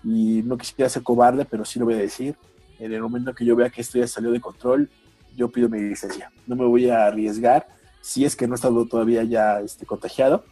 y 0.03 0.43
no 0.45 0.57
quisiera 0.57 0.89
ser 0.89 1.03
cobarde, 1.03 1.45
pero 1.45 1.65
sí 1.65 1.79
lo 1.79 1.85
voy 1.85 1.95
a 1.95 1.99
decir, 1.99 2.35
en 2.79 2.93
el 2.93 3.03
momento 3.03 3.35
que 3.35 3.45
yo 3.45 3.55
vea 3.55 3.69
que 3.69 3.83
esto 3.83 3.99
ya 3.99 4.07
salió 4.07 4.31
de 4.31 4.41
control, 4.41 4.89
yo 5.37 5.51
pido 5.51 5.69
mi 5.69 5.81
licencia. 5.81 6.33
No 6.47 6.57
me 6.57 6.65
voy 6.65 6.89
a 6.89 7.07
arriesgar 7.07 7.67
si 8.01 8.25
es 8.25 8.35
que 8.35 8.47
no 8.47 8.55
he 8.55 8.57
estado 8.57 8.87
todavía 8.87 9.23
ya 9.23 9.61
este, 9.61 9.85
contagiado 9.87 10.45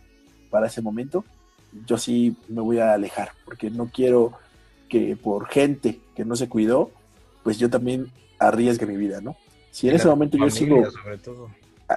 para 0.51 0.66
ese 0.66 0.83
momento. 0.83 1.24
Yo 1.87 1.97
sí 1.97 2.37
me 2.49 2.61
voy 2.61 2.79
a 2.79 2.93
alejar 2.93 3.33
porque 3.45 3.70
no 3.70 3.91
quiero 3.93 4.33
que 4.89 5.16
por 5.16 5.49
gente 5.49 6.01
que 6.14 6.24
no 6.24 6.36
se 6.36 6.49
cuidó, 6.49 6.91
pues 7.43 7.59
yo 7.59 7.70
también 7.70 8.11
arriesgue 8.39 8.86
mi 8.86 8.97
vida, 8.97 9.20
¿no? 9.20 9.36
Si 9.70 9.89
en 9.89 9.97
ese 9.97 10.09
momento 10.09 10.39
yo 10.39 10.51
sigo 10.51 10.91
Sobre 10.91 11.18
todo. 11.18 11.51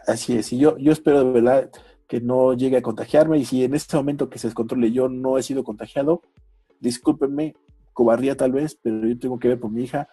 Así 0.08 0.38
es, 0.38 0.54
y 0.54 0.58
yo, 0.58 0.78
yo 0.78 0.92
espero 0.92 1.24
de 1.24 1.32
verdad 1.32 1.70
que 2.08 2.22
no 2.22 2.54
llegue 2.54 2.78
a 2.78 2.82
contagiarme 2.82 3.38
y 3.38 3.46
si 3.46 3.64
en 3.64 3.74
este 3.74 3.98
momento 3.98 4.30
que 4.30 4.40
se 4.40 4.48
descontrole 4.48 4.92
yo 4.92 5.10
no 5.10 5.38
he 5.38 5.44
sido 5.44 5.64
contagiado, 5.64 6.22
discúlpenme, 6.80 7.56
cobardía 7.94 8.36
tal 8.36 8.52
vez, 8.52 8.78
pero 8.82 9.08
yo 9.08 9.18
tengo 9.20 9.40
que 9.40 9.50
ver 9.50 9.60
por 9.60 9.72
mi 9.72 9.84
hija 9.84 10.08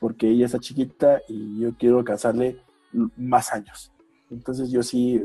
porque 0.00 0.28
ella 0.28 0.46
está 0.46 0.58
chiquita 0.58 1.22
y 1.28 1.60
yo 1.60 1.74
quiero 1.78 1.98
alcanzarle 1.98 2.58
más 3.16 3.52
años. 3.52 3.92
Entonces 4.30 4.70
yo 4.70 4.82
sí 4.82 5.22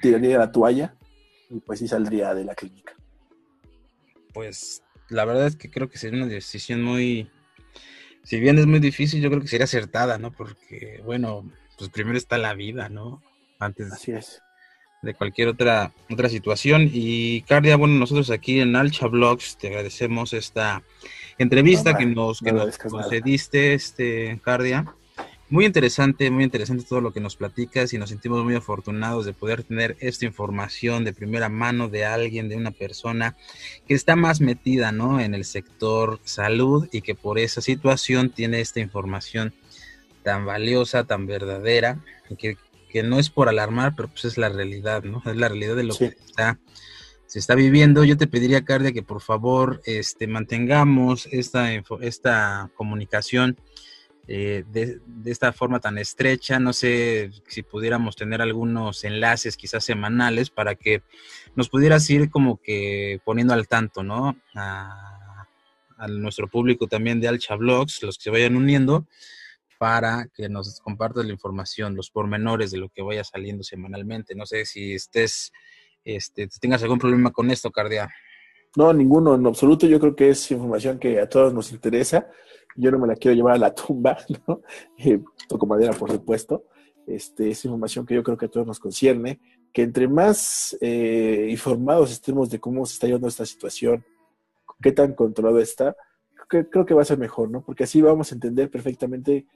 tiraría 0.00 0.38
la 0.38 0.52
toalla 0.52 0.94
y 1.50 1.60
pues 1.60 1.78
sí 1.78 1.88
saldría 1.88 2.34
de 2.34 2.44
la 2.44 2.54
clínica. 2.54 2.94
Pues 4.32 4.82
la 5.08 5.24
verdad 5.24 5.46
es 5.46 5.56
que 5.56 5.70
creo 5.70 5.88
que 5.88 5.98
sería 5.98 6.22
una 6.22 6.32
decisión 6.32 6.82
muy, 6.82 7.30
si 8.24 8.40
bien 8.40 8.58
es 8.58 8.66
muy 8.66 8.78
difícil, 8.78 9.22
yo 9.22 9.30
creo 9.30 9.40
que 9.40 9.48
sería 9.48 9.64
acertada, 9.64 10.18
¿no? 10.18 10.32
Porque, 10.32 11.00
bueno, 11.04 11.50
pues 11.78 11.90
primero 11.90 12.18
está 12.18 12.38
la 12.38 12.54
vida, 12.54 12.88
¿no? 12.88 13.22
Antes 13.58 13.92
Así 13.92 14.12
es. 14.12 14.42
de 15.02 15.14
cualquier 15.14 15.48
otra, 15.48 15.92
otra 16.10 16.28
situación. 16.28 16.90
Y 16.92 17.42
Cardia, 17.42 17.76
bueno, 17.76 17.94
nosotros 17.94 18.30
aquí 18.30 18.60
en 18.60 18.76
Alcha 18.76 19.06
Blogs 19.06 19.56
te 19.56 19.68
agradecemos 19.68 20.32
esta 20.32 20.82
entrevista 21.38 21.92
No, 21.92 21.98
que 21.98 22.06
no, 22.06 22.14
nos, 22.14 22.42
no 22.42 22.46
que 22.46 22.52
nos 22.52 22.78
concediste, 22.78 23.74
este, 23.74 24.40
Cardia. 24.44 24.94
Muy 25.50 25.64
interesante, 25.64 26.30
muy 26.30 26.44
interesante 26.44 26.84
todo 26.86 27.00
lo 27.00 27.12
que 27.12 27.20
nos 27.20 27.36
platicas 27.36 27.94
y 27.94 27.98
nos 27.98 28.10
sentimos 28.10 28.44
muy 28.44 28.54
afortunados 28.54 29.24
de 29.24 29.32
poder 29.32 29.62
tener 29.62 29.96
esta 29.98 30.26
información 30.26 31.04
de 31.04 31.14
primera 31.14 31.48
mano 31.48 31.88
de 31.88 32.04
alguien, 32.04 32.50
de 32.50 32.56
una 32.56 32.70
persona 32.70 33.34
que 33.86 33.94
está 33.94 34.14
más 34.14 34.42
metida, 34.42 34.92
¿no? 34.92 35.20
En 35.20 35.32
el 35.34 35.46
sector 35.46 36.20
salud 36.24 36.86
y 36.92 37.00
que 37.00 37.14
por 37.14 37.38
esa 37.38 37.62
situación 37.62 38.28
tiene 38.28 38.60
esta 38.60 38.80
información 38.80 39.54
tan 40.22 40.44
valiosa, 40.44 41.04
tan 41.04 41.26
verdadera, 41.26 42.04
que, 42.38 42.58
que 42.90 43.02
no 43.02 43.18
es 43.18 43.30
por 43.30 43.48
alarmar, 43.48 43.94
pero 43.96 44.08
pues 44.08 44.26
es 44.26 44.36
la 44.36 44.50
realidad, 44.50 45.02
¿no? 45.02 45.22
Es 45.24 45.36
la 45.36 45.48
realidad 45.48 45.76
de 45.76 45.84
lo 45.84 45.94
Sí. 45.94 46.10
que 46.10 46.16
está, 46.26 46.58
se 47.26 47.38
está 47.38 47.54
viviendo. 47.54 48.04
Yo 48.04 48.18
te 48.18 48.26
pediría, 48.26 48.66
Cardia, 48.66 48.92
que 48.92 49.02
por 49.02 49.22
favor 49.22 49.80
este, 49.86 50.26
mantengamos 50.26 51.26
esta, 51.32 51.72
esta 52.02 52.70
comunicación 52.74 53.56
eh, 54.30 54.62
de, 54.70 55.00
esta 55.24 55.52
forma 55.52 55.80
tan 55.80 55.96
estrecha. 55.96 56.60
No 56.60 56.74
sé 56.74 57.30
si 57.48 57.62
pudiéramos 57.62 58.14
tener 58.14 58.42
algunos 58.42 59.02
enlaces 59.04 59.56
quizás 59.56 59.84
semanales 59.84 60.50
para 60.50 60.74
que 60.74 61.02
nos 61.56 61.70
pudieras 61.70 62.08
ir 62.10 62.30
como 62.30 62.60
que 62.60 63.20
poniendo 63.24 63.54
al 63.54 63.66
tanto, 63.66 64.02
¿no? 64.02 64.36
A, 64.54 65.46
a 65.96 66.08
nuestro 66.08 66.46
público 66.46 66.86
también 66.86 67.20
de 67.20 67.28
Alcha 67.28 67.56
Blogs, 67.56 68.02
los 68.02 68.18
que 68.18 68.24
se 68.24 68.30
vayan 68.30 68.54
uniendo, 68.54 69.06
para 69.78 70.28
que 70.34 70.48
nos 70.50 70.78
compartas 70.80 71.24
la 71.24 71.32
información, 71.32 71.96
los 71.96 72.10
pormenores 72.10 72.70
de 72.70 72.78
lo 72.78 72.90
que 72.90 73.02
vaya 73.02 73.24
saliendo 73.24 73.64
semanalmente. 73.64 74.34
No 74.34 74.44
sé 74.44 74.66
si 74.66 74.92
estés, 74.92 75.52
este, 76.04 76.48
tengas 76.60 76.82
algún 76.82 76.98
problema 76.98 77.32
con 77.32 77.50
esto, 77.50 77.70
Cardia. 77.70 78.10
No, 78.76 78.92
ninguno 78.92 79.34
en 79.34 79.46
absoluto. 79.46 79.86
Yo 79.86 79.98
creo 79.98 80.14
que 80.14 80.30
es 80.30 80.50
información 80.50 80.98
que 80.98 81.18
a 81.18 81.28
todos 81.28 81.54
nos 81.54 81.72
interesa. 81.72 82.28
Yo 82.78 82.90
no 82.90 82.98
me 82.98 83.06
la 83.06 83.16
quiero 83.16 83.34
llevar 83.34 83.54
a 83.54 83.58
la 83.58 83.74
tumba, 83.74 84.18
¿no? 84.46 84.62
Eh, 84.96 85.20
toco 85.48 85.66
madera, 85.66 85.92
por 85.92 86.10
supuesto. 86.10 86.64
Este, 87.06 87.50
es 87.50 87.64
información 87.64 88.04
que 88.06 88.14
yo 88.14 88.22
creo 88.22 88.36
que 88.36 88.46
a 88.46 88.50
todos 88.50 88.66
nos 88.66 88.78
concierne. 88.78 89.40
Que 89.72 89.82
entre 89.82 90.08
más 90.08 90.76
eh, 90.80 91.48
informados 91.50 92.10
estemos 92.10 92.50
de 92.50 92.58
cómo 92.58 92.86
se 92.86 92.94
está 92.94 93.06
llevando 93.06 93.28
esta 93.28 93.44
situación, 93.44 94.04
qué 94.80 94.92
tan 94.92 95.14
controlado 95.14 95.60
está, 95.60 95.96
creo 96.48 96.86
que, 96.86 96.94
va 96.94 97.02
a 97.02 97.04
ser 97.04 97.18
mejor, 97.18 97.50
¿no? 97.50 97.62
Porque 97.62 97.84
así 97.84 98.00
vamos 98.00 98.32
a 98.32 98.34
entender 98.34 98.70
perfectamente 98.70 99.46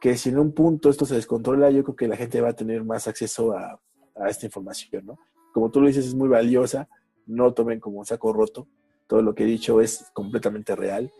que 0.00 0.16
si 0.16 0.28
en 0.28 0.38
un 0.38 0.52
punto 0.52 0.90
esto 0.90 1.06
se 1.06 1.14
descontrola, 1.14 1.70
yo 1.70 1.82
creo 1.82 1.96
que 1.96 2.08
la 2.08 2.16
gente 2.16 2.40
va 2.40 2.50
a 2.50 2.52
tener 2.52 2.84
más 2.84 3.08
acceso 3.08 3.56
a, 3.56 3.80
a 4.14 4.28
esta 4.28 4.44
información, 4.44 5.06
¿no? 5.06 5.18
Como 5.54 5.70
tú 5.70 5.80
lo 5.80 5.86
dices, 5.86 6.06
es 6.06 6.14
muy 6.14 6.28
valiosa 6.28 6.88
no 7.28 7.52
tomen 7.52 7.78
como 7.78 8.04
saco 8.04 8.32
roto. 8.32 8.66
Todo 9.06 9.22
lo 9.22 9.34
que 9.34 9.44
he 9.44 9.46
dicho 9.46 9.80
es 9.80 10.10
completamente 10.12 10.74
real. 10.74 11.12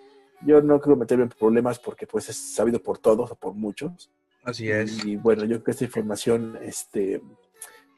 Yo 0.43 0.63
no 0.63 0.81
creo 0.81 0.97
meterme 0.97 1.25
en 1.25 1.31
problemas 1.31 1.79
porque 1.79 2.07
pues 2.07 2.29
es 2.29 2.37
sabido 2.37 2.83
por 2.83 2.99
todos 2.99 3.31
o 3.31 3.35
por 3.35 3.55
muchos. 3.55 4.11
Así 4.45 4.71
es. 4.71 5.05
Y 5.05 5.17
bueno, 5.17 5.43
yo 5.45 5.57
creo 5.57 5.65
que 5.65 5.71
esta 5.73 5.85
información, 5.85 6.59
este, 6.63 7.21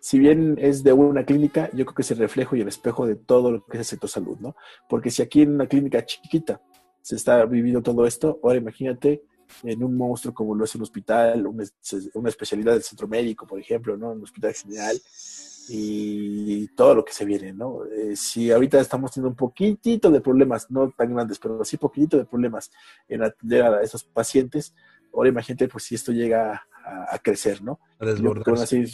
si 0.01 0.19
bien 0.19 0.57
es 0.59 0.83
de 0.83 0.93
una 0.93 1.25
clínica, 1.25 1.71
yo 1.73 1.85
creo 1.85 1.95
que 1.95 2.03
es 2.03 2.11
el 2.11 2.19
reflejo 2.19 2.57
y 2.57 2.63
el 2.63 2.69
espejo 2.69 3.07
de 3.07 3.17
todo 3.17 3.53
lo 3.53 3.65
que 3.65 3.77
es 3.77 3.81
el 3.81 3.85
sector 3.85 4.11
salud, 4.11 4.39
¿no? 4.41 4.57
Porque 4.89 5.11
si 5.11 5.23
aquí 5.23 5.43
en 5.43 5.55
una 5.55 5.67
clínica 5.67 6.05
chiquita 6.05 6.61
se 7.03 7.17
está 7.17 7.45
viviendo 7.45 7.83
todo 7.83 8.07
esto, 8.07 8.41
ahora 8.43 8.59
imagínate 8.59 9.23
en 9.63 9.83
un 9.83 9.97
monstruo 9.97 10.33
como 10.33 10.55
lo 10.55 10.65
es 10.65 10.75
un 10.75 10.83
hospital, 10.83 11.47
una, 11.47 11.65
una 12.15 12.29
especialidad 12.29 12.73
del 12.73 12.83
centro 12.83 13.09
médico, 13.09 13.47
por 13.47 13.61
ejemplo, 13.61 13.97
¿no? 13.97 14.13
Un 14.13 14.23
hospital 14.23 14.55
general 14.55 14.97
y 15.69 16.69
todo 16.69 16.95
lo 16.95 17.05
que 17.05 17.13
se 17.13 17.25
viene, 17.25 17.53
¿no? 17.53 17.85
Eh, 17.85 18.17
si 18.17 18.51
ahorita 18.51 18.81
estamos 18.81 19.13
teniendo 19.13 19.31
un 19.31 19.37
poquitito 19.37 20.11
de 20.11 20.21
problemas, 20.21 20.71
no 20.71 20.91
tan 20.91 21.15
grandes, 21.15 21.39
pero 21.39 21.65
sí 21.65 21.77
poquitito 21.77 22.17
de 22.17 22.25
problemas 22.25 22.71
en 23.09 23.23
atender 23.23 23.63
a 23.63 23.83
esos 23.83 24.05
pacientes, 24.05 24.75
ahora 25.15 25.29
imagínate 25.29 25.69
pues 25.69 25.85
si 25.85 25.95
esto 25.95 26.13
llega 26.13 26.65
a, 26.85 27.15
a 27.15 27.19
crecer, 27.19 27.63
¿no? 27.63 27.79
A 27.99 28.07
van 28.07 28.59
a, 28.59 28.67
ser, 28.67 28.89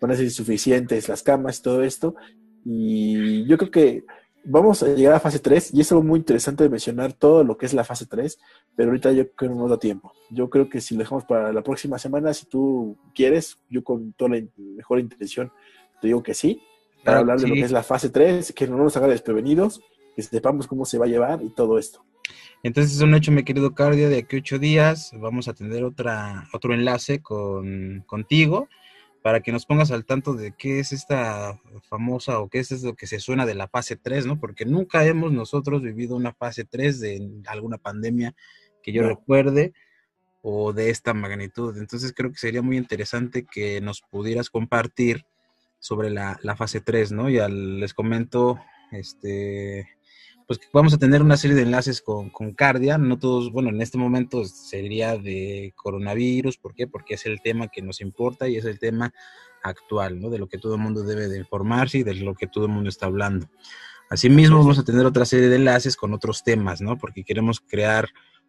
van 0.00 0.10
a 0.10 0.16
ser 0.16 0.24
insuficientes 0.24 1.08
las 1.08 1.22
camas 1.22 1.58
y 1.58 1.62
todo 1.62 1.82
esto, 1.82 2.14
y 2.64 3.46
yo 3.46 3.56
creo 3.56 3.70
que 3.70 4.04
vamos 4.44 4.82
a 4.82 4.88
llegar 4.88 5.14
a 5.14 5.20
fase 5.20 5.38
3, 5.38 5.74
y 5.74 5.80
es 5.80 5.92
algo 5.92 6.02
muy 6.02 6.18
interesante 6.18 6.64
de 6.64 6.70
mencionar 6.70 7.12
todo 7.12 7.44
lo 7.44 7.56
que 7.58 7.66
es 7.66 7.74
la 7.74 7.84
fase 7.84 8.06
3, 8.06 8.38
pero 8.74 8.90
ahorita 8.90 9.12
yo 9.12 9.30
creo 9.32 9.50
que 9.50 9.54
no 9.54 9.62
nos 9.62 9.70
da 9.70 9.78
tiempo. 9.78 10.12
Yo 10.30 10.48
creo 10.48 10.68
que 10.68 10.80
si 10.80 10.94
lo 10.94 11.00
dejamos 11.00 11.24
para 11.24 11.52
la 11.52 11.62
próxima 11.62 11.98
semana, 11.98 12.32
si 12.32 12.46
tú 12.46 12.96
quieres, 13.14 13.58
yo 13.68 13.84
con 13.84 14.12
toda 14.14 14.36
la 14.36 14.42
mejor 14.56 15.00
intención 15.00 15.52
te 16.00 16.08
digo 16.08 16.22
que 16.22 16.34
sí, 16.34 16.62
para 17.04 17.18
Claro, 17.18 17.20
hablar 17.20 17.40
de 17.40 17.48
lo 17.48 17.54
que 17.54 17.60
es 17.62 17.70
la 17.72 17.82
fase 17.82 18.10
3, 18.10 18.52
que 18.52 18.66
no 18.66 18.76
nos 18.76 18.96
haga 18.96 19.06
desprevenidos, 19.08 19.80
que 20.16 20.22
sepamos 20.22 20.66
cómo 20.66 20.84
se 20.84 20.98
va 20.98 21.06
a 21.06 21.08
llevar 21.08 21.42
y 21.42 21.50
todo 21.50 21.78
esto. 21.78 22.04
Entonces 22.62 22.96
es 22.96 23.00
un 23.02 23.14
hecho, 23.14 23.30
mi 23.30 23.44
querido 23.44 23.74
Cardia, 23.74 24.08
de 24.08 24.18
aquí 24.18 24.36
ocho 24.36 24.58
días 24.58 25.12
vamos 25.14 25.46
a 25.48 25.54
tener 25.54 25.84
otra, 25.84 26.48
otro 26.52 26.74
enlace 26.74 27.22
con, 27.22 28.02
contigo 28.06 28.68
para 29.22 29.40
que 29.40 29.52
nos 29.52 29.64
pongas 29.66 29.90
al 29.90 30.04
tanto 30.04 30.34
de 30.34 30.52
qué 30.56 30.80
es 30.80 30.92
esta 30.92 31.60
famosa 31.88 32.40
o 32.40 32.48
qué 32.48 32.58
es 32.60 32.82
lo 32.82 32.94
que 32.94 33.06
se 33.06 33.20
suena 33.20 33.46
de 33.46 33.54
la 33.54 33.68
fase 33.68 33.96
3, 33.96 34.26
¿no? 34.26 34.40
Porque 34.40 34.64
nunca 34.64 35.04
hemos 35.06 35.32
nosotros 35.32 35.82
vivido 35.82 36.16
una 36.16 36.32
fase 36.32 36.64
3 36.64 37.00
de 37.00 37.28
alguna 37.46 37.78
pandemia 37.78 38.34
que 38.82 38.92
yo 38.92 39.02
No. 39.02 39.08
recuerde 39.08 39.72
o 40.42 40.72
de 40.72 40.90
esta 40.90 41.14
magnitud. 41.14 41.76
Entonces 41.78 42.12
creo 42.14 42.30
que 42.30 42.38
sería 42.38 42.62
muy 42.62 42.76
interesante 42.76 43.44
que 43.44 43.80
nos 43.80 44.00
pudieras 44.02 44.50
compartir 44.50 45.24
sobre 45.78 46.10
la, 46.10 46.38
la 46.42 46.56
fase 46.56 46.80
3, 46.80 47.12
¿no? 47.12 47.28
Ya 47.28 47.48
les 47.48 47.94
comento, 47.94 48.58
este, 48.92 49.88
pues 50.46 50.58
que 50.58 50.66
vamos 50.72 50.94
a 50.94 50.98
tener 50.98 51.22
una 51.22 51.36
serie 51.36 51.56
de 51.56 51.62
enlaces 51.62 52.00
con, 52.00 52.30
con 52.30 52.54
Cardia, 52.54 52.96
no 52.98 53.18
todos, 53.18 53.52
bueno, 53.52 53.68
en 53.68 53.82
este 53.82 53.98
momento 53.98 54.44
sería 54.44 55.16
de 55.16 55.74
coronavirus, 55.76 56.56
¿por 56.56 56.74
qué? 56.74 56.86
Porque 56.86 57.14
es 57.14 57.26
el 57.26 57.40
tema 57.42 57.68
que 57.68 57.82
nos 57.82 58.00
importa 58.00 58.48
y 58.48 58.56
es 58.56 58.64
el 58.64 58.78
tema 58.78 59.12
actual, 59.62 60.20
¿no? 60.20 60.30
De 60.30 60.38
lo 60.38 60.48
que 60.48 60.58
todo 60.58 60.74
el 60.76 60.80
mundo 60.80 61.02
debe 61.02 61.28
de 61.28 61.38
informarse 61.38 61.98
y 61.98 62.02
de 62.02 62.14
lo 62.14 62.34
que 62.34 62.46
todo 62.46 62.64
el 62.64 62.72
mundo 62.72 62.88
está 62.88 63.06
hablando. 63.06 63.48
Asimismo, 64.10 64.58
vamos 64.58 64.78
a 64.78 64.84
tener 64.84 65.04
otra 65.04 65.26
serie 65.26 65.48
de 65.48 65.56
enlaces 65.56 65.96
con 65.96 66.14
otros 66.14 66.42
temas, 66.42 66.80
¿no? 66.80 66.96
Porque 66.96 67.24
queremos 67.24 67.60
crear 67.60 68.08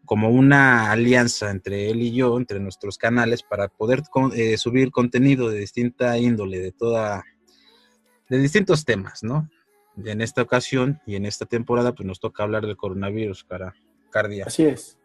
como 0.10 0.32
una 0.32 0.92
alianza 0.92 1.52
entre 1.52 1.92
él 1.92 2.02
y 2.02 2.12
yo, 2.12 2.36
entre 2.36 2.60
nuestros 2.60 2.98
canales, 2.98 3.44
para 3.44 3.68
poder 3.68 4.02
con- 4.10 4.32
eh, 4.36 4.58
subir 4.58 4.90
contenido 4.90 5.50
de 5.52 5.60
distinta 5.60 6.18
índole, 6.18 6.58
de 6.60 6.72
toda, 6.72 7.24
de 8.28 8.40
distintos 8.40 8.86
temas, 8.86 9.22
¿no? 9.22 9.48
En 10.04 10.22
esta 10.22 10.42
ocasión 10.42 11.00
y 11.06 11.16
en 11.16 11.28
esta 11.28 11.46
temporada, 11.46 11.94
pues 11.94 12.08
nos 12.08 12.20
toca 12.20 12.42
hablar 12.42 12.66
del 12.66 12.76
coronavirus, 12.76 13.44
cara, 13.44 13.76
cardia. 14.10 14.46
Así 14.48 14.64
es. 14.66 14.98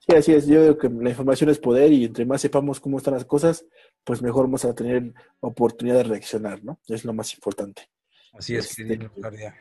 Sí, 0.00 0.16
así 0.16 0.32
es. 0.32 0.48
Yo 0.48 0.56
creo 0.74 0.78
que 0.78 0.88
la 0.88 1.10
información 1.10 1.48
es 1.50 1.60
poder 1.60 1.92
y 1.92 2.06
entre 2.06 2.26
más 2.26 2.40
sepamos 2.40 2.80
cómo 2.80 2.98
están 2.98 3.14
las 3.14 3.24
cosas, 3.26 3.64
pues 4.02 4.20
mejor 4.20 4.46
vamos 4.46 4.64
a 4.64 4.74
tener 4.74 5.14
oportunidad 5.38 5.98
de 5.98 6.02
reaccionar, 6.02 6.64
¿no? 6.64 6.80
Es 6.88 7.04
lo 7.04 7.12
más 7.12 7.32
importante. 7.34 7.88
Así 8.32 8.56
es, 8.56 8.76
Este, 8.80 8.98
cardia. 9.20 9.54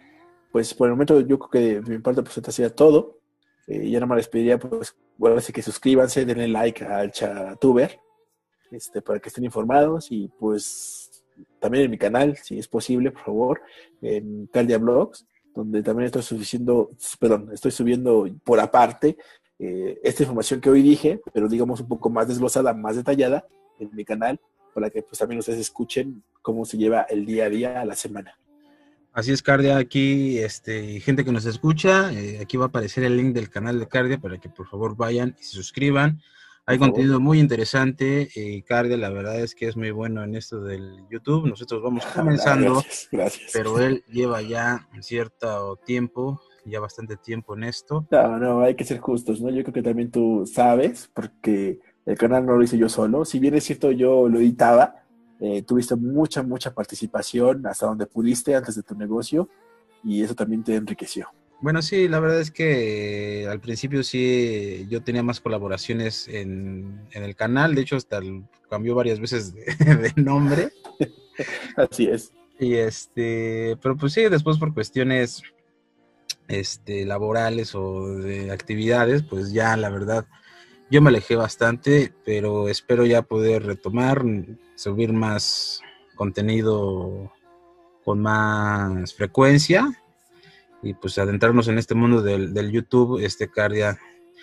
Pues 0.51 0.73
por 0.73 0.87
el 0.87 0.93
momento 0.93 1.19
yo 1.21 1.37
creo 1.37 1.49
que 1.51 1.81
de 1.81 1.91
mi 1.95 1.99
parte 1.99 2.23
pues 2.23 2.33
sería 2.55 2.73
todo. 2.73 3.18
Eh, 3.69 3.89
ya 3.89 3.99
nada 3.99 4.07
más 4.07 4.17
les 4.17 4.27
pediría 4.27 4.57
pues 4.57 4.95
bueno, 5.17 5.37
así 5.37 5.53
que 5.53 5.61
suscríbanse, 5.61 6.25
denle 6.25 6.47
like 6.47 6.83
al 6.83 7.11
chatuber 7.11 7.99
este, 8.71 9.01
para 9.01 9.19
que 9.19 9.29
estén 9.29 9.45
informados 9.45 10.11
y 10.11 10.27
pues 10.39 11.23
también 11.59 11.85
en 11.85 11.91
mi 11.91 11.97
canal, 11.97 12.35
si 12.37 12.57
es 12.57 12.67
posible, 12.67 13.11
por 13.11 13.21
favor, 13.21 13.61
en 14.01 14.47
Caldia 14.47 14.77
Blogs, 14.77 15.25
donde 15.53 15.83
también 15.83 16.07
estoy 16.07 16.23
subiendo, 16.23 16.89
perdón, 17.19 17.49
estoy 17.53 17.71
subiendo 17.71 18.27
por 18.43 18.59
aparte 18.59 19.17
eh, 19.59 19.99
esta 20.03 20.23
información 20.23 20.61
que 20.61 20.69
hoy 20.69 20.81
dije, 20.81 21.21
pero 21.31 21.47
digamos 21.47 21.79
un 21.79 21.87
poco 21.87 22.09
más 22.09 22.27
desglosada, 22.27 22.73
más 22.73 22.95
detallada, 22.95 23.45
en 23.79 23.95
mi 23.95 24.03
canal 24.03 24.39
para 24.73 24.89
que 24.89 25.01
pues 25.01 25.19
también 25.19 25.39
ustedes 25.39 25.59
escuchen 25.59 26.23
cómo 26.41 26.65
se 26.65 26.77
lleva 26.77 27.01
el 27.03 27.25
día 27.25 27.45
a 27.45 27.49
día 27.49 27.81
a 27.81 27.85
la 27.85 27.95
semana. 27.95 28.38
Así 29.19 29.33
es, 29.33 29.43
Cardia, 29.43 29.75
aquí, 29.75 30.37
este, 30.37 31.01
gente 31.01 31.25
que 31.25 31.33
nos 31.33 31.45
escucha, 31.45 32.09
eh, 32.13 32.39
aquí 32.41 32.55
va 32.55 32.63
a 32.63 32.67
aparecer 32.69 33.03
el 33.03 33.17
link 33.17 33.33
del 33.33 33.49
canal 33.49 33.77
de 33.77 33.85
Cardia 33.85 34.17
para 34.17 34.37
que 34.37 34.47
por 34.47 34.65
favor 34.65 34.95
vayan 34.95 35.35
y 35.37 35.43
se 35.43 35.57
suscriban. 35.57 36.21
Hay 36.65 36.79
contenido 36.79 37.19
muy 37.19 37.41
interesante 37.41 38.29
y 38.33 38.61
Cardia, 38.61 38.95
la 38.95 39.09
verdad 39.09 39.37
es 39.41 39.55
que 39.55 39.67
es 39.67 39.75
muy 39.75 39.91
bueno 39.91 40.23
en 40.23 40.35
esto 40.35 40.61
del 40.61 41.03
YouTube. 41.11 41.49
Nosotros 41.49 41.83
vamos 41.83 42.05
comenzando, 42.15 42.75
Gracias, 42.75 43.09
gracias. 43.11 43.51
pero 43.51 43.77
él 43.81 44.05
lleva 44.07 44.41
ya 44.41 44.87
cierto 45.01 45.75
tiempo, 45.85 46.39
ya 46.63 46.79
bastante 46.79 47.17
tiempo 47.17 47.57
en 47.57 47.65
esto. 47.65 48.07
No, 48.11 48.37
no, 48.37 48.61
hay 48.61 48.75
que 48.75 48.85
ser 48.85 48.99
justos, 48.99 49.41
¿no? 49.41 49.49
Yo 49.49 49.63
creo 49.63 49.73
que 49.73 49.83
también 49.83 50.11
tú 50.11 50.45
sabes, 50.49 51.11
porque 51.13 51.81
el 52.05 52.17
canal 52.17 52.45
no 52.45 52.55
lo 52.55 52.63
hice 52.63 52.77
yo 52.77 52.87
solo. 52.87 53.25
Si 53.25 53.37
bien 53.39 53.55
es 53.55 53.65
cierto, 53.65 53.91
yo 53.91 54.29
lo 54.29 54.39
editaba, 54.39 55.03
eh, 55.39 55.61
tuviste 55.63 55.95
mucha, 55.95 56.43
mucha 56.43 56.73
participación 56.73 57.65
hasta 57.67 57.85
donde 57.85 58.05
pudiste 58.05 58.55
antes 58.55 58.75
de 58.75 58.83
tu 58.83 58.95
negocio 58.95 59.49
y 60.03 60.21
eso 60.23 60.35
también 60.35 60.63
te 60.63 60.75
enriqueció. 60.75 61.27
Bueno, 61.61 61.81
sí, 61.81 62.07
la 62.07 62.19
verdad 62.21 62.39
es 62.39 62.51
que 62.51 63.45
al 63.49 63.59
principio 63.59 64.01
sí 64.03 64.85
yo 64.89 65.03
tenía 65.03 65.23
más 65.23 65.41
colaboraciones 65.41 66.27
en, 66.29 67.05
en 67.11 67.23
el 67.23 67.35
canal, 67.35 67.75
de 67.75 67.81
hecho 67.81 67.97
hasta 67.97 68.17
el- 68.19 68.43
cambió 68.69 68.95
varias 68.95 69.19
veces 69.19 69.53
de, 69.53 69.63
de 70.15 70.21
nombre. 70.21 70.69
Así 71.75 72.05
es. 72.07 72.31
Y 72.59 72.75
este, 72.75 73.77
pero 73.81 73.97
pues 73.97 74.13
sí, 74.13 74.23
después 74.29 74.57
por 74.57 74.73
cuestiones 74.73 75.41
este, 76.47 77.05
laborales 77.05 77.75
o 77.75 78.07
de 78.15 78.51
actividades, 78.51 79.23
pues 79.23 79.51
ya 79.51 79.75
la 79.77 79.89
verdad, 79.89 80.25
yo 80.89 81.01
me 81.01 81.09
alejé 81.09 81.35
bastante, 81.35 82.13
pero 82.25 82.69
espero 82.69 83.05
ya 83.05 83.21
poder 83.21 83.65
retomar, 83.65 84.23
subir 84.75 85.13
más 85.13 85.81
contenido 86.15 87.31
con 88.03 88.21
más 88.21 89.13
frecuencia 89.13 89.87
y 90.81 90.93
pues 90.93 91.17
adentrarnos 91.17 91.67
en 91.67 91.77
este 91.77 91.95
mundo 91.95 92.21
del, 92.21 92.53
del 92.53 92.71
YouTube, 92.71 93.23
este 93.23 93.49
Cardia. 93.49 93.99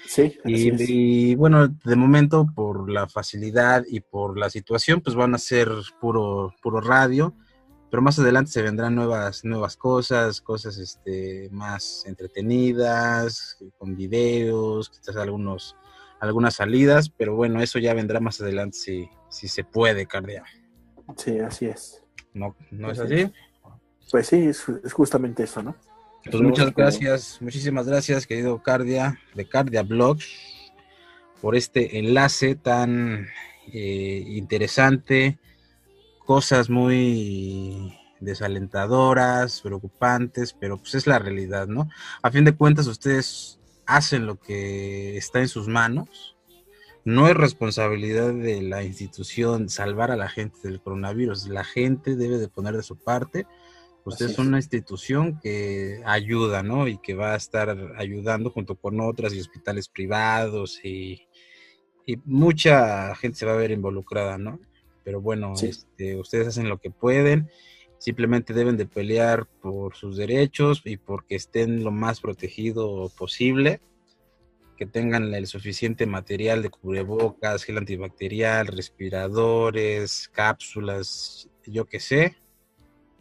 Sí, 0.07 0.39
y, 0.45 1.31
y, 1.31 1.35
bueno, 1.35 1.67
de 1.67 1.97
momento 1.97 2.47
por 2.55 2.89
la 2.89 3.09
facilidad 3.09 3.85
y 3.89 4.01
por 4.01 4.39
la 4.39 4.51
situación, 4.51 5.01
pues 5.01 5.17
van 5.17 5.35
a 5.35 5.39
ser 5.39 5.69
puro, 6.01 6.55
puro 6.63 6.81
radio, 6.81 7.35
pero 7.91 8.03
más 8.03 8.19
adelante 8.19 8.53
se 8.53 8.63
vendrán 8.63 8.95
nuevas, 8.95 9.45
nuevas 9.45 9.77
cosas, 9.77 10.41
cosas 10.41 10.79
este, 10.79 11.49
más 11.51 12.05
entretenidas, 12.07 13.59
con 13.79 13.97
videos, 13.97 14.91
quizás 14.91 15.17
algunos, 15.17 15.77
algunas 16.21 16.55
salidas, 16.55 17.11
pero 17.11 17.35
bueno, 17.35 17.61
eso 17.61 17.79
ya 17.79 17.95
vendrá 17.95 18.21
más 18.21 18.41
adelante 18.41 18.79
si, 18.79 19.09
si 19.29 19.49
se 19.49 19.65
puede, 19.65 20.07
Cardia. 20.07 20.45
Sí, 21.17 21.39
así 21.39 21.67
es. 21.67 22.03
¿No, 22.33 22.57
no 22.71 22.91
es 22.91 22.99
Así? 22.99 23.33
Pues 24.11 24.29
sí, 24.29 24.37
es, 24.37 24.65
es 24.85 24.93
justamente 24.93 25.43
eso, 25.43 25.63
¿no? 25.63 25.75
Pues 26.31 26.43
muchas 26.43 26.75
gracias, 26.75 27.39
muchísimas 27.41 27.87
gracias, 27.87 28.27
querido 28.27 28.61
Cardia, 28.61 29.21
de 29.35 29.49
Cardia 29.49 29.83
Blogs, 29.83 30.29
por 31.41 31.55
este 31.55 31.99
enlace 31.99 32.57
tan 32.57 33.29
eh, 33.73 34.25
interesante, 34.27 35.39
cosas 36.25 36.69
muy 36.69 37.97
desalentadoras, 38.19 39.61
preocupantes, 39.61 40.53
pero 40.53 40.79
pues 40.79 40.97
es 40.97 41.07
la 41.07 41.21
realidad, 41.21 41.69
¿no? 41.69 41.89
A 42.23 42.31
fin 42.33 42.45
de 42.45 42.57
cuentas, 42.57 42.89
ustedes 42.89 43.61
hacen 43.87 44.27
lo 44.27 44.39
que 44.41 45.17
está 45.17 45.41
en 45.41 45.49
sus 45.49 45.69
manos. 45.69 46.37
No 47.05 47.29
es 47.29 47.35
responsabilidad 47.35 48.33
de 48.35 48.63
la 48.63 48.83
institución 48.83 49.69
salvar 49.69 50.11
a 50.11 50.17
la 50.17 50.29
gente 50.29 50.59
del 50.65 50.81
coronavirus. 50.81 51.47
La 51.49 51.63
gente 51.65 52.17
debe 52.17 52.39
de 52.39 52.49
poner 52.49 52.77
de 52.77 52.83
su 52.83 52.97
parte. 52.97 53.47
Ustedes 54.05 54.31
Así 54.33 54.37
son 54.37 54.47
es. 54.47 54.49
una 54.49 54.59
institución 54.59 55.41
que 55.41 56.01
ayuda, 56.05 56.63
¿no? 56.63 56.89
Y 56.89 56.99
que 56.99 57.15
va 57.15 57.33
a 57.35 57.37
estar 57.37 57.77
ayudando 57.97 58.51
junto 58.51 58.75
con 58.77 59.01
otras 59.01 59.33
y 59.35 59.41
hospitales 59.41 59.89
privados 59.89 60.81
y, 60.85 61.27
y 62.07 62.17
mucha 62.25 63.15
gente 63.17 63.39
se 63.39 63.47
va 63.47 63.53
a 63.53 63.57
ver 63.57 63.71
involucrada, 63.73 64.39
¿no? 64.39 64.61
Pero 65.05 65.21
bueno, 65.21 65.55
Sí. 65.57 65.67
este, 65.67 66.17
ustedes 66.17 66.49
hacen 66.49 66.69
lo 66.69 66.79
que 66.79 66.91
pueden, 66.91 67.51
simplemente 67.99 68.53
deben 68.53 68.77
de 68.77 68.87
pelear 68.87 69.47
por 69.61 69.95
sus 69.95 70.17
derechos 70.17 70.83
y 70.85 70.97
porque 70.97 71.37
estén 71.37 71.83
lo 71.83 71.91
más 71.91 72.21
protegido 72.21 73.11
posible, 73.17 73.81
que 74.77 74.87
tengan 74.87 75.33
el 75.35 75.47
suficiente 75.47 76.07
material 76.07 76.63
de 76.63 76.71
cubrebocas, 76.71 77.65
gel 77.65 77.79
antibacterial, 77.79 78.67
respiradores, 78.67 80.29
cápsulas, 80.33 81.49
yo 81.65 81.87
qué 81.87 81.99
sé. 81.99 82.37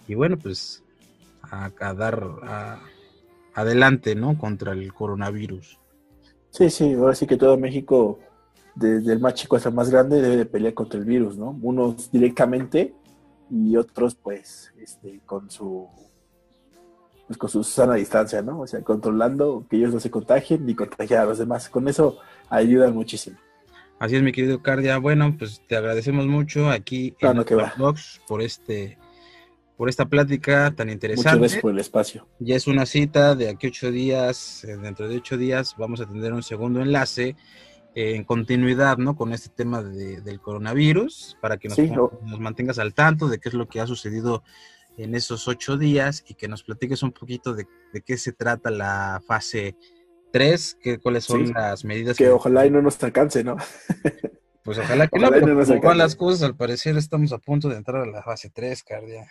Y 0.08 0.16
bueno, 0.16 0.38
pues 0.38 0.84
a, 1.50 1.70
dar 1.94 2.82
adelante, 3.54 4.16
¿no? 4.16 4.38
Contra 4.38 4.74
el 4.74 4.94
coronavirus. 4.94 5.80
Sí, 6.50 6.70
sí, 6.70 6.94
ahora 6.94 7.16
sí 7.16 7.26
que 7.26 7.38
todo 7.38 7.58
México, 7.58 8.20
desde 8.76 9.14
el 9.14 9.20
más 9.20 9.36
chico 9.36 9.56
hasta 9.56 9.70
el 9.70 9.76
más 9.76 9.90
grande, 9.90 10.22
debe 10.22 10.38
de 10.38 10.46
pelear 10.46 10.74
contra 10.74 11.00
el 11.00 11.06
virus, 11.06 11.38
¿no? 11.38 11.58
Unos 11.62 12.12
directamente 12.12 12.94
y 13.50 13.78
otros, 13.78 14.16
pues, 14.16 14.74
este, 14.80 15.22
con 15.26 15.50
su 15.50 15.88
pues 17.28 17.38
con 17.40 17.50
su 17.50 17.64
sana 17.64 17.96
distancia, 17.96 18.42
¿no? 18.42 18.60
O 18.62 18.68
sea, 18.68 18.82
controlando 18.82 19.66
que 19.70 19.78
ellos 19.78 19.94
no 19.94 20.00
se 20.00 20.12
contagien 20.12 20.66
ni 20.66 20.76
contagiar 20.76 21.22
a 21.22 21.26
los 21.26 21.40
demás. 21.40 21.70
Con 21.70 21.88
eso 21.88 22.20
ayudan 22.50 22.94
muchísimo. 22.94 23.38
Así 23.98 24.16
es, 24.16 24.22
mi 24.22 24.32
querido 24.32 24.62
Cardia. 24.62 24.98
Bueno, 24.98 25.36
pues 25.38 25.62
te 25.68 25.76
agradecemos 25.76 26.28
mucho 26.28 26.70
aquí 26.70 27.16
No, 27.22 27.32
en 27.32 27.44
que 27.44 27.58
por 28.28 28.42
este 28.42 28.98
por 29.78 29.90
esta 29.90 30.06
plática 30.06 30.72
tan 30.76 30.88
Muchas 30.88 30.94
interesante. 30.94 31.40
gracias 31.40 31.62
por 31.62 31.72
el 31.72 31.80
espacio. 31.80 32.28
Ya 32.40 32.56
es 32.56 32.68
una 32.68 32.86
cita 32.86 33.36
de 33.36 33.50
aquí 33.50 33.68
ocho 33.68 33.92
días, 33.92 34.64
eh, 34.64 34.78
dentro 34.78 35.08
de 35.10 35.18
ocho 35.18 35.38
días 35.38 35.76
vamos 35.78 36.00
a 36.02 36.06
tener 36.06 36.32
un 36.32 36.44
segundo 36.44 36.82
enlace 36.82 37.36
eh, 37.96 38.16
en 38.16 38.24
continuidad, 38.26 38.98
¿no? 38.98 39.16
Con 39.16 39.34
este 39.34 39.50
tema 39.50 39.82
de- 39.82 40.22
del 40.22 40.40
coronavirus, 40.42 41.38
para 41.42 41.58
que 41.58 41.70
nos, 41.70 41.76
Sí, 41.78 41.90
o- 41.98 42.20
nos 42.26 42.40
mantengas 42.40 42.78
al 42.78 42.94
tanto 42.94 43.28
de 43.28 43.40
qué 43.40 43.50
es 43.50 43.56
lo 43.56 43.68
que 43.68 43.80
ha 43.80 43.88
sucedido 43.88 44.44
en 44.98 45.16
esos 45.16 45.48
ocho 45.48 45.78
días 45.78 46.24
y 46.28 46.36
que 46.36 46.48
nos 46.48 46.64
platiques 46.64 47.04
un 47.04 47.12
poquito 47.12 47.54
de, 47.54 47.66
de 47.94 48.02
qué 48.02 48.18
se 48.18 48.32
trata 48.34 48.70
la 48.70 49.22
fase 49.26 49.76
3, 50.32 50.78
que, 50.82 51.00
cuáles 51.00 51.24
son 51.24 51.48
Sí. 51.48 51.54
las 51.54 51.84
medidas 51.86 52.18
Que 52.18 52.30
ojalá 52.30 52.66
y 52.66 52.70
no 52.70 52.82
nos 52.82 53.02
alcance, 53.04 53.44
¿no? 53.44 53.56
Pues 54.64 54.78
ojalá 54.80 55.08
que 55.08 55.18
ojalá 55.18 55.28
no, 55.38 55.42
pero 55.44 55.48
no 55.54 55.60
nos 55.60 55.68
como 55.70 55.82
van 55.82 55.98
las 55.98 56.16
cosas, 56.16 56.44
al 56.44 56.56
parecer 56.56 56.98
estamos 56.98 57.32
a 57.34 57.38
punto 57.38 57.70
de 57.70 57.76
entrar 57.78 58.02
a 58.02 58.06
la 58.08 58.24
fase 58.24 58.50
3, 58.50 58.84
Cardia. 58.84 59.28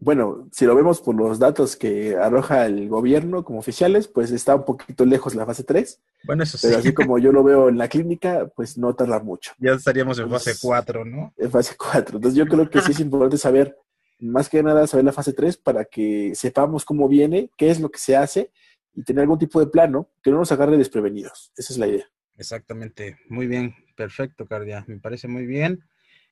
Bueno, 0.00 0.48
si 0.52 0.64
lo 0.64 0.76
vemos 0.76 1.00
por 1.00 1.16
los 1.16 1.40
datos 1.40 1.76
que 1.76 2.16
arroja 2.16 2.66
el 2.66 2.88
gobierno 2.88 3.44
como 3.44 3.58
oficiales, 3.58 4.06
pues 4.06 4.30
está 4.30 4.54
un 4.54 4.64
poquito 4.64 5.04
lejos 5.04 5.34
la 5.34 5.44
fase 5.44 5.64
3, 5.64 6.00
Bueno, 6.24 6.44
eso 6.44 6.56
sí, 6.56 6.68
pero 6.68 6.78
así 6.78 6.94
como 6.94 7.18
yo 7.18 7.32
lo 7.32 7.42
veo 7.42 7.68
en 7.68 7.78
la 7.78 7.88
clínica, 7.88 8.48
pues 8.54 8.78
no 8.78 8.94
tarda 8.94 9.18
mucho. 9.20 9.52
ya 9.58 9.72
estaríamos 9.72 10.18
en 10.20 10.30
fase 10.30 10.54
4, 10.60 11.04
¿no? 11.04 11.34
en 11.36 11.50
fase 11.50 11.74
4. 11.76 12.16
Entonces 12.16 12.38
yo 12.38 12.46
creo 12.46 12.70
que 12.70 12.80
sí 12.80 12.92
es 12.92 13.00
importante 13.00 13.38
saber, 13.38 13.76
más 14.20 14.48
que 14.48 14.62
nada, 14.62 14.86
saber 14.86 15.04
la 15.04 15.12
fase 15.12 15.32
3 15.32 15.56
para 15.56 15.84
que 15.84 16.32
sepamos 16.34 16.84
cómo 16.84 17.08
viene, 17.08 17.50
qué 17.56 17.70
es 17.70 17.80
lo 17.80 17.90
que 17.90 17.98
se 17.98 18.16
hace 18.16 18.52
y 18.94 19.02
tener 19.02 19.22
algún 19.22 19.38
tipo 19.38 19.58
de 19.58 19.66
plano 19.66 20.08
que 20.22 20.30
no 20.30 20.38
nos 20.38 20.52
agarre 20.52 20.76
desprevenidos. 20.76 21.52
Esa 21.56 21.72
es 21.72 21.78
la 21.78 21.88
idea. 21.88 22.08
Exactamente, 22.36 23.18
muy 23.28 23.48
bien, 23.48 23.74
perfecto, 23.96 24.46
Cardia, 24.46 24.84
me 24.86 24.98
parece 24.98 25.26
muy 25.26 25.44
bien. 25.44 25.82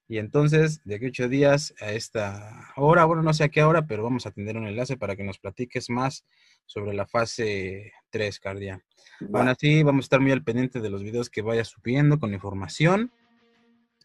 Y 0.08 0.18
entonces, 0.18 0.80
de 0.84 0.96
aquí 0.96 1.06
ocho 1.06 1.28
días 1.28 1.74
a 1.80 1.92
esta 1.92 2.72
hora, 2.76 3.04
bueno, 3.04 3.22
no 3.22 3.34
sé 3.34 3.44
a 3.44 3.48
qué 3.48 3.64
hora, 3.64 3.86
pero 3.86 4.04
vamos 4.04 4.26
a 4.26 4.30
tener 4.30 4.56
un 4.56 4.66
enlace 4.66 4.96
para 4.96 5.16
que 5.16 5.24
nos 5.24 5.38
platiques 5.38 5.90
más 5.90 6.24
sobre 6.64 6.94
la 6.94 7.06
fase 7.06 7.92
3, 8.10 8.38
Cardia. 8.38 8.84
Va. 9.22 9.40
Aún 9.40 9.48
así, 9.48 9.82
vamos 9.82 10.04
a 10.04 10.06
estar 10.06 10.20
muy 10.20 10.30
al 10.30 10.44
pendiente 10.44 10.80
de 10.80 10.90
los 10.90 11.02
videos 11.02 11.28
que 11.28 11.42
vayas 11.42 11.68
subiendo 11.68 12.20
con 12.20 12.32
información. 12.32 13.10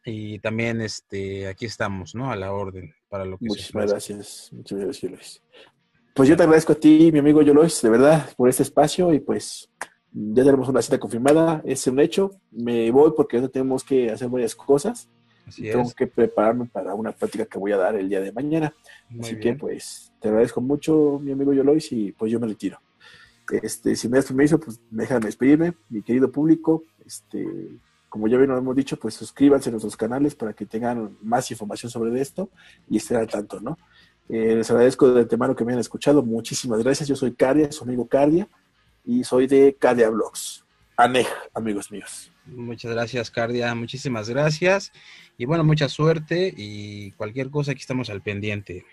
Y 0.04 0.40
también, 0.40 0.82
este, 0.82 1.48
aquí 1.48 1.66
estamos, 1.66 2.16
¿no? 2.16 2.32
A 2.32 2.36
la 2.36 2.52
orden 2.52 2.96
para 3.08 3.24
lo 3.24 3.38
que 3.38 3.46
Muchísimas 3.46 3.92
gracias. 3.92 4.50
Muchas 4.52 4.80
gracias, 4.80 5.12
Luis. 5.12 5.44
Pues 6.16 6.28
yo 6.28 6.36
te 6.36 6.44
agradezco 6.44 6.74
a 6.74 6.80
ti, 6.80 7.12
mi 7.12 7.20
amigo 7.20 7.42
Yolois, 7.42 7.82
de 7.82 7.90
verdad, 7.90 8.34
por 8.36 8.50
este 8.50 8.64
espacio 8.64 9.14
y 9.14 9.20
pues 9.20 9.70
ya 10.12 10.44
tenemos 10.44 10.68
una 10.68 10.82
cita 10.82 11.00
confirmada, 11.00 11.62
es 11.64 11.86
un 11.88 12.00
hecho. 12.00 12.32
Me 12.52 12.92
voy 12.92 13.12
porque 13.16 13.40
tenemos 13.48 13.84
que 13.84 14.12
hacer 14.12 14.28
varias 14.28 14.56
cosas. 14.56 15.10
Así 15.48 15.64
Tengo 15.64 15.84
es. 15.84 15.96
que 15.96 16.08
prepararme 16.08 16.66
para 16.66 16.94
una 16.94 17.12
plática 17.12 17.46
que 17.46 17.58
voy 17.58 17.72
a 17.72 17.78
dar 17.78 17.96
el 17.96 18.08
día 18.08 18.22
de 18.22 18.32
mañana. 18.32 18.74
Muy 19.10 19.22
Así 19.22 19.36
bien. 19.36 19.56
que 19.56 19.60
pues 19.60 20.12
te 20.20 20.30
agradezco 20.30 20.62
mucho, 20.62 21.20
mi 21.22 21.32
amigo 21.32 21.54
Yolois, 21.54 21.92
y 21.92 22.12
pues 22.12 22.32
yo 22.32 22.40
me 22.40 22.48
retiro. 22.48 22.80
Este, 23.62 23.96
si 23.96 24.08
me 24.08 24.18
das 24.18 24.28
permiso, 24.28 24.60
pues 24.60 24.80
déjame 24.90 25.26
despedirme, 25.26 25.74
mi 25.90 26.02
querido 26.02 26.32
público. 26.32 26.84
Este, 27.06 27.46
como 28.08 28.28
ya 28.28 28.38
bien 28.38 28.50
lo 28.50 28.58
hemos 28.58 28.76
dicho, 28.76 28.98
pues 28.98 29.16
suscríbanse 29.16 29.70
a 29.70 29.72
nuestros 29.72 29.98
canales 29.98 30.36
para 30.36 30.54
que 30.54 30.66
tengan 30.66 31.18
más 31.22 31.50
información 31.52 31.90
sobre 31.90 32.20
esto 32.22 32.50
y 32.90 32.98
estén 32.98 33.18
al 33.18 33.28
tanto, 33.28 33.60
¿no? 33.60 33.78
Eh, 34.30 34.56
les 34.56 34.70
agradezco 34.72 35.12
de 35.12 35.22
antemano 35.22 35.56
que 35.56 35.66
me 35.66 35.72
hayan 35.72 35.82
escuchado. 35.82 36.24
Muchísimas 36.24 36.82
gracias. 36.84 37.10
Yo 37.10 37.16
soy 37.16 37.34
Cardia, 37.34 37.72
su 37.72 37.84
amigo 37.84 38.08
Cardia, 38.08 38.48
y 39.04 39.24
soy 39.24 39.48
de 39.48 39.76
Cardia 39.78 40.10
Blogs. 40.10 40.61
ANEJ, 41.02 41.28
amigos 41.56 41.92
míos. 41.92 42.32
Muchas 42.46 42.92
gracias, 42.92 43.32
Cardia. 43.32 43.74
Muchísimas 43.74 44.30
gracias. 44.30 44.92
Y 45.36 45.46
bueno, 45.46 45.64
mucha 45.64 45.90
suerte 45.90 46.54
y 46.56 47.12
cualquier 47.14 47.50
cosa 47.50 47.72
aquí 47.72 47.82
estamos 47.82 48.12
al 48.12 48.22
pendiente. 48.22 48.86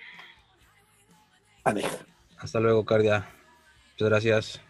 ANEJ. 1.64 1.86
Hasta 2.38 2.60
luego, 2.60 2.86
Cardia. 2.86 3.28
Muchas 3.92 4.08
gracias. 4.08 4.60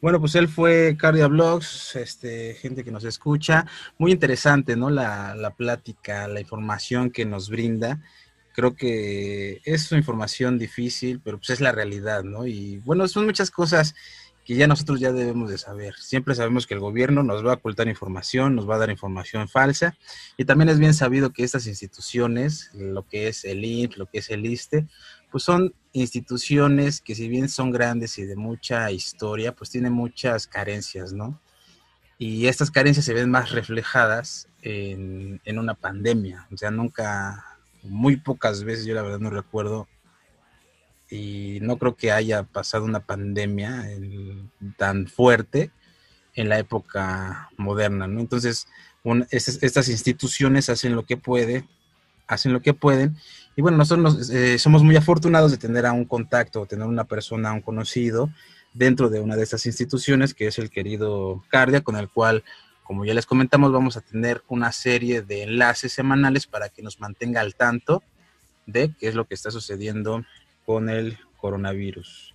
Bueno, 0.00 0.20
pues 0.20 0.36
él 0.36 0.46
fue 0.46 0.96
Cardia 0.96 1.26
Blogs, 1.26 1.96
este, 1.96 2.54
gente 2.54 2.84
que 2.84 2.92
nos 2.92 3.02
escucha. 3.02 3.66
Muy 3.98 4.12
interesante, 4.12 4.76
¿no? 4.76 4.90
La, 4.90 5.34
la 5.34 5.50
plática, 5.56 6.28
la 6.28 6.40
información 6.40 7.10
que 7.10 7.24
nos 7.24 7.50
brinda. 7.50 8.00
Creo 8.54 8.76
que 8.76 9.60
es 9.64 9.90
una 9.90 9.98
información 9.98 10.56
difícil, 10.56 11.20
pero 11.24 11.38
pues 11.38 11.50
es 11.50 11.60
la 11.60 11.72
realidad, 11.72 12.22
¿no? 12.22 12.46
Y 12.46 12.78
bueno, 12.84 13.08
son 13.08 13.24
muchas 13.24 13.50
cosas 13.50 13.96
que 14.44 14.56
ya 14.56 14.66
nosotros 14.66 14.98
ya 15.00 15.12
debemos 15.12 15.50
de 15.50 15.58
saber. 15.58 15.94
Siempre 15.94 16.34
sabemos 16.34 16.66
que 16.66 16.74
el 16.74 16.80
gobierno 16.80 17.22
nos 17.22 17.46
va 17.46 17.52
a 17.52 17.56
ocultar 17.56 17.88
información, 17.88 18.56
nos 18.56 18.68
va 18.68 18.74
a 18.74 18.78
dar 18.78 18.90
información 18.90 19.48
falsa, 19.48 19.96
y 20.36 20.44
también 20.44 20.68
es 20.68 20.78
bien 20.78 20.94
sabido 20.94 21.30
que 21.30 21.44
estas 21.44 21.66
instituciones, 21.66 22.70
lo 22.74 23.06
que 23.06 23.28
es 23.28 23.44
el 23.44 23.64
INF, 23.64 23.96
lo 23.96 24.06
que 24.06 24.18
es 24.18 24.30
el 24.30 24.44
ISTE, 24.44 24.86
pues 25.30 25.44
son 25.44 25.74
instituciones 25.92 27.00
que 27.00 27.14
si 27.14 27.28
bien 27.28 27.48
son 27.48 27.70
grandes 27.70 28.18
y 28.18 28.24
de 28.24 28.36
mucha 28.36 28.90
historia, 28.90 29.54
pues 29.54 29.70
tienen 29.70 29.92
muchas 29.92 30.46
carencias, 30.46 31.12
¿no? 31.12 31.40
Y 32.18 32.46
estas 32.46 32.70
carencias 32.70 33.04
se 33.04 33.14
ven 33.14 33.30
más 33.30 33.50
reflejadas 33.50 34.48
en, 34.60 35.40
en 35.44 35.58
una 35.58 35.74
pandemia. 35.74 36.46
O 36.52 36.56
sea, 36.56 36.70
nunca, 36.70 37.58
muy 37.82 38.16
pocas 38.16 38.62
veces, 38.62 38.84
yo 38.84 38.94
la 38.94 39.02
verdad 39.02 39.18
no 39.18 39.30
recuerdo, 39.30 39.88
y 41.12 41.58
no 41.60 41.76
creo 41.76 41.94
que 41.94 42.10
haya 42.10 42.42
pasado 42.44 42.84
una 42.86 43.00
pandemia 43.00 43.84
tan 44.78 45.06
fuerte 45.06 45.70
en 46.34 46.48
la 46.48 46.58
época 46.58 47.50
moderna, 47.58 48.06
¿no? 48.06 48.20
Entonces, 48.20 48.66
estas 49.30 49.88
instituciones 49.90 50.70
hacen 50.70 50.94
lo 50.96 51.04
que 51.04 51.18
puede, 51.18 51.68
hacen 52.26 52.54
lo 52.54 52.62
que 52.62 52.72
pueden, 52.72 53.14
y 53.56 53.60
bueno, 53.60 53.76
nosotros 53.76 54.02
nos- 54.16 54.30
eh, 54.30 54.58
somos 54.58 54.82
muy 54.82 54.96
afortunados 54.96 55.50
de 55.50 55.58
tener 55.58 55.84
a 55.84 55.92
un 55.92 56.06
contacto, 56.06 56.64
tener 56.64 56.86
una 56.86 57.04
persona, 57.04 57.52
un 57.52 57.60
conocido 57.60 58.30
dentro 58.72 59.10
de 59.10 59.20
una 59.20 59.36
de 59.36 59.42
estas 59.42 59.66
instituciones, 59.66 60.32
que 60.32 60.46
es 60.46 60.58
el 60.58 60.70
querido 60.70 61.44
Cardia, 61.50 61.82
con 61.82 61.96
el 61.96 62.08
cual, 62.08 62.42
como 62.84 63.04
ya 63.04 63.12
les 63.12 63.26
comentamos, 63.26 63.70
vamos 63.70 63.98
a 63.98 64.00
tener 64.00 64.42
una 64.48 64.72
serie 64.72 65.20
de 65.20 65.42
enlaces 65.42 65.92
semanales 65.92 66.46
para 66.46 66.70
que 66.70 66.80
nos 66.80 67.00
mantenga 67.00 67.42
al 67.42 67.54
tanto 67.54 68.02
de 68.64 68.94
qué 68.98 69.08
es 69.08 69.14
lo 69.14 69.26
que 69.26 69.34
está 69.34 69.50
sucediendo 69.50 70.24
con 70.64 70.88
el 70.88 71.18
coronavirus. 71.36 72.34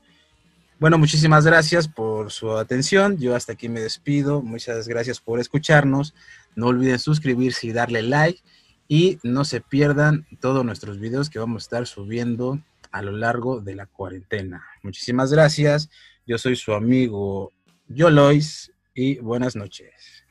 Bueno, 0.79 0.99
muchísimas 0.99 1.45
gracias 1.45 1.87
por 1.87 2.31
su 2.31 2.51
atención. 2.51 3.17
Yo 3.17 3.35
hasta 3.35 3.53
aquí 3.53 3.67
me 3.67 3.79
despido. 3.79 4.43
Muchas 4.43 4.87
gracias 4.87 5.19
por 5.19 5.39
escucharnos. 5.39 6.13
No 6.55 6.67
olviden 6.67 6.99
suscribirse 6.99 7.67
y 7.67 7.71
darle 7.71 8.03
like. 8.03 8.41
Y 8.87 9.17
no 9.23 9.43
se 9.43 9.59
pierdan 9.59 10.27
todos 10.39 10.63
nuestros 10.63 10.99
videos 10.99 11.29
que 11.29 11.39
vamos 11.39 11.63
a 11.63 11.65
estar 11.65 11.87
subiendo 11.87 12.61
a 12.91 13.01
lo 13.01 13.11
largo 13.11 13.59
de 13.59 13.75
la 13.75 13.87
cuarentena. 13.87 14.65
Muchísimas 14.83 15.31
gracias. 15.31 15.89
Yo 16.27 16.37
soy 16.37 16.55
su 16.55 16.73
amigo 16.73 17.51
Yolois 17.87 18.71
y 18.93 19.17
buenas 19.17 19.55
noches. 19.55 20.23